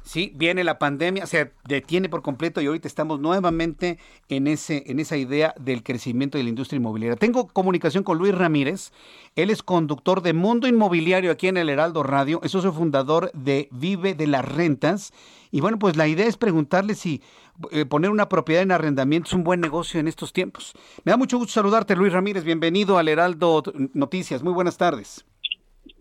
Sí, 0.02 0.32
viene 0.35 0.65
la 0.65 0.78
pandemia, 0.78 1.27
se 1.27 1.52
detiene 1.66 2.09
por 2.09 2.23
completo 2.23 2.61
y 2.61 2.66
ahorita 2.66 2.89
estamos 2.89 3.20
nuevamente 3.20 3.98
en, 4.28 4.47
ese, 4.47 4.85
en 4.86 5.01
esa 5.01 5.16
idea 5.16 5.55
del 5.59 5.82
crecimiento 5.82 6.39
de 6.39 6.44
la 6.44 6.51
industria 6.51 6.77
inmobiliaria. 6.77 7.16
Tengo 7.16 7.48
comunicación 7.48 8.05
con 8.05 8.19
Luis 8.19 8.35
Ramírez, 8.35 8.93
él 9.36 9.51
es 9.51 9.62
conductor 9.62 10.23
de 10.23 10.32
Mundo 10.32 10.69
Inmobiliario 10.69 11.31
aquí 11.31 11.48
en 11.48 11.56
el 11.56 11.69
Heraldo 11.69 12.02
Radio, 12.02 12.40
es 12.43 12.52
socio 12.52 12.73
fundador 12.73 13.31
de 13.32 13.69
Vive 13.70 14.15
de 14.15 14.27
las 14.27 14.44
Rentas. 14.44 15.12
Y 15.51 15.61
bueno, 15.61 15.78
pues 15.78 15.97
la 15.97 16.09
idea 16.09 16.27
es 16.27 16.36
preguntarle 16.36 16.94
si 16.94 17.23
eh, 17.70 17.85
poner 17.85 18.11
una 18.11 18.28
propiedad 18.28 18.62
en 18.62 18.73
arrendamiento 18.73 19.28
es 19.28 19.35
un 19.35 19.44
buen 19.44 19.61
negocio 19.61 20.01
en 20.01 20.09
estos 20.09 20.32
tiempos. 20.32 20.74
Me 21.05 21.11
da 21.11 21.16
mucho 21.16 21.39
gusto 21.39 21.52
saludarte, 21.52 21.94
Luis 21.97 22.12
Ramírez, 22.12 22.44
bienvenido 22.44 22.98
al 22.98 23.09
Heraldo 23.09 23.62
Noticias, 23.93 24.43
muy 24.43 24.52
buenas 24.52 24.77
tardes. 24.77 25.24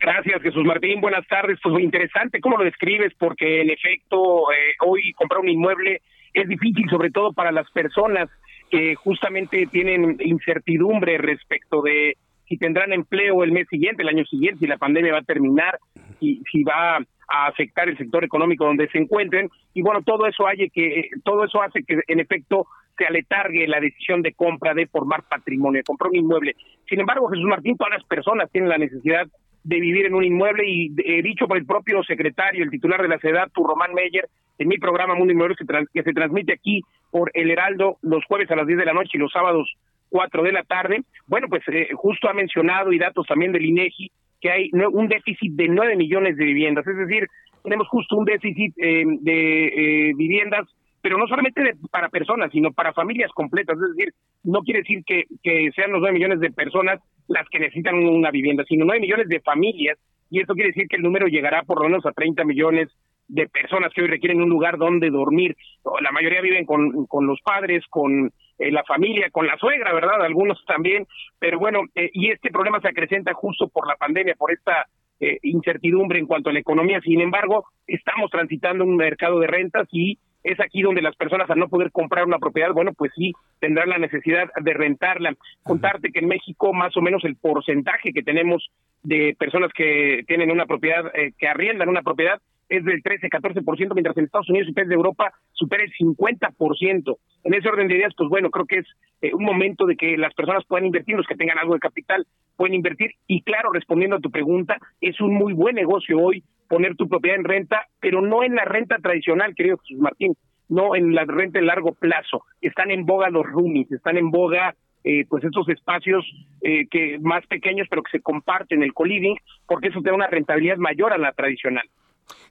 Gracias, 0.03 0.41
Jesús 0.41 0.65
Martín. 0.65 0.99
Buenas 0.99 1.25
tardes. 1.27 1.57
Pues 1.63 1.81
interesante 1.81 2.41
cómo 2.41 2.57
lo 2.57 2.65
describes, 2.65 3.13
porque 3.17 3.61
en 3.61 3.69
efecto, 3.69 4.51
eh, 4.51 4.75
hoy 4.85 5.13
comprar 5.13 5.39
un 5.39 5.47
inmueble 5.47 6.01
es 6.33 6.45
difícil, 6.49 6.89
sobre 6.89 7.09
todo 7.09 7.31
para 7.31 7.53
las 7.53 7.71
personas 7.71 8.29
que 8.69 8.95
justamente 8.95 9.65
tienen 9.67 10.17
incertidumbre 10.19 11.17
respecto 11.19 11.81
de 11.81 12.17
si 12.49 12.57
tendrán 12.57 12.91
empleo 12.91 13.45
el 13.45 13.53
mes 13.53 13.65
siguiente, 13.69 14.01
el 14.01 14.09
año 14.09 14.25
siguiente, 14.25 14.59
si 14.59 14.67
la 14.67 14.77
pandemia 14.77 15.13
va 15.13 15.19
a 15.19 15.23
terminar, 15.23 15.79
si, 16.19 16.41
si 16.51 16.63
va 16.65 16.97
a 16.97 17.47
afectar 17.47 17.87
el 17.87 17.97
sector 17.97 18.25
económico 18.25 18.65
donde 18.65 18.89
se 18.89 18.97
encuentren. 18.97 19.49
Y 19.73 19.83
bueno, 19.83 20.01
todo 20.01 20.27
eso, 20.27 20.45
hace 20.45 20.69
que, 20.69 21.11
todo 21.23 21.45
eso 21.45 21.61
hace 21.61 21.81
que 21.81 22.01
en 22.07 22.19
efecto 22.19 22.67
se 22.97 23.05
aletargue 23.05 23.69
la 23.69 23.79
decisión 23.79 24.21
de 24.21 24.33
compra, 24.33 24.73
de 24.73 24.85
formar 24.87 25.23
patrimonio, 25.29 25.79
de 25.79 25.85
comprar 25.85 26.09
un 26.09 26.17
inmueble. 26.17 26.57
Sin 26.89 26.99
embargo, 26.99 27.29
Jesús 27.29 27.45
Martín, 27.45 27.77
todas 27.77 27.93
las 27.93 28.03
personas 28.03 28.51
tienen 28.51 28.69
la 28.69 28.77
necesidad 28.77 29.27
de 29.63 29.79
vivir 29.79 30.05
en 30.05 30.13
un 30.13 30.23
inmueble 30.23 30.67
y 30.67 30.93
eh, 31.05 31.21
dicho 31.21 31.47
por 31.47 31.57
el 31.57 31.65
propio 31.65 32.03
secretario, 32.03 32.63
el 32.63 32.69
titular 32.69 33.01
de 33.01 33.07
la 33.07 33.47
tu 33.53 33.63
Román 33.63 33.93
Meyer, 33.93 34.27
en 34.57 34.67
mi 34.67 34.77
programa 34.77 35.15
Mundo 35.15 35.33
Inmobiliario 35.33 35.87
que, 35.91 36.03
se 36.03 36.13
transmite 36.13 36.53
aquí 36.53 36.81
por 37.11 37.31
El 37.33 37.49
Heraldo 37.49 37.97
los 38.01 38.23
jueves 38.25 38.51
a 38.51 38.55
las 38.55 38.67
10 38.67 38.79
de 38.79 38.85
la 38.85 38.93
noche 38.93 39.11
y 39.13 39.17
los 39.17 39.31
sábados 39.31 39.73
4 40.09 40.43
de 40.43 40.51
la 40.51 40.63
tarde. 40.63 41.01
Bueno, 41.27 41.47
pues 41.47 41.63
eh, 41.67 41.89
justo 41.93 42.29
ha 42.29 42.33
mencionado 42.33 42.91
y 42.91 42.99
datos 42.99 43.25
también 43.25 43.51
del 43.51 43.65
INEGI 43.65 44.11
que 44.41 44.51
hay 44.51 44.69
un 44.73 45.07
déficit 45.07 45.53
de 45.53 45.69
9 45.69 45.95
millones 45.95 46.35
de 46.35 46.43
viviendas, 46.43 46.85
es 46.85 46.97
decir, 46.97 47.27
tenemos 47.63 47.87
justo 47.87 48.17
un 48.17 48.25
déficit 48.25 48.73
eh, 48.77 49.05
de 49.21 50.13
viviendas 50.17 50.67
pero 51.03 51.17
no 51.17 51.27
solamente 51.27 51.75
para 51.91 52.07
personas, 52.07 52.49
sino 52.53 52.71
para 52.71 52.93
familias 52.93 53.29
completas. 53.33 53.75
Es 53.75 53.93
decir, 53.93 54.13
no 54.43 54.61
quiere 54.61 54.79
decir 54.79 55.03
que, 55.05 55.25
que 55.43 55.69
sean 55.75 55.91
los 55.91 55.99
9 55.99 56.13
millones 56.13 56.39
de 56.39 56.49
personas 56.49 57.01
las 57.27 57.47
que 57.49 57.59
necesitan 57.59 57.95
una 57.95 58.31
vivienda, 58.31 58.63
sino 58.67 58.85
9 58.85 59.01
millones 59.01 59.27
de 59.27 59.39
familias, 59.41 59.97
y 60.29 60.39
esto 60.39 60.53
quiere 60.53 60.69
decir 60.69 60.87
que 60.87 60.95
el 60.95 61.03
número 61.03 61.27
llegará 61.27 61.63
por 61.63 61.79
lo 61.79 61.89
menos 61.89 62.05
a 62.05 62.11
30 62.11 62.43
millones 62.43 62.89
de 63.27 63.47
personas 63.47 63.91
que 63.93 64.01
hoy 64.01 64.07
requieren 64.07 64.41
un 64.41 64.49
lugar 64.49 64.77
donde 64.77 65.09
dormir. 65.09 65.55
La 66.01 66.11
mayoría 66.11 66.41
viven 66.41 66.65
con, 66.65 67.05
con 67.05 67.25
los 67.25 67.39
padres, 67.41 67.83
con 67.89 68.31
eh, 68.59 68.71
la 68.71 68.83
familia, 68.83 69.29
con 69.31 69.47
la 69.47 69.57
suegra, 69.57 69.93
¿verdad? 69.93 70.23
Algunos 70.23 70.63
también, 70.65 71.07
pero 71.39 71.59
bueno, 71.59 71.81
eh, 71.95 72.09
y 72.13 72.31
este 72.31 72.51
problema 72.51 72.79
se 72.81 72.89
acrecenta 72.89 73.33
justo 73.33 73.67
por 73.69 73.87
la 73.87 73.95
pandemia, 73.95 74.35
por 74.35 74.51
esta 74.51 74.87
eh, 75.19 75.39
incertidumbre 75.43 76.19
en 76.19 76.27
cuanto 76.27 76.49
a 76.49 76.53
la 76.53 76.59
economía. 76.59 76.99
Sin 77.01 77.21
embargo, 77.21 77.65
estamos 77.87 78.29
transitando 78.29 78.83
un 78.83 78.95
mercado 78.95 79.39
de 79.39 79.47
rentas 79.47 79.87
y 79.91 80.17
es 80.43 80.59
aquí 80.59 80.81
donde 80.81 81.01
las 81.01 81.15
personas 81.15 81.49
al 81.49 81.59
no 81.59 81.69
poder 81.69 81.91
comprar 81.91 82.25
una 82.25 82.37
propiedad, 82.37 82.73
bueno, 82.73 82.91
pues 82.93 83.11
sí, 83.15 83.33
tendrán 83.59 83.89
la 83.89 83.97
necesidad 83.97 84.49
de 84.61 84.73
rentarla. 84.73 85.33
Contarte 85.63 86.11
que 86.11 86.19
en 86.19 86.27
México 86.27 86.73
más 86.73 86.95
o 86.97 87.01
menos 87.01 87.23
el 87.23 87.35
porcentaje 87.35 88.11
que 88.13 88.23
tenemos 88.23 88.69
de 89.03 89.35
personas 89.39 89.71
que 89.73 90.23
tienen 90.27 90.51
una 90.51 90.65
propiedad, 90.65 91.11
eh, 91.15 91.31
que 91.37 91.47
arriendan 91.47 91.89
una 91.89 92.01
propiedad, 92.01 92.41
es 92.69 92.83
del 92.83 93.03
13-14%, 93.03 93.93
mientras 93.93 94.17
en 94.17 94.25
Estados 94.25 94.49
Unidos 94.49 94.69
y 94.69 94.73
países 94.73 94.89
de 94.89 94.95
Europa 94.95 95.33
supera 95.51 95.83
el 95.83 95.91
50%. 95.93 97.17
En 97.43 97.53
ese 97.53 97.69
orden 97.69 97.87
de 97.87 97.95
ideas, 97.95 98.13
pues 98.17 98.29
bueno, 98.29 98.49
creo 98.49 98.65
que 98.65 98.79
es 98.79 98.87
eh, 99.21 99.33
un 99.33 99.43
momento 99.43 99.85
de 99.85 99.95
que 99.95 100.17
las 100.17 100.33
personas 100.33 100.63
puedan 100.65 100.85
invertir, 100.85 101.15
los 101.15 101.27
que 101.27 101.35
tengan 101.35 101.59
algo 101.59 101.73
de 101.73 101.79
capital 101.79 102.25
pueden 102.55 102.75
invertir. 102.75 103.11
Y 103.27 103.41
claro, 103.41 103.71
respondiendo 103.71 104.17
a 104.17 104.21
tu 104.21 104.31
pregunta, 104.31 104.77
es 105.01 105.19
un 105.21 105.33
muy 105.33 105.53
buen 105.53 105.75
negocio 105.75 106.19
hoy 106.19 106.43
poner 106.67 106.95
tu 106.95 107.07
propiedad 107.07 107.37
en 107.37 107.45
renta, 107.45 107.87
pero 107.99 108.21
no 108.21 108.43
en 108.43 108.55
la 108.55 108.65
renta 108.65 108.97
tradicional, 108.97 109.53
querido 109.55 109.77
Jesús 109.77 109.99
Martín, 109.99 110.33
no 110.69 110.95
en 110.95 111.13
la 111.13 111.25
renta 111.25 111.59
de 111.59 111.65
largo 111.65 111.93
plazo. 111.93 112.43
Están 112.61 112.91
en 112.91 113.05
boga 113.05 113.29
los 113.29 113.45
roomies, 113.45 113.91
están 113.91 114.17
en 114.17 114.31
boga 114.31 114.75
eh, 115.03 115.25
pues 115.27 115.43
estos 115.43 115.67
espacios 115.67 116.25
eh, 116.61 116.87
que 116.89 117.19
más 117.19 117.45
pequeños 117.47 117.87
pero 117.89 118.03
que 118.03 118.11
se 118.11 118.21
comparten 118.21 118.83
el 118.83 118.93
co-living 118.93 119.35
porque 119.67 119.89
eso 119.89 120.01
te 120.01 120.09
da 120.09 120.15
una 120.15 120.27
rentabilidad 120.27 120.77
mayor 120.77 121.11
a 121.11 121.17
la 121.17 121.33
tradicional. 121.33 121.87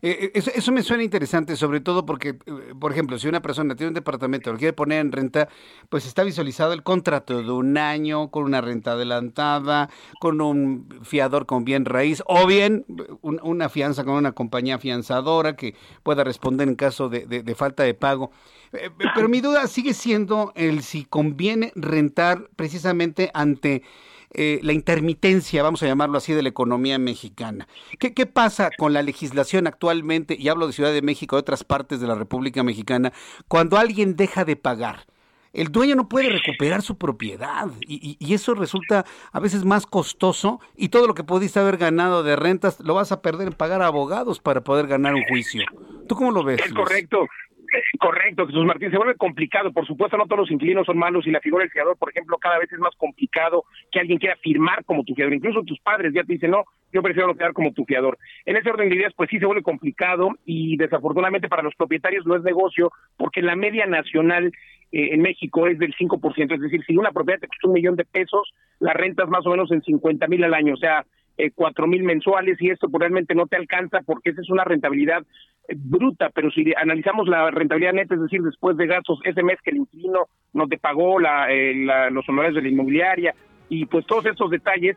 Eh, 0.04 0.32
eh, 0.34 0.42
eso, 0.56 0.72
me 0.72 0.82
suena 0.82 1.04
interesante, 1.04 1.54
sobre 1.56 1.80
todo 1.80 2.04
porque, 2.04 2.30
eh, 2.30 2.74
por 2.78 2.92
ejemplo, 2.92 3.18
si 3.18 3.28
una 3.28 3.40
persona 3.40 3.76
tiene 3.76 3.88
un 3.88 3.94
departamento 3.94 4.50
y 4.50 4.52
lo 4.52 4.58
quiere 4.58 4.72
poner 4.72 5.00
en 5.00 5.12
renta, 5.12 5.48
pues 5.88 6.06
está 6.06 6.24
visualizado 6.24 6.72
el 6.72 6.82
contrato 6.82 7.42
de 7.42 7.50
un 7.50 7.78
año 7.78 8.30
con 8.30 8.44
una 8.44 8.60
renta 8.60 8.92
adelantada, 8.92 9.90
con 10.20 10.40
un 10.40 10.88
fiador 11.02 11.46
con 11.46 11.64
bien 11.64 11.84
raíz, 11.84 12.22
o 12.26 12.46
bien 12.46 12.84
una 13.20 13.68
fianza 13.68 14.04
con 14.04 14.14
una 14.14 14.32
compañía 14.32 14.78
fianzadora 14.78 15.54
que 15.54 15.76
pueda 16.02 16.24
responder 16.24 16.68
en 16.68 16.74
caso 16.74 17.08
de 17.08 17.54
falta 17.56 17.84
de 17.84 17.94
pago. 17.94 18.32
Pero 19.14 19.28
mi 19.28 19.40
duda 19.40 19.66
sigue 19.66 19.94
siendo 19.94 20.52
el 20.56 20.82
si 20.82 21.04
conviene 21.04 21.72
rentar 21.76 22.48
precisamente 22.56 23.30
ante 23.34 23.82
eh, 24.34 24.60
la 24.62 24.72
intermitencia, 24.72 25.62
vamos 25.62 25.82
a 25.82 25.86
llamarlo 25.86 26.18
así, 26.18 26.32
de 26.32 26.42
la 26.42 26.48
economía 26.48 26.98
mexicana. 26.98 27.68
¿Qué, 27.98 28.14
¿Qué 28.14 28.26
pasa 28.26 28.70
con 28.76 28.92
la 28.92 29.02
legislación 29.02 29.66
actualmente, 29.66 30.36
y 30.38 30.48
hablo 30.48 30.66
de 30.66 30.72
Ciudad 30.72 30.92
de 30.92 31.02
México, 31.02 31.36
de 31.36 31.40
otras 31.40 31.64
partes 31.64 32.00
de 32.00 32.06
la 32.06 32.14
República 32.14 32.62
Mexicana, 32.62 33.12
cuando 33.48 33.78
alguien 33.78 34.16
deja 34.16 34.44
de 34.44 34.56
pagar? 34.56 35.06
el 35.52 35.70
dueño 35.70 35.94
no 35.94 36.09
puede 36.09 36.30
recuperar 36.30 36.82
su 36.82 36.96
propiedad 36.96 37.68
y, 37.80 38.16
y, 38.18 38.34
eso 38.34 38.54
resulta 38.54 39.04
a 39.32 39.40
veces 39.40 39.64
más 39.64 39.86
costoso 39.86 40.60
y 40.76 40.88
todo 40.88 41.06
lo 41.06 41.14
que 41.14 41.24
pudiste 41.24 41.60
haber 41.60 41.76
ganado 41.76 42.22
de 42.22 42.36
rentas 42.36 42.80
lo 42.80 42.94
vas 42.94 43.12
a 43.12 43.20
perder 43.20 43.48
en 43.48 43.52
pagar 43.52 43.82
a 43.82 43.86
abogados 43.86 44.40
para 44.40 44.62
poder 44.62 44.86
ganar 44.86 45.14
un 45.14 45.24
juicio. 45.24 45.62
¿Tú 46.09 46.16
cómo 46.16 46.30
lo 46.30 46.42
ves? 46.42 46.60
Es 46.64 46.72
correcto. 46.72 47.26
Correcto, 47.98 48.46
Jesús 48.46 48.64
Martín, 48.66 48.90
se 48.90 48.96
vuelve 48.96 49.14
complicado. 49.14 49.72
Por 49.72 49.86
supuesto, 49.86 50.16
no 50.16 50.26
todos 50.26 50.40
los 50.40 50.50
inquilinos 50.50 50.86
son 50.86 50.98
malos 50.98 51.26
y 51.26 51.30
la 51.30 51.40
figura 51.40 51.62
del 51.62 51.70
fiador, 51.70 51.96
por 51.96 52.10
ejemplo, 52.10 52.36
cada 52.38 52.58
vez 52.58 52.70
es 52.72 52.78
más 52.78 52.94
complicado 52.96 53.64
que 53.90 54.00
alguien 54.00 54.18
quiera 54.18 54.36
firmar 54.36 54.84
como 54.84 55.04
tu 55.04 55.14
fiador. 55.14 55.32
Incluso 55.32 55.62
tus 55.62 55.80
padres 55.80 56.12
ya 56.12 56.22
te 56.24 56.34
dicen, 56.34 56.50
no, 56.50 56.64
yo 56.92 57.02
prefiero 57.02 57.28
no 57.28 57.34
quedar 57.34 57.54
como 57.54 57.72
tu 57.72 57.84
fiador. 57.84 58.18
En 58.44 58.56
ese 58.56 58.68
orden 58.68 58.90
de 58.90 58.96
ideas, 58.96 59.14
pues 59.16 59.30
sí 59.30 59.38
se 59.38 59.46
vuelve 59.46 59.62
complicado 59.62 60.30
y 60.44 60.76
desafortunadamente 60.76 61.48
para 61.48 61.62
los 61.62 61.74
propietarios 61.74 62.26
no 62.26 62.36
es 62.36 62.42
negocio 62.42 62.92
porque 63.16 63.40
la 63.40 63.56
media 63.56 63.86
nacional 63.86 64.52
eh, 64.92 65.08
en 65.12 65.22
México 65.22 65.66
es 65.66 65.78
del 65.78 65.94
5%. 65.94 66.54
Es 66.54 66.60
decir, 66.60 66.84
si 66.86 66.96
una 66.96 67.12
propiedad 67.12 67.40
te 67.40 67.48
cuesta 67.48 67.68
un 67.68 67.74
millón 67.74 67.96
de 67.96 68.04
pesos, 68.04 68.52
la 68.80 68.92
renta 68.92 69.24
es 69.24 69.30
más 69.30 69.46
o 69.46 69.50
menos 69.50 69.72
en 69.72 69.82
50 69.82 70.26
mil 70.28 70.44
al 70.44 70.54
año. 70.54 70.74
O 70.74 70.78
sea, 70.78 71.06
cuatro 71.54 71.86
mil 71.86 72.02
mensuales 72.02 72.60
y 72.60 72.70
esto 72.70 72.88
pues, 72.88 73.00
realmente 73.00 73.34
no 73.34 73.46
te 73.46 73.56
alcanza 73.56 74.00
porque 74.04 74.30
esa 74.30 74.40
es 74.40 74.50
una 74.50 74.64
rentabilidad 74.64 75.22
eh, 75.68 75.74
bruta, 75.76 76.30
pero 76.30 76.50
si 76.50 76.72
analizamos 76.76 77.28
la 77.28 77.50
rentabilidad 77.50 77.92
neta, 77.92 78.14
es 78.14 78.22
decir, 78.22 78.42
después 78.42 78.76
de 78.76 78.86
gastos, 78.86 79.20
ese 79.24 79.42
mes 79.42 79.59
que 79.62 79.70
el 79.70 79.78
inquilino 79.78 80.26
no 80.52 80.68
te 80.68 80.78
pagó 80.78 81.18
la, 81.18 81.50
eh, 81.50 81.74
los 82.10 82.28
honorarios 82.28 82.56
de 82.56 82.62
la 82.62 82.68
inmobiliaria 82.68 83.34
y 83.68 83.86
pues 83.86 84.06
todos 84.06 84.26
esos 84.26 84.50
detalles, 84.50 84.96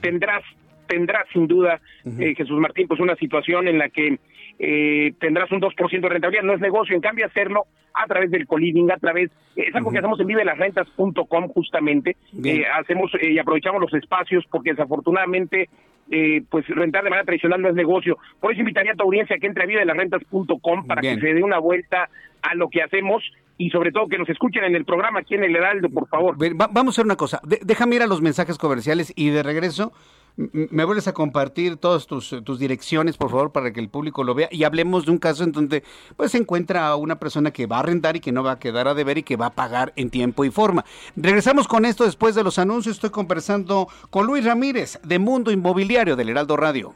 tendrás 0.00 0.42
tendrás 0.86 1.26
sin 1.32 1.46
duda, 1.46 1.80
Jesús 2.04 2.60
Martín, 2.60 2.86
pues 2.86 3.00
una 3.00 3.16
situación 3.16 3.68
en 3.68 3.78
la 3.78 3.88
que 3.88 4.18
eh, 4.58 5.12
tendrás 5.18 5.50
un 5.52 5.60
2% 5.60 6.00
de 6.00 6.08
rentabilidad. 6.08 6.44
No 6.44 6.54
es 6.54 6.60
negocio, 6.60 6.94
en 6.94 7.00
cambio 7.00 7.26
hacerlo 7.26 7.66
a 7.94 8.06
través 8.06 8.30
del 8.30 8.46
coliving, 8.46 8.90
a 8.90 8.96
través, 8.96 9.30
es 9.54 9.74
algo 9.74 9.90
que 9.90 9.98
hacemos 9.98 10.18
en 10.18 10.26
vivelasrentas.com 10.26 11.48
justamente, 11.48 12.16
eh, 12.44 12.64
hacemos 12.66 13.12
eh, 13.20 13.32
y 13.32 13.38
aprovechamos 13.38 13.80
los 13.80 13.94
espacios 13.94 14.44
porque 14.50 14.70
desafortunadamente 14.70 15.68
eh, 16.10 16.42
pues 16.50 16.66
rentar 16.68 17.04
de 17.04 17.10
manera 17.10 17.24
tradicional 17.24 17.62
no 17.62 17.68
es 17.68 17.74
negocio. 17.74 18.18
Por 18.40 18.52
eso 18.52 18.60
invitaría 18.60 18.92
a 18.92 18.96
tu 18.96 19.04
audiencia 19.04 19.38
que 19.38 19.46
entre 19.46 19.62
a 19.62 19.66
vivelasrentas.com 19.66 20.86
para 20.86 21.00
que 21.00 21.20
se 21.20 21.34
dé 21.34 21.42
una 21.42 21.58
vuelta 21.58 22.08
a 22.42 22.54
lo 22.56 22.68
que 22.68 22.82
hacemos 22.82 23.22
y 23.56 23.70
sobre 23.70 23.92
todo 23.92 24.08
que 24.08 24.18
nos 24.18 24.28
escuchen 24.28 24.64
en 24.64 24.74
el 24.74 24.84
programa 24.84 25.20
aquí 25.20 25.34
en 25.36 25.44
el 25.44 25.54
Heraldo, 25.54 25.88
por 25.88 26.08
favor. 26.08 26.36
vamos 26.56 26.76
a 26.76 26.90
hacer 26.94 27.04
una 27.04 27.16
cosa, 27.16 27.40
déjame 27.44 27.96
ir 27.96 28.02
a 28.02 28.08
los 28.08 28.20
mensajes 28.20 28.58
comerciales 28.58 29.12
y 29.14 29.30
de 29.30 29.44
regreso 29.44 29.92
me 30.36 30.84
vuelves 30.84 31.06
a 31.06 31.12
compartir 31.12 31.76
todas 31.76 32.06
tus, 32.06 32.34
tus, 32.42 32.58
direcciones, 32.58 33.16
por 33.16 33.30
favor, 33.30 33.52
para 33.52 33.72
que 33.72 33.78
el 33.78 33.88
público 33.88 34.24
lo 34.24 34.34
vea 34.34 34.48
y 34.50 34.64
hablemos 34.64 35.06
de 35.06 35.12
un 35.12 35.18
caso 35.18 35.44
en 35.44 35.52
donde 35.52 35.84
pues 36.16 36.32
se 36.32 36.38
encuentra 36.38 36.88
a 36.88 36.96
una 36.96 37.20
persona 37.20 37.52
que 37.52 37.66
va 37.66 37.78
a 37.78 37.82
rentar 37.82 38.16
y 38.16 38.20
que 38.20 38.32
no 38.32 38.42
va 38.42 38.52
a 38.52 38.58
quedar 38.58 38.88
a 38.88 38.94
deber 38.94 39.18
y 39.18 39.22
que 39.22 39.36
va 39.36 39.46
a 39.46 39.50
pagar 39.50 39.92
en 39.96 40.10
tiempo 40.10 40.44
y 40.44 40.50
forma. 40.50 40.84
Regresamos 41.14 41.68
con 41.68 41.84
esto 41.84 42.04
después 42.04 42.34
de 42.34 42.42
los 42.42 42.58
anuncios. 42.58 42.96
Estoy 42.96 43.10
conversando 43.10 43.88
con 44.10 44.26
Luis 44.26 44.44
Ramírez 44.44 44.98
de 45.04 45.18
Mundo 45.18 45.52
Inmobiliario 45.52 46.16
del 46.16 46.30
Heraldo 46.30 46.56
Radio. 46.56 46.94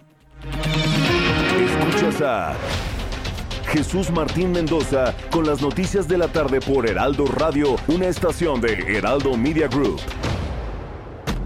Escuchas 1.61 2.21
a 2.23 2.57
Jesús 3.67 4.11
Martín 4.11 4.51
Mendoza 4.53 5.15
con 5.31 5.47
las 5.47 5.63
noticias 5.63 6.09
de 6.09 6.19
la 6.19 6.29
tarde 6.29 6.61
por 6.61 6.89
Heraldo 6.89 7.27
Radio, 7.27 7.77
una 7.87 8.07
estación 8.07 8.61
de 8.61 8.97
Heraldo 8.97 9.37
Media 9.37 9.69
Group. 9.69 10.01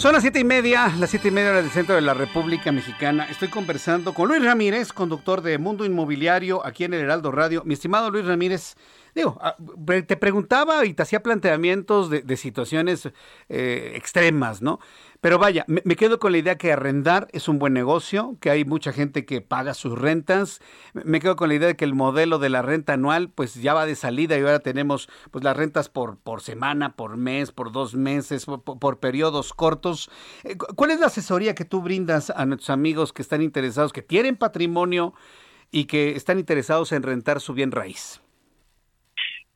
Son 0.00 0.14
las 0.14 0.22
siete 0.22 0.38
y 0.38 0.44
media, 0.44 0.90
las 0.98 1.10
siete 1.10 1.28
y 1.28 1.30
media 1.30 1.52
del 1.52 1.68
centro 1.68 1.94
de 1.94 2.00
la 2.00 2.14
República 2.14 2.72
Mexicana. 2.72 3.26
Estoy 3.30 3.48
conversando 3.48 4.14
con 4.14 4.28
Luis 4.28 4.42
Ramírez, 4.42 4.94
conductor 4.94 5.42
de 5.42 5.58
Mundo 5.58 5.84
Inmobiliario 5.84 6.64
aquí 6.64 6.84
en 6.84 6.94
el 6.94 7.00
Heraldo 7.00 7.30
Radio. 7.30 7.64
Mi 7.66 7.74
estimado 7.74 8.10
Luis 8.10 8.24
Ramírez, 8.24 8.76
digo, 9.14 9.38
ah, 9.40 9.56
te 10.06 10.16
preguntaba 10.16 10.84
y 10.84 10.94
te 10.94 11.02
hacía 11.02 11.22
planteamientos 11.22 12.10
de, 12.10 12.36
situaciones 12.36 13.08
eh, 13.48 13.92
extremas, 13.94 14.62
¿no? 14.62 14.80
Pero 15.20 15.38
vaya, 15.38 15.66
me, 15.68 15.96
quedo 15.96 16.18
con 16.18 16.32
la 16.32 16.38
idea 16.38 16.56
que 16.56 16.72
arrendar 16.72 17.28
es 17.32 17.46
un 17.46 17.58
buen 17.58 17.74
negocio, 17.74 18.38
que 18.40 18.48
hay 18.48 18.64
mucha 18.64 18.90
gente 18.90 19.26
que 19.26 19.42
paga 19.42 19.74
sus 19.74 19.98
rentas. 19.98 20.62
Me 20.94 21.20
quedo 21.20 21.36
con 21.36 21.50
la 21.50 21.56
idea 21.56 21.68
de 21.68 21.76
que 21.76 21.84
el 21.84 21.94
modelo 21.94 22.38
de 22.38 22.48
la 22.48 22.62
renta 22.62 22.94
anual 22.94 23.28
pues 23.28 23.54
ya 23.54 23.74
va 23.74 23.84
de 23.84 23.96
salida 23.96 24.38
y 24.38 24.40
ahora 24.40 24.60
tenemos 24.60 25.10
pues 25.30 25.44
las 25.44 25.54
rentas 25.54 25.90
por, 25.90 26.16
semana, 26.40 26.96
por 26.96 27.18
mes, 27.18 27.52
por 27.52 27.70
dos 27.70 27.94
meses, 27.94 28.46
por, 28.46 28.98
periodos 28.98 29.52
cortos. 29.52 30.10
Eh, 30.42 30.56
¿Cuál 30.56 30.92
es 30.92 31.00
la 31.00 31.06
asesoría 31.08 31.54
que 31.54 31.66
tú 31.66 31.82
brindas 31.82 32.30
a 32.30 32.46
nuestros 32.46 32.70
amigos 32.70 33.12
que 33.12 33.20
están 33.20 33.42
interesados, 33.42 33.92
que 33.92 34.02
tienen 34.02 34.36
patrimonio 34.36 35.12
y 35.70 35.84
que 35.84 36.16
están 36.16 36.38
interesados 36.38 36.92
en 36.92 37.02
rentar 37.02 37.42
su 37.42 37.52
bien 37.52 37.72
raíz? 37.72 38.22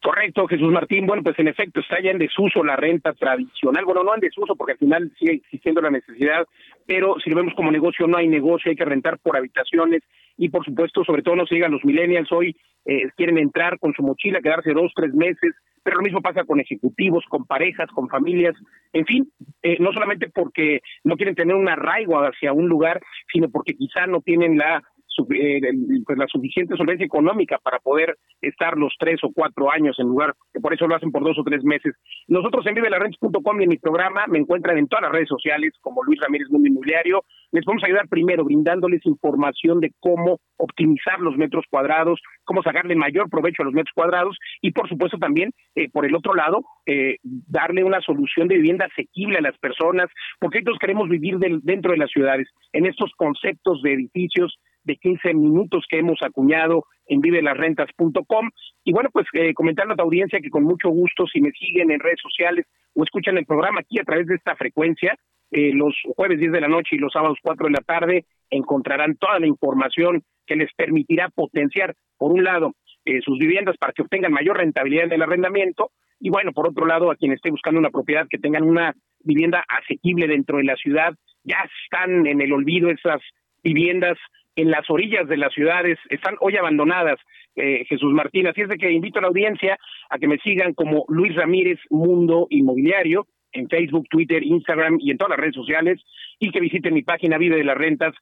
Correcto, 0.05 0.47
Jesús 0.47 0.71
Martín. 0.71 1.07
Bueno, 1.07 1.23
pues 1.23 1.39
en 1.39 1.49
efecto 1.49 1.81
está 1.81 1.99
ya 1.99 2.11
en 2.11 2.19
desuso 2.19 2.63
la 2.63 2.77
renta 2.77 3.15
tradicional. 3.15 3.87
Bueno, 3.87 4.03
no 4.03 4.15
en 4.15 4.21
desuso 4.21 4.55
porque 4.55 4.73
al 4.73 4.79
final 4.79 5.11
sigue 5.19 5.33
existiendo 5.33 5.81
la 5.81 5.89
necesidad, 5.89 6.47
pero 6.85 7.17
si 7.25 7.31
lo 7.31 7.37
vemos 7.37 7.55
como 7.55 7.73
negocio, 7.73 8.07
no 8.07 8.19
hay 8.19 8.29
negocio, 8.29 8.69
hay 8.69 8.77
que 8.77 8.85
rentar 8.85 9.19
por 9.19 9.35
habitaciones 9.35 10.03
y 10.37 10.51
por 10.51 10.63
supuesto, 10.63 11.05
sobre 11.05 11.23
todo 11.23 11.37
no 11.37 11.47
se 11.47 11.55
digan 11.55 11.73
los 11.73 11.83
millennials 11.87 12.31
hoy, 12.33 12.55
eh, 12.85 13.09
quieren 13.17 13.39
entrar 13.39 13.79
con 13.79 13.95
su 13.95 14.03
mochila, 14.03 14.43
quedarse 14.43 14.75
dos, 14.75 14.93
tres 14.95 15.15
meses, 15.15 15.55
pero 15.83 15.97
lo 15.97 16.03
mismo 16.03 16.21
pasa 16.21 16.45
con 16.45 16.61
ejecutivos, 16.61 17.25
con 17.27 17.47
parejas, 17.47 17.89
con 17.91 18.11
familias, 18.11 18.55
en 18.93 19.07
fin, 19.07 19.33
eh, 19.63 19.79
no 19.81 19.91
solamente 19.95 20.29
porque 20.29 20.83
no 21.03 21.17
quieren 21.17 21.35
tener 21.35 21.57
un 21.57 21.71
arraigo 21.71 22.19
hacia 22.19 22.53
un 22.53 22.69
lugar, 22.69 23.01
sino 23.33 23.49
porque 23.49 23.75
quizá 23.75 24.07
no 24.07 24.21
tienen 24.21 24.59
la 24.59 24.83
pues 25.23 26.19
la 26.19 26.27
suficiente 26.27 26.77
solvencia 26.77 27.07
económica 27.07 27.59
para 27.63 27.79
poder 27.79 28.17
estar 28.41 28.77
los 28.77 28.95
tres 28.99 29.21
o 29.23 29.31
cuatro 29.33 29.71
años 29.71 29.97
en 29.99 30.07
lugar, 30.07 30.35
que 30.53 30.61
por 30.61 30.75
eso 30.75 30.87
lo 30.87 30.97
hacen 30.97 31.13
por 31.13 31.25
dos 31.25 31.39
o 31.39 31.45
tres 31.45 31.63
meses. 31.65 31.95
Nosotros 32.29 32.67
en 32.67 32.75
vivelarrentes.com 32.75 33.61
y 33.61 33.65
en 33.65 33.69
mi 33.69 33.79
programa 33.79 34.25
me 34.29 34.39
encuentran 34.39 34.79
en 34.79 34.89
todas 34.89 35.03
las 35.03 35.13
redes 35.13 35.29
sociales 35.29 35.73
como 35.81 36.03
Luis 36.03 36.21
Ramírez 36.21 36.49
Mundo 36.51 36.69
Inmobiliario. 36.69 37.25
Les 37.53 37.65
vamos 37.65 37.83
a 37.83 37.87
ayudar 37.87 38.09
primero 38.09 38.45
brindándoles 38.45 39.05
información 39.07 39.81
de 39.81 39.93
cómo 40.01 40.41
optimizar 40.57 41.21
los 41.21 41.37
metros 41.37 41.65
cuadrados, 41.71 42.21
cómo 42.45 42.63
sacarle 42.63 42.95
mayor 42.95 43.29
provecho 43.31 43.63
a 43.63 43.67
los 43.67 43.75
metros 43.75 43.93
cuadrados 43.95 44.37
y 44.61 44.73
por 44.73 44.89
supuesto 44.89 45.19
también 45.19 45.53
eh, 45.75 45.89
por 45.91 46.05
el 46.05 46.15
otro 46.15 46.35
lado 46.35 46.63
eh, 46.87 47.17
darle 47.23 47.85
una 47.85 48.01
solución 48.01 48.49
de 48.49 48.57
vivienda 48.57 48.87
asequible 48.87 49.39
a 49.39 49.43
las 49.43 49.57
personas, 49.59 50.09
porque 50.41 50.63
todos 50.63 50.79
queremos 50.79 51.09
vivir 51.09 51.39
dentro 51.39 51.93
de 51.93 51.99
las 51.99 52.11
ciudades, 52.11 52.49
en 52.73 52.87
estos 52.87 53.13
conceptos 53.17 53.83
de 53.83 53.95
edificios 53.95 54.59
de 54.85 54.97
15 54.97 55.35
minutos 55.35 55.85
que 55.89 55.99
hemos 55.99 56.19
acuñado 56.23 56.85
en 57.07 57.21
vivelasrentas.com. 57.21 58.51
Y 58.85 58.93
bueno, 58.93 59.11
pues 59.13 59.27
eh, 59.35 59.53
a 59.53 59.97
tu 59.97 60.03
audiencia 60.03 60.41
que 60.41 60.51
con 60.51 60.65
mucho 60.65 60.89
gusto, 60.89 61.27
si 61.27 61.41
me 61.41 61.51
siguen 61.53 61.91
en 61.91 62.01
redes 62.01 62.21
sociales 62.23 62.67
o 62.95 63.05
escuchan 63.05 63.39
el 63.39 63.47
programa 63.47 63.81
aquí 63.81 63.99
a 63.99 64.05
través 64.05 64.27
de 64.27 64.37
esta 64.37 64.57
frecuencia, 64.57 65.17
eh, 65.51 65.73
los 65.75 65.95
jueves 66.17 66.39
10 66.39 66.53
de 66.53 66.61
la 66.61 66.69
noche 66.69 66.97
y 66.97 66.99
los 66.99 67.13
sábados 67.13 67.39
4 67.43 67.67
de 67.67 67.73
la 67.73 67.81
tarde, 67.81 68.25
encontrarán 68.51 69.17
toda 69.17 69.39
la 69.39 69.47
información 69.47 70.23
que 70.47 70.57
les 70.57 70.73
permitirá 70.75 71.29
potenciar, 71.29 71.95
por 72.19 72.33
un 72.33 72.45
lado, 72.45 72.73
eh, 73.05 73.21
sus 73.23 73.39
viviendas 73.39 73.77
para 73.77 73.93
que 73.93 74.03
obtengan 74.03 74.33
mayor 74.33 74.59
rentabilidad 74.59 75.07
en 75.07 75.13
el 75.13 75.23
arrendamiento 75.23 75.91
y 76.25 76.31
bueno, 76.31 76.53
por 76.53 76.69
otro 76.69 76.87
lado, 76.87 77.11
a 77.11 77.17
quien 77.17 77.33
esté 77.33 77.51
buscando 77.51 77.79
una 77.79 77.91
propiedad 77.91 78.27
que 78.29 78.39
tengan 78.39 78.63
una 78.63 78.95
vivienda 79.21 79.65
asequible 79.69 80.27
dentro 80.27 80.59
de 80.59 80.65
la 80.65 80.77
ciudad, 80.77 81.15
ya 81.43 81.59
están 81.85 82.27
en 82.27 82.41
el 82.41 82.53
olvido 82.53 82.89
esas 82.89 83.21
viviendas 83.63 84.17
en 84.57 84.71
las 84.71 84.89
orillas 84.89 85.29
de 85.29 85.37
las 85.37 85.53
ciudades, 85.53 85.99
están 86.11 86.37
hoy 86.41 86.57
abandonadas, 86.57 87.19
eh, 87.57 87.85
Jesús 87.89 88.13
Martín. 88.13 88.47
Así 88.47 88.63
es 88.63 88.69
de 88.69 88.77
que 88.77 88.91
invito 88.91 89.19
a 89.19 89.23
la 89.23 89.29
audiencia 89.29 89.79
a 90.11 90.19
que 90.19 90.29
me 90.29 90.39
sigan 90.39 90.75
como 90.75 91.05
Luis 91.09 91.35
Ramírez 91.35 91.79
Mundo 91.91 92.47
Inmobiliario 92.51 93.27
en 93.53 93.69
Facebook, 93.69 94.09
Twitter, 94.09 94.43
Instagram 94.43 94.99
y 95.01 95.11
en 95.11 95.19
todas 95.19 95.31
las 95.31 95.39
redes 95.39 95.55
sociales 95.55 96.01
y 96.39 96.51
que 96.51 96.61
visiten 96.61 96.95
mi 96.95 97.03
página 97.03 97.39
vive 97.39 97.57
de 97.57 97.65
las 97.65 97.77
rentas. 97.77 98.15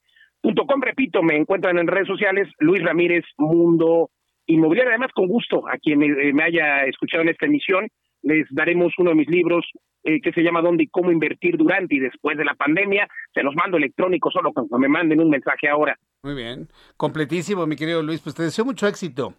repito, 0.80 1.22
me 1.22 1.36
encuentran 1.36 1.78
en 1.78 1.86
redes 1.86 2.08
sociales 2.08 2.48
Luis 2.58 2.82
Ramírez 2.82 3.24
Mundo 3.38 4.10
Inmobiliario. 4.46 4.90
Además, 4.90 5.12
con 5.14 5.28
gusto, 5.28 5.66
a 5.68 5.78
quien 5.78 5.98
me 5.98 6.42
haya 6.42 6.84
escuchado 6.84 7.22
en 7.22 7.30
esta 7.30 7.46
emisión, 7.46 7.88
les 8.22 8.46
daremos 8.50 8.92
uno 8.98 9.10
de 9.10 9.16
mis 9.16 9.28
libros 9.28 9.64
eh, 10.04 10.20
que 10.20 10.32
se 10.32 10.42
llama 10.42 10.62
¿Dónde 10.62 10.84
y 10.84 10.88
cómo 10.88 11.12
invertir 11.12 11.56
durante 11.56 11.94
y 11.94 12.00
después 12.00 12.36
de 12.36 12.44
la 12.44 12.54
pandemia? 12.54 13.06
Se 13.32 13.42
los 13.42 13.54
mando 13.54 13.76
electrónico 13.76 14.30
solo 14.30 14.52
cuando 14.52 14.78
me 14.78 14.88
manden 14.88 15.20
un 15.20 15.30
mensaje 15.30 15.68
ahora. 15.68 15.96
Muy 16.24 16.34
bien, 16.34 16.68
completísimo, 16.96 17.66
mi 17.66 17.76
querido 17.76 18.02
Luis. 18.02 18.20
Pues 18.20 18.34
te 18.34 18.42
deseo 18.42 18.64
mucho 18.64 18.86
éxito 18.86 19.34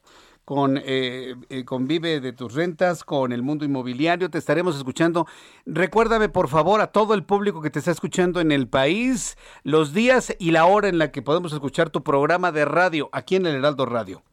con 0.45 0.77
eh, 0.77 1.35
eh, 1.49 1.65
con 1.65 1.87
Vive 1.87 2.19
de 2.19 2.33
tus 2.33 2.53
rentas, 2.53 3.03
con 3.03 3.31
el 3.31 3.41
mundo 3.41 3.65
inmobiliario. 3.65 4.29
Te 4.29 4.37
estaremos 4.37 4.77
escuchando. 4.77 5.25
Recuérdame, 5.65 6.29
por 6.29 6.47
favor, 6.47 6.81
a 6.81 6.87
todo 6.87 7.13
el 7.13 7.23
público 7.23 7.61
que 7.61 7.69
te 7.69 7.79
está 7.79 7.91
escuchando 7.91 8.41
en 8.41 8.51
el 8.51 8.67
país, 8.67 9.37
los 9.63 9.93
días 9.93 10.35
y 10.39 10.51
la 10.51 10.65
hora 10.65 10.89
en 10.89 10.97
la 10.97 11.11
que 11.11 11.21
podemos 11.21 11.53
escuchar 11.53 11.89
tu 11.89 12.03
programa 12.03 12.51
de 12.51 12.65
radio 12.65 13.09
aquí 13.11 13.35
en 13.35 13.45
el 13.45 13.55
Heraldo 13.55 13.85
Radio. 13.85 14.23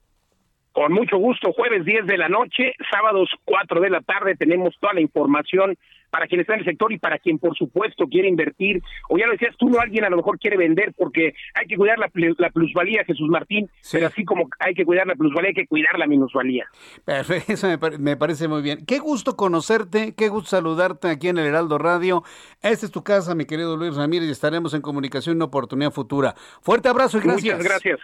Con 0.73 0.93
mucho 0.93 1.17
gusto, 1.19 1.53
jueves 1.53 1.85
10 1.85 2.07
de 2.07 2.17
la 2.17 2.29
noche, 2.29 2.75
sábados 2.91 3.29
4 3.45 3.81
de 3.81 3.91
la 3.91 4.01
tarde, 4.03 4.37
tenemos 4.37 4.77
toda 4.81 4.95
la 4.95 5.01
información 5.01 5.77
para 6.11 6.27
quien 6.27 6.41
está 6.41 6.55
en 6.55 6.61
el 6.61 6.65
sector 6.65 6.93
y 6.93 6.99
para 6.99 7.19
quien, 7.19 7.39
por 7.39 7.57
supuesto, 7.57 8.07
quiere 8.07 8.29
invertir. 8.29 8.83
O 9.09 9.17
ya 9.17 9.27
lo 9.27 9.33
decías 9.33 9.57
tú, 9.57 9.69
no 9.69 9.81
alguien 9.81 10.05
a 10.05 10.11
lo 10.11 10.17
mejor 10.17 10.39
quiere 10.39 10.57
vender 10.57 10.93
porque 10.97 11.35
hay 11.55 11.67
que 11.67 11.77
cuidar 11.77 11.99
la, 11.99 12.09
plusvalía, 12.09 13.05
Jesús 13.05 13.29
Martín, 13.29 13.71
pero 13.91 14.09
así 14.09 14.25
como 14.25 14.49
hay 14.59 14.75
que 14.75 14.85
cuidar 14.85 15.07
la 15.07 15.15
plusvalía, 15.15 15.49
hay 15.49 15.55
que 15.55 15.67
cuidar 15.67 15.99
la 15.99 16.07
minusvalía. 16.07 16.67
Perfecto, 17.05 17.53
eso 17.53 17.69
me, 17.99 18.17
parece 18.17 18.49
muy 18.49 18.63
bien. 18.63 18.85
Qué 18.87 18.99
gusto 18.99 19.37
conocerte, 19.37 20.15
qué 20.17 20.29
gusto 20.29 20.51
saludarte 20.51 21.09
aquí 21.09 21.29
en 21.29 21.39
el 21.39 21.47
Heraldo 21.47 21.79
Radio. 21.79 22.23
Esta 22.63 22.87
es 22.87 22.93
tu 22.93 23.03
casa, 23.03 23.35
mi 23.35 23.45
querido 23.45 23.77
Luis 23.77 23.97
Ramírez, 23.97 24.29
y 24.29 24.33
estaremos 24.33 24.75
en 24.75 24.83
comunicación 24.83 25.35
en 25.35 25.39
una 25.39 25.45
oportunidad 25.47 25.93
futura. 25.93 26.35
Fuerte 26.61 26.89
abrazo 26.89 27.19
y 27.19 27.23
gracias. 27.23 27.57
Muchas 27.57 27.65
gracias. 27.65 28.01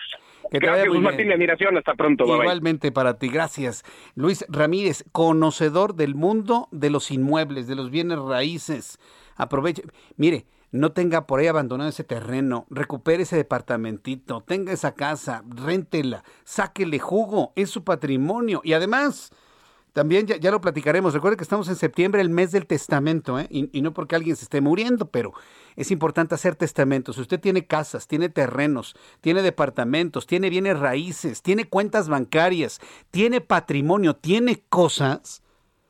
Que 0.50 0.60
te 0.60 0.66
gracias, 0.66 0.94
Martín, 1.00 1.32
admiración. 1.32 1.76
Hasta 1.76 1.94
pronto. 1.94 2.24
Igualmente 2.24 2.92
para 2.92 3.18
ti. 3.18 3.28
Gracias. 3.28 3.84
Luis 4.14 4.44
Ramírez, 4.48 5.04
conocedor 5.12 5.94
del 5.94 6.14
mundo 6.14 6.68
de 6.70 6.90
los 6.90 7.10
inmuebles, 7.10 7.66
de 7.66 7.74
los 7.74 7.90
bienes 7.90 8.18
raíces. 8.18 8.98
Aproveche. 9.36 9.82
Mire, 10.16 10.46
no 10.70 10.92
tenga 10.92 11.26
por 11.26 11.40
ahí 11.40 11.46
abandonado 11.46 11.88
ese 11.88 12.04
terreno, 12.04 12.66
recupere 12.70 13.22
ese 13.22 13.36
departamentito, 13.36 14.42
tenga 14.42 14.72
esa 14.72 14.94
casa, 14.94 15.42
réntela, 15.48 16.24
sáquele 16.44 16.98
jugo, 16.98 17.52
es 17.56 17.70
su 17.70 17.84
patrimonio 17.84 18.60
y 18.64 18.72
además 18.72 19.32
también 19.96 20.26
ya, 20.26 20.50
lo 20.50 20.60
platicaremos. 20.60 21.14
Recuerde 21.14 21.38
que 21.38 21.42
estamos 21.42 21.70
en 21.70 21.76
septiembre, 21.76 22.20
el 22.20 22.28
mes 22.28 22.52
del 22.52 22.66
testamento, 22.66 23.40
¿eh? 23.40 23.46
y, 23.48 23.80
no 23.80 23.94
porque 23.94 24.14
alguien 24.14 24.36
se 24.36 24.44
esté 24.44 24.60
muriendo, 24.60 25.10
pero 25.10 25.32
es 25.74 25.90
importante 25.90 26.34
hacer 26.34 26.54
testamentos. 26.54 27.16
Si 27.16 27.22
usted 27.22 27.40
tiene 27.40 27.66
casas, 27.66 28.06
tiene 28.06 28.28
terrenos, 28.28 28.94
tiene 29.22 29.40
departamentos, 29.40 30.26
tiene 30.26 30.50
bienes 30.50 30.78
raíces, 30.78 31.40
tiene 31.40 31.64
cuentas 31.64 32.10
bancarias, 32.10 32.78
tiene 33.10 33.40
patrimonio, 33.40 34.14
tiene 34.14 34.64
cosas. 34.68 35.42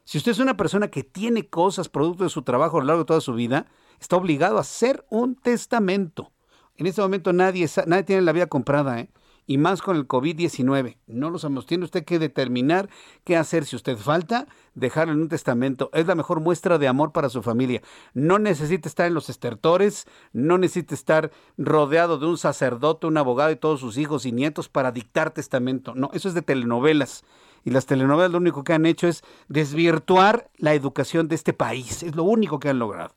Si 0.05 0.19
usted 0.19 0.31
es 0.31 0.39
una 0.39 0.57
persona 0.57 0.87
que 0.87 1.03
tiene 1.03 1.49
cosas 1.49 1.89
producto 1.89 2.23
de 2.23 2.31
su 2.31 2.43
trabajo 2.43 2.77
a 2.77 2.83
lo 2.83 2.87
largo 2.87 3.03
de 3.03 3.09
toda 3.09 3.21
su 3.21 3.35
vida, 3.35 3.67
está 3.99 4.15
obligado 4.15 4.59
a 4.59 4.61
hacer 4.61 5.05
un 5.11 5.35
testamento. 5.35 6.31
En 6.77 6.87
este 6.87 7.03
momento 7.03 7.33
nadie, 7.33 7.69
nadie 7.89 8.05
tiene 8.05 8.23
la 8.23 8.31
vida 8.31 8.47
comprada, 8.47 9.01
¿eh? 9.01 9.11
Y 9.47 9.59
más 9.59 9.81
con 9.81 9.97
el 9.97 10.09
COVID-19. 10.09 10.97
No 11.07 11.31
lo 11.31 11.39
sabemos. 11.39 11.67
Tiene 11.67 11.85
usted 11.85 12.05
que 12.05 12.19
determinar 12.19 12.89
qué 13.25 13.37
hacer. 13.37 13.65
Si 13.65 13.77
usted 13.77 13.97
falta, 13.97 14.47
dejarlo 14.75 15.15
en 15.15 15.23
un 15.23 15.29
testamento. 15.29 15.91
Es 15.93 16.07
la 16.07 16.15
mejor 16.15 16.41
muestra 16.41 16.79
de 16.79 16.89
amor 16.89 17.13
para 17.13 17.29
su 17.29 17.43
familia. 17.43 17.83
No 18.13 18.39
necesita 18.39 18.89
estar 18.89 19.07
en 19.07 19.15
los 19.15 19.31
estertores, 19.31 20.07
no 20.33 20.59
necesita 20.59 20.95
estar 20.95 21.31
rodeado 21.57 22.19
de 22.19 22.27
un 22.27 22.39
sacerdote, 22.39 23.07
un 23.07 23.17
abogado 23.17 23.51
y 23.53 23.57
todos 23.57 23.81
sus 23.81 23.97
hijos 23.99 24.27
y 24.27 24.33
nietos 24.33 24.69
para 24.69 24.93
dictar 24.93 25.31
testamento. 25.31 25.95
No, 25.95 26.11
eso 26.13 26.29
es 26.29 26.35
de 26.35 26.43
telenovelas. 26.43 27.25
Y 27.65 27.71
las 27.71 27.87
telenovelas 27.87 28.31
lo 28.31 28.39
único 28.39 28.65
que 28.65 28.75
han 28.75 28.87
hecho 28.87 29.09
es 29.09 29.23
desvirtuar 29.49 30.51
la 30.57 30.75
educación 30.75 31.29
de 31.29 31.35
este 31.35 31.53
país. 31.53 32.03
Es 32.03 32.15
lo 32.15 32.25
único 32.25 32.59
que 32.59 32.69
han 32.69 32.79
logrado. 32.79 33.15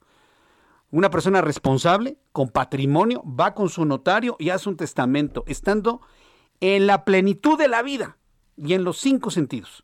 Una 0.91 1.11
persona 1.11 1.41
responsable, 1.41 2.17
con 2.31 2.49
patrimonio, 2.49 3.23
va 3.23 3.53
con 3.53 3.69
su 3.69 3.85
notario 3.85 4.35
y 4.39 4.49
hace 4.49 4.69
un 4.69 4.75
testamento, 4.75 5.43
estando 5.45 6.01
en 6.61 6.87
la 6.87 7.05
plenitud 7.05 7.57
de 7.57 7.67
la 7.67 7.81
vida 7.81 8.17
y 8.57 8.73
en 8.73 8.83
los 8.83 8.97
cinco 8.97 9.31
sentidos. 9.31 9.83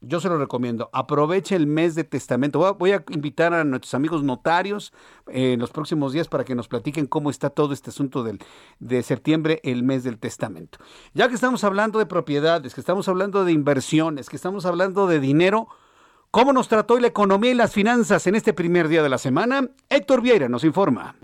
Yo 0.00 0.20
se 0.20 0.28
lo 0.28 0.38
recomiendo. 0.38 0.90
Aproveche 0.92 1.56
el 1.56 1.66
mes 1.66 1.96
de 1.96 2.04
testamento. 2.04 2.76
Voy 2.78 2.92
a, 2.92 3.04
invitar 3.10 3.52
a 3.52 3.64
nuestros 3.64 3.94
amigos 3.94 4.22
notarios 4.22 4.92
eh, 5.26 5.54
en 5.54 5.60
los 5.60 5.70
próximos 5.70 6.12
días 6.12 6.28
para 6.28 6.44
que 6.44 6.54
nos 6.54 6.68
platiquen 6.68 7.06
cómo 7.06 7.30
está 7.30 7.50
todo 7.50 7.72
este 7.72 7.90
asunto 7.90 8.22
del, 8.22 8.38
de 8.78 9.02
septiembre, 9.02 9.60
el 9.64 9.82
mes 9.82 10.04
del 10.04 10.18
testamento. 10.18 10.78
Ya 11.14 11.28
que 11.28 11.34
estamos 11.34 11.64
hablando 11.64 11.98
de 11.98 12.06
propiedades, 12.06 12.74
que 12.74 12.80
estamos 12.80 13.08
hablando 13.08 13.44
de 13.44 13.50
inversiones, 13.50 14.28
que 14.28 14.36
estamos 14.36 14.66
hablando 14.66 15.08
de 15.08 15.18
dinero, 15.18 15.66
¿cómo 16.30 16.52
nos 16.52 16.68
trató 16.68 16.96
la 17.00 17.08
economía 17.08 17.50
y 17.50 17.54
las 17.54 17.72
finanzas 17.72 18.24
en 18.28 18.36
este 18.36 18.52
primer 18.52 18.86
día 18.86 19.02
de 19.02 19.08
la 19.08 19.18
semana? 19.18 19.68
Héctor 19.88 20.22
Vieira 20.22 20.48
nos 20.48 20.62
informa. 20.62 21.16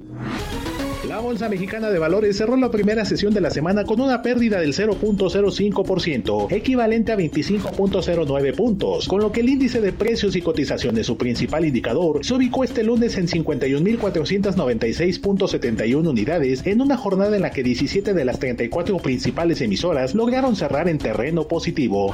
Bolsa 1.24 1.48
Mexicana 1.48 1.90
de 1.90 1.98
Valores 1.98 2.36
cerró 2.36 2.54
la 2.54 2.70
primera 2.70 3.06
sesión 3.06 3.32
de 3.32 3.40
la 3.40 3.50
semana 3.50 3.84
con 3.84 3.98
una 3.98 4.20
pérdida 4.20 4.60
del 4.60 4.74
0.05%, 4.74 6.52
equivalente 6.52 7.12
a 7.12 7.16
25.09 7.16 8.54
puntos, 8.54 9.08
con 9.08 9.22
lo 9.22 9.32
que 9.32 9.40
el 9.40 9.48
índice 9.48 9.80
de 9.80 9.94
precios 9.94 10.36
y 10.36 10.42
cotizaciones, 10.42 11.06
su 11.06 11.16
principal 11.16 11.64
indicador, 11.64 12.22
se 12.22 12.34
ubicó 12.34 12.62
este 12.62 12.84
lunes 12.84 13.16
en 13.16 13.26
51.496.71 13.26 16.06
unidades 16.06 16.60
en 16.66 16.82
una 16.82 16.98
jornada 16.98 17.36
en 17.36 17.42
la 17.42 17.52
que 17.52 17.62
17 17.62 18.12
de 18.12 18.24
las 18.26 18.38
34 18.38 18.98
principales 18.98 19.62
emisoras 19.62 20.14
lograron 20.14 20.56
cerrar 20.56 20.90
en 20.90 20.98
terreno 20.98 21.48
positivo. 21.48 22.12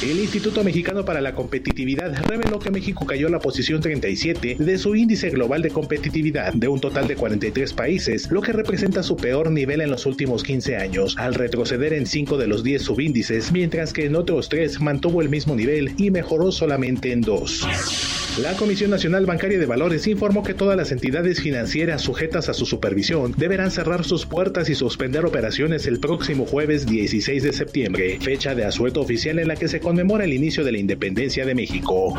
El 0.00 0.20
Instituto 0.20 0.62
Mexicano 0.62 1.04
para 1.04 1.20
la 1.20 1.34
Competitividad 1.34 2.14
reveló 2.28 2.60
que 2.60 2.70
México 2.70 3.04
cayó 3.04 3.26
a 3.26 3.30
la 3.30 3.40
posición 3.40 3.80
37 3.80 4.58
de 4.60 4.78
su 4.78 4.94
índice 4.94 5.30
global 5.30 5.60
de 5.60 5.70
competitividad 5.70 6.52
de 6.52 6.68
un 6.68 6.80
total 6.80 7.08
de 7.08 7.16
43 7.16 7.72
países, 7.72 8.30
lo 8.30 8.42
que 8.42 8.52
representa 8.52 9.02
su 9.02 9.16
peor 9.16 9.50
nivel 9.50 9.80
en 9.80 9.90
los 9.90 10.06
últimos 10.06 10.44
15 10.44 10.76
años, 10.76 11.16
al 11.18 11.34
retroceder 11.34 11.94
en 11.94 12.06
5 12.06 12.36
de 12.38 12.46
los 12.46 12.62
10 12.62 12.80
subíndices, 12.80 13.50
mientras 13.50 13.92
que 13.92 14.06
en 14.06 14.14
otros 14.14 14.48
3 14.48 14.80
mantuvo 14.80 15.20
el 15.20 15.28
mismo 15.28 15.56
nivel 15.56 15.94
y 15.96 16.12
mejoró 16.12 16.52
solamente 16.52 17.10
en 17.10 17.22
2. 17.22 18.21
La 18.38 18.54
Comisión 18.56 18.90
Nacional 18.90 19.26
Bancaria 19.26 19.58
de 19.58 19.66
Valores 19.66 20.06
informó 20.06 20.42
que 20.42 20.54
todas 20.54 20.74
las 20.74 20.90
entidades 20.90 21.42
financieras 21.42 22.00
sujetas 22.00 22.48
a 22.48 22.54
su 22.54 22.64
supervisión 22.64 23.34
deberán 23.36 23.70
cerrar 23.70 24.04
sus 24.04 24.24
puertas 24.24 24.70
y 24.70 24.74
suspender 24.74 25.26
operaciones 25.26 25.86
el 25.86 26.00
próximo 26.00 26.46
jueves 26.46 26.86
16 26.86 27.42
de 27.42 27.52
septiembre, 27.52 28.18
fecha 28.22 28.54
de 28.54 28.64
asueto 28.64 29.02
oficial 29.02 29.38
en 29.38 29.48
la 29.48 29.56
que 29.56 29.68
se 29.68 29.80
conmemora 29.80 30.24
el 30.24 30.32
inicio 30.32 30.64
de 30.64 30.72
la 30.72 30.78
independencia 30.78 31.44
de 31.44 31.54
México. 31.54 32.14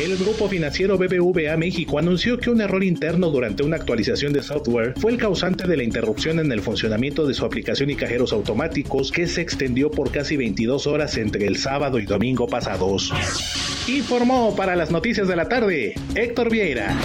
El 0.00 0.16
grupo 0.16 0.48
financiero 0.48 0.96
BBVA 0.96 1.56
México 1.56 1.98
anunció 1.98 2.38
que 2.38 2.48
un 2.48 2.60
error 2.60 2.84
interno 2.84 3.28
durante 3.30 3.64
una 3.64 3.76
actualización 3.76 4.32
de 4.32 4.44
software 4.44 4.94
fue 4.96 5.10
el 5.10 5.18
causante 5.18 5.66
de 5.66 5.76
la 5.76 5.82
interrupción 5.82 6.38
en 6.38 6.52
el 6.52 6.62
funcionamiento 6.62 7.26
de 7.26 7.34
su 7.34 7.44
aplicación 7.44 7.90
y 7.90 7.96
cajeros 7.96 8.32
automáticos 8.32 9.10
que 9.10 9.26
se 9.26 9.40
extendió 9.40 9.90
por 9.90 10.12
casi 10.12 10.36
22 10.36 10.86
horas 10.86 11.16
entre 11.16 11.48
el 11.48 11.56
sábado 11.56 11.98
y 11.98 12.06
domingo 12.06 12.46
pasados. 12.46 13.12
Informó 13.88 14.54
para 14.54 14.76
las 14.76 14.92
noticias 14.92 15.26
de 15.26 15.31
la 15.36 15.48
tarde 15.48 15.94
Héctor 16.14 16.50
Vieira. 16.50 16.96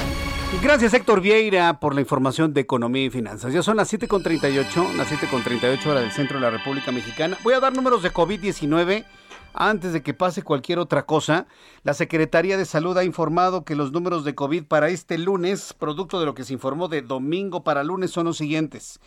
Gracias 0.61 0.93
Héctor 0.93 1.21
Vieira 1.21 1.79
por 1.79 1.93
la 1.93 2.01
información 2.01 2.53
de 2.53 2.61
economía 2.61 3.05
y 3.05 3.09
finanzas. 3.09 3.53
Ya 3.53 3.61
son 3.61 3.77
las 3.77 3.91
7.38, 3.93 4.95
las 4.95 5.11
7.38 5.11 5.85
horas 5.85 6.03
del 6.03 6.11
centro 6.11 6.37
de 6.37 6.41
la 6.41 6.49
República 6.49 6.91
Mexicana. 6.91 7.37
Voy 7.43 7.53
a 7.53 7.59
dar 7.59 7.73
números 7.73 8.03
de 8.03 8.11
COVID-19 8.11 9.05
antes 9.53 9.93
de 9.93 10.01
que 10.01 10.13
pase 10.13 10.43
cualquier 10.43 10.79
otra 10.79 11.05
cosa. 11.05 11.47
La 11.83 11.93
Secretaría 11.93 12.57
de 12.57 12.65
Salud 12.65 12.97
ha 12.97 13.03
informado 13.03 13.65
que 13.65 13.75
los 13.75 13.91
números 13.91 14.23
de 14.23 14.35
COVID 14.35 14.65
para 14.65 14.89
este 14.89 15.17
lunes, 15.17 15.73
producto 15.73 16.19
de 16.19 16.25
lo 16.25 16.33
que 16.33 16.43
se 16.43 16.53
informó 16.53 16.87
de 16.87 17.01
domingo 17.01 17.63
para 17.63 17.83
lunes, 17.83 18.11
son 18.11 18.25
los 18.25 18.37
siguientes. 18.37 18.99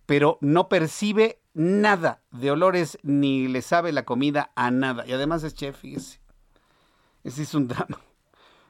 pero 0.06 0.38
no 0.40 0.70
percibe 0.70 1.42
nada 1.54 2.22
de 2.32 2.52
olores 2.52 2.98
ni 3.04 3.50
le 3.50 3.62
sabe 3.62 3.92
la 3.92 4.06
comida 4.06 4.54
a 4.56 4.72
nada. 4.72 5.06
Y 5.06 5.12
además 5.12 5.44
es 5.44 5.54
chef, 5.54 5.78
fíjese. 5.78 6.24
Ese 7.26 7.42
es 7.42 7.54
un 7.56 7.68
drama. 7.68 8.00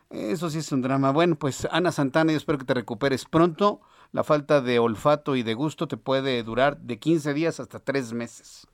Eso 0.10 0.50
sí 0.50 0.60
es 0.60 0.72
un 0.72 0.82
drama. 0.82 1.12
Bueno, 1.12 1.36
pues 1.36 1.68
Ana 1.70 1.92
Santana, 1.92 2.32
yo 2.32 2.38
espero 2.38 2.58
que 2.58 2.66
te 2.66 2.74
recuperes 2.74 3.26
pronto. 3.26 3.82
La 4.12 4.24
falta 4.24 4.62
de 4.62 4.80
olfato 4.80 5.36
y 5.36 5.44
de 5.44 5.54
gusto 5.54 5.88
te 5.88 5.98
puede 5.98 6.42
durar 6.42 6.78
de 6.78 6.98
15 6.98 7.34
días 7.34 7.60
hasta 7.60 7.80
3 7.80 8.14
meses. 8.14 8.66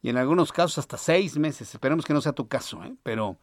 Y 0.00 0.08
en 0.08 0.16
algunos 0.16 0.50
casos 0.50 0.78
hasta 0.78 0.96
6 0.96 1.36
meses. 1.38 1.74
Esperemos 1.74 2.06
que 2.06 2.14
no 2.14 2.22
sea 2.22 2.32
tu 2.32 2.48
caso, 2.48 2.82
¿eh? 2.84 2.94
pero 3.02 3.38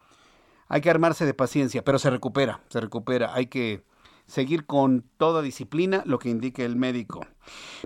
hay 0.66 0.80
que 0.80 0.90
armarse 0.90 1.24
de 1.24 1.34
paciencia. 1.34 1.84
Pero 1.84 2.00
se 2.00 2.10
recupera, 2.10 2.60
se 2.68 2.80
recupera. 2.80 3.32
Hay 3.32 3.46
que 3.46 3.84
seguir 4.30 4.64
con 4.64 5.04
toda 5.16 5.42
disciplina 5.42 6.04
lo 6.06 6.20
que 6.20 6.30
indique 6.30 6.64
el 6.64 6.76
médico. 6.76 7.26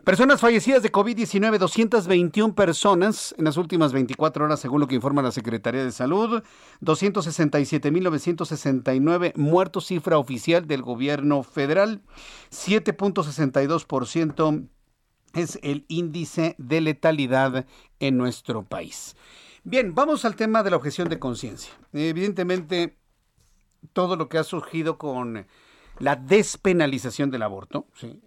Personas 0.04 0.42
fallecidas 0.42 0.82
de 0.82 0.92
COVID-19, 0.92 1.56
221 1.56 2.54
personas 2.54 3.34
en 3.38 3.46
las 3.46 3.56
últimas 3.56 3.94
24 3.94 4.44
horas, 4.44 4.60
según 4.60 4.80
lo 4.80 4.86
que 4.86 4.96
informa 4.96 5.22
la 5.22 5.32
Secretaría 5.32 5.82
de 5.82 5.90
Salud. 5.90 6.42
267.969 6.82 9.34
muertos, 9.36 9.86
cifra 9.86 10.18
oficial 10.18 10.66
del 10.66 10.82
gobierno 10.82 11.42
federal. 11.42 12.02
7.62% 12.50 14.68
es 15.32 15.58
el 15.62 15.86
índice 15.88 16.56
de 16.58 16.82
letalidad 16.82 17.64
en 18.00 18.18
nuestro 18.18 18.64
país. 18.64 19.16
Bien, 19.64 19.94
vamos 19.94 20.26
al 20.26 20.36
tema 20.36 20.62
de 20.62 20.68
la 20.70 20.76
objeción 20.76 21.08
de 21.08 21.18
conciencia. 21.18 21.72
Evidentemente, 21.94 22.98
todo 23.94 24.16
lo 24.16 24.28
que 24.28 24.36
ha 24.36 24.44
surgido 24.44 24.98
con 24.98 25.46
la 25.98 26.16
despenalización 26.16 27.30
del 27.30 27.42
aborto, 27.42 27.86
¿sí? 27.94 28.20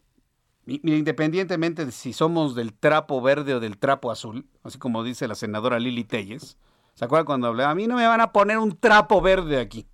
independientemente 0.65 1.85
de 1.85 1.91
si 1.91 2.11
somos 2.11 2.53
del 2.53 2.73
trapo 2.73 3.21
verde 3.21 3.55
o 3.55 3.59
del 3.59 3.77
trapo 3.77 4.11
azul, 4.11 4.45
así 4.63 4.77
como 4.77 5.03
dice 5.03 5.27
la 5.27 5.35
senadora 5.35 5.79
Lili 5.79 6.03
Telles, 6.03 6.57
¿se 6.93 7.05
acuerdan 7.05 7.25
cuando 7.25 7.47
hablaba? 7.47 7.71
A 7.71 7.75
mí 7.75 7.87
no 7.87 7.95
me 7.95 8.05
van 8.05 8.21
a 8.21 8.33
poner 8.33 8.57
un 8.57 8.75
trapo 8.75 9.21
verde 9.21 9.59
aquí. 9.59 9.87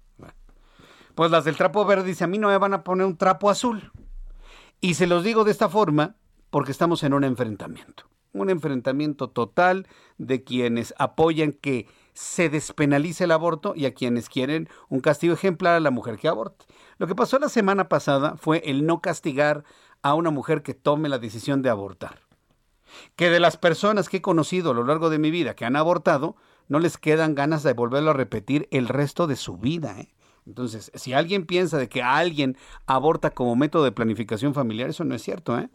Pues 1.15 1.29
las 1.29 1.45
del 1.45 1.55
trapo 1.55 1.85
verde 1.85 2.05
dicen, 2.05 2.25
a 2.25 2.27
mí 2.27 2.39
no 2.39 2.47
me 2.47 2.57
van 2.57 2.73
a 2.73 2.83
poner 2.83 3.05
un 3.05 3.17
trapo 3.17 3.51
azul. 3.51 3.91
Y 4.81 4.95
se 4.95 5.05
los 5.05 5.23
digo 5.23 5.43
de 5.43 5.51
esta 5.51 5.69
forma 5.69 6.15
porque 6.49 6.71
estamos 6.71 7.03
en 7.03 7.13
un 7.13 7.23
enfrentamiento, 7.23 8.05
un 8.31 8.49
enfrentamiento 8.49 9.29
total 9.29 9.87
de 10.17 10.43
quienes 10.43 10.93
apoyan 10.97 11.51
que 11.51 11.87
se 12.13 12.49
despenalice 12.49 13.23
el 13.23 13.31
aborto 13.31 13.73
y 13.75 13.85
a 13.85 13.93
quienes 13.93 14.29
quieren 14.29 14.69
un 14.89 14.99
castigo 14.99 15.33
ejemplar 15.33 15.75
a 15.75 15.79
la 15.79 15.91
mujer 15.91 16.17
que 16.17 16.27
aborte. 16.27 16.65
Lo 16.97 17.07
que 17.07 17.15
pasó 17.15 17.39
la 17.39 17.49
semana 17.49 17.89
pasada 17.89 18.35
fue 18.37 18.61
el 18.65 18.85
no 18.85 19.01
castigar 19.01 19.63
a 20.01 20.13
una 20.13 20.29
mujer 20.29 20.61
que 20.61 20.73
tome 20.73 21.09
la 21.09 21.17
decisión 21.17 21.61
de 21.61 21.69
abortar. 21.69 22.19
Que 23.15 23.29
de 23.29 23.39
las 23.39 23.57
personas 23.57 24.09
que 24.09 24.17
he 24.17 24.21
conocido 24.21 24.71
a 24.71 24.73
lo 24.73 24.83
largo 24.83 25.09
de 25.09 25.17
mi 25.17 25.31
vida 25.31 25.55
que 25.55 25.65
han 25.65 25.75
abortado, 25.75 26.35
no 26.67 26.79
les 26.79 26.97
quedan 26.97 27.35
ganas 27.35 27.63
de 27.63 27.73
volverlo 27.73 28.11
a 28.11 28.13
repetir 28.13 28.67
el 28.71 28.87
resto 28.87 29.25
de 29.25 29.35
su 29.35 29.57
vida. 29.57 29.99
¿eh? 29.99 30.13
Entonces, 30.45 30.91
si 30.93 31.13
alguien 31.13 31.45
piensa 31.45 31.77
de 31.77 31.89
que 31.89 32.03
alguien 32.03 32.57
aborta 32.85 33.31
como 33.31 33.55
método 33.55 33.83
de 33.85 33.91
planificación 33.91 34.53
familiar, 34.53 34.89
eso 34.89 35.03
no 35.03 35.15
es 35.15 35.23
cierto. 35.23 35.57
¿eh? 35.57 35.69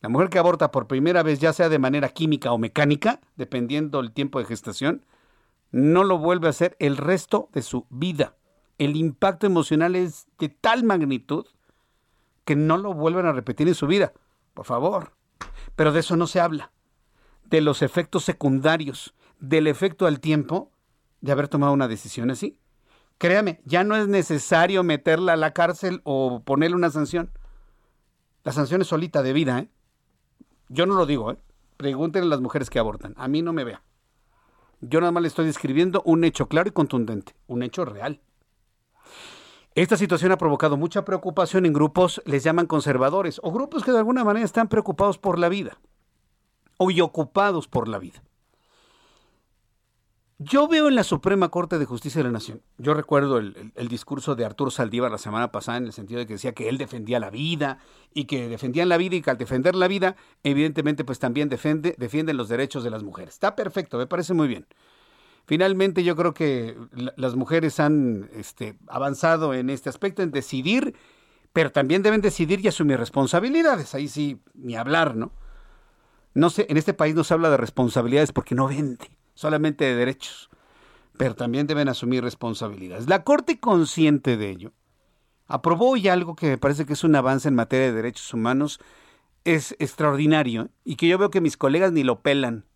La 0.00 0.08
mujer 0.08 0.30
que 0.30 0.38
aborta 0.38 0.72
por 0.72 0.88
primera 0.88 1.22
vez, 1.22 1.38
ya 1.38 1.52
sea 1.52 1.68
de 1.68 1.78
manera 1.78 2.08
química 2.08 2.50
o 2.52 2.58
mecánica, 2.58 3.20
dependiendo 3.36 4.02
del 4.02 4.12
tiempo 4.12 4.40
de 4.40 4.46
gestación, 4.46 5.04
no 5.72 6.04
lo 6.04 6.18
vuelve 6.18 6.46
a 6.46 6.50
hacer 6.50 6.76
el 6.78 6.96
resto 6.96 7.48
de 7.52 7.62
su 7.62 7.86
vida. 7.90 8.36
El 8.78 8.96
impacto 8.96 9.46
emocional 9.46 9.96
es 9.96 10.28
de 10.38 10.48
tal 10.48 10.84
magnitud 10.84 11.46
que 12.44 12.56
no 12.56 12.76
lo 12.76 12.94
vuelven 12.94 13.26
a 13.26 13.32
repetir 13.32 13.68
en 13.68 13.74
su 13.74 13.86
vida. 13.86 14.12
Por 14.54 14.66
favor. 14.66 15.12
Pero 15.74 15.92
de 15.92 16.00
eso 16.00 16.16
no 16.16 16.26
se 16.26 16.40
habla. 16.40 16.72
De 17.44 17.60
los 17.60 17.82
efectos 17.82 18.24
secundarios, 18.24 19.14
del 19.40 19.66
efecto 19.66 20.06
al 20.06 20.20
tiempo 20.20 20.70
de 21.20 21.32
haber 21.32 21.48
tomado 21.48 21.72
una 21.72 21.88
decisión 21.88 22.30
así. 22.30 22.58
Créame, 23.18 23.60
ya 23.64 23.84
no 23.84 23.96
es 23.96 24.08
necesario 24.08 24.82
meterla 24.82 25.34
a 25.34 25.36
la 25.36 25.52
cárcel 25.52 26.00
o 26.04 26.42
ponerle 26.44 26.76
una 26.76 26.90
sanción. 26.90 27.30
La 28.44 28.52
sanción 28.52 28.80
es 28.80 28.88
solita 28.88 29.22
de 29.22 29.32
vida, 29.32 29.60
¿eh? 29.60 29.68
Yo 30.68 30.86
no 30.86 30.94
lo 30.94 31.06
digo, 31.06 31.30
¿eh? 31.30 31.38
Pregúntenle 31.76 32.26
a 32.26 32.30
las 32.30 32.40
mujeres 32.40 32.68
que 32.68 32.78
abortan. 32.78 33.14
A 33.16 33.28
mí 33.28 33.42
no 33.42 33.52
me 33.52 33.64
vea. 33.64 33.82
Yo 34.82 35.00
nada 35.00 35.12
más 35.12 35.22
le 35.22 35.28
estoy 35.28 35.46
describiendo 35.46 36.02
un 36.04 36.24
hecho 36.24 36.48
claro 36.48 36.68
y 36.68 36.72
contundente, 36.72 37.36
un 37.46 37.62
hecho 37.62 37.84
real. 37.84 38.20
Esta 39.76 39.96
situación 39.96 40.32
ha 40.32 40.38
provocado 40.38 40.76
mucha 40.76 41.04
preocupación 41.04 41.66
en 41.66 41.72
grupos, 41.72 42.20
les 42.26 42.42
llaman 42.42 42.66
conservadores, 42.66 43.40
o 43.44 43.52
grupos 43.52 43.84
que 43.84 43.92
de 43.92 43.98
alguna 43.98 44.24
manera 44.24 44.44
están 44.44 44.68
preocupados 44.68 45.18
por 45.18 45.38
la 45.38 45.48
vida, 45.48 45.78
o 46.78 46.90
ocupados 47.00 47.68
por 47.68 47.86
la 47.86 47.98
vida. 47.98 48.24
Yo 50.44 50.66
veo 50.66 50.88
en 50.88 50.94
la 50.94 51.04
Suprema 51.04 51.50
Corte 51.50 51.78
de 51.78 51.84
Justicia 51.84 52.18
de 52.18 52.24
la 52.24 52.32
Nación, 52.32 52.62
yo 52.78 52.94
recuerdo 52.94 53.38
el, 53.38 53.88
discurso 53.88 54.34
de 54.34 54.44
Arturo 54.44 54.70
Saldívar 54.70 55.10
la 55.10 55.18
semana 55.18 55.52
pasada 55.52 55.78
en 55.78 55.84
el 55.84 55.92
sentido 55.92 56.18
de 56.18 56.26
que 56.26 56.32
decía 56.32 56.52
que 56.52 56.68
él 56.68 56.78
defendía 56.78 57.20
la 57.20 57.30
vida 57.30 57.78
y 58.12 58.24
que 58.24 58.48
defendían 58.48 58.88
la 58.88 58.96
vida 58.96 59.14
y 59.14 59.22
que 59.22 59.30
al 59.30 59.38
defender 59.38 59.76
la 59.76 59.86
vida, 59.88 60.16
evidentemente 60.42 61.04
pues 61.04 61.18
también 61.18 61.48
defiende, 61.48 61.94
defienden 61.98 62.36
los 62.38 62.48
derechos 62.48 62.82
de 62.82 62.90
las 62.90 63.02
mujeres. 63.02 63.34
Está 63.34 63.54
perfecto, 63.54 63.98
me 63.98 64.06
parece 64.06 64.34
muy 64.34 64.48
bien. 64.48 64.66
Finalmente 65.44 66.02
yo 66.02 66.16
creo 66.16 66.34
que 66.34 66.76
las 67.16 67.36
mujeres 67.36 67.78
han 67.78 68.28
este, 68.32 68.76
avanzado 68.88 69.54
en 69.54 69.70
este 69.70 69.90
aspecto, 69.90 70.22
en 70.22 70.32
decidir, 70.32 70.96
pero 71.52 71.70
también 71.70 72.02
deben 72.02 72.20
decidir 72.20 72.60
y 72.60 72.68
asumir 72.68 72.98
responsabilidades. 72.98 73.94
Ahí 73.94 74.08
sí, 74.08 74.40
ni 74.54 74.74
hablar, 74.74 75.14
¿no? 75.14 75.30
No 76.34 76.48
sé, 76.48 76.66
en 76.68 76.78
este 76.78 76.94
país 76.94 77.14
no 77.14 77.22
se 77.22 77.34
habla 77.34 77.50
de 77.50 77.58
responsabilidades 77.58 78.32
porque 78.32 78.54
no 78.54 78.66
vende 78.66 79.21
solamente 79.42 79.84
de 79.84 79.96
derechos, 79.96 80.48
pero 81.18 81.34
también 81.34 81.66
deben 81.66 81.88
asumir 81.88 82.22
responsabilidades. 82.22 83.08
La 83.08 83.24
Corte, 83.24 83.58
consciente 83.58 84.36
de 84.36 84.50
ello, 84.50 84.72
aprobó 85.48 85.90
hoy 85.90 86.06
algo 86.06 86.36
que 86.36 86.46
me 86.46 86.58
parece 86.58 86.86
que 86.86 86.92
es 86.92 87.02
un 87.02 87.16
avance 87.16 87.48
en 87.48 87.56
materia 87.56 87.86
de 87.86 87.92
derechos 87.92 88.32
humanos, 88.32 88.78
es 89.44 89.74
extraordinario 89.80 90.70
y 90.84 90.94
que 90.94 91.08
yo 91.08 91.18
veo 91.18 91.30
que 91.30 91.40
mis 91.40 91.56
colegas 91.56 91.90
ni 91.90 92.04
lo 92.04 92.22
pelan, 92.22 92.66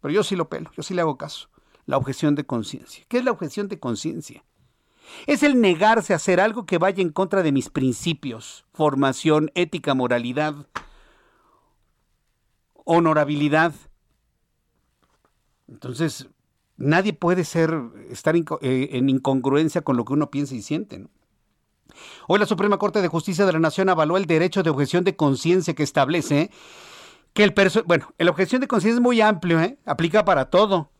pero 0.00 0.14
yo 0.14 0.22
sí 0.22 0.36
lo 0.36 0.48
pelo, 0.48 0.70
yo 0.76 0.84
sí 0.84 0.94
le 0.94 1.00
hago 1.00 1.18
caso. 1.18 1.48
La 1.84 1.96
objeción 1.96 2.36
de 2.36 2.44
conciencia. 2.44 3.04
¿Qué 3.08 3.18
es 3.18 3.24
la 3.24 3.32
objeción 3.32 3.66
de 3.66 3.80
conciencia? 3.80 4.44
Es 5.26 5.42
el 5.42 5.60
negarse 5.60 6.12
a 6.12 6.16
hacer 6.16 6.38
algo 6.38 6.64
que 6.64 6.78
vaya 6.78 7.02
en 7.02 7.10
contra 7.10 7.42
de 7.42 7.50
mis 7.50 7.70
principios, 7.70 8.64
formación, 8.72 9.50
ética, 9.56 9.94
moralidad, 9.94 10.68
honorabilidad, 12.84 13.74
entonces, 15.72 16.28
nadie 16.76 17.14
puede 17.14 17.44
ser, 17.44 17.74
estar 18.10 18.36
eh, 18.36 18.88
en 18.92 19.08
incongruencia 19.08 19.80
con 19.80 19.96
lo 19.96 20.04
que 20.04 20.12
uno 20.12 20.30
piensa 20.30 20.54
y 20.54 20.60
siente. 20.60 21.06
Hoy 22.28 22.38
la 22.38 22.46
Suprema 22.46 22.78
Corte 22.78 23.00
de 23.00 23.08
Justicia 23.08 23.46
de 23.46 23.52
la 23.52 23.58
Nación 23.58 23.88
avaló 23.88 24.18
el 24.18 24.26
derecho 24.26 24.62
de 24.62 24.70
objeción 24.70 25.02
de 25.04 25.16
conciencia 25.16 25.74
que 25.74 25.82
establece 25.82 26.50
que 27.32 27.44
el 27.44 27.54
bueno, 27.86 28.12
la 28.18 28.30
objeción 28.30 28.60
de 28.60 28.68
conciencia 28.68 28.96
es 28.96 29.02
muy 29.02 29.22
amplio, 29.22 29.60
¿eh? 29.60 29.78
aplica 29.86 30.24
para 30.24 30.50
todo. 30.50 30.90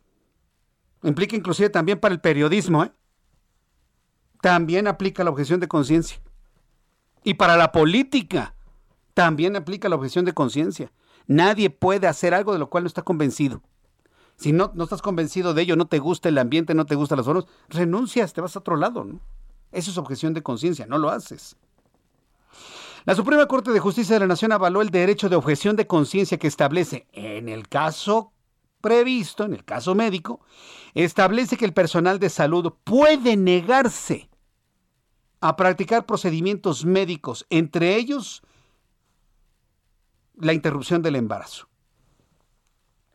Implica 1.02 1.36
inclusive 1.36 1.68
también 1.68 2.00
para 2.00 2.14
el 2.14 2.20
periodismo. 2.20 2.84
¿eh? 2.84 2.92
También 4.40 4.86
aplica 4.86 5.22
la 5.22 5.30
objeción 5.30 5.60
de 5.60 5.68
conciencia. 5.68 6.18
Y 7.24 7.34
para 7.34 7.58
la 7.58 7.72
política 7.72 8.54
también 9.12 9.56
aplica 9.56 9.90
la 9.90 9.96
objeción 9.96 10.24
de 10.24 10.32
conciencia. 10.32 10.90
Nadie 11.26 11.68
puede 11.68 12.06
hacer 12.06 12.32
algo 12.32 12.54
de 12.54 12.58
lo 12.58 12.70
cual 12.70 12.84
no 12.84 12.88
está 12.88 13.02
convencido. 13.02 13.62
Si 14.36 14.52
no, 14.52 14.72
no 14.74 14.84
estás 14.84 15.02
convencido 15.02 15.54
de 15.54 15.62
ello, 15.62 15.76
no 15.76 15.86
te 15.86 15.98
gusta 15.98 16.28
el 16.28 16.38
ambiente, 16.38 16.74
no 16.74 16.86
te 16.86 16.94
gustan 16.94 17.18
las 17.18 17.26
formas, 17.26 17.46
renuncias, 17.68 18.32
te 18.32 18.40
vas 18.40 18.56
a 18.56 18.60
otro 18.60 18.76
lado. 18.76 19.04
¿no? 19.04 19.20
Eso 19.70 19.90
es 19.90 19.98
objeción 19.98 20.34
de 20.34 20.42
conciencia, 20.42 20.86
no 20.86 20.98
lo 20.98 21.10
haces. 21.10 21.56
La 23.04 23.14
Suprema 23.14 23.46
Corte 23.46 23.72
de 23.72 23.80
Justicia 23.80 24.14
de 24.14 24.20
la 24.20 24.26
Nación 24.26 24.52
avaló 24.52 24.80
el 24.80 24.90
derecho 24.90 25.28
de 25.28 25.36
objeción 25.36 25.74
de 25.74 25.86
conciencia 25.86 26.38
que 26.38 26.46
establece, 26.46 27.06
en 27.12 27.48
el 27.48 27.68
caso 27.68 28.32
previsto, 28.80 29.44
en 29.44 29.54
el 29.54 29.64
caso 29.64 29.94
médico, 29.94 30.40
establece 30.94 31.56
que 31.56 31.64
el 31.64 31.72
personal 31.72 32.18
de 32.18 32.28
salud 32.28 32.72
puede 32.84 33.36
negarse 33.36 34.28
a 35.40 35.56
practicar 35.56 36.06
procedimientos 36.06 36.84
médicos, 36.84 37.46
entre 37.50 37.96
ellos 37.96 38.42
la 40.36 40.52
interrupción 40.52 41.02
del 41.02 41.16
embarazo. 41.16 41.68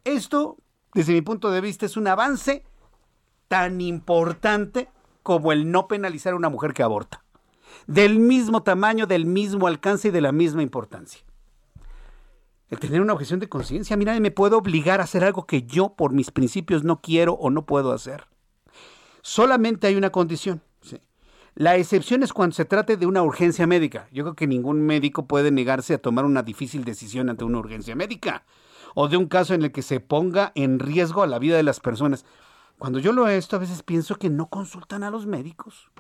Esto 0.04 0.58
desde 0.98 1.14
mi 1.14 1.22
punto 1.22 1.52
de 1.52 1.62
vista, 1.62 1.86
es 1.86 1.96
un 1.96 2.08
avance 2.08 2.64
tan 3.48 3.82
importante 3.82 4.90
como 5.22 5.52
el 5.52 5.70
no 5.70 5.88
penalizar 5.88 6.34
a 6.34 6.38
una 6.38 6.50
mujer 6.50 6.74
que 6.74 6.82
aborta. 6.82 7.24
Del 7.86 8.18
mismo 8.18 8.64
tamaño, 8.64 9.06
del 9.06 9.28
mismo 9.28 9.68
alcance 9.68 10.08
y 10.08 10.12
de 10.12 10.22
la 10.22 10.32
misma 10.32 10.64
importancia. 10.64 11.22
El 12.72 12.80
tener 12.80 13.00
una 13.00 13.14
objeción 13.14 13.40
de 13.40 13.48
conciencia, 13.48 13.94
a 13.94 13.98
mí 13.98 14.06
nadie 14.06 14.22
me 14.22 14.32
puede 14.32 14.56
obligar 14.56 15.00
a 15.00 15.04
hacer 15.04 15.24
algo 15.24 15.46
que 15.46 15.62
yo 15.62 15.90
por 15.90 16.14
mis 16.14 16.32
principios 16.32 16.84
no 16.84 17.00
quiero 17.00 17.34
o 17.34 17.52
no 17.52 17.68
puedo 17.68 17.92
hacer. 17.92 18.26
Solamente 19.22 19.86
hay 19.86 19.98
una 19.98 20.10
condición. 20.10 20.64
La 21.54 21.76
excepción 21.76 22.24
es 22.24 22.34
cuando 22.34 22.56
se 22.56 22.66
trate 22.66 22.98
de 22.98 23.06
una 23.06 23.22
urgencia 23.22 23.68
médica. 23.68 24.08
Yo 24.12 24.24
creo 24.24 24.36
que 24.36 24.48
ningún 24.48 24.82
médico 24.82 25.28
puede 25.28 25.52
negarse 25.52 25.94
a 25.94 26.02
tomar 26.02 26.26
una 26.26 26.42
difícil 26.42 26.86
decisión 26.86 27.30
ante 27.30 27.44
una 27.44 27.60
urgencia 27.60 27.96
médica 27.96 28.46
o 29.00 29.08
de 29.08 29.16
un 29.16 29.28
caso 29.28 29.54
en 29.54 29.62
el 29.62 29.72
que 29.72 29.84
se 29.84 30.00
ponga 30.00 30.52
en 30.56 30.80
riesgo 30.80 31.22
a 31.22 31.28
la 31.28 31.38
vida 31.38 31.56
de 31.56 31.62
las 31.62 31.80
personas. 31.80 32.26
Cuando 32.80 32.98
yo 32.98 33.12
lo 33.12 33.28
esto, 33.28 33.56
a 33.56 33.60
veces 33.60 33.84
pienso 33.84 34.16
que 34.16 34.32
no 34.32 34.48
consultan 34.50 35.04
a 35.04 35.12
los 35.12 35.28
médicos, 35.28 35.92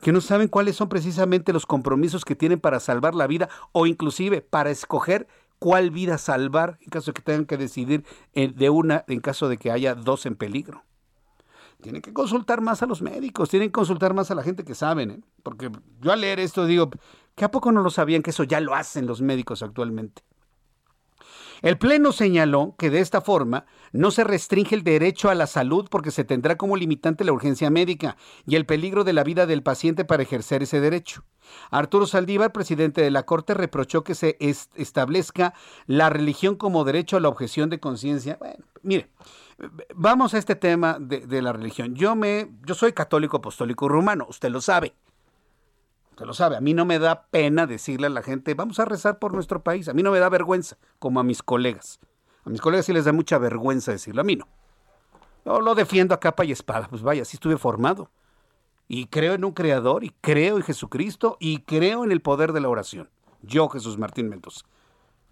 que 0.00 0.10
no 0.10 0.20
saben 0.20 0.48
cuáles 0.48 0.74
son 0.74 0.88
precisamente 0.88 1.52
los 1.52 1.66
compromisos 1.66 2.24
que 2.24 2.34
tienen 2.34 2.58
para 2.58 2.80
salvar 2.80 3.14
la 3.14 3.28
vida 3.28 3.48
o 3.70 3.86
inclusive 3.86 4.42
para 4.42 4.70
escoger 4.70 5.28
cuál 5.60 5.92
vida 5.92 6.18
salvar 6.18 6.78
en 6.80 6.90
caso 6.90 7.12
de 7.12 7.14
que 7.14 7.22
tengan 7.22 7.46
que 7.46 7.58
decidir 7.58 8.04
de 8.34 8.70
una 8.70 9.04
en 9.06 9.20
caso 9.20 9.48
de 9.48 9.56
que 9.56 9.70
haya 9.70 9.94
dos 9.94 10.26
en 10.26 10.34
peligro. 10.34 10.82
Tienen 11.80 12.02
que 12.02 12.12
consultar 12.12 12.60
más 12.60 12.82
a 12.82 12.86
los 12.86 13.02
médicos, 13.02 13.50
tienen 13.50 13.68
que 13.68 13.74
consultar 13.74 14.14
más 14.14 14.32
a 14.32 14.34
la 14.34 14.42
gente 14.42 14.64
que 14.64 14.74
saben, 14.74 15.10
¿eh? 15.12 15.20
porque 15.44 15.70
yo 16.00 16.10
al 16.10 16.22
leer 16.22 16.40
esto 16.40 16.66
digo, 16.66 16.90
¿que 17.36 17.44
a 17.44 17.52
poco 17.52 17.70
no 17.70 17.82
lo 17.82 17.90
sabían 17.90 18.22
que 18.22 18.30
eso 18.30 18.42
ya 18.42 18.58
lo 18.58 18.74
hacen 18.74 19.06
los 19.06 19.22
médicos 19.22 19.62
actualmente? 19.62 20.24
El 21.64 21.78
Pleno 21.78 22.12
señaló 22.12 22.74
que 22.76 22.90
de 22.90 23.00
esta 23.00 23.22
forma 23.22 23.64
no 23.90 24.10
se 24.10 24.22
restringe 24.22 24.74
el 24.74 24.84
derecho 24.84 25.30
a 25.30 25.34
la 25.34 25.46
salud 25.46 25.88
porque 25.90 26.10
se 26.10 26.22
tendrá 26.22 26.58
como 26.58 26.76
limitante 26.76 27.24
la 27.24 27.32
urgencia 27.32 27.70
médica 27.70 28.18
y 28.44 28.56
el 28.56 28.66
peligro 28.66 29.02
de 29.02 29.14
la 29.14 29.24
vida 29.24 29.46
del 29.46 29.62
paciente 29.62 30.04
para 30.04 30.22
ejercer 30.22 30.62
ese 30.62 30.82
derecho. 30.82 31.24
Arturo 31.70 32.06
Saldívar, 32.06 32.52
presidente 32.52 33.00
de 33.00 33.10
la 33.10 33.22
Corte, 33.22 33.54
reprochó 33.54 34.04
que 34.04 34.14
se 34.14 34.36
establezca 34.74 35.54
la 35.86 36.10
religión 36.10 36.56
como 36.56 36.84
derecho 36.84 37.16
a 37.16 37.20
la 37.20 37.30
objeción 37.30 37.70
de 37.70 37.80
conciencia. 37.80 38.36
Bueno, 38.38 38.62
mire, 38.82 39.08
vamos 39.94 40.34
a 40.34 40.38
este 40.38 40.56
tema 40.56 40.98
de, 41.00 41.20
de, 41.20 41.40
la 41.40 41.54
religión. 41.54 41.94
Yo 41.94 42.14
me, 42.14 42.50
yo 42.66 42.74
soy 42.74 42.92
católico 42.92 43.38
apostólico 43.38 43.88
rumano, 43.88 44.26
usted 44.28 44.50
lo 44.50 44.60
sabe. 44.60 44.92
Usted 46.14 46.26
lo 46.26 46.32
sabe, 46.34 46.56
a 46.56 46.60
mí 46.60 46.74
no 46.74 46.84
me 46.84 47.00
da 47.00 47.24
pena 47.24 47.66
decirle 47.66 48.06
a 48.06 48.10
la 48.10 48.22
gente, 48.22 48.54
vamos 48.54 48.78
a 48.78 48.84
rezar 48.84 49.18
por 49.18 49.34
nuestro 49.34 49.64
país. 49.64 49.88
A 49.88 49.94
mí 49.94 50.04
no 50.04 50.12
me 50.12 50.20
da 50.20 50.28
vergüenza, 50.28 50.76
como 51.00 51.18
a 51.18 51.24
mis 51.24 51.42
colegas. 51.42 51.98
A 52.44 52.50
mis 52.50 52.60
colegas 52.60 52.86
sí 52.86 52.92
les 52.92 53.04
da 53.04 53.12
mucha 53.12 53.36
vergüenza 53.36 53.90
decirlo, 53.90 54.20
a 54.20 54.24
mí 54.24 54.36
no. 54.36 54.46
Yo 55.44 55.60
lo 55.60 55.74
defiendo 55.74 56.14
a 56.14 56.20
capa 56.20 56.44
y 56.44 56.52
espada. 56.52 56.86
Pues 56.86 57.02
vaya, 57.02 57.22
así 57.22 57.36
estuve 57.36 57.56
formado. 57.56 58.12
Y 58.86 59.06
creo 59.06 59.34
en 59.34 59.44
un 59.44 59.50
creador, 59.50 60.04
y 60.04 60.14
creo 60.20 60.56
en 60.56 60.62
Jesucristo, 60.62 61.36
y 61.40 61.62
creo 61.62 62.04
en 62.04 62.12
el 62.12 62.20
poder 62.20 62.52
de 62.52 62.60
la 62.60 62.68
oración. 62.68 63.10
Yo, 63.42 63.68
Jesús 63.68 63.98
Martín 63.98 64.28
Mendoza. 64.28 64.64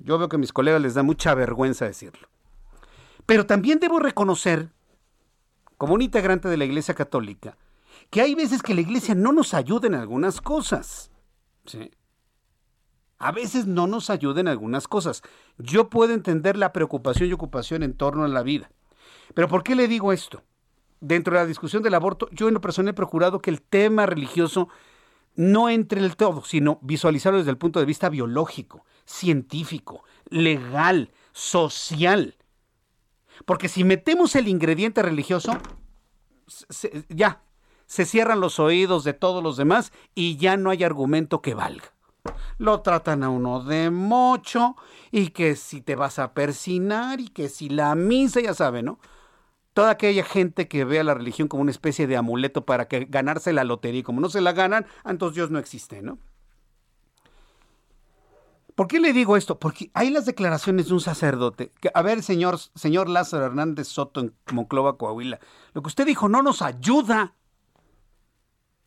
Yo 0.00 0.18
veo 0.18 0.28
que 0.28 0.34
a 0.34 0.40
mis 0.40 0.52
colegas 0.52 0.82
les 0.82 0.94
da 0.94 1.04
mucha 1.04 1.32
vergüenza 1.36 1.84
decirlo. 1.84 2.26
Pero 3.24 3.46
también 3.46 3.78
debo 3.78 4.00
reconocer, 4.00 4.70
como 5.78 5.94
un 5.94 6.02
integrante 6.02 6.48
de 6.48 6.56
la 6.56 6.64
Iglesia 6.64 6.94
Católica, 6.94 7.56
que 8.12 8.20
hay 8.20 8.34
veces 8.34 8.62
que 8.62 8.74
la 8.74 8.82
iglesia 8.82 9.14
no 9.14 9.32
nos 9.32 9.54
ayuda 9.54 9.86
en 9.86 9.94
algunas 9.94 10.42
cosas. 10.42 11.10
¿sí? 11.64 11.90
A 13.18 13.32
veces 13.32 13.66
no 13.66 13.86
nos 13.86 14.10
ayuda 14.10 14.42
en 14.42 14.48
algunas 14.48 14.86
cosas. 14.86 15.22
Yo 15.56 15.88
puedo 15.88 16.12
entender 16.12 16.58
la 16.58 16.74
preocupación 16.74 17.30
y 17.30 17.32
ocupación 17.32 17.82
en 17.82 17.94
torno 17.94 18.24
a 18.24 18.28
la 18.28 18.42
vida. 18.42 18.70
Pero 19.32 19.48
¿por 19.48 19.62
qué 19.64 19.74
le 19.74 19.88
digo 19.88 20.12
esto? 20.12 20.42
Dentro 21.00 21.32
de 21.32 21.40
la 21.40 21.46
discusión 21.46 21.82
del 21.82 21.94
aborto, 21.94 22.28
yo 22.32 22.48
en 22.48 22.54
lo 22.54 22.60
personal 22.60 22.90
he 22.90 22.94
procurado 22.94 23.40
que 23.40 23.48
el 23.48 23.62
tema 23.62 24.04
religioso 24.04 24.68
no 25.34 25.70
entre 25.70 26.00
en 26.00 26.04
el 26.04 26.16
todo, 26.16 26.44
sino 26.44 26.80
visualizarlo 26.82 27.38
desde 27.38 27.52
el 27.52 27.56
punto 27.56 27.80
de 27.80 27.86
vista 27.86 28.10
biológico, 28.10 28.84
científico, 29.06 30.04
legal, 30.28 31.12
social. 31.32 32.36
Porque 33.46 33.70
si 33.70 33.84
metemos 33.84 34.36
el 34.36 34.48
ingrediente 34.48 35.00
religioso, 35.00 35.56
ya, 37.08 37.42
se 37.92 38.06
cierran 38.06 38.40
los 38.40 38.58
oídos 38.58 39.04
de 39.04 39.12
todos 39.12 39.42
los 39.42 39.58
demás 39.58 39.92
y 40.14 40.38
ya 40.38 40.56
no 40.56 40.70
hay 40.70 40.82
argumento 40.82 41.42
que 41.42 41.52
valga. 41.52 41.92
Lo 42.56 42.80
tratan 42.80 43.22
a 43.22 43.28
uno 43.28 43.62
de 43.62 43.90
mocho 43.90 44.76
y 45.10 45.28
que 45.28 45.56
si 45.56 45.82
te 45.82 45.94
vas 45.94 46.18
a 46.18 46.32
persinar 46.32 47.20
y 47.20 47.28
que 47.28 47.50
si 47.50 47.68
la 47.68 47.94
misa, 47.94 48.40
ya 48.40 48.54
sabe, 48.54 48.82
¿no? 48.82 48.98
Toda 49.74 49.90
aquella 49.90 50.24
gente 50.24 50.68
que 50.68 50.86
ve 50.86 51.00
a 51.00 51.04
la 51.04 51.12
religión 51.12 51.48
como 51.48 51.60
una 51.60 51.70
especie 51.70 52.06
de 52.06 52.16
amuleto 52.16 52.64
para 52.64 52.88
que 52.88 53.04
ganarse 53.04 53.52
la 53.52 53.62
lotería 53.62 54.00
y 54.00 54.04
como 54.04 54.22
no 54.22 54.30
se 54.30 54.40
la 54.40 54.52
ganan, 54.52 54.86
entonces 55.04 55.34
Dios 55.34 55.50
no 55.50 55.58
existe, 55.58 56.00
¿no? 56.00 56.18
¿Por 58.74 58.88
qué 58.88 59.00
le 59.00 59.12
digo 59.12 59.36
esto? 59.36 59.58
Porque 59.58 59.90
hay 59.92 60.08
las 60.08 60.24
declaraciones 60.24 60.88
de 60.88 60.94
un 60.94 61.00
sacerdote. 61.02 61.72
Que, 61.78 61.90
a 61.92 62.00
ver, 62.00 62.22
señor, 62.22 62.58
señor 62.74 63.10
Lázaro 63.10 63.44
Hernández 63.44 63.88
Soto 63.88 64.20
en 64.20 64.34
Monclova, 64.50 64.96
Coahuila, 64.96 65.40
lo 65.74 65.82
que 65.82 65.88
usted 65.88 66.06
dijo 66.06 66.30
no 66.30 66.42
nos 66.42 66.62
ayuda 66.62 67.34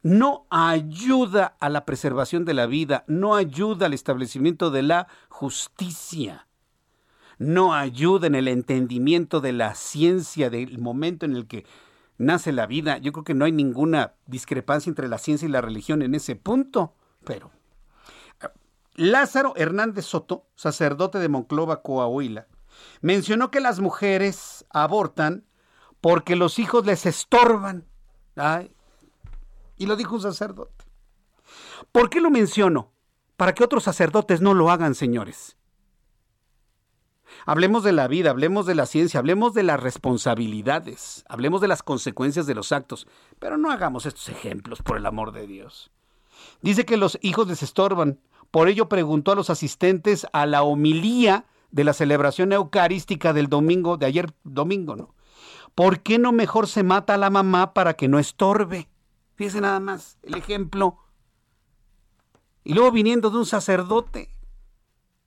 no 0.06 0.45
ayuda 0.52 1.57
a 1.60 1.68
la 1.68 1.84
preservación 1.84 2.45
de 2.45 2.53
la 2.53 2.68
vida, 2.68 3.06
no 3.07 3.34
ayuda 3.34 3.88
al 3.88 3.94
establecimiento 3.95 4.69
de 4.69 4.84
la 4.84 5.07
justicia, 5.30 6.45
no 7.40 7.73
ayuda 7.73 8.27
en 8.27 8.36
el 8.36 8.48
entendimiento 8.48 9.41
de 9.41 9.52
la 9.52 9.73
ciencia 9.73 10.52
del 10.52 10.77
momento 10.77 11.26
en 11.26 11.36
el 11.36 11.48
que 11.48 11.65
nace 12.19 12.52
la 12.52 12.68
vida. 12.68 12.99
Yo 12.99 13.14
creo 13.14 13.23
que 13.23 13.34
no 13.34 13.45
hay 13.45 13.52
ninguna 13.52 14.14
discrepancia 14.27 14.91
entre 14.91 15.07
la 15.07 15.18
ciencia 15.18 15.48
y 15.48 15.52
la 15.52 15.61
religión 15.61 16.03
en 16.03 16.14
ese 16.14 16.36
punto, 16.36 16.94
pero 17.23 17.49
Lázaro 18.94 19.53
Hernández 19.56 20.06
Soto, 20.06 20.45
sacerdote 20.53 21.18
de 21.18 21.30
Monclova, 21.30 21.82
Coahuila, 21.82 22.45
mencionó 23.02 23.49
que 23.49 23.60
las 23.60 23.80
mujeres 23.80 24.68
abortan 24.69 25.45
porque 25.99 26.36
los 26.36 26.60
hijos 26.60 26.86
les 26.86 27.07
estorban. 27.07 27.88
Y 29.78 29.86
lo 29.86 29.96
dijo 29.96 30.16
un 30.16 30.22
sacerdote. 30.22 30.86
¿Por 31.92 32.10
qué 32.10 32.22
lo 32.22 32.30
menciono? 32.30 32.92
Para 33.38 33.54
que 33.54 33.64
otros 33.64 33.84
sacerdotes 33.84 34.42
no 34.42 34.54
lo 34.54 34.70
hagan, 34.70 34.96
señores. 34.96 35.58
Hablemos 37.46 37.84
de 37.84 37.92
la 37.92 38.08
vida, 38.08 38.30
hablemos 38.30 38.66
de 38.66 38.76
la 38.76 38.86
ciencia, 38.86 39.20
hablemos 39.20 39.54
de 39.54 39.64
las 39.64 39.80
responsabilidades, 39.80 41.26
hablemos 41.28 41.62
de 41.62 41.68
las 41.68 41.84
consecuencias 41.84 42.46
de 42.46 42.56
los 42.56 42.72
actos, 42.72 43.08
pero 43.40 43.58
no 43.58 43.72
hagamos 43.72 44.06
estos 44.06 44.30
ejemplos, 44.30 44.82
por 44.82 44.98
el 44.98 45.06
amor 45.06 45.32
de 45.32 45.46
Dios. 45.46 45.92
Dice 46.62 46.86
que 46.86 46.98
los 46.98 47.20
hijos 47.22 47.48
les 47.48 47.62
estorban, 47.62 48.20
por 48.52 48.70
ello 48.70 48.88
preguntó 48.88 49.32
a 49.32 49.36
los 49.36 49.50
asistentes 49.50 50.26
a 50.34 50.46
la 50.46 50.64
homilía 50.64 51.46
de 51.72 51.84
la 51.84 51.94
celebración 51.94 52.54
eucarística 52.54 53.34
del 53.34 53.48
domingo, 53.48 53.98
de 53.98 54.06
ayer 54.06 54.34
domingo, 54.44 54.96
¿no? 54.96 55.14
¿Por 55.76 56.00
qué 56.00 56.18
no 56.18 56.32
mejor 56.32 56.68
se 56.68 56.84
mata 56.84 57.16
a 57.16 57.18
la 57.18 57.30
mamá 57.30 57.74
para 57.74 57.96
que 57.96 58.08
no 58.08 58.18
estorbe? 58.18 58.88
Fíjese 59.36 59.62
nada 59.62 59.80
más 59.80 60.18
el 60.24 60.36
ejemplo. 60.36 60.98
Y 62.64 62.74
luego 62.74 62.91
viniendo 62.91 63.30
de 63.30 63.38
un 63.38 63.45
sacerdote. 63.45 64.30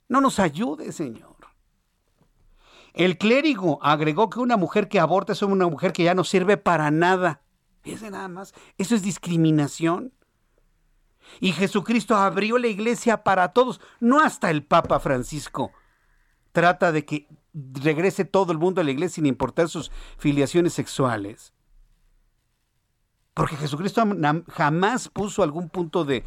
No 0.08 0.20
nos 0.20 0.38
ayude, 0.38 0.92
Señor. 0.92 1.36
El 2.94 3.16
clérigo 3.18 3.78
agregó 3.82 4.28
que 4.28 4.40
una 4.40 4.56
mujer 4.56 4.88
que 4.88 4.98
aborta 4.98 5.32
es 5.32 5.42
una 5.42 5.68
mujer 5.68 5.92
que 5.92 6.04
ya 6.04 6.14
no 6.14 6.24
sirve 6.24 6.56
para 6.56 6.90
nada. 6.90 7.42
Fíjese 7.82 8.10
nada 8.10 8.28
más. 8.28 8.54
Eso 8.76 8.94
es 8.94 9.02
discriminación. 9.02 10.12
Y 11.40 11.52
Jesucristo 11.52 12.16
abrió 12.16 12.58
la 12.58 12.68
iglesia 12.68 13.22
para 13.22 13.52
todos, 13.52 13.80
no 14.00 14.20
hasta 14.20 14.50
el 14.50 14.64
Papa 14.64 14.98
Francisco. 14.98 15.70
Trata 16.52 16.90
de 16.90 17.04
que 17.04 17.28
regrese 17.52 18.24
todo 18.24 18.50
el 18.50 18.58
mundo 18.58 18.80
a 18.80 18.84
la 18.84 18.90
iglesia 18.90 19.16
sin 19.16 19.26
importar 19.26 19.68
sus 19.68 19.92
filiaciones 20.16 20.72
sexuales. 20.72 21.52
Porque 23.38 23.56
Jesucristo 23.56 24.02
jamás 24.48 25.08
puso 25.08 25.44
algún 25.44 25.68
punto 25.68 26.04
de, 26.04 26.24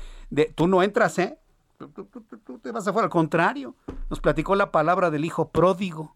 tú 0.56 0.68
no 0.68 0.82
entras, 0.82 1.20
¿eh? 1.20 1.38
Tú, 1.78 2.58
te 2.60 2.72
vas 2.72 2.88
afuera. 2.88 3.08
Al 3.08 3.12
contrario, 3.12 3.76
nos 4.10 4.22
platicó 4.22 4.56
la 4.56 4.72
palabra 4.72 5.12
del 5.12 5.26
hijo 5.26 5.50
pródigo. 5.50 6.16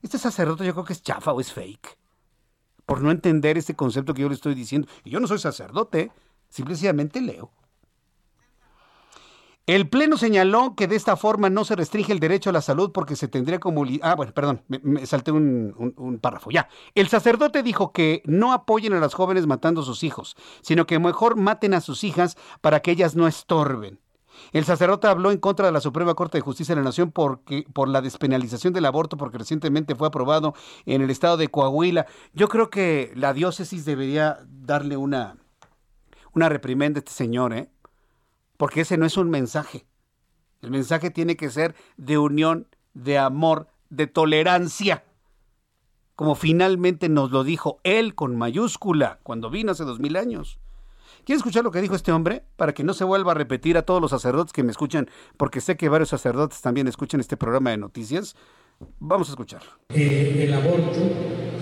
Este 0.00 0.16
sacerdote 0.16 0.64
yo 0.64 0.72
creo 0.72 0.86
que 0.86 0.94
es 0.94 1.02
chafa 1.02 1.34
o 1.34 1.40
es 1.42 1.52
fake. 1.52 1.98
Por 2.86 3.02
no 3.02 3.10
entender 3.10 3.58
este 3.58 3.76
concepto 3.76 4.14
que 4.14 4.22
yo 4.22 4.30
le 4.30 4.36
estoy 4.36 4.54
diciendo. 4.54 4.88
Y 5.04 5.10
yo 5.10 5.20
no 5.20 5.26
soy 5.26 5.38
sacerdote, 5.38 6.10
simplemente 6.48 7.20
leo. 7.20 7.50
El 9.70 9.88
Pleno 9.88 10.16
señaló 10.16 10.74
que 10.74 10.88
de 10.88 10.96
esta 10.96 11.14
forma 11.16 11.48
no 11.48 11.64
se 11.64 11.76
restringe 11.76 12.10
el 12.12 12.18
derecho 12.18 12.50
a 12.50 12.52
la 12.52 12.60
salud 12.60 12.90
porque 12.90 13.14
se 13.14 13.28
tendría 13.28 13.60
como... 13.60 13.84
Ah, 14.02 14.16
bueno, 14.16 14.34
perdón, 14.34 14.62
me, 14.66 15.06
salté 15.06 15.30
un, 15.30 16.18
párrafo. 16.20 16.50
Ya. 16.50 16.68
El 16.96 17.06
sacerdote 17.06 17.62
dijo 17.62 17.92
que 17.92 18.20
no 18.24 18.52
apoyen 18.52 18.94
a 18.94 18.98
las 18.98 19.14
jóvenes 19.14 19.46
matando 19.46 19.82
a 19.82 19.84
sus 19.84 20.02
hijos, 20.02 20.34
sino 20.60 20.88
que 20.88 20.98
mejor 20.98 21.36
maten 21.36 21.74
a 21.74 21.80
sus 21.80 22.02
hijas 22.02 22.36
para 22.60 22.80
que 22.80 22.90
ellas 22.90 23.14
no 23.14 23.28
estorben. 23.28 24.00
El 24.50 24.64
sacerdote 24.64 25.06
habló 25.06 25.30
en 25.30 25.38
contra 25.38 25.66
de 25.66 25.72
la 25.72 25.80
Suprema 25.80 26.14
Corte 26.14 26.38
de 26.38 26.42
Justicia 26.42 26.74
de 26.74 26.80
la 26.80 26.86
Nación 26.86 27.12
por 27.12 27.88
la 27.88 28.00
despenalización 28.00 28.72
del 28.72 28.86
aborto, 28.86 29.16
porque 29.16 29.38
recientemente 29.38 29.94
fue 29.94 30.08
aprobado 30.08 30.52
en 30.84 31.00
el 31.00 31.10
estado 31.10 31.36
de 31.36 31.46
Coahuila. 31.46 32.06
Yo 32.32 32.48
creo 32.48 32.70
que 32.70 33.12
la 33.14 33.34
diócesis 33.34 33.84
debería 33.84 34.38
darle 34.48 34.96
una, 34.96 35.36
una 36.32 36.48
reprimenda 36.48 36.98
a 36.98 37.02
este 37.02 37.12
señor, 37.12 37.52
¿eh? 37.52 37.70
Porque 38.60 38.82
ese 38.82 38.98
no 38.98 39.06
es 39.06 39.16
un 39.16 39.30
mensaje. 39.30 39.86
El 40.60 40.70
mensaje 40.70 41.10
tiene 41.10 41.34
que 41.34 41.48
ser 41.48 41.74
de 41.96 42.18
unión, 42.18 42.66
de 42.92 43.16
amor, 43.16 43.68
de 43.88 44.06
tolerancia, 44.06 45.02
como 46.14 46.34
finalmente 46.34 47.08
nos 47.08 47.30
lo 47.30 47.42
dijo 47.42 47.80
él 47.84 48.14
con 48.14 48.36
mayúscula 48.36 49.18
cuando 49.22 49.48
vino 49.48 49.72
hace 49.72 49.84
dos 49.84 49.98
mil 49.98 50.14
años. 50.14 50.60
¿Quieres 51.24 51.38
escuchar 51.38 51.64
lo 51.64 51.70
que 51.70 51.80
dijo 51.80 51.94
este 51.94 52.12
hombre? 52.12 52.44
Para 52.56 52.74
que 52.74 52.84
no 52.84 52.92
se 52.92 53.04
vuelva 53.04 53.32
a 53.32 53.34
repetir 53.34 53.78
a 53.78 53.82
todos 53.86 54.02
los 54.02 54.10
sacerdotes 54.10 54.52
que 54.52 54.62
me 54.62 54.72
escuchan, 54.72 55.08
porque 55.38 55.62
sé 55.62 55.78
que 55.78 55.88
varios 55.88 56.10
sacerdotes 56.10 56.60
también 56.60 56.86
escuchan 56.86 57.20
este 57.20 57.38
programa 57.38 57.70
de 57.70 57.78
noticias. 57.78 58.36
Vamos 58.98 59.30
a 59.30 59.32
escuchar. 59.32 59.62
El 59.88 60.52
aborto 60.52 61.00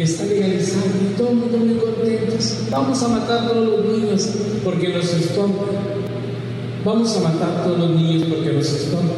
está 0.00 0.24
legalizado 0.24 0.84
y 0.84 1.34
mundo 1.34 1.58
muy 1.58 1.78
contentos. 1.78 2.66
Vamos 2.72 3.00
a 3.04 3.08
matar 3.08 3.44
a 3.44 3.48
todos 3.50 3.68
los 3.68 3.86
niños 3.86 4.36
porque 4.64 4.88
los 4.88 5.14
estorban. 5.14 6.07
Vamos 6.84 7.16
a 7.16 7.20
matar 7.20 7.50
a 7.50 7.64
todos 7.64 7.78
los 7.78 7.90
niños 7.90 8.28
porque 8.28 8.52
los 8.52 8.72
estorban. 8.72 9.10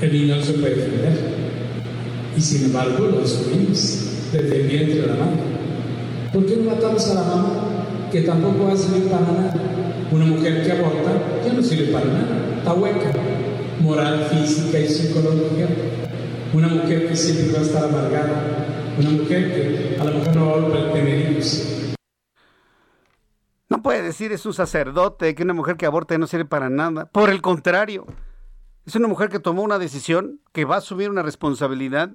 El 0.00 0.12
niño 0.12 0.36
no 0.36 0.42
se 0.42 0.54
puede 0.54 0.76
defender. 0.76 1.12
Y 2.36 2.40
sin 2.40 2.64
embargo 2.66 3.06
lo 3.06 3.20
destruimos 3.20 3.98
desde 4.32 4.62
el 4.62 4.66
vientre 4.66 5.02
de 5.02 5.06
la 5.06 5.14
madre. 5.14 5.40
¿Por 6.32 6.46
qué 6.46 6.56
no 6.56 6.70
matamos 6.70 7.10
a 7.10 7.14
la 7.14 7.22
mamá 7.22 7.50
que 8.10 8.22
tampoco 8.22 8.64
va 8.64 8.72
a 8.72 8.76
servir 8.76 9.08
para 9.10 9.22
nada? 9.22 9.54
Una 10.10 10.24
mujer 10.24 10.64
que 10.64 10.72
aborta 10.72 11.12
ya 11.44 11.52
no 11.52 11.62
sirve 11.62 11.92
para 11.92 12.06
nada, 12.06 12.56
está 12.58 12.72
hueca, 12.72 13.12
moral, 13.80 14.26
física 14.30 14.80
y 14.80 14.88
psicológica. 14.88 15.68
Una 16.54 16.68
mujer 16.68 17.08
que 17.08 17.14
siempre 17.14 17.52
va 17.52 17.58
a 17.58 17.62
estar 17.62 17.84
amargada, 17.84 18.66
una 18.98 19.10
mujer 19.10 19.52
que 19.52 20.00
a 20.00 20.04
lo 20.04 20.18
mejor 20.18 20.36
no 20.36 20.46
va 20.46 20.52
a 20.52 20.56
volver 20.56 20.86
a 20.86 20.92
tener 20.92 21.30
hijos 21.30 21.79
no 23.70 23.82
puede 23.82 24.02
decir 24.02 24.32
es 24.32 24.44
un 24.44 24.52
sacerdote 24.52 25.34
que 25.34 25.44
una 25.44 25.54
mujer 25.54 25.76
que 25.76 25.86
aborta 25.86 26.18
no 26.18 26.26
sirve 26.26 26.44
para 26.44 26.68
nada. 26.68 27.06
Por 27.06 27.30
el 27.30 27.40
contrario, 27.40 28.04
es 28.84 28.96
una 28.96 29.06
mujer 29.06 29.30
que 29.30 29.38
tomó 29.38 29.62
una 29.62 29.78
decisión, 29.78 30.40
que 30.52 30.64
va 30.64 30.74
a 30.74 30.78
asumir 30.78 31.08
una 31.08 31.22
responsabilidad 31.22 32.10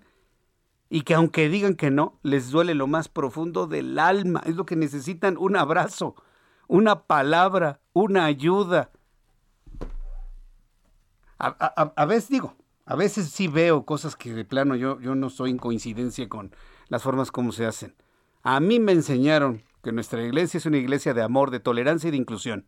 y 0.90 1.02
que 1.02 1.14
aunque 1.14 1.48
digan 1.48 1.76
que 1.76 1.91
no, 1.91 2.19
les 2.23 2.52
duele 2.52 2.76
lo 2.76 2.88
más 2.88 3.07
profundo 3.07 3.68
del 3.68 3.98
alma. 3.99 4.41
Es 4.45 4.57
lo 4.57 4.65
que 4.65 4.76
necesitan, 4.76 5.38
un 5.38 5.56
abrazo, 5.56 6.15
una 6.68 7.03
palabra, 7.03 7.80
una 7.94 8.26
ayuda. 8.26 8.91
A, 11.38 12.06
veces 12.06 12.30
digo, 12.30 12.56
a 12.86 12.95
veces 12.95 13.30
sí 13.30 13.48
veo 13.48 13.86
cosas 13.86 14.15
que 14.18 14.34
de 14.34 14.45
plano 14.45 14.76
yo, 14.76 14.99
yo 14.99 15.15
no 15.15 15.27
estoy 15.27 15.52
en 15.52 15.57
coincidencia 15.57 16.27
con 16.27 16.53
las 16.90 17.02
formas 17.02 17.32
como 17.32 17.53
se 17.53 17.65
hacen. 17.65 17.95
A 18.44 18.60
mí 18.60 18.80
me 18.80 18.91
enseñaron 18.91 19.64
que 19.86 19.91
nuestra 19.91 20.24
iglesia 20.24 20.57
es 20.57 20.66
una 20.66 20.78
iglesia 20.78 21.14
de 21.14 21.22
amor, 21.22 21.52
de 21.52 21.60
tolerancia 21.60 22.07
y 22.07 22.12
de 22.12 22.18
inclusión. 22.18 22.66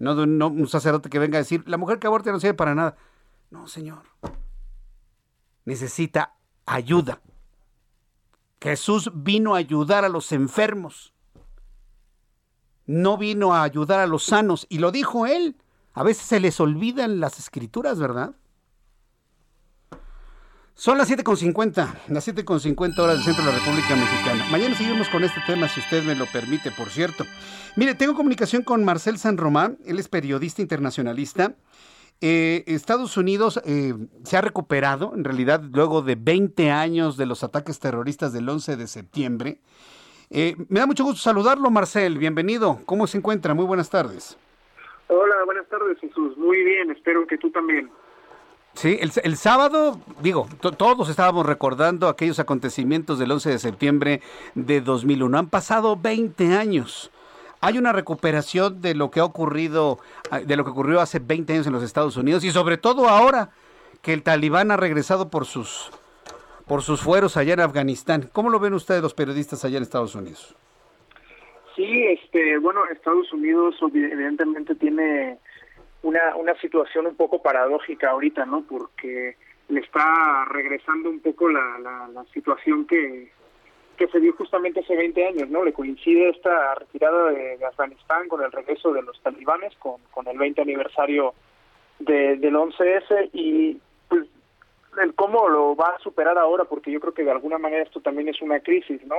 No 0.00 0.16
de 0.16 0.24
un, 0.24 0.66
sacerdote 0.66 1.08
que 1.08 1.20
venga 1.20 1.38
a 1.38 1.42
decir, 1.42 1.62
la 1.68 1.76
mujer 1.76 2.00
que 2.00 2.08
aborta 2.08 2.32
no 2.32 2.40
sirve 2.40 2.54
para 2.54 2.74
nada. 2.74 2.96
No, 3.52 3.68
Señor. 3.68 4.02
Necesita 5.64 6.34
ayuda. 6.66 7.20
Jesús 8.60 9.12
vino 9.14 9.54
a 9.54 9.58
ayudar 9.58 10.04
a 10.04 10.08
los 10.08 10.32
enfermos. 10.32 11.14
No 12.86 13.16
vino 13.16 13.54
a 13.54 13.62
ayudar 13.62 14.00
a 14.00 14.08
los 14.08 14.24
sanos. 14.24 14.66
Y 14.68 14.78
lo 14.78 14.90
dijo 14.90 15.26
él. 15.26 15.56
A 15.92 16.02
veces 16.02 16.26
se 16.26 16.40
les 16.40 16.58
olvidan 16.58 17.20
las 17.20 17.38
escrituras, 17.38 18.00
¿verdad? 18.00 18.34
Son 20.76 20.98
las 20.98 21.08
7.50, 21.08 22.08
las 22.08 22.28
7.50 22.28 22.98
horas 22.98 23.16
del 23.16 23.24
centro 23.24 23.44
de 23.44 23.52
la 23.52 23.58
República 23.58 23.94
Mexicana. 23.94 24.44
Mañana 24.50 24.74
seguimos 24.74 25.08
con 25.08 25.22
este 25.22 25.40
tema, 25.46 25.68
si 25.68 25.78
usted 25.78 26.02
me 26.02 26.16
lo 26.16 26.26
permite, 26.26 26.72
por 26.72 26.90
cierto. 26.90 27.24
Mire, 27.76 27.94
tengo 27.94 28.14
comunicación 28.14 28.64
con 28.64 28.84
Marcel 28.84 29.18
San 29.18 29.36
Román, 29.36 29.78
él 29.86 30.00
es 30.00 30.08
periodista 30.08 30.62
internacionalista. 30.62 31.54
Eh, 32.20 32.64
Estados 32.66 33.16
Unidos 33.16 33.60
eh, 33.64 33.94
se 34.24 34.36
ha 34.36 34.40
recuperado, 34.40 35.12
en 35.14 35.22
realidad, 35.22 35.62
luego 35.62 36.02
de 36.02 36.16
20 36.16 36.72
años 36.72 37.16
de 37.16 37.26
los 37.26 37.44
ataques 37.44 37.78
terroristas 37.78 38.32
del 38.32 38.48
11 38.48 38.76
de 38.76 38.86
septiembre. 38.88 39.60
Eh, 40.30 40.56
me 40.68 40.80
da 40.80 40.86
mucho 40.86 41.04
gusto 41.04 41.20
saludarlo, 41.20 41.70
Marcel. 41.70 42.18
Bienvenido. 42.18 42.80
¿Cómo 42.84 43.06
se 43.06 43.18
encuentra? 43.18 43.54
Muy 43.54 43.64
buenas 43.64 43.90
tardes. 43.90 44.36
Hola, 45.06 45.36
buenas 45.44 45.68
tardes, 45.68 45.98
Jesús. 46.00 46.36
Muy 46.36 46.64
bien, 46.64 46.90
espero 46.90 47.24
que 47.28 47.38
tú 47.38 47.50
también. 47.52 47.88
Sí, 48.74 48.98
el, 49.00 49.36
sábado, 49.36 50.00
digo, 50.20 50.48
todos 50.76 51.08
estábamos 51.08 51.46
recordando 51.46 52.08
aquellos 52.08 52.40
acontecimientos 52.40 53.20
del 53.20 53.30
11 53.30 53.50
de 53.50 53.58
septiembre 53.60 54.20
de 54.56 54.80
2001. 54.80 55.38
Han 55.38 55.48
pasado 55.48 55.96
20 55.96 56.56
años. 56.56 57.12
Hay 57.60 57.78
una 57.78 57.92
recuperación 57.92 58.82
de 58.82 58.94
lo 58.94 59.10
que 59.10 59.20
ha 59.20 59.24
ocurrido, 59.24 59.98
ah, 60.30 60.40
de 60.40 60.56
lo 60.56 60.64
que 60.64 60.70
ocurrió 60.70 61.00
hace 61.00 61.20
20 61.20 61.52
años 61.52 61.66
en 61.68 61.72
los 61.72 61.84
Estados 61.84 62.16
Unidos 62.16 62.44
y 62.44 62.50
sobre 62.50 62.76
todo 62.76 63.08
ahora 63.08 63.50
que 64.02 64.12
el 64.12 64.22
talibán 64.22 64.72
ha 64.72 64.76
regresado 64.76 65.30
por 65.30 65.46
sus, 65.46 65.90
por 66.66 66.82
sus 66.82 67.00
fueros 67.00 67.36
allá 67.36 67.54
en 67.54 67.60
Afganistán. 67.60 68.28
¿Cómo 68.32 68.50
lo 68.50 68.58
ven 68.58 68.74
ustedes 68.74 69.02
los 69.02 69.14
periodistas 69.14 69.64
allá 69.64 69.76
en 69.76 69.84
Estados 69.84 70.14
Unidos? 70.16 70.56
Sí, 71.76 72.04
este, 72.06 72.58
bueno, 72.58 72.80
Estados 72.92 73.32
Unidos 73.32 73.76
evidentemente 73.82 74.74
tiene 74.74 75.38
una, 76.04 76.36
una 76.36 76.54
situación 76.60 77.06
un 77.06 77.16
poco 77.16 77.42
paradójica 77.42 78.10
ahorita, 78.10 78.44
¿no? 78.44 78.62
Porque 78.68 79.36
le 79.68 79.80
está 79.80 80.44
regresando 80.50 81.08
un 81.08 81.20
poco 81.20 81.48
la, 81.48 81.78
la, 82.12 82.24
situación 82.32 82.86
que, 82.86 83.30
que 83.96 84.06
se 84.08 84.20
dio 84.20 84.34
justamente 84.34 84.80
hace 84.80 84.94
20 84.94 85.26
años, 85.26 85.48
¿no? 85.48 85.64
Le 85.64 85.72
coincide 85.72 86.28
esta 86.28 86.74
retirada 86.74 87.30
de, 87.32 87.64
Afganistán 87.64 88.28
con 88.28 88.42
el 88.42 88.52
regreso 88.52 88.92
de 88.92 89.02
los 89.02 89.18
talibanes, 89.22 89.74
con, 89.76 90.00
con 90.10 90.28
el 90.28 90.36
20 90.36 90.60
aniversario 90.60 91.34
de, 91.98 92.36
del 92.36 92.54
11S 92.54 93.30
y 93.32 93.80
pues 94.08 94.26
el 95.00 95.14
cómo 95.14 95.48
lo 95.48 95.74
va 95.74 95.94
a 95.96 96.00
superar 96.00 96.36
ahora, 96.36 96.64
porque 96.64 96.92
yo 96.92 97.00
creo 97.00 97.14
que 97.14 97.24
de 97.24 97.30
alguna 97.30 97.56
manera 97.56 97.82
esto 97.82 98.00
también 98.00 98.28
es 98.28 98.42
una 98.42 98.60
crisis, 98.60 99.02
¿no? 99.06 99.16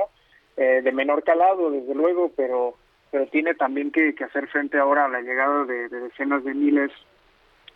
Eh, 0.56 0.82
de 0.82 0.92
menor 0.92 1.24
calado, 1.24 1.70
desde 1.70 1.94
luego, 1.94 2.30
pero 2.36 2.76
pero 3.10 3.26
tiene 3.28 3.54
también 3.54 3.90
que, 3.90 4.14
hacer 4.24 4.48
frente 4.48 4.78
ahora 4.78 5.04
a 5.04 5.08
la 5.08 5.20
llegada 5.20 5.64
de, 5.64 5.88
decenas 5.88 6.44
de 6.44 6.54
miles 6.54 6.90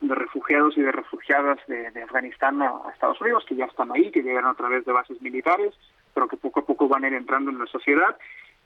de 0.00 0.14
refugiados 0.14 0.76
y 0.76 0.82
de 0.82 0.92
refugiadas 0.92 1.58
de, 1.66 2.02
Afganistán 2.02 2.60
a, 2.62 2.72
Estados 2.92 3.20
Unidos, 3.20 3.44
que 3.46 3.56
ya 3.56 3.66
están 3.66 3.90
ahí, 3.92 4.10
que 4.10 4.22
llegan 4.22 4.46
a 4.46 4.54
través 4.54 4.84
de 4.84 4.92
bases 4.92 5.20
militares, 5.20 5.74
pero 6.14 6.28
que 6.28 6.36
poco 6.36 6.60
a 6.60 6.66
poco 6.66 6.88
van 6.88 7.04
a 7.04 7.08
ir 7.08 7.14
entrando 7.14 7.50
en 7.50 7.58
la 7.58 7.66
sociedad. 7.66 8.16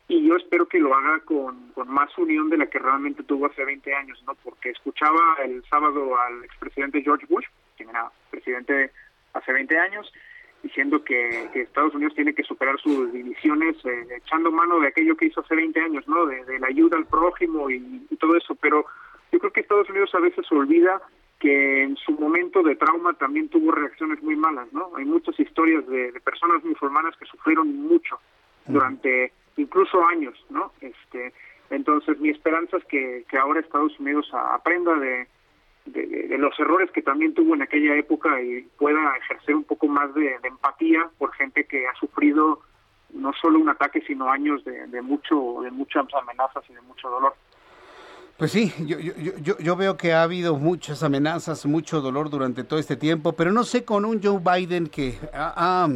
Y 0.06 0.28
yo 0.28 0.36
espero 0.36 0.66
que 0.68 0.78
lo 0.78 0.94
haga 0.94 1.20
con, 1.20 1.72
más 1.86 2.16
unión 2.18 2.50
de 2.50 2.58
la 2.58 2.66
que 2.66 2.78
realmente 2.78 3.22
tuvo 3.22 3.46
hace 3.46 3.64
20 3.64 3.94
años, 3.94 4.22
¿no? 4.26 4.34
Porque 4.36 4.70
escuchaba 4.70 5.36
el 5.42 5.64
sábado 5.64 6.18
al 6.18 6.44
expresidente 6.44 7.02
George 7.02 7.26
Bush, 7.26 7.46
quien 7.76 7.88
era 7.88 8.10
presidente 8.30 8.90
hace 9.32 9.52
20 9.52 9.78
años, 9.78 10.12
diciendo 10.64 11.04
que, 11.04 11.50
Estados 11.54 11.94
Unidos 11.94 12.14
tiene 12.14 12.34
que 12.34 12.42
superar 12.42 12.80
sus 12.80 13.12
divisiones, 13.12 13.76
eh, 13.84 14.06
echando 14.16 14.50
mano 14.50 14.80
de 14.80 14.88
aquello 14.88 15.14
que 15.16 15.26
hizo 15.26 15.42
hace 15.42 15.54
20 15.54 15.78
años, 15.78 16.08
¿no? 16.08 16.26
De, 16.26 16.58
la 16.58 16.66
ayuda 16.68 16.96
al 16.96 17.06
prójimo 17.06 17.70
y, 17.70 17.80
todo 18.18 18.34
eso. 18.36 18.54
Pero 18.54 18.86
yo 19.30 19.38
creo 19.38 19.52
que 19.52 19.60
Estados 19.60 19.90
Unidos 19.90 20.10
a 20.14 20.20
veces 20.20 20.50
olvida 20.50 21.00
que 21.38 21.82
en 21.82 21.96
su 21.96 22.12
momento 22.12 22.62
de 22.62 22.76
trauma 22.76 23.12
también 23.12 23.50
tuvo 23.50 23.72
reacciones 23.72 24.22
muy 24.22 24.36
malas, 24.36 24.72
¿no? 24.72 24.90
Hay 24.96 25.04
muchas 25.04 25.38
historias 25.38 25.86
de, 25.86 26.10
de 26.12 26.20
personas 26.20 26.64
musulmanas 26.64 27.14
que 27.18 27.26
sufrieron 27.26 27.68
mucho 27.76 28.18
durante 28.66 29.32
incluso 29.58 30.02
años, 30.06 30.34
¿no? 30.48 30.72
Este, 30.80 31.34
entonces 31.68 32.18
mi 32.18 32.30
esperanza 32.30 32.78
es 32.78 32.84
que, 32.86 33.24
que 33.28 33.36
ahora 33.36 33.60
Estados 33.60 33.98
Unidos 34.00 34.30
aprenda 34.32 34.94
de, 34.94 35.28
de, 35.86 36.36
los 36.38 36.58
errores 36.58 36.90
que 36.90 37.02
también 37.02 37.34
tuvo 37.34 37.54
en 37.54 37.62
aquella 37.62 37.96
época 37.96 38.40
y 38.40 38.62
pueda 38.78 39.16
ejercer 39.18 39.54
un 39.54 39.64
poco 39.64 39.86
más 39.86 40.14
de, 40.14 40.36
empatía 40.42 41.08
por 41.18 41.32
gente 41.34 41.64
que 41.64 41.86
ha 41.86 41.94
sufrido 41.94 42.60
no 43.12 43.32
solo 43.40 43.58
un 43.58 43.68
ataque 43.68 44.02
sino 44.06 44.30
años 44.30 44.64
de, 44.64 45.02
mucho 45.02 45.60
de 45.62 45.70
muchas 45.70 46.06
amenazas 46.14 46.64
y 46.68 46.74
de 46.74 46.80
mucho 46.82 47.08
dolor. 47.08 47.34
Pues 48.36 48.50
sí, 48.50 48.72
yo, 48.80 48.98
yo, 48.98 49.56
yo, 49.58 49.76
veo 49.76 49.96
que 49.96 50.12
ha 50.12 50.24
habido 50.24 50.56
muchas 50.56 51.04
amenazas, 51.04 51.64
mucho 51.66 52.00
dolor 52.00 52.30
durante 52.30 52.64
todo 52.64 52.80
este 52.80 52.96
tiempo, 52.96 53.34
pero 53.34 53.52
no 53.52 53.62
sé 53.62 53.84
con 53.84 54.04
un 54.04 54.20
Joe 54.20 54.40
Biden 54.40 54.88
que 54.88 55.16
ha 55.32 55.88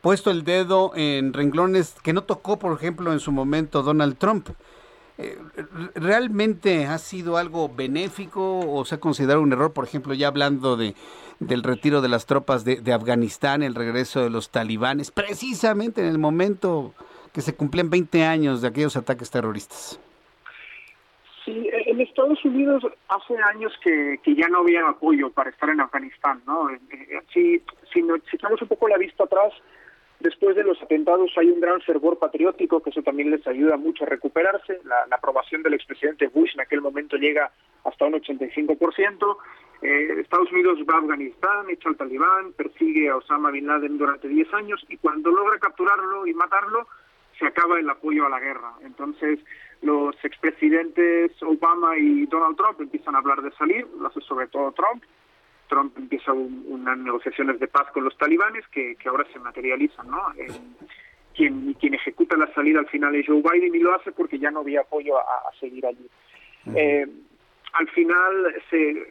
puesto 0.00 0.32
el 0.32 0.42
dedo 0.42 0.90
en 0.96 1.32
renglones 1.32 1.94
que 2.02 2.12
no 2.12 2.24
tocó, 2.24 2.58
por 2.58 2.76
ejemplo, 2.76 3.12
en 3.12 3.20
su 3.20 3.30
momento 3.30 3.82
Donald 3.82 4.18
Trump. 4.18 4.48
Eh, 5.18 5.38
¿realmente 5.94 6.84
ha 6.86 6.98
sido 6.98 7.38
algo 7.38 7.68
benéfico 7.68 8.60
o 8.60 8.84
se 8.84 8.96
ha 8.96 9.00
considerado 9.00 9.40
un 9.40 9.52
error, 9.52 9.72
por 9.72 9.84
ejemplo, 9.84 10.12
ya 10.12 10.28
hablando 10.28 10.76
de 10.76 10.94
del 11.40 11.62
retiro 11.62 12.00
de 12.00 12.08
las 12.08 12.26
tropas 12.26 12.64
de, 12.64 12.92
Afganistán, 12.92 13.62
el 13.62 13.74
regreso 13.74 14.22
de 14.22 14.30
los 14.30 14.50
talibanes, 14.50 15.10
precisamente 15.10 16.00
en 16.00 16.08
el 16.08 16.18
momento 16.18 16.94
que 17.32 17.40
se 17.40 17.54
cumplían 17.54 17.90
20 17.90 18.24
años 18.24 18.62
de 18.62 18.68
aquellos 18.68 18.96
ataques 18.96 19.30
terroristas? 19.30 20.00
Sí, 21.44 21.68
en 21.72 22.00
Estados 22.00 22.44
Unidos 22.44 22.82
hace 23.08 23.36
años 23.54 23.72
que, 23.84 24.18
que 24.22 24.34
ya 24.34 24.48
no 24.48 24.60
había 24.60 24.88
apoyo 24.88 25.30
para 25.30 25.50
estar 25.50 25.68
en 25.68 25.80
Afganistán, 25.80 26.42
¿no? 26.46 26.70
Eh, 26.70 26.80
eh, 26.90 27.20
si, 27.32 27.58
si, 27.92 28.00
si 28.02 28.36
echamos 28.36 28.60
un 28.60 28.68
poco 28.68 28.88
la 28.88 28.96
vista 28.96 29.24
atrás, 29.24 29.52
Después 30.20 30.56
de 30.56 30.64
los 30.64 30.80
atentados 30.82 31.30
hay 31.36 31.50
un 31.50 31.60
gran 31.60 31.80
fervor 31.82 32.18
patriótico, 32.18 32.82
que 32.82 32.90
eso 32.90 33.02
también 33.02 33.30
les 33.30 33.46
ayuda 33.46 33.76
mucho 33.76 34.04
a 34.04 34.08
recuperarse. 34.08 34.80
La, 34.84 35.06
aprobación 35.14 35.62
del 35.62 35.74
expresidente 35.74 36.28
Bush 36.28 36.54
en 36.54 36.60
aquel 36.60 36.80
momento 36.80 37.16
llega 37.16 37.52
hasta 37.84 38.06
un 38.06 38.14
85%. 38.14 39.36
Eh, 39.82 40.20
Estados 40.20 40.50
Unidos 40.52 40.78
va 40.88 40.94
a 40.94 40.98
Afganistán, 41.00 41.68
echa 41.68 41.90
al 41.90 41.96
talibán, 41.96 42.52
persigue 42.54 43.10
a 43.10 43.16
Osama 43.16 43.50
Bin 43.50 43.66
Laden 43.66 43.98
durante 43.98 44.26
10 44.26 44.54
años 44.54 44.84
y 44.88 44.96
cuando 44.96 45.30
logra 45.30 45.58
capturarlo 45.58 46.26
y 46.26 46.32
matarlo, 46.32 46.88
se 47.38 47.46
acaba 47.46 47.78
el 47.78 47.88
apoyo 47.90 48.24
a 48.24 48.30
la 48.30 48.40
guerra. 48.40 48.72
Entonces, 48.82 49.38
los 49.82 50.16
expresidentes 50.24 51.30
Obama 51.42 51.98
y 51.98 52.24
Donald 52.26 52.56
Trump 52.56 52.80
empiezan 52.80 53.14
a 53.14 53.18
hablar 53.18 53.42
de 53.42 53.52
salir, 53.52 53.86
lo 53.98 54.08
hace 54.08 54.22
sobre 54.22 54.46
todo 54.46 54.72
Trump, 54.72 55.02
Trump 55.68 55.96
empieza 55.96 56.32
unas 56.32 56.98
negociaciones 56.98 57.58
de 57.60 57.68
paz 57.68 57.90
con 57.92 58.04
los 58.04 58.16
talibanes 58.16 58.66
que, 58.68 58.96
que 58.96 59.08
ahora 59.08 59.26
se 59.32 59.38
materializan, 59.38 60.08
¿no? 60.08 60.32
Eh, 60.36 60.46
quien, 61.34 61.74
quien 61.74 61.94
ejecuta 61.94 62.36
la 62.36 62.52
salida 62.54 62.80
al 62.80 62.88
final 62.88 63.14
es 63.14 63.26
Joe 63.26 63.42
Biden 63.42 63.74
y 63.74 63.78
lo 63.78 63.94
hace 63.94 64.12
porque 64.12 64.38
ya 64.38 64.50
no 64.50 64.60
había 64.60 64.80
apoyo 64.80 65.18
a, 65.18 65.50
seguir 65.60 65.84
allí. 65.86 66.08
Eh, 66.74 67.06
al 67.74 67.88
final, 67.90 68.54
se, 68.70 69.06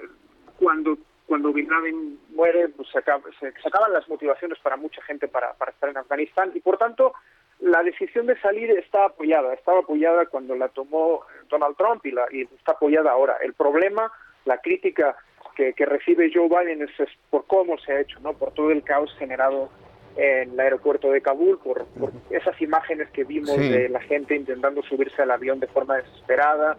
cuando 0.57 0.98
cuando 1.27 1.52
Bin 1.52 1.68
Laden 1.68 2.19
muere, 2.36 2.69
pues 2.69 2.88
se, 2.90 3.02
se, 3.02 3.68
acaban 3.68 3.94
las 3.94 4.07
motivaciones 4.07 4.60
para 4.60 4.77
mucha 4.77 5.02
gente 5.02 5.27
para, 5.27 5.53
para 5.53 5.72
estar 5.72 5.90
en 5.90 5.98
Afganistán 5.98 6.52
y 6.53 6.60
por 6.60 6.77
tanto 6.77 7.14
la 7.60 7.82
decisión 7.84 8.27
de 8.27 8.40
salir 8.41 8.69
está 8.72 9.06
apoyada, 9.06 9.53
estaba 9.53 9.80
apoyada 9.80 10.26
cuando 10.27 10.56
la 10.56 10.69
tomó 10.69 11.22
Donald 11.49 11.76
Trump 11.77 12.06
y, 12.06 12.11
la, 12.11 12.26
y 12.32 12.41
está 12.41 12.73
apoyada 12.73 13.11
ahora. 13.11 13.38
El 13.41 13.53
problema, 13.53 14.11
la 14.45 14.60
crítica 14.60 15.15
que, 15.56 15.86
recibe 15.86 16.32
Joe 16.34 16.48
Biden 16.48 16.82
es, 16.82 16.91
por 17.30 17.45
cómo 17.45 17.77
se 17.77 17.94
ha 17.94 18.02
hecho, 18.02 18.19
¿no? 18.19 18.34
Por 18.34 18.52
todo 18.52 18.72
el 18.72 18.84
caos 18.84 19.14
generado 19.18 19.69
en 20.18 20.52
el 20.52 20.60
aeropuerto 20.60 21.11
de 21.11 21.22
Kabul, 21.22 21.60
por, 21.60 21.86
esas 22.30 22.60
imágenes 22.61 23.10
que 23.10 23.23
vimos 23.23 23.57
de 23.57 23.90
la 23.90 23.99
gente 24.02 24.36
intentando 24.36 24.82
subirse 24.84 25.22
al 25.22 25.32
avión 25.32 25.60
de 25.60 25.68
forma 25.68 25.98
desesperada, 25.98 26.77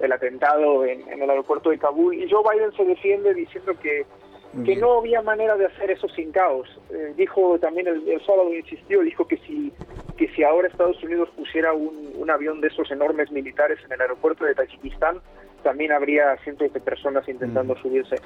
el 0.00 0.12
atentado 0.12 0.84
en, 0.84 1.08
el 1.08 1.30
aeropuerto 1.30 1.70
de 1.70 1.78
Kabul. 1.78 2.14
Y 2.14 2.28
Joe 2.28 2.42
Biden 2.52 2.72
se 2.72 2.84
defiende 2.84 3.32
diciendo 3.32 3.72
que, 3.80 4.04
que 4.64 4.76
no 4.76 4.98
había 4.98 5.22
manera 5.22 5.56
de 5.56 5.66
hacer 5.66 5.90
eso 5.90 6.08
sin 6.10 6.30
caos. 6.30 6.68
Eh, 6.90 7.14
dijo 7.16 7.58
también 7.58 7.86
el, 7.88 8.06
el, 8.06 8.24
sábado, 8.24 8.52
insistió, 8.54 9.00
dijo 9.00 9.26
que 9.26 9.38
si, 9.38 9.72
que 10.18 10.28
si 10.28 10.44
ahora 10.44 10.68
Estados 10.68 11.02
Unidos 11.02 11.30
pusiera 11.36 11.72
un, 11.72 12.12
un 12.16 12.30
avión 12.30 12.60
de 12.60 12.68
esos 12.68 12.90
enormes 12.90 13.30
militares 13.30 13.78
en 13.86 13.92
el 13.92 14.00
aeropuerto 14.02 14.44
de 14.44 14.54
Tayikistán, 14.54 15.20
también 15.64 15.90
habría 15.90 16.36
cientos 16.44 16.72
de 16.72 16.78
personas 16.78 17.28
intentando 17.28 17.76
subirse. 17.78 18.16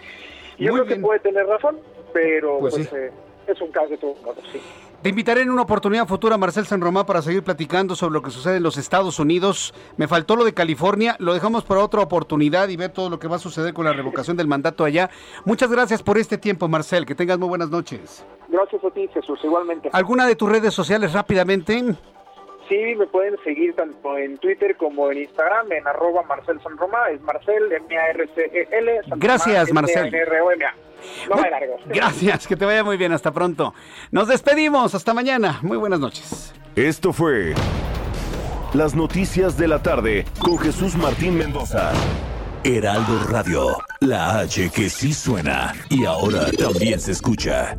Yo 0.58 0.74
creo 0.74 0.84
que 0.84 0.96
puede 0.96 1.20
tener 1.20 1.46
razón, 1.46 1.78
pero 2.12 2.58
pues, 2.58 2.74
pues 2.74 2.92
eh, 2.92 3.10
es 3.46 3.60
un 3.62 3.72
caso 3.72 3.88
de 3.88 3.96
todos 3.96 4.20
modos, 4.22 4.44
sí. 4.52 4.60
Te 5.00 5.10
invitaré 5.10 5.42
en 5.42 5.50
una 5.50 5.62
oportunidad 5.62 6.08
futura, 6.08 6.36
Marcel 6.36 6.66
San 6.66 6.80
Román, 6.80 7.06
para 7.06 7.22
seguir 7.22 7.44
platicando 7.44 7.94
sobre 7.94 8.14
lo 8.14 8.20
que 8.20 8.32
sucede 8.32 8.56
en 8.56 8.64
los 8.64 8.76
Estados 8.76 9.20
Unidos. 9.20 9.72
Me 9.96 10.08
faltó 10.08 10.34
lo 10.34 10.44
de 10.44 10.52
California, 10.52 11.14
lo 11.20 11.34
dejamos 11.34 11.62
para 11.62 11.84
otra 11.84 12.00
oportunidad 12.00 12.68
y 12.68 12.76
ver 12.76 12.90
todo 12.90 13.08
lo 13.08 13.20
que 13.20 13.28
va 13.28 13.36
a 13.36 13.38
suceder 13.38 13.72
con 13.72 13.84
la 13.84 13.92
revocación 13.92 14.36
del 14.36 14.48
mandato 14.48 14.82
allá. 14.84 15.08
Muchas 15.44 15.70
gracias 15.70 16.02
por 16.02 16.18
este 16.18 16.36
tiempo, 16.36 16.66
Marcel. 16.66 17.06
Que 17.06 17.14
tengas 17.14 17.38
muy 17.38 17.48
buenas 17.48 17.70
noches. 17.70 18.26
Gracias 18.48 18.84
a 18.84 18.90
ti, 18.90 19.08
Jesús, 19.14 19.38
igualmente. 19.44 19.88
¿Alguna 19.92 20.26
de 20.26 20.34
tus 20.34 20.48
redes 20.48 20.74
sociales 20.74 21.12
rápidamente? 21.12 21.94
Sí, 22.68 22.94
me 22.96 23.06
pueden 23.06 23.36
seguir 23.44 23.74
tanto 23.74 24.18
en 24.18 24.36
Twitter 24.38 24.76
como 24.76 25.10
en 25.10 25.18
Instagram, 25.18 25.72
en 25.72 25.86
arroba 25.86 26.22
Marcel 26.24 26.60
San 26.62 26.76
Roma, 26.76 27.08
es 27.10 27.20
Marcel, 27.22 27.72
M-A-R-C-E-L. 27.72 29.00
Gracias, 29.16 29.72
Marcel. 29.72 30.12
No 31.28 31.36
me 31.36 31.50
largo. 31.50 31.76
Gracias, 31.86 32.46
que 32.46 32.56
te 32.56 32.64
vaya 32.64 32.84
muy 32.84 32.96
bien, 32.96 33.12
hasta 33.12 33.32
pronto. 33.32 33.74
Nos 34.10 34.28
despedimos, 34.28 34.94
hasta 34.94 35.14
mañana. 35.14 35.58
Muy 35.62 35.78
buenas 35.78 36.00
noches. 36.00 36.52
Esto 36.76 37.12
fue 37.12 37.54
Las 38.74 38.94
Noticias 38.94 39.56
de 39.56 39.68
la 39.68 39.82
Tarde 39.82 40.26
con 40.38 40.58
Jesús 40.58 40.94
Martín 40.96 41.38
Mendoza. 41.38 41.92
Heraldo 42.64 43.18
Radio, 43.28 43.78
la 44.00 44.40
H 44.40 44.70
que 44.70 44.90
sí 44.90 45.14
suena 45.14 45.72
y 45.88 46.04
ahora 46.04 46.50
también 46.58 47.00
se 47.00 47.12
escucha. 47.12 47.78